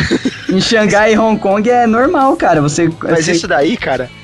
em 0.50 0.60
Xangai 0.62 1.12
e 1.12 1.18
Hong 1.18 1.38
Kong 1.38 1.68
é 1.68 1.86
normal, 1.86 2.34
cara. 2.36 2.62
Você. 2.62 2.90
Mas 3.02 3.26
você- 3.26 3.32
isso 3.32 3.46
daí, 3.46 3.76
cara, 3.76 4.04
é. 4.04 4.23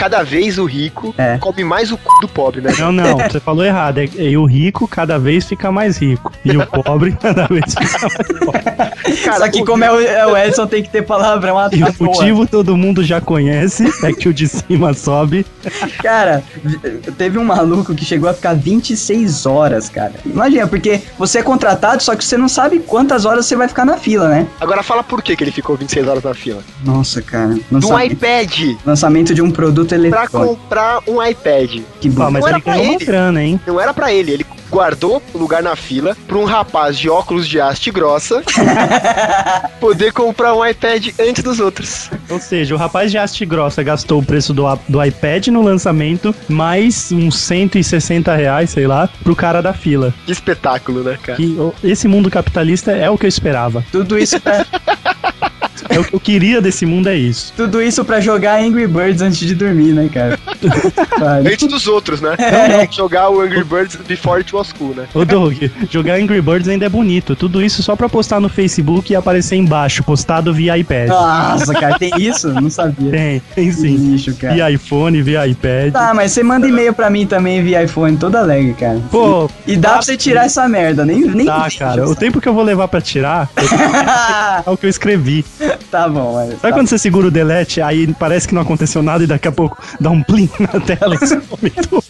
Cada 0.00 0.22
vez 0.22 0.58
o 0.58 0.64
rico 0.64 1.14
É. 1.18 1.36
come 1.38 1.62
mais 1.62 1.92
o 1.92 1.96
c 1.96 2.00
do 2.22 2.28
pobre, 2.28 2.62
né? 2.62 2.72
Não, 2.78 2.90
não, 2.90 3.18
você 3.18 3.38
falou 3.38 3.64
errado. 3.64 3.98
É, 3.98 4.06
e 4.16 4.36
o 4.36 4.46
rico 4.46 4.88
cada 4.88 5.18
vez 5.18 5.44
fica 5.44 5.70
mais 5.70 5.98
rico. 5.98 6.32
E 6.42 6.56
o 6.56 6.66
pobre 6.66 7.12
cada 7.20 7.46
vez 7.46 7.64
fica 7.74 8.08
mais 8.08 8.38
pobre. 8.38 9.20
Só 9.38 9.48
que 9.50 9.64
como 9.64 9.84
é 9.84 9.92
o, 9.92 10.00
é 10.00 10.26
o 10.26 10.36
Edson, 10.36 10.66
tem 10.66 10.82
que 10.82 10.88
ter 10.88 11.02
palavrão 11.02 11.58
à 11.58 11.68
E 11.72 11.82
à 11.82 11.88
o 11.88 12.04
motivo 12.04 12.46
todo 12.46 12.76
mundo 12.76 13.04
já 13.04 13.20
conhece, 13.20 13.92
é 14.02 14.12
que 14.12 14.28
o 14.28 14.32
de 14.32 14.48
cima 14.48 14.94
sobe. 14.94 15.44
Cara, 16.02 16.42
teve 17.18 17.38
um 17.38 17.44
maluco 17.44 17.94
que 17.94 18.04
chegou 18.04 18.28
a 18.30 18.32
ficar 18.34 18.54
26 18.54 19.44
horas, 19.44 19.88
cara. 19.88 20.14
Imagina, 20.24 20.66
porque 20.66 21.00
você 21.18 21.40
é 21.40 21.42
contratado, 21.42 22.02
só 22.02 22.16
que 22.16 22.24
você 22.24 22.38
não 22.38 22.48
sabe 22.48 22.78
quantas 22.80 23.24
horas 23.26 23.44
você 23.46 23.56
vai 23.56 23.68
ficar 23.68 23.84
na 23.84 23.96
fila, 23.98 24.28
né? 24.28 24.46
Agora 24.60 24.82
fala 24.82 25.02
por 25.02 25.22
que, 25.22 25.36
que 25.36 25.44
ele 25.44 25.52
ficou 25.52 25.76
26 25.76 26.08
horas 26.08 26.22
na 26.22 26.34
fila. 26.34 26.62
Nossa, 26.84 27.20
cara. 27.20 27.48
Do 27.48 27.60
Lançamento, 27.72 28.12
iPad 28.12 28.60
lançamento 28.86 29.34
de 29.34 29.42
um 29.42 29.50
produto 29.50 29.89
pra 29.96 29.98
eletrônico. 30.24 30.56
comprar 30.56 31.00
um 31.06 31.22
iPad. 31.22 31.80
Que 32.00 32.08
Ah, 32.08 32.12
bom. 32.12 32.30
mas 32.30 32.40
Não 32.42 32.48
era 32.48 32.56
ele 32.56 32.62
pra 32.62 32.72
ganhou 32.74 32.86
uma 32.88 32.94
ele. 32.96 33.04
grana, 33.04 33.42
hein? 33.42 33.60
Não 33.66 33.80
era 33.80 33.92
pra 33.94 34.12
ele, 34.12 34.30
ele 34.32 34.46
guardou 34.70 35.20
o 35.34 35.38
lugar 35.38 35.62
na 35.64 35.74
fila 35.74 36.16
pra 36.28 36.38
um 36.38 36.44
rapaz 36.44 36.96
de 36.96 37.10
óculos 37.10 37.48
de 37.48 37.60
haste 37.60 37.90
grossa 37.90 38.40
poder 39.80 40.12
comprar 40.12 40.54
um 40.54 40.64
iPad 40.64 41.08
antes 41.20 41.42
dos 41.42 41.58
outros. 41.60 42.10
Ou 42.28 42.38
seja, 42.38 42.74
o 42.74 42.78
rapaz 42.78 43.10
de 43.10 43.18
haste 43.18 43.44
grossa 43.44 43.82
gastou 43.82 44.20
o 44.20 44.24
preço 44.24 44.52
do, 44.54 44.64
do 44.88 45.02
iPad 45.04 45.48
no 45.48 45.62
lançamento, 45.62 46.34
mais 46.48 47.10
uns 47.10 47.36
160 47.38 48.34
reais, 48.34 48.70
sei 48.70 48.86
lá, 48.86 49.08
pro 49.24 49.34
cara 49.34 49.60
da 49.60 49.72
fila. 49.72 50.14
Que 50.24 50.32
espetáculo, 50.32 51.02
né, 51.02 51.18
cara? 51.20 51.36
Que, 51.36 51.56
esse 51.82 52.06
mundo 52.06 52.30
capitalista 52.30 52.92
é 52.92 53.10
o 53.10 53.18
que 53.18 53.26
eu 53.26 53.28
esperava. 53.28 53.84
Tudo 53.90 54.18
isso 54.18 54.36
pra, 55.82 55.96
É 55.96 55.98
o 55.98 56.04
que 56.04 56.14
eu 56.14 56.20
queria 56.20 56.60
desse 56.60 56.84
mundo, 56.86 57.08
é 57.08 57.16
isso. 57.16 57.52
tudo 57.56 57.82
isso 57.82 58.04
pra 58.04 58.20
jogar 58.20 58.60
Angry 58.60 58.86
Birds 58.86 59.22
antes 59.22 59.38
de 59.38 59.54
dormir, 59.54 59.92
né, 59.92 60.08
cara? 60.12 60.38
Antes 61.44 61.68
dos 61.68 61.86
outros, 61.86 62.20
né? 62.20 62.34
É. 62.38 62.88
Jogar 62.90 63.30
o 63.30 63.40
Angry 63.40 63.64
Birds 63.64 63.96
before 64.06 64.38
it 64.38 64.54
was 64.54 64.72
cool, 64.72 64.94
né? 64.94 65.06
Ô 65.14 65.24
Doug, 65.24 65.56
jogar 65.90 66.14
Angry 66.14 66.40
Birds 66.40 66.68
ainda 66.68 66.86
é 66.86 66.88
bonito. 66.88 67.34
Tudo 67.36 67.62
isso 67.62 67.82
só 67.82 67.94
pra 67.96 68.08
postar 68.08 68.40
no 68.40 68.48
Facebook 68.48 69.12
e 69.12 69.16
aparecer 69.16 69.56
embaixo, 69.56 70.02
postado 70.02 70.52
via 70.52 70.76
iPad. 70.78 71.08
Nossa, 71.08 71.72
cara, 71.74 71.98
tem 71.98 72.10
isso? 72.18 72.48
Não 72.48 72.70
sabia. 72.70 73.10
Tem, 73.10 73.42
tem 73.54 73.72
sim. 73.72 73.96
lixo, 73.96 74.34
cara. 74.36 74.54
Via 74.54 74.70
iPhone, 74.70 75.22
via 75.22 75.46
iPad. 75.46 75.92
Tá, 75.92 76.12
mas 76.14 76.32
você 76.32 76.42
manda 76.42 76.66
e-mail 76.66 76.92
pra 76.92 77.10
mim 77.10 77.26
também 77.26 77.62
via 77.62 77.82
iPhone, 77.82 78.16
toda 78.16 78.40
alegre, 78.40 78.74
cara. 78.74 79.00
Pô, 79.10 79.48
E 79.66 79.76
dá 79.76 79.92
pra 79.94 80.02
você 80.02 80.16
tirar 80.16 80.44
essa 80.46 80.68
merda, 80.68 81.04
nem, 81.04 81.20
nem 81.22 81.46
tá, 81.46 81.68
cara. 81.78 82.08
O 82.08 82.14
tempo 82.14 82.40
que 82.40 82.48
eu 82.48 82.54
vou 82.54 82.64
levar 82.64 82.88
pra 82.88 83.00
tirar 83.00 83.48
é 84.66 84.70
o 84.70 84.76
que 84.76 84.86
eu 84.86 84.90
escrevi. 84.90 85.44
tá 85.90 86.08
bom, 86.08 86.34
mas. 86.34 86.50
Sabe 86.50 86.60
tá. 86.60 86.72
quando 86.72 86.88
você 86.88 86.98
segura 86.98 87.28
o 87.28 87.30
delete, 87.30 87.80
aí 87.80 88.12
parece 88.14 88.48
que 88.48 88.54
não 88.54 88.62
aconteceu 88.62 89.02
nada 89.02 89.24
e 89.24 89.26
daqui 89.26 89.48
a 89.48 89.52
pouco 89.52 89.82
dá 90.00 90.10
um 90.10 90.22
plim 90.22 90.48
na 90.60 90.80
tela 90.80 91.14
e 91.14 91.26
some 91.26 91.70
tudo? 91.70 92.04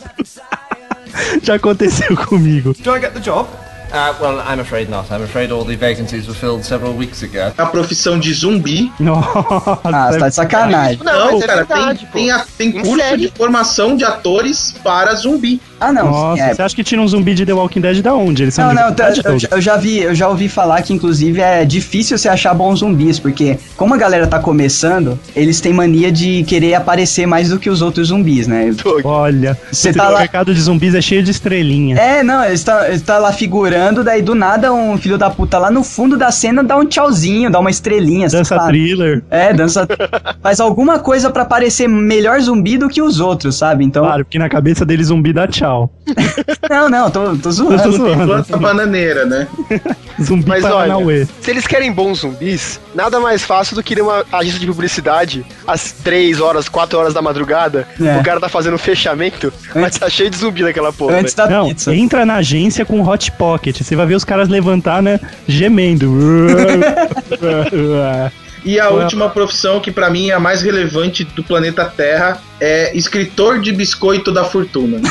Já 1.43 1.55
aconteceu 1.55 2.17
comigo. 2.17 2.75
Do 2.81 2.97
I 2.97 3.01
get 3.01 3.13
the 3.13 3.21
job? 3.21 3.49
Uh, 3.93 4.15
well, 4.21 4.39
I'm 4.41 4.61
afraid 4.61 4.89
not. 4.89 5.11
I'm 5.11 5.23
afraid 5.25 5.51
all 5.51 5.65
the 5.65 5.75
vacancies 5.77 6.27
were 6.29 6.35
filled 6.35 6.65
several 6.65 6.95
weeks 6.97 7.23
ago. 7.25 7.53
A 7.59 7.67
profissão 7.67 8.19
de 8.21 8.33
zumbi. 8.33 8.93
Nossa, 9.01 9.81
Ah, 9.85 10.13
você 10.13 10.19
tá 10.19 10.29
de 10.29 10.35
sacanagem. 10.37 11.01
Não, 11.03 11.41
é 11.43 11.47
cara, 11.47 11.57
verdade, 11.65 11.99
tem, 12.13 12.23
tem, 12.27 12.31
a- 12.31 12.45
tem 12.57 12.69
Em 12.69 12.73
curso 12.83 12.97
série. 12.97 13.21
de 13.23 13.33
formação 13.37 13.97
de 13.97 14.05
atores 14.05 14.75
para 14.85 15.13
zumbi. 15.15 15.61
Ah, 15.81 15.93
não. 15.93 16.11
Nossa, 16.11 16.43
é, 16.43 16.55
você 16.55 16.63
acha 16.63 16.77
que 16.77 16.85
tira 16.85 17.01
um 17.01 17.09
zumbi 17.09 17.35
de 17.35 17.45
The 17.47 17.53
Walking 17.55 17.81
Dead 17.81 18.03
da 18.03 18.15
onde? 18.15 18.43
Eles 18.45 18.55
são 18.55 18.67
Não, 18.69 18.75
não, 18.75 18.87
verdade, 18.89 19.23
eu, 19.25 19.31
Doug? 19.33 19.43
eu 19.51 19.61
já 19.61 19.77
vi, 19.79 19.99
eu 19.99 20.15
já 20.15 20.29
ouvi 20.29 20.47
falar 20.49 20.83
que 20.83 20.93
inclusive 20.93 21.41
é 21.41 21.65
difícil 21.65 22.19
você 22.19 22.29
achar 22.29 22.53
bons 22.55 22.81
zumbis, 22.81 23.19
porque 23.19 23.59
como 23.79 23.95
a 23.95 23.97
galera 23.97 24.27
tá 24.27 24.39
começando, 24.39 25.19
eles 25.35 25.59
têm 25.61 25.73
mania 25.73 26.13
de 26.13 26.45
querer 26.45 26.75
aparecer 26.75 27.27
mais 27.27 27.49
do 27.49 27.59
que 27.59 27.71
os 27.71 27.81
outros 27.81 28.09
zumbis, 28.09 28.47
né? 28.47 28.71
Olha, 29.03 29.59
Você 29.73 29.89
o 29.91 29.95
tá 29.95 30.11
lá- 30.11 30.19
mercado 30.21 30.55
de 30.55 30.61
zumbis 30.61 30.95
é 30.95 31.01
cheio 31.01 31.23
de 31.23 31.31
estrelinha. 31.31 31.97
É, 31.97 32.23
não, 32.23 32.45
eles 32.45 32.63
tá, 32.63 32.87
eles 32.89 33.01
tá 33.01 33.17
lá 33.19 33.33
figurando, 33.33 33.80
daí 34.05 34.23
do 34.23 34.35
nada 34.35 34.73
um 34.73 34.97
filho 34.99 35.17
da 35.19 35.31
puta 35.31 35.59
lá 35.59 35.71
no 35.71 35.83
fundo 35.83 36.17
da 36.17 36.31
cena 36.31 36.63
dá 36.63 36.77
um 36.77 36.85
tchauzinho, 36.85 37.51
dá 37.51 37.59
uma 37.59 37.71
estrelinha. 37.71 38.29
Dança 38.29 38.57
sabe? 38.57 38.69
thriller. 38.69 39.23
É, 39.31 39.53
dança. 39.53 39.87
faz 40.43 40.61
alguma 40.61 40.99
coisa 40.99 41.31
pra 41.31 41.45
parecer 41.45 41.89
melhor 41.89 42.41
zumbi 42.41 42.77
do 42.79 42.89
que 42.89 43.01
os 43.03 43.21
outros, 43.21 43.57
sabe? 43.57 43.85
Então. 43.85 44.05
Claro, 44.05 44.25
porque 44.25 44.39
na 44.39 44.49
cabeça 44.49 44.85
dele 44.85 45.05
zumbi 45.05 45.33
dá 45.33 45.47
tchau. 45.47 45.91
Não, 46.69 46.89
não, 46.89 47.11
tô, 47.11 47.21
tô 47.25 47.31
Eu 47.33 47.39
tô 47.39 47.51
zoando. 47.51 47.93
zoando. 47.93 48.27
Planta 48.27 48.57
bananeira, 48.57 49.25
né? 49.25 49.49
Zumbi 50.23 50.45
Mas 50.47 50.65
olha, 50.65 51.27
se 51.41 51.51
eles 51.51 51.67
querem 51.67 51.91
bons 51.93 52.21
zumbis, 52.21 52.79
nada 52.95 53.19
mais 53.19 53.43
fácil 53.43 53.75
do 53.75 53.83
que 53.83 53.95
ir 53.95 53.99
numa 53.99 54.25
agência 54.33 54.59
de 54.61 54.67
publicidade 54.67 55.45
às 55.67 55.93
3 55.93 56.41
horas, 56.41 56.69
4 56.69 56.99
horas 56.99 57.15
da 57.15 57.23
madrugada. 57.23 57.89
É. 58.01 58.19
O 58.19 58.23
cara 58.23 58.39
tá 58.39 58.49
fazendo 58.49 58.75
um 58.75 58.79
fechamento, 58.79 59.53
mas 59.75 59.99
tá 59.99 60.09
cheio 60.09 60.31
de 60.31 60.37
zumbi 60.37 60.63
naquela 60.63 60.93
porra. 60.93 61.17
Antes 61.19 61.35
velho. 61.35 61.49
da 61.49 61.57
Não, 61.57 61.69
pizza. 61.69 61.95
entra 61.95 62.27
na 62.27 62.37
agência 62.37 62.85
com 62.85 63.03
Hot 63.03 63.33
Pocket. 63.33 63.70
Você 63.73 63.97
vai 63.97 64.07
ver 64.07 64.15
os 64.15 64.25
caras 64.25 64.49
levantar, 64.49 65.03
né? 65.03 65.21
Gemendo. 65.47 66.17
E 68.65 68.79
a 68.79 68.91
última 68.91 69.31
profissão, 69.31 69.81
que 69.81 69.91
pra 69.91 70.11
mim 70.11 70.29
é 70.29 70.35
a 70.35 70.41
mais 70.41 70.61
relevante 70.61 71.25
do 71.25 71.43
planeta 71.43 71.87
Terra, 71.87 72.43
é 72.61 72.95
escritor 72.95 73.59
de 73.59 73.73
biscoito 73.73 74.31
da 74.31 74.45
fortuna. 74.45 75.01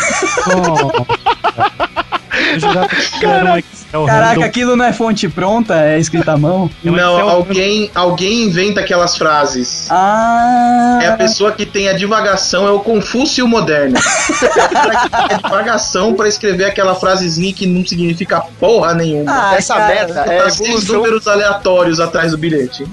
Eu 1.79 1.88
era 3.21 3.53
um 3.53 3.57
Excel 3.57 4.05
Caraca, 4.05 4.45
aquilo 4.45 4.75
não 4.75 4.85
é 4.85 4.93
fonte 4.93 5.27
pronta, 5.27 5.75
é 5.81 5.97
escrita 5.99 6.33
à 6.33 6.37
mão. 6.37 6.69
É 6.85 6.89
Não, 6.89 6.95
Excel 7.15 7.29
alguém, 7.29 7.91
alguém 7.95 8.43
inventa 8.43 8.79
aquelas 8.81 9.17
frases. 9.17 9.87
Ah. 9.89 10.99
É 11.01 11.07
a 11.07 11.17
pessoa 11.17 11.51
que 11.51 11.65
tem 11.65 11.89
a 11.89 11.93
divagação, 11.93 12.67
é 12.67 12.71
o 12.71 12.79
Confúcio 12.79 13.47
moderno. 13.47 13.97
É 15.29 15.33
a 15.35 15.37
divagação 15.37 16.13
pra 16.13 16.27
escrever 16.27 16.65
aquela 16.65 16.95
frasezinha 16.95 17.53
que 17.53 17.65
não 17.65 17.85
significa 17.85 18.41
porra 18.59 18.93
nenhuma. 18.93 19.31
Ah, 19.51 19.55
Essa 19.55 19.75
cara, 19.75 19.87
merda 19.93 20.19
é 20.21 20.39
a 20.39 20.43
Tá 20.43 20.49
seis 20.49 20.87
números 20.87 21.27
aleatórios 21.27 21.99
atrás 21.99 22.31
do 22.31 22.37
bilhete. 22.37 22.85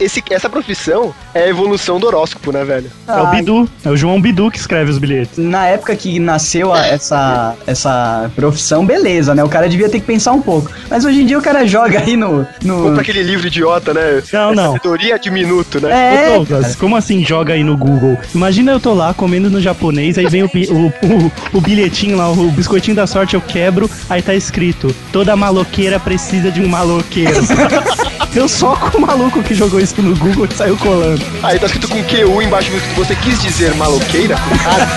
Esse- 0.00 0.22
essa 0.30 0.48
profissão 0.50 1.14
é 1.34 1.44
a 1.44 1.48
evolução 1.48 1.98
do 2.00 2.06
horóscopo, 2.06 2.52
né, 2.52 2.64
velho? 2.64 2.90
É 3.06 3.12
o 3.12 3.26
Ah, 3.26 3.30
Bidu, 3.30 3.68
é 3.84 3.88
o 3.90 3.96
João 3.96 4.20
Bidu 4.20 4.50
que 4.50 4.58
escreve 4.58 4.90
os 4.90 4.98
bilhetes. 4.98 5.38
Na 5.38 5.66
época 5.66 5.94
que 5.96 6.18
nasceu 6.18 6.72
a- 6.72 6.86
essa, 6.86 7.54
essa 7.66 8.30
profissão, 8.34 8.81
beleza, 8.84 9.34
né? 9.34 9.42
O 9.42 9.48
cara 9.48 9.68
devia 9.68 9.88
ter 9.88 10.00
que 10.00 10.06
pensar 10.06 10.32
um 10.32 10.42
pouco. 10.42 10.70
Mas 10.88 11.04
hoje 11.04 11.22
em 11.22 11.26
dia 11.26 11.38
o 11.38 11.42
cara 11.42 11.66
joga 11.66 12.00
aí 12.00 12.16
no. 12.16 12.46
no... 12.62 12.82
Compra 12.82 13.02
aquele 13.02 13.22
livro 13.22 13.46
idiota, 13.46 13.92
né? 13.94 14.22
Não, 14.32 14.54
não. 14.54 14.72
Sabedoria 14.72 15.18
de 15.18 15.30
minuto, 15.30 15.80
né? 15.80 15.90
É, 15.92 16.30
Ô 16.30 16.44
Douglas, 16.44 16.76
como 16.76 16.96
assim 16.96 17.24
joga 17.24 17.54
aí 17.54 17.64
no 17.64 17.76
Google? 17.76 18.18
Imagina 18.34 18.72
eu 18.72 18.80
tô 18.80 18.94
lá 18.94 19.14
comendo 19.14 19.50
no 19.50 19.60
japonês, 19.60 20.18
aí 20.18 20.26
vem 20.26 20.42
o, 20.42 20.46
o, 20.46 20.86
o, 20.86 21.32
o 21.54 21.60
bilhetinho 21.60 22.16
lá, 22.16 22.30
o 22.30 22.50
biscoitinho 22.50 22.96
da 22.96 23.06
sorte, 23.06 23.34
eu 23.34 23.40
quebro, 23.40 23.90
aí 24.08 24.22
tá 24.22 24.34
escrito: 24.34 24.94
toda 25.12 25.36
maloqueira 25.36 26.00
precisa 26.00 26.50
de 26.50 26.60
um 26.60 26.68
maloqueiro. 26.68 27.40
eu 28.34 28.48
só 28.48 28.74
com 28.74 28.98
o 28.98 29.00
maluco 29.00 29.42
que 29.42 29.54
jogou 29.54 29.80
isso 29.80 30.00
no 30.00 30.16
Google 30.16 30.48
e 30.50 30.54
saiu 30.54 30.76
colando. 30.76 31.22
Aí 31.42 31.58
tá 31.58 31.66
escrito 31.66 31.88
com 31.88 32.02
QU 32.02 32.42
embaixo, 32.42 32.70
você 32.96 33.14
quis 33.16 33.40
dizer 33.42 33.74
maloqueira? 33.74 34.36
Cara, 34.62 34.88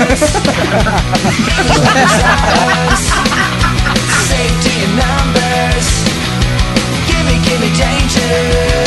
numbers. 4.94 6.06
Gimme, 7.08 7.40
gimme 7.44 7.70
danger. 7.78 8.85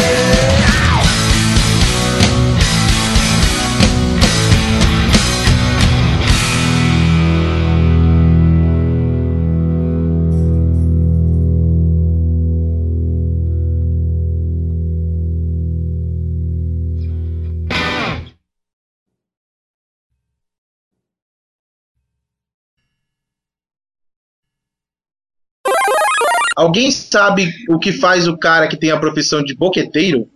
Alguém 26.68 26.90
sabe 26.90 27.50
o 27.66 27.78
que 27.78 27.92
faz 27.92 28.28
o 28.28 28.36
cara 28.36 28.68
que 28.68 28.76
tem 28.76 28.90
a 28.90 28.98
profissão 28.98 29.42
de 29.42 29.56
boqueteiro? 29.56 30.28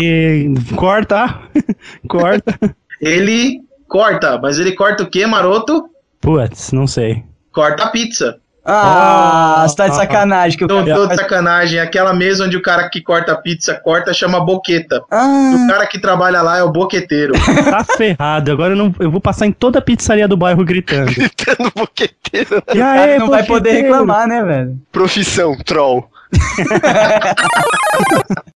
E 0.00 0.54
corta, 0.76 1.40
corta. 2.08 2.56
Ele 3.00 3.60
corta, 3.88 4.38
mas 4.38 4.60
ele 4.60 4.70
corta 4.70 5.02
o 5.02 5.10
quê, 5.10 5.26
maroto? 5.26 5.90
Putz, 6.20 6.70
não 6.70 6.86
sei. 6.86 7.24
Corta 7.50 7.82
a 7.82 7.88
pizza. 7.88 8.38
Ah, 8.64 9.62
Ah, 9.64 9.68
você 9.68 9.76
tá 9.76 9.86
de 9.88 9.92
ah, 9.92 9.96
sacanagem. 9.96 10.56
Que 10.58 10.64
eu... 10.64 10.68
Não 10.68 10.84
tô 10.84 11.06
de 11.06 11.16
sacanagem. 11.16 11.78
Aquela 11.78 12.14
mesa 12.14 12.46
onde 12.46 12.56
o 12.56 12.62
cara 12.62 12.88
que 12.88 13.02
corta 13.02 13.32
a 13.32 13.36
pizza 13.36 13.74
corta 13.74 14.14
chama 14.14 14.40
boqueta. 14.40 15.00
O 15.00 15.04
Ah, 15.10 15.66
cara 15.68 15.86
que 15.86 15.98
trabalha 15.98 16.40
lá 16.40 16.56
é 16.58 16.62
o 16.62 16.70
boqueteiro. 16.72 17.34
Tá 17.74 17.84
ferrado. 17.84 18.52
Agora 18.52 18.72
eu, 18.72 18.76
não, 18.76 18.94
eu 19.00 19.10
vou 19.10 19.20
passar 19.20 19.46
em 19.46 19.52
toda 19.52 19.80
a 19.80 19.82
pizzaria 19.82 20.28
do 20.28 20.36
bairro 20.36 20.64
gritando. 20.64 21.12
gritando 21.12 21.70
boqueteiro. 21.74 22.62
E 22.72 22.78
o 22.78 22.82
cara 22.82 23.02
aí, 23.02 23.18
não 23.18 23.28
vai 23.28 23.42
poder 23.42 23.70
boqueteiro? 23.70 23.88
reclamar, 23.88 24.28
né, 24.28 24.42
velho? 24.42 24.78
Profissão, 24.92 25.56
troll. 25.64 26.08